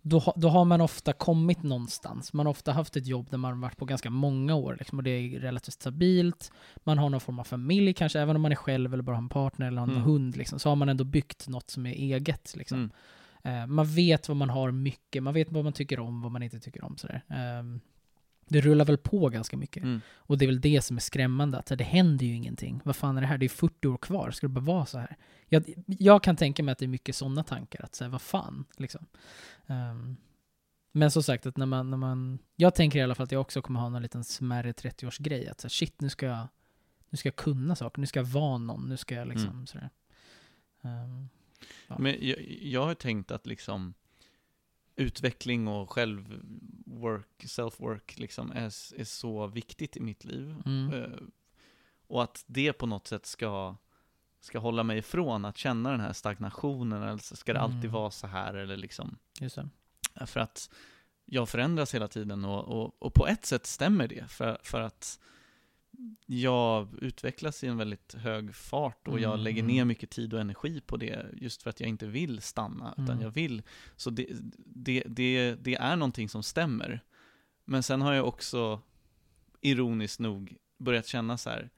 Då, 0.07 0.33
då 0.35 0.49
har 0.49 0.65
man 0.65 0.81
ofta 0.81 1.13
kommit 1.13 1.63
någonstans. 1.63 2.33
Man 2.33 2.45
har 2.45 2.51
ofta 2.51 2.71
haft 2.71 2.95
ett 2.95 3.07
jobb 3.07 3.29
där 3.29 3.37
man 3.37 3.51
har 3.53 3.59
varit 3.61 3.77
på 3.77 3.85
ganska 3.85 4.09
många 4.09 4.55
år. 4.55 4.75
Liksom, 4.79 4.97
och 4.99 5.03
det 5.03 5.09
är 5.09 5.39
relativt 5.39 5.73
stabilt. 5.73 6.51
Man 6.83 6.97
har 6.97 7.09
någon 7.09 7.19
form 7.21 7.39
av 7.39 7.43
familj 7.43 7.93
kanske, 7.93 8.19
även 8.19 8.35
om 8.35 8.41
man 8.41 8.51
är 8.51 8.55
själv 8.55 8.93
eller 8.93 9.03
bara 9.03 9.15
har 9.15 9.21
en 9.23 9.29
partner 9.29 9.67
eller 9.67 9.77
har 9.81 9.87
en 9.87 9.93
Mm. 9.93 10.03
hund. 10.03 10.37
Liksom, 10.37 10.59
så 10.59 10.69
har 10.69 10.75
man 10.75 10.89
ändå 10.89 11.03
byggt 11.03 11.47
något 11.47 11.69
som 11.69 11.85
är 11.85 11.91
eget. 11.93 12.53
Liksom. 12.55 12.89
Eh, 13.45 13.67
man 13.67 13.85
vet 13.85 14.27
vad 14.27 14.37
man 14.37 14.49
har 14.49 14.71
mycket, 14.71 15.23
man 15.23 15.33
vet 15.33 15.51
vad 15.51 15.63
man 15.63 15.73
tycker 15.73 15.99
om, 15.99 16.21
vad 16.21 16.31
man 16.31 16.43
inte 16.43 16.59
tycker 16.59 16.83
om. 16.83 16.97
Sådär. 16.97 17.23
Eh, 17.29 17.79
det 18.47 18.61
rullar 18.61 18.85
väl 18.85 18.97
på 18.97 19.29
ganska 19.29 19.57
mycket. 19.57 19.83
Mm. 19.83 20.01
Och 20.15 20.37
det 20.37 20.45
är 20.45 20.47
väl 20.47 20.61
det 20.61 20.81
som 20.81 20.97
är 20.97 21.01
skrämmande, 21.01 21.57
att 21.57 21.65
det 21.65 21.83
händer 21.83 22.25
ju 22.25 22.33
ingenting. 22.35 22.81
Vad 22.83 22.95
fan 22.95 23.17
är 23.17 23.21
det 23.21 23.27
här? 23.27 23.37
Det 23.37 23.45
är 23.45 23.49
40 23.49 23.87
år 23.87 23.97
kvar, 23.97 24.31
ska 24.31 24.47
det 24.47 24.53
bara 24.53 24.65
vara 24.65 24.85
så 24.85 24.97
här? 24.97 25.15
Jag, 25.47 25.73
jag 25.85 26.23
kan 26.23 26.35
tänka 26.35 26.63
mig 26.63 26.71
att 26.71 26.77
det 26.77 26.85
är 26.85 26.87
mycket 26.87 27.15
sådana 27.15 27.43
tankar, 27.43 27.83
att 27.83 27.95
säga 27.95 28.09
vad 28.09 28.21
fan, 28.21 28.65
liksom. 28.77 29.05
Ehm, 29.67 30.17
men 30.91 31.11
som 31.11 31.23
sagt, 31.23 31.45
att 31.45 31.57
när 31.57 31.65
man, 31.65 31.89
när 31.89 31.97
man... 31.97 32.39
Jag 32.55 32.75
tänker 32.75 32.99
i 32.99 33.01
alla 33.01 33.15
fall 33.15 33.23
att 33.23 33.31
jag 33.31 33.41
också 33.41 33.61
kommer 33.61 33.79
ha 33.79 33.89
någon 33.89 34.01
liten 34.01 34.23
smärre 34.23 34.71
30-årsgrej. 34.71 35.51
Att 35.51 35.61
så 35.61 35.65
här, 35.65 35.69
shit, 35.69 36.01
nu 36.01 36.09
ska 36.09 36.25
jag... 36.25 36.47
Nu 37.09 37.17
ska 37.17 37.27
jag 37.27 37.35
kunna 37.35 37.75
saker, 37.75 37.99
nu 38.01 38.07
ska 38.07 38.19
jag 38.19 38.25
vara 38.27 38.57
någon, 38.57 38.89
nu 38.89 38.97
ska 38.97 39.15
jag 39.15 39.27
liksom 39.27 39.49
Mm. 39.49 39.67
sådär. 39.67 39.89
Ehm, 40.81 41.29
Ja. 41.87 41.95
Men 41.99 42.17
jag, 42.27 42.39
jag 42.61 42.85
har 42.85 42.93
tänkt 42.93 43.31
att 43.31 43.47
liksom 43.47 43.93
utveckling 44.95 45.67
och 45.67 45.91
självwork, 45.91 47.43
self-work 47.43 48.19
liksom 48.19 48.51
är, 48.51 48.65
är 48.99 49.03
så 49.03 49.47
viktigt 49.47 49.97
i 49.97 49.99
mitt 49.99 50.25
liv. 50.25 50.55
Mm. 50.65 50.93
Eh, 50.93 51.19
och 52.07 52.23
att 52.23 52.43
det 52.47 52.73
på 52.73 52.85
något 52.85 53.07
sätt 53.07 53.25
ska, 53.25 53.75
ska 54.39 54.59
hålla 54.59 54.83
mig 54.83 54.97
ifrån 54.97 55.45
att 55.45 55.57
känna 55.57 55.91
den 55.91 55.99
här 55.99 56.13
stagnationen, 56.13 57.03
eller 57.03 57.17
ska 57.35 57.53
det 57.53 57.59
alltid 57.61 57.79
Mm. 57.79 57.91
vara 57.91 58.11
så 58.11 58.27
här, 58.27 58.53
eller 58.53 58.77
liksom. 58.77 59.17
just 59.39 59.55
det. 59.55 59.69
För 60.25 60.39
att 60.39 60.69
jag 61.25 61.49
förändras 61.49 61.95
hela 61.95 62.07
tiden 62.07 62.45
och, 62.45 62.63
och, 62.63 62.95
och 62.99 63.13
på 63.13 63.27
ett 63.27 63.45
sätt 63.45 63.65
stämmer 63.65 64.07
det, 64.07 64.27
för, 64.27 64.59
för 64.63 64.81
att 64.81 65.19
jag 66.25 66.87
utvecklas 67.01 67.63
i 67.63 67.67
en 67.67 67.77
väldigt 67.77 68.13
hög 68.13 68.55
fart 68.55 69.07
och 69.07 69.19
jag 69.19 69.33
Mm, 69.33 69.43
lägger 69.43 69.61
mm. 69.63 69.75
ner 69.75 69.85
mycket 69.85 70.09
tid 70.09 70.33
och 70.33 70.39
energi 70.41 70.81
på 70.81 70.97
det 70.97 71.25
just 71.33 71.63
för 71.63 71.69
att 71.69 71.79
jag 71.79 71.89
inte 71.89 72.07
vill 72.07 72.41
stanna, 72.41 72.91
utan 72.93 73.09
Mm. 73.09 73.21
jag 73.21 73.29
vill. 73.31 73.61
Så 73.95 74.09
det, 74.09 74.27
det, 74.57 75.03
det, 75.05 75.55
det 75.55 75.75
är 75.75 75.95
någonting 75.95 76.29
som 76.29 76.43
stämmer. 76.43 76.99
Men 77.65 77.83
sen 77.83 78.01
har 78.01 78.13
jag 78.13 78.27
också, 78.27 78.81
ironiskt 79.61 80.19
nog, 80.19 80.55
börjat 80.77 81.07
känna 81.07 81.37
så 81.37 81.49
här, 81.49 81.69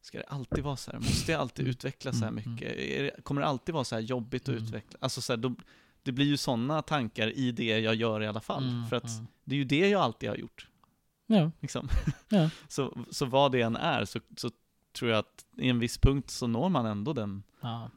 ska 0.00 0.18
det 0.18 0.24
alltid 0.24 0.64
vara 0.64 0.76
så 0.76 0.90
här? 0.90 0.98
Måste 0.98 1.32
jag 1.32 1.40
alltid 1.40 1.64
Mm. 1.64 1.70
utvecklas 1.70 2.18
så 2.18 2.24
här 2.24 2.32
Mm, 2.32 2.52
mycket? 2.52 2.76
Det, 2.76 3.24
kommer 3.24 3.40
det 3.40 3.46
alltid 3.46 3.72
vara 3.74 3.84
så 3.84 3.94
här 3.94 4.02
jobbigt 4.02 4.42
att 4.42 4.48
Mm. 4.48 4.62
utveckla? 4.64 4.98
Alltså 5.00 5.20
så 5.20 5.32
här, 5.32 5.36
då, 5.38 5.54
det 6.02 6.12
blir 6.12 6.26
ju 6.26 6.36
sådana 6.36 6.82
tankar 6.82 7.28
i 7.38 7.52
det 7.52 7.78
jag 7.80 7.94
gör 7.94 8.22
i 8.22 8.26
alla 8.26 8.40
fall. 8.40 8.68
Mm, 8.68 8.86
för 8.86 8.96
att 8.96 9.08
mm. 9.08 9.26
det 9.44 9.54
är 9.54 9.58
ju 9.58 9.64
det 9.64 9.88
jag 9.88 10.00
alltid 10.02 10.28
har 10.28 10.36
gjort. 10.36 10.68
Ja, 11.30 11.50
Liksom. 11.60 11.88
Ja. 12.28 12.50
så, 12.68 13.04
så 13.10 13.26
vad 13.26 13.52
det 13.52 13.60
än 13.62 13.76
är 13.76 14.04
så, 14.04 14.20
så 14.36 14.50
tror 14.92 15.10
jag 15.10 15.18
att 15.18 15.44
i 15.56 15.68
en 15.68 15.78
viss 15.78 15.98
punkt 15.98 16.30
så 16.30 16.46
når 16.46 16.68
man 16.68 16.86
ändå 16.86 17.12
den. 17.12 17.42
ja. 17.60 17.90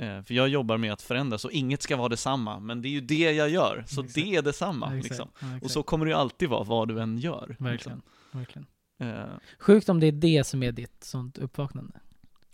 Eh, 0.00 0.22
för 0.22 0.34
jag 0.34 0.48
jobbar 0.48 0.76
med 0.78 0.92
att 0.92 1.02
förändra, 1.02 1.38
så 1.38 1.50
inget 1.50 1.82
ska 1.82 1.96
vara 1.96 2.08
detsamma. 2.08 2.60
Men 2.60 2.82
det 2.82 2.88
är 2.88 2.90
ju 2.90 3.00
det 3.00 3.32
jag 3.32 3.48
gör, 3.50 3.84
så 3.88 4.00
Exakt. 4.00 4.14
det 4.14 4.36
är 4.36 4.42
detsamma. 4.42 4.94
Ja, 4.96 5.02
liksom. 5.02 5.28
Och 5.62 5.70
så 5.70 5.82
kommer 5.82 6.04
det 6.06 6.10
ju 6.12 6.16
alltid 6.16 6.48
vara, 6.48 6.64
vad 6.64 6.88
du 6.88 7.00
än 7.00 7.18
gör. 7.18 7.56
Verkligen. 7.58 8.02
Verkligen. 8.32 8.66
Liksom. 8.98 9.14
Eh, 9.16 9.26
Sjukt 9.58 9.88
om 9.88 10.00
det 10.00 10.06
är 10.06 10.12
det 10.12 10.44
som 10.46 10.62
är 10.62 10.72
ditt 10.72 11.04
sånt 11.04 11.38
uppvaknande. 11.38 12.00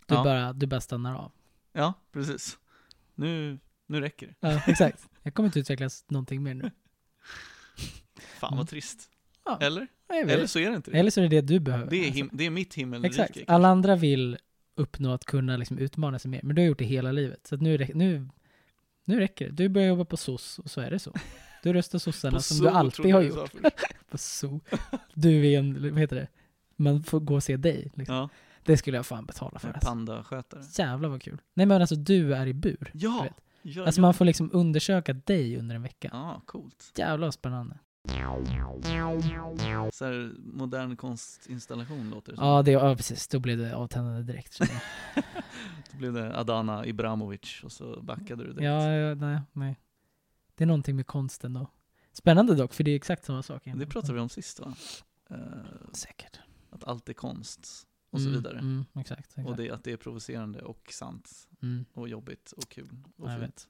Du, 0.07 0.15
bara, 0.15 0.53
du 0.53 0.67
bara 0.67 0.81
stannar 0.81 1.15
av. 1.17 1.33
ja, 1.73 1.93
precis. 2.13 2.59
Nu, 3.15 3.59
nu 3.87 4.01
räcker 4.01 4.27
det. 4.27 4.35
Ja, 4.41 4.61
exakt. 4.67 5.09
Jag 5.23 5.35
kommer 5.35 5.47
inte 5.47 5.61
utvecklas 5.61 6.05
någonting 6.09 6.43
mer 6.43 6.55
nu. 6.55 6.71
Fan 8.41 8.49
Mm. 8.53 8.59
vad 8.59 8.69
trist. 8.69 9.11
Ja. 9.45 9.59
Eller? 9.61 9.87
Eller 10.09 10.47
så 10.47 10.59
är 10.59 10.71
det 10.71 10.77
inte 10.77 10.91
det. 10.91 10.99
Eller 10.99 11.11
så 11.11 11.21
är 11.21 11.29
det 11.29 11.41
det 11.41 11.55
du 11.55 11.61
behöver. 11.61 11.91
Det 11.91 11.97
är, 11.97 12.07
Alltså, 12.07 12.19
him- 12.25 12.31
det 12.33 12.47
är 12.47 12.51
mitt 12.51 12.75
himmelrike. 12.75 13.09
Exakt. 13.09 13.35
kanske. 13.35 13.53
Alla 13.53 13.69
andra 13.69 13.97
vill 13.97 14.39
uppnå 14.77 15.13
att 15.13 15.25
kunna 15.25 15.57
liksom 15.57 15.79
utmana 15.79 16.19
sig 16.19 16.31
mer. 16.31 16.41
Men 16.43 16.57
du 16.57 16.63
har 16.63 16.67
gjort 16.67 16.79
det 16.79 16.85
hela 16.85 17.13
livet. 17.13 17.47
Så 17.47 17.55
att 17.55 17.61
nu, 17.61 17.87
nu, 17.95 18.29
nu 19.05 19.21
räcker 19.21 19.47
det. 19.49 19.53
Du 19.53 19.69
börjar 19.69 19.89
jobba 19.89 20.05
på 20.05 20.17
SOS 20.17 20.59
och 20.59 20.71
så 20.71 20.81
är 20.81 20.91
det 20.91 20.99
så. 20.99 21.13
Du 21.63 21.73
röstar 21.73 21.99
sossarna 21.99 22.41
som 22.41 22.57
zoo, 22.59 22.65
du 22.65 22.71
alltid 22.71 23.15
har 23.15 23.23
gjort. 23.23 23.53
På 24.11 24.19
SO. 24.19 24.61
Du 25.15 25.47
är 25.47 25.59
en, 25.59 25.91
vad 25.93 26.01
heter 26.01 26.17
det? 26.17 26.29
Man 26.77 27.03
får 27.03 27.21
gå 27.21 27.35
och 27.35 27.43
se 27.43 27.57
dig. 27.57 27.91
Liksom. 27.95 28.15
Ja, 28.17 28.29
Det 28.65 28.77
skulle 28.77 28.97
jag 28.97 29.07
fan 29.07 29.27
betala 29.27 29.59
för. 29.59 29.69
Alltså. 29.69 29.87
pandaskötare. 29.89 30.63
Jävlar 30.79 31.09
vad 31.09 31.23
kul. 31.23 31.39
Nej 31.55 31.67
men 31.67 31.81
alltså 31.81 31.95
du 31.97 32.35
är 32.35 32.47
i 32.47 32.55
bur. 32.55 32.91
Ja! 32.95 33.27
ja, 33.63 33.85
Alltså 33.85 33.99
ja. 33.99 34.03
man 34.03 34.15
får 34.15 34.25
liksom 34.25 34.51
undersöka 34.53 35.13
dig 35.13 35.57
under 35.59 35.75
en 35.75 35.83
vecka. 35.83 36.09
Ja, 36.13 36.43
coolt. 36.47 36.93
Jävlar 36.97 37.27
vad 37.27 37.35
spännande. 37.35 37.79
Så 39.93 40.05
här, 40.05 40.33
modern 40.39 40.97
konstinstallation 40.97 42.11
låter 42.11 42.33
det 42.33 42.37
som. 42.37 42.47
Ja, 42.47 42.63
det, 42.63 42.71
ja 42.71 42.97
precis. 42.97 43.29
Då 43.29 43.39
blev 43.39 43.59
det 43.59 43.77
avtändande 43.77 44.23
direkt. 44.33 44.59
Då 45.93 45.99
blev 45.99 46.13
det 46.13 46.39
Adana 46.39 46.87
Ibramovic 46.87 47.61
och 47.65 47.73
så 47.73 48.03
backade 48.03 48.45
du 48.45 48.53
direkt. 48.53 48.65
ja, 48.65 48.93
ja, 48.93 49.15
nej, 49.15 49.41
nej. 49.53 49.81
Det 50.55 50.65
är 50.65 50.67
någonting 50.67 50.97
med 50.97 51.07
konsten 51.07 51.53
då. 51.53 51.67
Spännande 52.13 52.55
dock, 52.55 52.75
för 52.75 52.85
det 52.85 52.91
är 52.91 52.97
exakt 52.97 53.25
samma 53.25 53.43
sak. 53.43 53.63
Det 53.75 53.87
pratade 53.87 54.13
vi 54.15 54.21
om 54.21 54.29
sist 54.29 54.61
va? 54.61 54.75
Eh, 55.31 55.37
Säkert. 55.93 56.41
att 56.71 56.85
allt 56.85 57.09
är 57.09 57.13
konst 57.13 57.87
och 58.11 58.21
så 58.21 58.29
Mm, 58.29 58.39
vidare. 58.43 58.59
Mm, 58.59 58.85
exakt. 58.95 59.21
exakt. 59.21 59.49
Och 59.49 59.57
det, 59.57 59.71
att 59.71 59.85
det 59.85 59.93
är 59.93 59.97
provocerande 59.97 60.63
och 60.63 60.89
sant 60.93 61.49
mm. 61.63 61.85
och 61.93 62.09
jobbigt 62.09 62.53
och 62.53 62.69
kul 62.69 62.89
och 63.17 63.31
fint. 63.41 63.69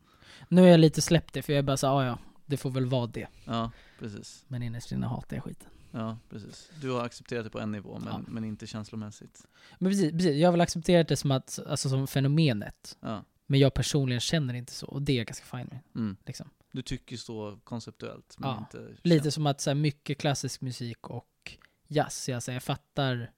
Nu 0.48 0.60
har 0.60 0.68
jag 0.68 0.80
lite 0.80 1.02
släppt 1.02 1.34
det, 1.34 1.42
för 1.42 1.52
jag 1.52 1.58
är 1.58 1.62
bara 1.62 1.76
så 1.76 1.86
ah, 1.88 2.04
ja, 2.04 2.18
det 2.46 2.56
får 2.56 2.70
väl 2.70 2.86
vara 2.86 3.06
det. 3.06 3.26
Ja, 3.44 3.70
precis. 3.98 4.44
Men 4.48 4.62
innerst 4.62 4.92
inne 4.92 5.06
hatar 5.06 5.36
jag 5.36 5.44
skiten. 5.44 5.68
Ja, 5.90 6.18
precis. 6.30 6.70
Du 6.80 6.90
har 6.90 7.04
accepterat 7.04 7.44
det 7.44 7.50
på 7.50 7.60
en 7.60 7.72
nivå, 7.72 7.98
men, 7.98 8.08
Ja. 8.08 8.20
men 8.28 8.44
inte 8.44 8.66
känslomässigt. 8.66 9.46
Men 9.78 9.90
precis, 9.92 10.12
precis, 10.12 10.36
jag 10.36 10.48
har 10.48 10.52
väl 10.52 10.60
accepterat 10.60 11.08
det 11.08 11.16
som 11.16 11.30
att, 11.30 11.58
alltså 11.66 11.88
som 11.88 12.06
fenomenet. 12.06 12.96
Ja. 13.00 13.24
Men 13.46 13.60
jag 13.60 13.74
personligen 13.74 14.20
känner 14.20 14.54
inte 14.54 14.72
så, 14.72 14.86
och 14.86 15.02
det 15.02 15.12
är 15.12 15.16
jag 15.16 15.26
ganska 15.26 15.56
fine 15.58 15.68
med. 15.70 15.80
Mm. 15.94 16.16
Liksom. 16.26 16.50
Du 16.72 16.82
tycker 16.82 17.16
så 17.16 17.58
konceptuellt, 17.64 18.34
men 18.38 18.50
Ja, 18.50 18.58
inte 18.58 18.96
Lite 19.02 19.30
som 19.30 19.46
att 19.46 19.60
så 19.60 19.70
här, 19.70 19.74
mycket 19.74 20.18
klassisk 20.18 20.60
musik 20.60 21.10
och 21.10 21.58
jazz, 21.86 22.28
jag, 22.28 22.42
så 22.42 22.50
här, 22.50 22.56
jag 22.56 22.62
fattar, 22.62 23.32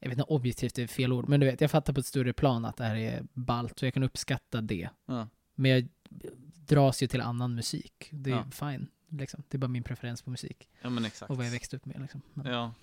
jag 0.00 0.08
vet 0.08 0.18
inte 0.18 0.32
objektivt 0.32 0.78
är 0.78 0.86
fel 0.86 1.12
ord, 1.12 1.28
men 1.28 1.40
du 1.40 1.46
vet, 1.46 1.60
jag 1.60 1.70
fattar 1.70 1.92
på 1.92 2.00
ett 2.00 2.06
större 2.06 2.32
plan 2.32 2.64
att 2.64 2.76
det 2.76 2.84
här 2.84 2.96
är 2.96 3.26
ballt 3.32 3.82
och 3.82 3.86
jag 3.86 3.94
kan 3.94 4.02
uppskatta 4.02 4.60
det. 4.60 4.88
Ja. 5.06 5.28
Men 5.54 5.70
jag 5.70 5.88
dras 6.66 7.02
ju 7.02 7.06
till 7.06 7.20
annan 7.20 7.54
musik. 7.54 8.08
Det 8.12 8.30
är 8.30 8.34
Ja. 8.34 8.50
fine. 8.50 8.88
Liksom. 9.08 9.42
Det 9.48 9.56
är 9.56 9.58
bara 9.58 9.68
min 9.68 9.82
preferens 9.82 10.22
på 10.22 10.30
musik 10.30 10.68
ja, 10.82 10.90
men 10.90 11.04
exakt. 11.04 11.30
och 11.30 11.36
vad 11.36 11.46
jag 11.46 11.50
växte 11.50 11.76
upp 11.76 11.84
med. 11.86 12.00
Liksom. 12.00 12.22
Men, 12.34 12.46
Ja. 12.46 12.74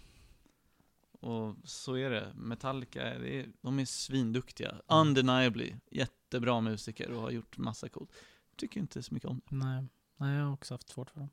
Och 1.20 1.56
så 1.64 1.96
är 1.98 2.10
det. 2.10 2.34
Metallica, 2.36 3.04
det 3.04 3.40
är, 3.40 3.52
de 3.62 3.80
är 3.80 3.86
svinduktiga. 3.86 4.70
Mm. 4.70 4.82
Undeniably. 4.88 5.76
Jättebra 5.92 6.62
musiker 6.62 7.12
och 7.12 7.22
har 7.22 7.32
gjort 7.32 7.58
massa 7.58 7.90
coolt. 7.90 8.12
Tycker 8.56 8.80
inte 8.80 9.04
så 9.04 9.14
mycket 9.14 9.30
om 9.30 9.42
det. 9.50 9.56
Nej. 9.56 9.86
Nej, 10.18 10.36
jag 10.36 10.46
har 10.46 10.54
också 10.54 10.74
haft 10.74 10.90
svårt 10.90 11.10
för 11.10 11.20
dem. 11.20 11.30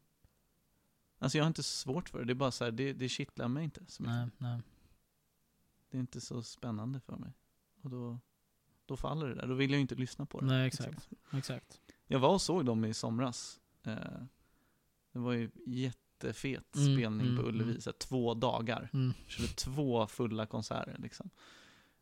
Alltså 1.19 1.39
jag 1.39 1.45
har 1.45 1.49
inte 1.49 1.63
svårt 1.63 2.09
för 2.09 2.19
det. 2.19 2.25
Det 2.25 2.33
är 2.33 2.35
bara 2.35 2.51
så 2.51 2.65
här, 2.65 2.71
det, 2.71 2.93
det 2.93 3.09
kittlar 3.09 3.49
mig 3.49 3.65
inte 3.65 3.81
så 3.87 4.03
mycket. 4.03 4.15
Nej, 4.15 4.29
nej. 4.39 4.61
Det 5.91 5.97
är 5.97 6.01
inte 6.01 6.21
så 6.21 6.43
spännande 6.43 7.01
för 7.01 7.17
mig. 7.17 7.33
Och 7.83 7.91
då, 7.91 8.19
då 8.91 8.97
faller 8.97 9.29
det 9.29 9.35
där. 9.35 9.47
Då 9.47 9.55
vill 9.55 9.71
jag 9.71 9.77
ju 9.79 9.83
inte 9.83 9.95
lyssna 9.95 10.27
på 10.27 10.41
det. 10.41 10.47
Nej, 10.47 10.67
exakt. 10.67 11.09
Exakt. 11.33 11.81
Jag 12.07 12.19
var 12.19 12.29
och 12.29 12.43
såg 12.43 12.65
dem 12.65 12.85
i 12.85 12.95
somras. 12.95 13.61
Eh, 13.83 13.95
det 15.13 15.19
var 15.19 15.33
ju 15.33 15.51
jättefet 15.67 16.77
Mm, 16.77 16.97
spelning 16.97 17.27
mm, 17.27 17.37
på 17.37 17.49
Ullevi, 17.49 17.71
mm. 17.71 17.95
två 17.99 18.35
dagar. 18.35 18.91
Mm. 18.93 19.13
Körde 19.27 19.49
två 19.49 20.07
fulla 20.07 20.47
konserter 20.47 20.97
liksom. 20.99 21.31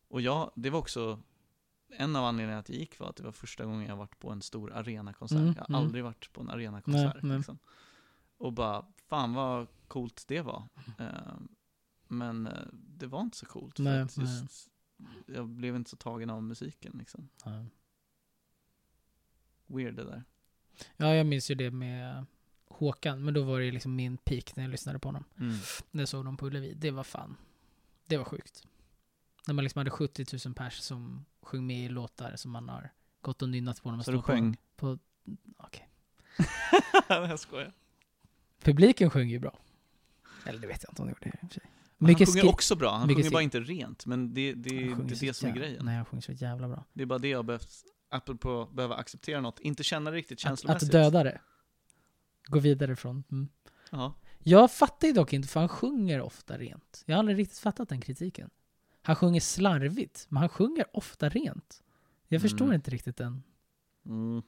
Och 0.09 0.21
jag, 0.21 0.51
det 0.55 0.71
var 0.71 0.79
också, 0.79 1.21
en 1.89 2.17
av 2.17 2.25
anledningarna 2.25 2.61
att 2.61 2.69
jag 2.69 2.79
gick 2.79 2.99
var 2.99 3.09
att 3.09 3.17
det 3.17 3.23
var 3.23 3.33
första 3.33 3.65
gången 3.65 3.89
jag 3.89 3.97
varit 3.97 4.19
på 4.19 4.31
en 4.31 4.43
stor 4.43 4.73
arenakonsert. 4.73 5.39
Mm, 5.39 5.55
jag 5.57 5.63
har 5.63 5.69
mm. 5.69 5.81
aldrig 5.81 6.05
varit 6.05 6.33
på 6.33 6.41
en 6.41 6.51
arenakonsert. 6.51 7.23
Nej. 7.23 7.37
Liksom. 7.37 7.59
Och 8.39 8.53
bara, 8.53 8.87
fan 9.09 9.35
vad 9.35 9.67
coolt 9.89 10.25
det 10.29 10.41
var. 10.41 10.69
Eh, 10.99 11.39
men 12.09 12.47
eh, 12.47 12.67
det 12.73 13.07
var 13.07 13.21
inte 13.21 13.37
så 13.37 13.47
coolt. 13.47 13.77
För 13.77 13.83
Nej, 13.83 14.01
att 14.01 14.17
just, 14.17 14.71
jag 15.27 15.49
blev 15.49 15.77
inte 15.77 15.91
så 15.91 15.97
tagen 15.97 16.31
av 16.31 16.43
musiken 16.43 16.93
liksom. 16.99 17.29
Nej. 17.45 17.67
Weird 19.67 19.95
det 19.95 20.05
där. 20.05 20.25
Ja, 20.97 21.15
jag 21.15 21.27
minns 21.27 21.51
ju 21.51 21.55
det 21.55 21.71
med 21.71 22.27
Håkan, 22.69 23.25
men 23.25 23.35
då 23.35 23.43
var 23.43 23.61
det 23.61 23.71
liksom 23.73 23.97
min 23.97 24.17
peak 24.17 24.57
när 24.57 24.65
jag 24.65 24.71
lyssnade 24.71 24.99
på 24.99 25.09
honom. 25.09 25.25
Mm. 25.41 25.57
När 25.91 26.03
jag 26.03 26.09
såg 26.09 26.25
dem 26.25 26.37
på 26.37 26.47
Ullevi. 26.47 26.75
Det 26.75 26.91
var 26.91 27.05
fan, 27.05 27.37
det 28.07 28.17
var 28.17 28.25
sjukt. 28.25 28.67
När 29.47 29.55
man 29.55 29.65
liksom 29.65 29.79
hade 29.81 29.91
70 29.91 30.27
000 30.47 30.55
pers 30.55 30.79
som 30.79 31.25
sjöng 31.43 31.67
med 31.67 31.85
i 31.85 31.89
låtar 31.89 32.37
som 32.37 32.51
man 32.51 32.69
har 32.69 32.91
gått 33.21 33.43
och 33.43 33.49
nynnat 33.49 33.83
på 33.83 33.89
när 33.91 33.97
man 33.97 34.05
Så 34.05 34.11
du 34.11 34.17
stod 34.19 34.27
på- 34.27 34.33
sjöng? 34.33 34.57
På, 34.77 34.99
okej. 35.57 35.89
jag 37.09 37.39
skojar. 37.41 37.73
Publiken 38.63 39.11
sjöng 39.11 39.29
ju 39.29 39.39
bra. 39.39 39.59
Eller 40.47 40.61
det 40.61 40.67
vet 40.67 40.83
jag 40.83 40.91
inte 40.93 41.03
om 41.03 41.09
de 41.09 41.13
gjorde 41.15 41.27
i 41.29 41.31
och 41.47 41.49
för 41.53 41.61
sig. 41.61 41.68
Men 41.99 42.07
han 42.07 42.13
Mycket 42.13 42.29
sjunger 42.29 42.41
skri- 42.41 42.49
också 42.51 42.77
bra, 42.77 42.91
han 42.97 43.07
mycket 43.09 43.25
sjunger 43.25 43.31
bara 43.33 43.43
inte 43.43 43.61
rent. 43.61 44.07
Men 44.07 44.35
det, 44.35 44.53
det, 44.53 44.71
det 44.71 44.71
sjunger 44.95 45.13
är 45.23 45.27
det 45.27 45.35
som 45.35 45.49
är 45.49 45.53
grejen. 45.55 45.85
Nej, 45.85 45.97
han 45.97 46.05
sjunger 46.05 46.23
så 46.23 46.33
jävla 46.33 46.69
bra. 46.69 46.85
Det 46.93 47.03
är 47.03 47.07
bara 47.07 47.19
det 47.19 47.29
jag 47.29 47.45
behövt, 47.45 47.69
apropå 48.11 48.69
behöva 48.73 48.95
acceptera 48.95 49.41
något, 49.41 49.61
inte 49.61 49.83
känna 49.83 50.11
det 50.11 50.17
riktigt 50.17 50.37
Att, 50.37 50.41
känslomässigt. 50.41 50.89
att 50.89 50.93
döda 50.93 51.25
det. 51.25 51.41
Gå 52.49 52.59
vidare 52.59 52.97
från. 52.97 53.25
Mm. 53.31 53.49
Ja. 53.91 54.15
Jag 54.39 54.71
fattar 54.73 55.09
ju 55.09 55.15
dock 55.15 55.33
inte, 55.33 55.49
för 55.49 55.61
han 55.61 55.69
sjunger 55.69 56.21
ofta 56.21 56.59
rent. 56.59 57.03
Jag 57.07 57.15
har 57.15 57.19
aldrig 57.19 57.39
riktigt 57.39 57.59
fattat 57.59 57.89
den 57.89 58.01
kritiken. 58.01 58.51
Han 59.03 59.17
sjunger 59.17 59.41
slarvigt, 59.41 60.27
men 60.29 60.37
han 60.41 60.49
sjunger 60.49 60.97
ofta 60.97 61.29
rent. 61.29 61.83
Jag 62.29 62.43
förstår 62.43 62.65
Mm. 62.65 62.75
inte 62.75 62.91
riktigt 62.91 63.17
den. 63.17 63.43
Mm. 64.07 64.43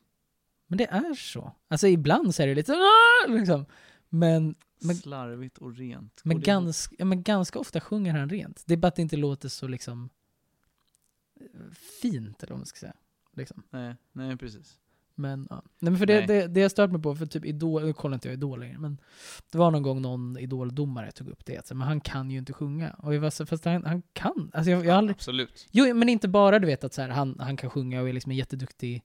Men 0.66 0.78
det 0.78 0.86
är 0.86 1.14
så. 1.14 1.52
Alltså 1.68 1.86
ibland 1.88 2.34
så 2.34 2.42
är 2.42 2.46
det 2.46 2.54
lite 2.54 2.72
"Ah!" 2.72 3.26
liksom. 3.28 3.66
Men, 4.08 4.54
Men- 4.82 4.96
Slarvigt 4.96 5.58
och 5.58 5.76
rent. 5.76 6.20
men, 6.24 6.40
ganska, 6.40 6.96
ja, 6.98 7.04
men 7.04 7.22
ganska 7.22 7.58
ofta 7.58 7.80
sjunger 7.80 8.14
han 8.14 8.28
rent. 8.28 8.62
Det 8.66 8.74
är 8.74 8.78
bara 8.78 8.88
att 8.88 8.96
det 8.96 9.02
inte 9.02 9.16
låter 9.16 9.48
så 9.48 9.68
liksom 9.68 10.10
eh, 11.40 11.70
fint, 12.02 12.42
eller 12.42 12.52
vad 12.52 12.58
man 12.58 12.66
ska 12.66 12.78
säga. 12.78 12.94
Liksom. 13.36 13.62
Nej, 13.70 13.96
nej 14.12 14.36
precis. 14.36 14.78
Men, 15.14 15.46
ja. 15.50 15.62
Nej, 15.78 15.90
men 15.90 15.98
för 15.98 16.06
det, 16.06 16.26
det, 16.26 16.46
det 16.46 16.60
jag 16.60 16.70
stört 16.70 16.90
mig 16.92 17.02
på, 17.02 17.14
för 17.14 17.26
typ 17.26 17.44
Idol, 17.44 17.84
nu 17.84 17.92
kollar 17.92 18.14
inte 18.14 18.28
jag 18.28 18.32
Idol 18.34 18.60
längre, 18.60 18.78
men 18.78 19.00
det 19.52 19.58
var 19.58 19.70
någon 19.70 19.82
gång 19.82 20.02
någon 20.02 20.38
Idol-domare 20.38 21.12
tog 21.12 21.28
upp 21.28 21.44
det, 21.44 21.58
att 21.58 21.66
så, 21.66 21.74
men 21.74 21.88
han 21.88 22.00
kan 22.00 22.30
ju 22.30 22.38
inte 22.38 22.52
sjunga. 22.52 22.90
Och 22.90 23.14
jag 23.14 23.20
var 23.20 23.30
så, 23.30 23.46
fast 23.46 23.64
han, 23.64 23.84
han 23.84 24.02
kan. 24.12 24.50
Alltså 24.54 24.70
jag, 24.70 24.84
jag 24.86 24.96
aldrig, 24.96 25.14
Absolut. 25.14 25.68
jo, 25.70 25.94
men 25.94 26.08
inte 26.08 26.28
bara 26.28 26.58
du 26.58 26.66
vet 26.66 26.84
att 26.84 26.94
så 26.94 27.02
här, 27.02 27.08
han, 27.08 27.36
han 27.40 27.56
kan 27.56 27.70
sjunga 27.70 28.00
och 28.02 28.08
är 28.08 28.12
liksom 28.12 28.30
en 28.32 28.36
jätteduktig 28.38 29.02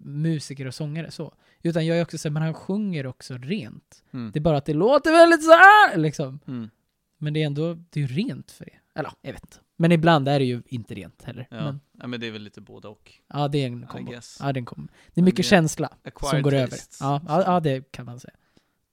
musiker 0.00 0.66
och 0.66 0.74
sångare 0.74 1.10
så. 1.10 1.34
Utan 1.62 1.86
jag 1.86 1.98
är 1.98 2.02
också 2.02 2.18
så 2.18 2.28
här, 2.28 2.32
men 2.32 2.42
han 2.42 2.54
sjunger 2.54 3.06
också 3.06 3.36
rent. 3.38 4.04
Mm. 4.10 4.30
Det 4.32 4.38
är 4.38 4.40
bara 4.40 4.56
att 4.56 4.64
det 4.64 4.74
låter 4.74 5.12
väldigt 5.12 5.44
så 5.44 5.50
här 5.50 5.96
liksom. 5.96 6.40
Mm. 6.46 6.70
Men 7.18 7.32
det 7.34 7.42
är 7.42 7.46
ändå, 7.46 7.74
det 7.90 8.00
är 8.02 8.06
ju 8.08 8.14
rent 8.14 8.50
för 8.50 8.64
det. 8.64 8.78
Eller 8.94 9.08
ja, 9.08 9.16
jag 9.22 9.32
vet 9.32 9.42
inte. 9.44 9.56
Men 9.76 9.92
ibland 9.92 10.28
är 10.28 10.38
det 10.38 10.44
ju 10.44 10.62
inte 10.66 10.94
rent 10.94 11.22
heller. 11.22 11.46
Ja. 11.50 11.56
Men, 11.64 11.80
ja, 11.98 12.06
men 12.06 12.20
det 12.20 12.26
är 12.26 12.30
väl 12.30 12.42
lite 12.42 12.60
både 12.60 12.88
och. 12.88 13.12
ja, 13.28 13.48
det 13.48 13.58
är 13.58 13.66
en 13.66 13.86
kombo. 13.86 14.12
Ja, 14.40 14.52
det 14.52 14.60
är 14.60 14.64
kombo. 14.64 14.92
Det 15.14 15.20
är 15.20 15.24
mycket 15.24 15.36
det- 15.36 15.42
känsla 15.42 15.88
som 16.30 16.42
går 16.42 16.54
över. 16.54 16.66
tastes. 16.70 16.98
Ja, 17.00 17.20
ja, 17.28 17.42
ja, 17.46 17.60
det 17.60 17.92
kan 17.92 18.06
man 18.06 18.20
säga. 18.20 18.34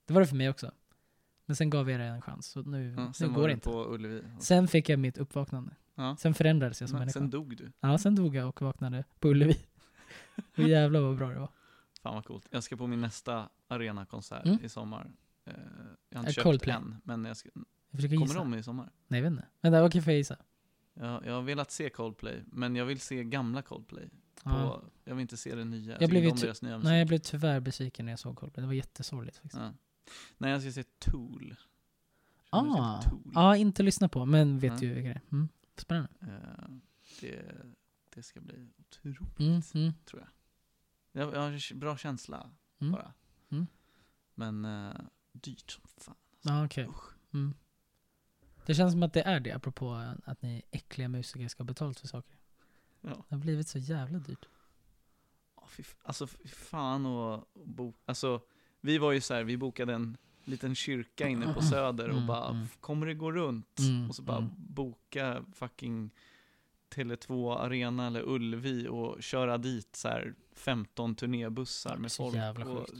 Det 0.06 0.14
var 0.14 0.20
det 0.20 0.26
för 0.26 0.36
mig 0.36 0.48
också. 0.50 0.70
Men 1.46 1.56
sen 1.56 1.70
gav 1.70 1.90
jag 1.90 2.00
det 2.00 2.06
en 2.06 2.22
chans, 2.22 2.46
så 2.46 2.62
nu, 2.62 2.94
Ja, 2.96 3.12
nu 3.20 3.28
går 3.28 3.48
det 3.48 3.52
inte. 3.54 4.22
Sen 4.40 4.68
fick 4.68 4.88
jag 4.88 4.98
mitt 4.98 5.18
uppvaknande. 5.18 5.70
Ja. 5.94 6.16
Sen 6.18 6.34
förändrades 6.34 6.80
jag 6.80 6.90
som 6.90 6.94
Men 6.98 7.00
människa. 7.00 7.18
sen 7.18 7.30
dog 7.30 7.56
du. 7.56 7.72
Ja, 7.80 7.98
sen 7.98 8.14
dog 8.14 8.34
jag 8.34 8.48
och 8.48 8.62
vaknade 8.62 9.04
på 9.20 9.28
Ullevi. 9.28 9.56
Och 10.56 10.62
jävlar 10.68 11.00
vad 11.00 11.16
bra 11.16 11.28
det 11.28 11.38
var. 11.38 11.50
Fan 12.02 12.14
vad 12.14 12.24
coolt. 12.24 12.46
Jag 12.50 12.62
ska 12.62 12.76
på 12.76 12.86
min 12.86 13.00
nästa 13.00 13.48
arenakonsert 13.68 14.46
Mm. 14.46 14.58
i 14.64 14.68
sommar. 14.68 15.10
Eh, 15.44 15.52
jag 16.10 16.18
har 16.18 16.22
inte 16.22 16.32
köpt 16.32 16.42
Coldplay? 16.42 16.76
än, 16.76 16.96
men 17.04 17.24
jag 17.24 17.36
ska, 17.36 17.48
Jag 17.90 18.00
kommer 18.10 18.16
gissa. 18.26 18.38
de 18.38 18.54
i 18.54 18.62
sommar? 18.62 18.90
Nej, 19.08 19.20
jag 19.20 19.22
vet 19.22 19.30
inte. 19.30 19.48
Vänta, 19.60 19.84
okej, 19.84 20.02
får 20.02 20.12
jag 20.12 20.18
gissa? 20.18 20.36
Jag, 20.94 21.26
jag 21.26 21.32
har 21.32 21.42
velat 21.42 21.70
se 21.70 21.90
Coldplay, 21.90 22.42
men 22.46 22.76
jag 22.76 22.84
vill 22.86 23.00
se 23.00 23.24
gamla 23.24 23.62
Coldplay. 23.62 24.08
På, 24.42 24.50
Ja. 24.50 24.82
Jag 25.04 25.14
vill 25.14 25.22
inte 25.22 25.36
se 25.36 25.54
det 25.54 25.64
nya. 25.64 25.92
Jag, 25.92 26.02
Jag 26.02 26.10
blev 26.10 26.30
om 26.32 26.36
deras 26.38 26.62
nya 26.62 26.76
musik. 26.78 26.88
Nej, 26.88 26.98
jag 26.98 27.08
blev 27.08 27.18
tyvärr 27.18 27.60
besviken 27.60 28.04
när 28.06 28.12
jag 28.12 28.18
såg 28.18 28.36
Coldplay. 28.36 28.62
Det 28.62 28.66
var 28.66 28.74
jättesorgligt 28.74 29.36
faktiskt. 29.36 29.56
Ja. 29.62 29.72
Nej, 30.38 30.50
jag 30.50 30.60
ska 30.62 30.72
se 30.72 30.82
Tool. 30.98 31.54
Ah, 32.50 33.02
Tool? 33.02 33.32
ja, 33.34 33.56
inte 33.56 33.82
lyssna 33.82 34.08
på, 34.08 34.24
men 34.26 34.58
vet 34.58 34.72
Nej. 34.72 34.84
ju 34.84 34.94
vilka 34.94 35.08
det 35.08 35.14
är. 35.14 35.20
Mm. 35.32 35.48
Spännande. 35.76 36.08
Eh, 36.20 36.68
det, 37.20 37.42
det 38.16 38.22
ska 38.22 38.40
bli 38.40 38.68
otroligt, 38.78 39.38
Mm, 39.38 39.62
mm, 39.74 39.92
tror 40.04 40.22
jag. 40.22 40.30
Jag, 41.22 41.34
jag 41.34 41.40
har 41.40 41.72
en 41.72 41.78
bra 41.80 41.96
känsla 41.96 42.50
mm. 42.80 42.92
bara. 42.92 43.12
Mm. 43.48 43.66
Men 44.34 44.64
uh, 44.64 44.94
dyrt 45.32 45.70
som 45.70 45.82
fan. 45.96 46.14
Ja, 46.42 46.64
okej. 46.64 46.88
Mm. 47.34 47.54
Det 48.66 48.74
känns 48.74 48.92
som 48.92 49.02
att 49.02 49.12
det 49.12 49.22
är 49.22 49.40
det, 49.40 49.52
apropå 49.52 50.14
att 50.24 50.42
ni 50.42 50.62
äckliga 50.70 51.08
musiker 51.08 51.48
ska 51.48 51.62
ha 51.62 51.66
betalt 51.66 52.00
för 52.00 52.06
saker. 52.08 52.36
Ja. 53.00 53.24
Det 53.28 53.34
har 53.34 53.40
blivit 53.40 53.68
så 53.68 53.78
jävla 53.78 54.18
dyrt. 54.18 54.46
Oh, 55.54 55.68
fy, 55.68 55.82
alltså 56.02 56.26
fy 56.26 56.48
fan 56.48 57.06
och, 57.06 57.34
och 57.52 57.68
bo, 57.68 57.94
alltså 58.04 58.40
vi 58.80 58.98
var 58.98 59.12
ju 59.12 59.20
så 59.20 59.34
här, 59.34 59.44
vi 59.44 59.56
bokade 59.56 59.94
en 59.94 60.16
liten 60.44 60.74
kyrka 60.74 61.28
inne 61.28 61.54
på 61.54 61.62
Söder 61.70 62.08
och 62.08 62.14
Mm, 62.14 62.26
bara, 62.26 62.48
mm. 62.50 62.62
"F- 62.62 62.76
kommer 62.80 63.06
det 63.06 63.14
gå 63.14 63.32
runt? 63.32 63.78
Mm, 63.78 64.08
och 64.08 64.14
så 64.16 64.22
bara 64.22 64.38
mm. 64.38 64.50
boka 64.56 65.44
fucking 65.52 66.10
Tele2 66.96 67.58
Arena 67.58 68.06
eller 68.06 68.22
Ullevi 68.28 68.88
och 68.88 69.22
köra 69.22 69.58
dit 69.58 69.96
så 69.96 70.08
här 70.08 70.34
15 70.54 71.14
turnébussar 71.14 71.96
med 71.96 72.12
Så 72.12 72.24
folk. 72.24 72.36
jävla 72.36 72.64
sjukt. 72.64 72.92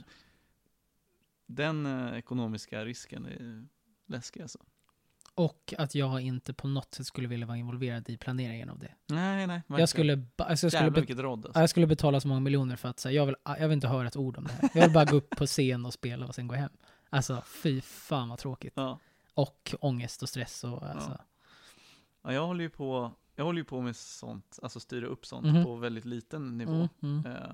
den 1.45 1.85
eh, 1.85 2.17
ekonomiska 2.17 2.85
risken 2.85 3.25
är 3.25 3.67
läskig 4.05 4.41
alltså. 4.41 4.59
Och 5.35 5.73
att 5.77 5.95
jag 5.95 6.21
inte 6.21 6.53
på 6.53 6.67
något 6.67 6.93
sätt 6.93 7.05
skulle 7.05 7.27
vilja 7.27 7.47
vara 7.47 7.57
involverad 7.57 8.09
i 8.09 8.17
planeringen 8.17 8.69
av 8.69 8.79
det. 8.79 8.95
Nej, 9.07 9.47
nej. 9.47 9.47
verkligen. 9.47 9.79
Jag 9.79 9.89
skulle, 9.89 10.25
alltså 10.37 10.65
jag, 10.65 10.71
skulle 10.71 11.05
Jävlar 11.07 11.23
rodd 11.23 11.45
alltså. 11.45 11.59
ja, 11.59 11.61
jag 11.63 11.69
skulle 11.69 11.87
betala 11.87 12.19
så 12.19 12.27
många 12.27 12.39
miljoner 12.39 12.75
för 12.75 12.89
att 12.89 12.99
säga, 12.99 13.13
jag 13.13 13.25
vill, 13.25 13.35
jag 13.45 13.67
vill 13.67 13.75
inte 13.75 13.87
höra 13.87 14.07
ett 14.07 14.17
ord 14.17 14.37
om 14.37 14.43
det 14.43 14.51
här. 14.51 14.69
Jag 14.73 14.81
vill 14.81 14.93
bara 14.93 15.05
gå 15.05 15.15
upp 15.15 15.29
på 15.29 15.45
scen 15.45 15.85
och 15.85 15.93
spela 15.93 16.25
och 16.27 16.35
sen 16.35 16.47
gå 16.47 16.55
hem. 16.55 16.71
Alltså 17.09 17.43
fy 17.45 17.81
fan 17.81 18.29
vad 18.29 18.39
tråkigt. 18.39 18.73
Ja. 18.75 18.99
Och 19.33 19.75
ångest 19.79 20.23
och 20.23 20.29
stress 20.29 20.63
och 20.63 20.83
alltså. 20.83 21.17
ja, 22.21 22.33
jag 22.33 22.47
håller 22.47 22.63
ju 22.63 22.69
på, 22.69 23.11
jag 23.37 23.45
håller 23.45 23.59
ju 23.59 23.63
på 23.65 23.81
med 23.81 23.95
sånt, 23.95 24.59
alltså 24.63 24.79
styra 24.79 25.07
upp 25.07 25.25
sånt 25.25 25.45
Mhm. 25.47 25.63
på 25.63 25.75
väldigt 25.75 26.05
liten 26.05 26.57
nivå. 26.57 26.89
Mm, 27.01 27.19
mm. 27.19 27.25
Eh, 27.25 27.49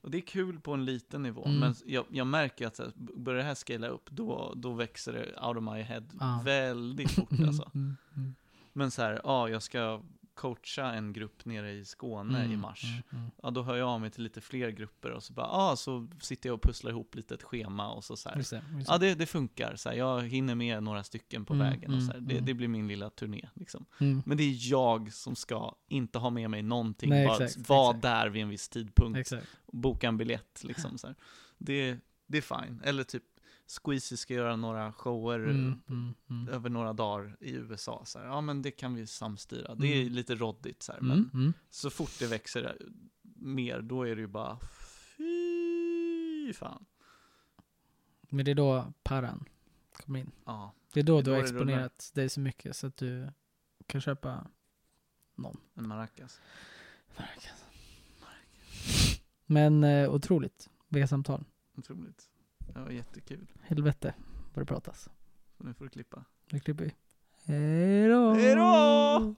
och 0.00 0.10
det 0.10 0.18
är 0.18 0.22
kul 0.22 0.60
på 0.60 0.72
en 0.74 0.84
liten 0.84 1.22
nivå, 1.22 1.44
Mm. 1.44 1.58
men 1.58 1.74
jag, 1.86 2.04
jag 2.10 2.26
märker 2.26 2.66
att 2.66 2.76
så 2.76 2.82
här, 2.82 2.92
börjar 2.96 3.38
det 3.38 3.44
här 3.46 3.54
scala 3.54 3.88
upp, 3.88 4.10
då, 4.10 4.52
då 4.56 4.72
växer 4.72 5.12
det 5.12 5.46
out 5.46 5.56
of 5.56 5.62
my 5.74 5.82
head 5.82 6.02
Ja. 6.20 6.40
väldigt 6.44 7.10
fort 7.10 7.28
alltså. 7.46 7.70
Mm, 7.74 7.96
mm, 8.16 8.34
Men 8.72 8.90
så 8.90 9.02
här, 9.02 9.20
ja, 9.24 9.48
jag 9.48 9.62
ska 9.62 10.00
coacha 10.34 10.92
en 10.92 11.12
grupp 11.12 11.44
nere 11.44 11.72
i 11.72 11.84
Skåne 11.84 12.42
i 12.42 12.44
mm, 12.44 12.60
mars. 12.60 12.84
mm, 12.84 13.02
mm. 13.12 13.30
Ja, 13.42 13.50
då 13.50 13.62
hör 13.62 13.76
jag 13.76 13.88
av 13.88 14.00
mig 14.00 14.10
till 14.10 14.22
lite 14.22 14.40
fler 14.40 14.70
grupper 14.70 15.10
och 15.10 15.22
så 15.22 15.32
bara, 15.32 15.46
ja, 15.46 15.76
så 15.76 16.08
sitter 16.20 16.48
jag 16.48 16.54
och 16.54 16.62
pusslar 16.62 16.90
ihop 16.90 17.14
lite 17.14 17.34
ett 17.34 17.42
schema 17.42 17.90
och 17.92 18.04
så 18.04 18.16
så 18.16 18.28
här. 18.28 18.36
Just 18.36 18.50
det, 18.50 18.62
just 18.76 18.88
Ja, 18.90 18.98
det, 18.98 19.14
det 19.14 19.26
funkar. 19.26 19.76
Så 19.76 19.88
här, 19.88 19.96
jag 19.96 20.22
hinner 20.22 20.54
med 20.54 20.82
några 20.82 21.04
stycken 21.04 21.44
på 21.44 21.54
Mm, 21.54 21.70
vägen 21.70 21.94
och 21.94 22.02
så 22.02 22.06
här. 22.06 22.14
mm, 22.18 22.28
Det, 22.28 22.34
mm. 22.34 22.44
det 22.46 22.54
blir 22.54 22.68
min 22.68 22.88
lilla 22.88 23.10
turné 23.10 23.48
liksom. 23.54 23.86
Men 23.98 24.36
det 24.36 24.42
är 24.44 24.70
jag 24.70 25.12
som 25.12 25.36
ska 25.36 25.74
inte 25.88 26.18
ha 26.18 26.30
med 26.30 26.50
mig 26.50 26.62
någonting, 26.62 27.10
Nej, 27.10 27.26
bara 27.26 27.48
vara 27.68 27.92
där 27.96 28.28
vid 28.28 28.42
en 28.42 28.48
viss 28.48 28.68
tidpunkt 28.68 29.18
Exakt. 29.18 29.46
boka 29.72 30.08
en 30.08 30.16
biljett 30.16 30.64
liksom 30.64 30.98
så 30.98 31.06
här. 31.06 31.16
Det, 31.58 31.98
det 32.26 32.38
är 32.38 32.42
fine. 32.42 32.80
Eller 32.84 33.04
typ 33.04 33.22
Squeezy 33.66 34.16
ska 34.16 34.34
göra 34.34 34.56
några 34.56 34.92
shower 34.92 35.38
Mm, 35.38 35.80
mm, 35.88 36.14
mm. 36.30 36.48
över 36.48 36.70
några 36.70 36.92
dagar 36.92 37.36
i 37.40 37.52
USA. 37.54 38.02
Så 38.04 38.18
här. 38.18 38.26
Ja, 38.26 38.40
men 38.40 38.62
det 38.62 38.70
kan 38.70 38.94
vi 38.94 39.06
samstyra. 39.06 39.74
Det 39.74 39.86
är 39.86 40.00
Mm. 40.02 40.12
lite 40.12 40.34
roddigt 40.34 40.82
så 40.82 40.92
här, 40.92 40.98
Mm, 40.98 41.08
men 41.32 41.40
mm. 41.40 41.52
så 41.70 41.90
fort 41.90 42.18
det 42.18 42.26
växer 42.26 42.78
mer, 43.36 43.82
då 43.82 44.02
är 44.02 44.14
det 44.16 44.20
ju 44.20 44.26
bara 44.26 44.58
fy 45.16 46.52
fan. 46.52 46.84
Men 48.28 48.44
det 48.44 48.50
är 48.50 48.54
då 48.54 48.92
paran 49.02 49.44
kommer 49.92 50.18
in. 50.20 50.30
Ja, 50.44 50.72
Det 50.92 51.00
är 51.00 51.04
då 51.04 51.12
Det 51.14 51.18
är 51.20 51.22
du 51.24 51.30
då 51.30 51.36
har 51.36 51.42
exponerat 51.42 52.10
dig 52.14 52.28
så 52.28 52.40
mycket 52.40 52.76
så 52.76 52.86
att 52.86 52.96
du 52.96 53.28
kan 53.86 54.00
köpa 54.00 54.46
En 55.74 55.88
maracas. 55.88 56.40
Men 59.46 59.84
eh, 59.84 60.10
otroligt. 60.14 60.70
Vilka 60.88 61.06
samtal. 61.08 61.44
Otroligt. 61.76 62.30
Det 62.66 62.80
var 62.80 62.90
jättekul. 62.90 63.46
Helvete 63.62 64.14
vad 64.54 64.62
det 64.62 64.66
pratas. 64.66 65.08
Så 65.56 65.64
nu 65.64 65.74
får 65.74 65.84
du 65.84 65.90
klippa. 65.90 66.24
Nu 66.52 66.60
klipper 66.60 66.84
vi. 66.84 66.94
Hejdå! 67.46 68.32
Hejdå! 68.32 69.34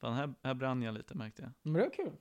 Fan, 0.00 0.14
här, 0.14 0.34
här 0.42 0.54
brann 0.54 0.82
jag 0.82 0.94
lite 0.94 1.14
märkte 1.14 1.42
jag. 1.42 1.52
Men 1.62 1.72
det 1.72 1.80
var 1.80 1.90
kul. 1.90 2.16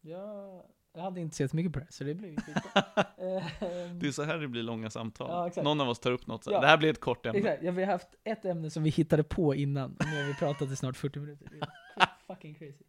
Jag, 0.00 0.62
jag 0.96 1.02
hade 1.02 1.20
inte 1.20 1.36
sett 1.36 1.52
mycket 1.52 1.72
på 1.72 1.78
det, 1.78 1.86
så 1.90 2.04
det 2.04 2.14
blev 2.14 2.36
skitbra. 2.36 2.82
Ehm, 3.18 3.98
Det 3.98 4.06
är 4.08 4.12
så 4.12 4.22
här 4.22 4.38
det 4.38 4.48
blir 4.48 4.62
långa 4.62 4.90
samtal. 4.90 5.28
Ja, 5.30 5.46
exakt. 5.46 5.64
Någon 5.64 5.80
av 5.80 5.88
oss 5.88 5.98
tar 6.00 6.10
upp 6.12 6.26
något. 6.26 6.44
Så 6.44 6.50
här. 6.50 6.56
Ja. 6.56 6.60
Det 6.60 6.66
här 6.66 6.76
blir 6.76 6.90
ett 6.90 7.00
kort 7.00 7.26
ämne. 7.26 7.38
Exakt, 7.38 7.62
ja, 7.62 7.72
vi 7.72 7.84
har 7.84 7.92
haft 7.92 8.08
ett 8.24 8.44
ämne 8.44 8.70
som 8.70 8.82
vi 8.82 8.90
hittade 8.90 9.22
på 9.24 9.54
innan, 9.54 9.96
och 9.96 10.06
nu 10.06 10.16
har 10.22 10.28
vi 10.28 10.34
pratat 10.34 10.70
i 10.70 10.76
snart 10.76 10.96
40 10.96 11.18
minuter. 11.20 11.48
Det 11.50 11.56
är 12.02 12.08
fucking 12.26 12.54
crazy. 12.54 12.84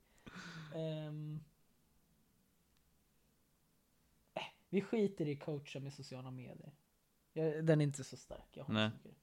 Ehm. 0.76 1.40
Eh, 4.36 4.42
vi 4.70 4.82
skiter 4.82 5.28
i 5.28 5.36
coacha 5.36 5.80
med 5.80 5.94
sociala 5.94 6.32
medier. 6.32 6.72
Jag, 7.34 7.66
den 7.66 7.82
är 7.82 7.86
inte 7.86 8.04
så 8.04 8.18
stark. 8.18 8.48
Jag 8.54 8.70
Nej. 8.70 8.90
så 8.90 8.96
mycket. 9.08 9.22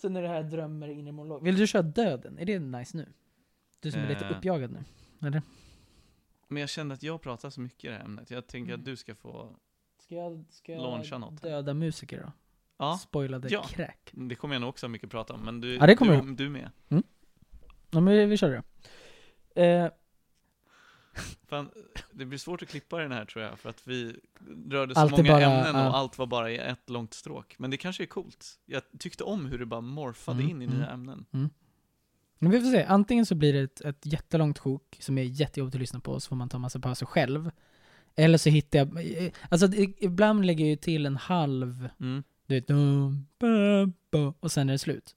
Sen 0.00 0.16
är 0.16 0.22
det 0.22 0.28
här 0.28 0.42
drömmar 0.42 0.88
inre 0.88 1.12
monolog. 1.12 1.42
Vill 1.44 1.56
du 1.56 1.66
köra 1.66 1.82
döden? 1.82 2.38
Är 2.38 2.44
det 2.44 2.58
nice 2.58 2.96
nu? 2.96 3.12
Du 3.80 3.90
som 3.90 4.00
är 4.00 4.08
lite 4.08 4.24
Eh. 4.24 4.36
uppjagad 4.38 4.70
nu. 4.72 4.84
Eller? 5.28 5.42
Men 6.48 6.60
jag 6.60 6.70
kände 6.70 6.94
att 6.94 7.02
jag 7.02 7.22
pratar 7.22 7.50
så 7.50 7.60
mycket 7.60 7.84
i 7.84 7.88
det 7.88 7.94
här 7.94 8.04
ämnet. 8.04 8.30
Jag 8.30 8.46
tänker 8.46 8.68
Mm. 8.72 8.80
att 8.80 8.84
du 8.84 8.96
ska 8.96 9.14
få... 9.14 9.56
Ska 10.02 10.14
jag, 10.14 10.44
ska 10.50 10.72
Launcha 10.72 11.08
jag 11.10 11.20
något. 11.20 11.42
döda 11.42 11.74
musiker 11.74 12.22
då? 12.22 12.32
Ja, 12.78 12.98
Spoilade 12.98 13.48
Ja. 13.48 13.62
crack. 13.62 14.10
det 14.12 14.34
kommer 14.34 14.54
jag 14.54 14.60
nog 14.60 14.68
också 14.68 14.86
ha 14.86 14.88
mycket 14.88 15.06
att 15.06 15.10
prata 15.10 15.34
om. 15.34 15.40
Men 15.40 15.60
du, 15.60 15.74
Ja, 15.74 15.86
det 15.86 15.96
kommer 15.96 16.22
du, 16.22 16.34
du 16.34 16.48
med. 16.48 16.70
Ja 17.90 18.00
men 18.00 18.04
vi, 18.06 18.26
vi 18.26 18.36
kör 18.36 18.62
det. 19.54 19.62
Eh, 19.62 19.90
Fan, 21.48 21.70
det 22.12 22.24
blir 22.24 22.38
svårt 22.38 22.62
att 22.62 22.68
klippa 22.68 22.98
den 22.98 23.12
här 23.12 23.24
tror 23.24 23.44
jag, 23.44 23.58
för 23.58 23.70
att 23.70 23.86
vi 23.88 24.16
rörde 24.70 24.94
så 24.94 25.00
Allt 25.00 25.10
många 25.12 25.22
bara- 25.32 25.42
ämnen 25.42 25.74
och 25.76 25.80
ja. 25.82 25.96
allt 25.96 26.18
var 26.18 26.26
bara 26.26 26.50
i 26.50 26.58
ett 26.58 26.90
långt 26.90 27.14
stråk. 27.14 27.54
Men 27.58 27.70
det 27.70 27.76
kanske 27.76 28.02
är 28.02 28.06
coolt. 28.06 28.58
Jag 28.66 28.82
tyckte 28.98 29.24
om 29.24 29.46
hur 29.46 29.58
det 29.58 29.66
bara 29.66 29.80
morfade 29.80 30.38
Mm, 30.42 30.50
in 30.50 30.62
i 30.62 30.64
mm. 30.64 30.78
nya 30.78 30.88
ämnen. 30.90 31.26
Men 32.38 32.50
vi 32.50 32.60
får 32.60 32.70
se, 32.70 32.84
antingen 32.84 33.26
så 33.26 33.34
blir 33.34 33.52
det 33.52 33.60
ett, 33.60 33.80
ett 33.80 34.06
jättelångt 34.06 34.58
sjok 34.58 34.96
som 35.00 35.18
är 35.18 35.22
jättejobbigt 35.22 35.74
att 35.74 35.80
lyssna 35.80 36.00
på, 36.00 36.20
så 36.20 36.28
får 36.28 36.36
man 36.36 36.48
ta 36.48 36.58
massa 36.58 36.80
pauser 36.80 37.06
själv. 37.06 37.50
Eller 38.16 38.38
så 38.38 38.50
hittar 38.50 38.78
jag, 38.78 39.32
alltså 39.48 39.66
i- 39.66 39.94
ibland 39.98 40.44
lägger 40.46 40.64
jag 40.64 40.70
ju 40.70 40.76
till 40.76 41.06
en 41.06 41.16
halv, 41.16 41.88
Mm. 42.00 42.22
du 42.46 42.54
vet, 42.54 42.66
dum, 42.68 43.26
ba, 43.38 43.46
ba, 44.10 44.34
och 44.40 44.52
sen 44.52 44.68
är 44.68 44.72
det 44.72 44.78
slut. 44.78 45.16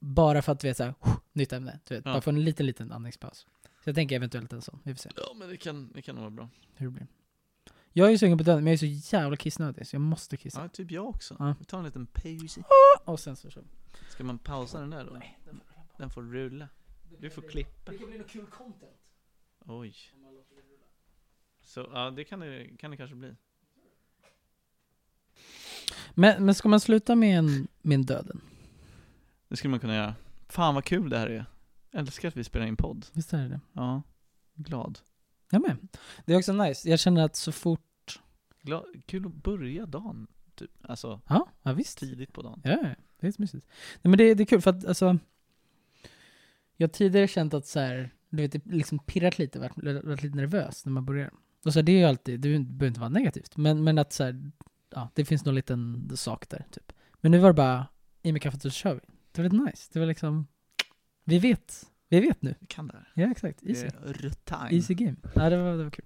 Bara 0.00 0.42
för 0.42 0.52
att 0.52 0.60
du 0.60 0.68
vet 0.68 0.76
såhär, 0.76 0.94
nytt 1.32 1.52
ämne, 1.52 1.80
du 1.88 1.94
vet, 1.94 2.04
Ja. 2.04 2.12
bara 2.12 2.20
få 2.20 2.30
en 2.30 2.44
liten, 2.44 2.66
liten 2.66 2.92
andningspaus. 2.92 3.46
Så 3.62 3.88
jag 3.88 3.94
tänker 3.94 4.16
eventuellt 4.16 4.52
en 4.52 4.62
sån, 4.62 4.78
vi 4.82 4.94
får 4.94 4.98
se 4.98 5.10
Ja, 5.16 5.34
men 5.36 5.48
det 5.48 5.56
kan, 5.56 5.92
det 5.92 6.02
kan 6.02 6.14
nog 6.14 6.22
vara 6.22 6.30
bra. 6.30 6.48
hur 6.76 6.86
det 6.86 6.92
blir. 6.92 7.06
Jag 7.92 8.06
är 8.06 8.10
ju 8.10 8.18
sugen 8.18 8.38
på 8.38 8.44
döden, 8.44 8.64
men 8.64 8.70
jag 8.72 8.82
är 8.82 8.96
så 8.98 9.16
jävla 9.16 9.36
kissnödig, 9.36 9.86
så 9.86 9.96
jag 9.96 10.00
måste 10.00 10.36
kissa. 10.36 10.60
Ja, 10.62 10.68
typ 10.68 10.90
jag 10.90 11.06
också. 11.08 11.36
Ja. 11.38 11.54
Vi 11.58 11.64
tar 11.64 11.78
en 11.78 11.84
liten 11.84 12.06
paus. 12.06 12.58
Och 13.04 13.20
sen 13.20 13.36
så 13.36 13.50
kör. 13.50 13.64
Ska 14.10 14.24
man 14.24 14.38
pausa 14.38 14.80
den 14.80 14.90
där 14.90 15.04
då? 15.04 15.10
Nej, 15.12 15.38
den 16.00 16.10
får 16.10 16.22
rulla. 16.22 16.68
Du 17.18 17.30
får 17.30 17.42
klippa. 17.42 17.92
Det 17.92 17.98
kan 17.98 18.08
bli 18.08 18.18
något 18.18 18.28
kul 18.28 18.46
content. 18.46 18.92
Oj. 19.58 19.94
om 20.14 20.22
man 20.22 20.34
låter 20.34 20.54
det 20.54 20.60
rulla. 20.62 20.84
Så, 21.62 21.88
ja, 21.92 22.10
det 22.10 22.24
kan 22.24 22.40
det, 22.40 22.76
kan 22.78 22.90
det 22.90 22.96
kanske 22.96 23.16
bli. 23.16 23.34
Men, 26.14 26.44
men 26.44 26.54
ska 26.54 26.68
man 26.68 26.80
sluta 26.80 27.14
med 27.14 27.38
en, 27.38 27.68
med 27.82 27.94
en 27.94 28.02
döden? 28.02 28.40
Det 29.48 29.56
skulle 29.56 29.70
man 29.70 29.80
kunna 29.80 29.94
göra. 29.94 30.14
Fan 30.48 30.74
vad 30.74 30.84
kul 30.84 31.10
det 31.10 31.18
här 31.18 31.26
är. 31.26 31.44
Jag 31.90 32.00
älskar 32.00 32.28
att 32.28 32.36
vi 32.36 32.44
spelar 32.44 32.66
in 32.66 32.76
podd. 32.76 33.06
Visst 33.12 33.32
är 33.32 33.38
det 33.42 33.48
det? 33.48 33.60
Ja. 33.72 34.02
Glad. 34.54 34.98
Jag 35.50 35.62
med. 35.62 35.88
Det 36.26 36.32
är 36.32 36.38
också 36.38 36.52
nice. 36.52 36.88
Jag 36.90 36.98
känner 37.00 37.24
att 37.24 37.36
så 37.36 37.52
fort... 37.52 38.20
Glad. 38.62 38.84
Kul 39.06 39.26
att 39.26 39.34
börja 39.34 39.86
dagen. 39.86 40.26
Typ. 40.54 40.70
Alltså, 40.82 41.20
Ja, 41.28 41.48
ja 41.62 41.72
visst. 41.72 41.98
tidigt 41.98 42.32
på 42.32 42.42
dagen. 42.42 42.60
Ja, 42.64 42.70
ja, 42.82 42.94
det 43.20 43.26
är 43.26 43.32
så 43.32 43.42
mysigt. 43.42 43.66
Nej, 44.02 44.10
men 44.10 44.18
det, 44.18 44.34
det 44.34 44.42
är 44.42 44.46
kul 44.46 44.60
för 44.60 44.70
att 44.70 44.84
alltså... 44.84 45.18
Jag 46.80 46.88
har 46.88 46.92
tidigare 46.92 47.28
känt 47.28 47.54
att 47.54 47.66
så 47.66 47.80
här, 47.80 48.14
du 48.30 48.36
vet, 48.42 48.52
det 48.52 48.60
liksom 48.64 48.98
pirrat 48.98 49.38
lite, 49.38 49.58
varit, 49.58 50.04
varit 50.04 50.22
lite 50.22 50.36
nervös 50.36 50.84
när 50.84 50.92
man 50.92 51.04
börjar. 51.04 51.30
Och 51.64 51.72
så 51.72 51.78
här, 51.78 51.82
det 51.82 51.92
är 51.92 51.98
ju 51.98 52.04
alltid, 52.04 52.40
det 52.40 52.48
behöver 52.48 52.86
inte 52.86 53.00
vara 53.00 53.10
negativt, 53.10 53.56
men, 53.56 53.84
men 53.84 53.98
att 53.98 54.12
så 54.12 54.24
här, 54.24 54.50
ja, 54.90 55.10
det 55.14 55.24
finns 55.24 55.44
någon 55.44 55.54
liten 55.54 56.10
sak 56.14 56.48
där, 56.48 56.66
typ. 56.70 56.92
Men 57.20 57.32
nu 57.32 57.38
var 57.38 57.48
det 57.48 57.54
bara, 57.54 57.86
i 58.22 58.32
med 58.32 58.42
kaffet 58.42 58.62
så 58.62 58.70
kör 58.70 58.94
vi. 58.94 59.00
Det 59.32 59.42
var 59.42 59.50
lite 59.50 59.64
nice. 59.64 59.90
Det 59.92 59.98
var 59.98 60.06
liksom, 60.06 60.46
vi 61.24 61.38
vet, 61.38 61.86
vi 62.08 62.20
vet 62.20 62.42
nu. 62.42 62.54
Vi 62.60 62.66
kan 62.66 62.86
det 62.86 62.92
här. 62.92 63.12
Ja, 63.14 63.30
exakt. 63.30 63.58
Det 63.62 63.70
Easy. 63.70 63.86
är 63.86 64.12
rutin. 64.12 64.56
Easy 64.70 64.94
game. 64.94 65.16
Ja, 65.34 65.50
det 65.50 65.62
var, 65.62 65.76
det 65.76 65.84
var 65.84 65.90
kul. 65.90 66.04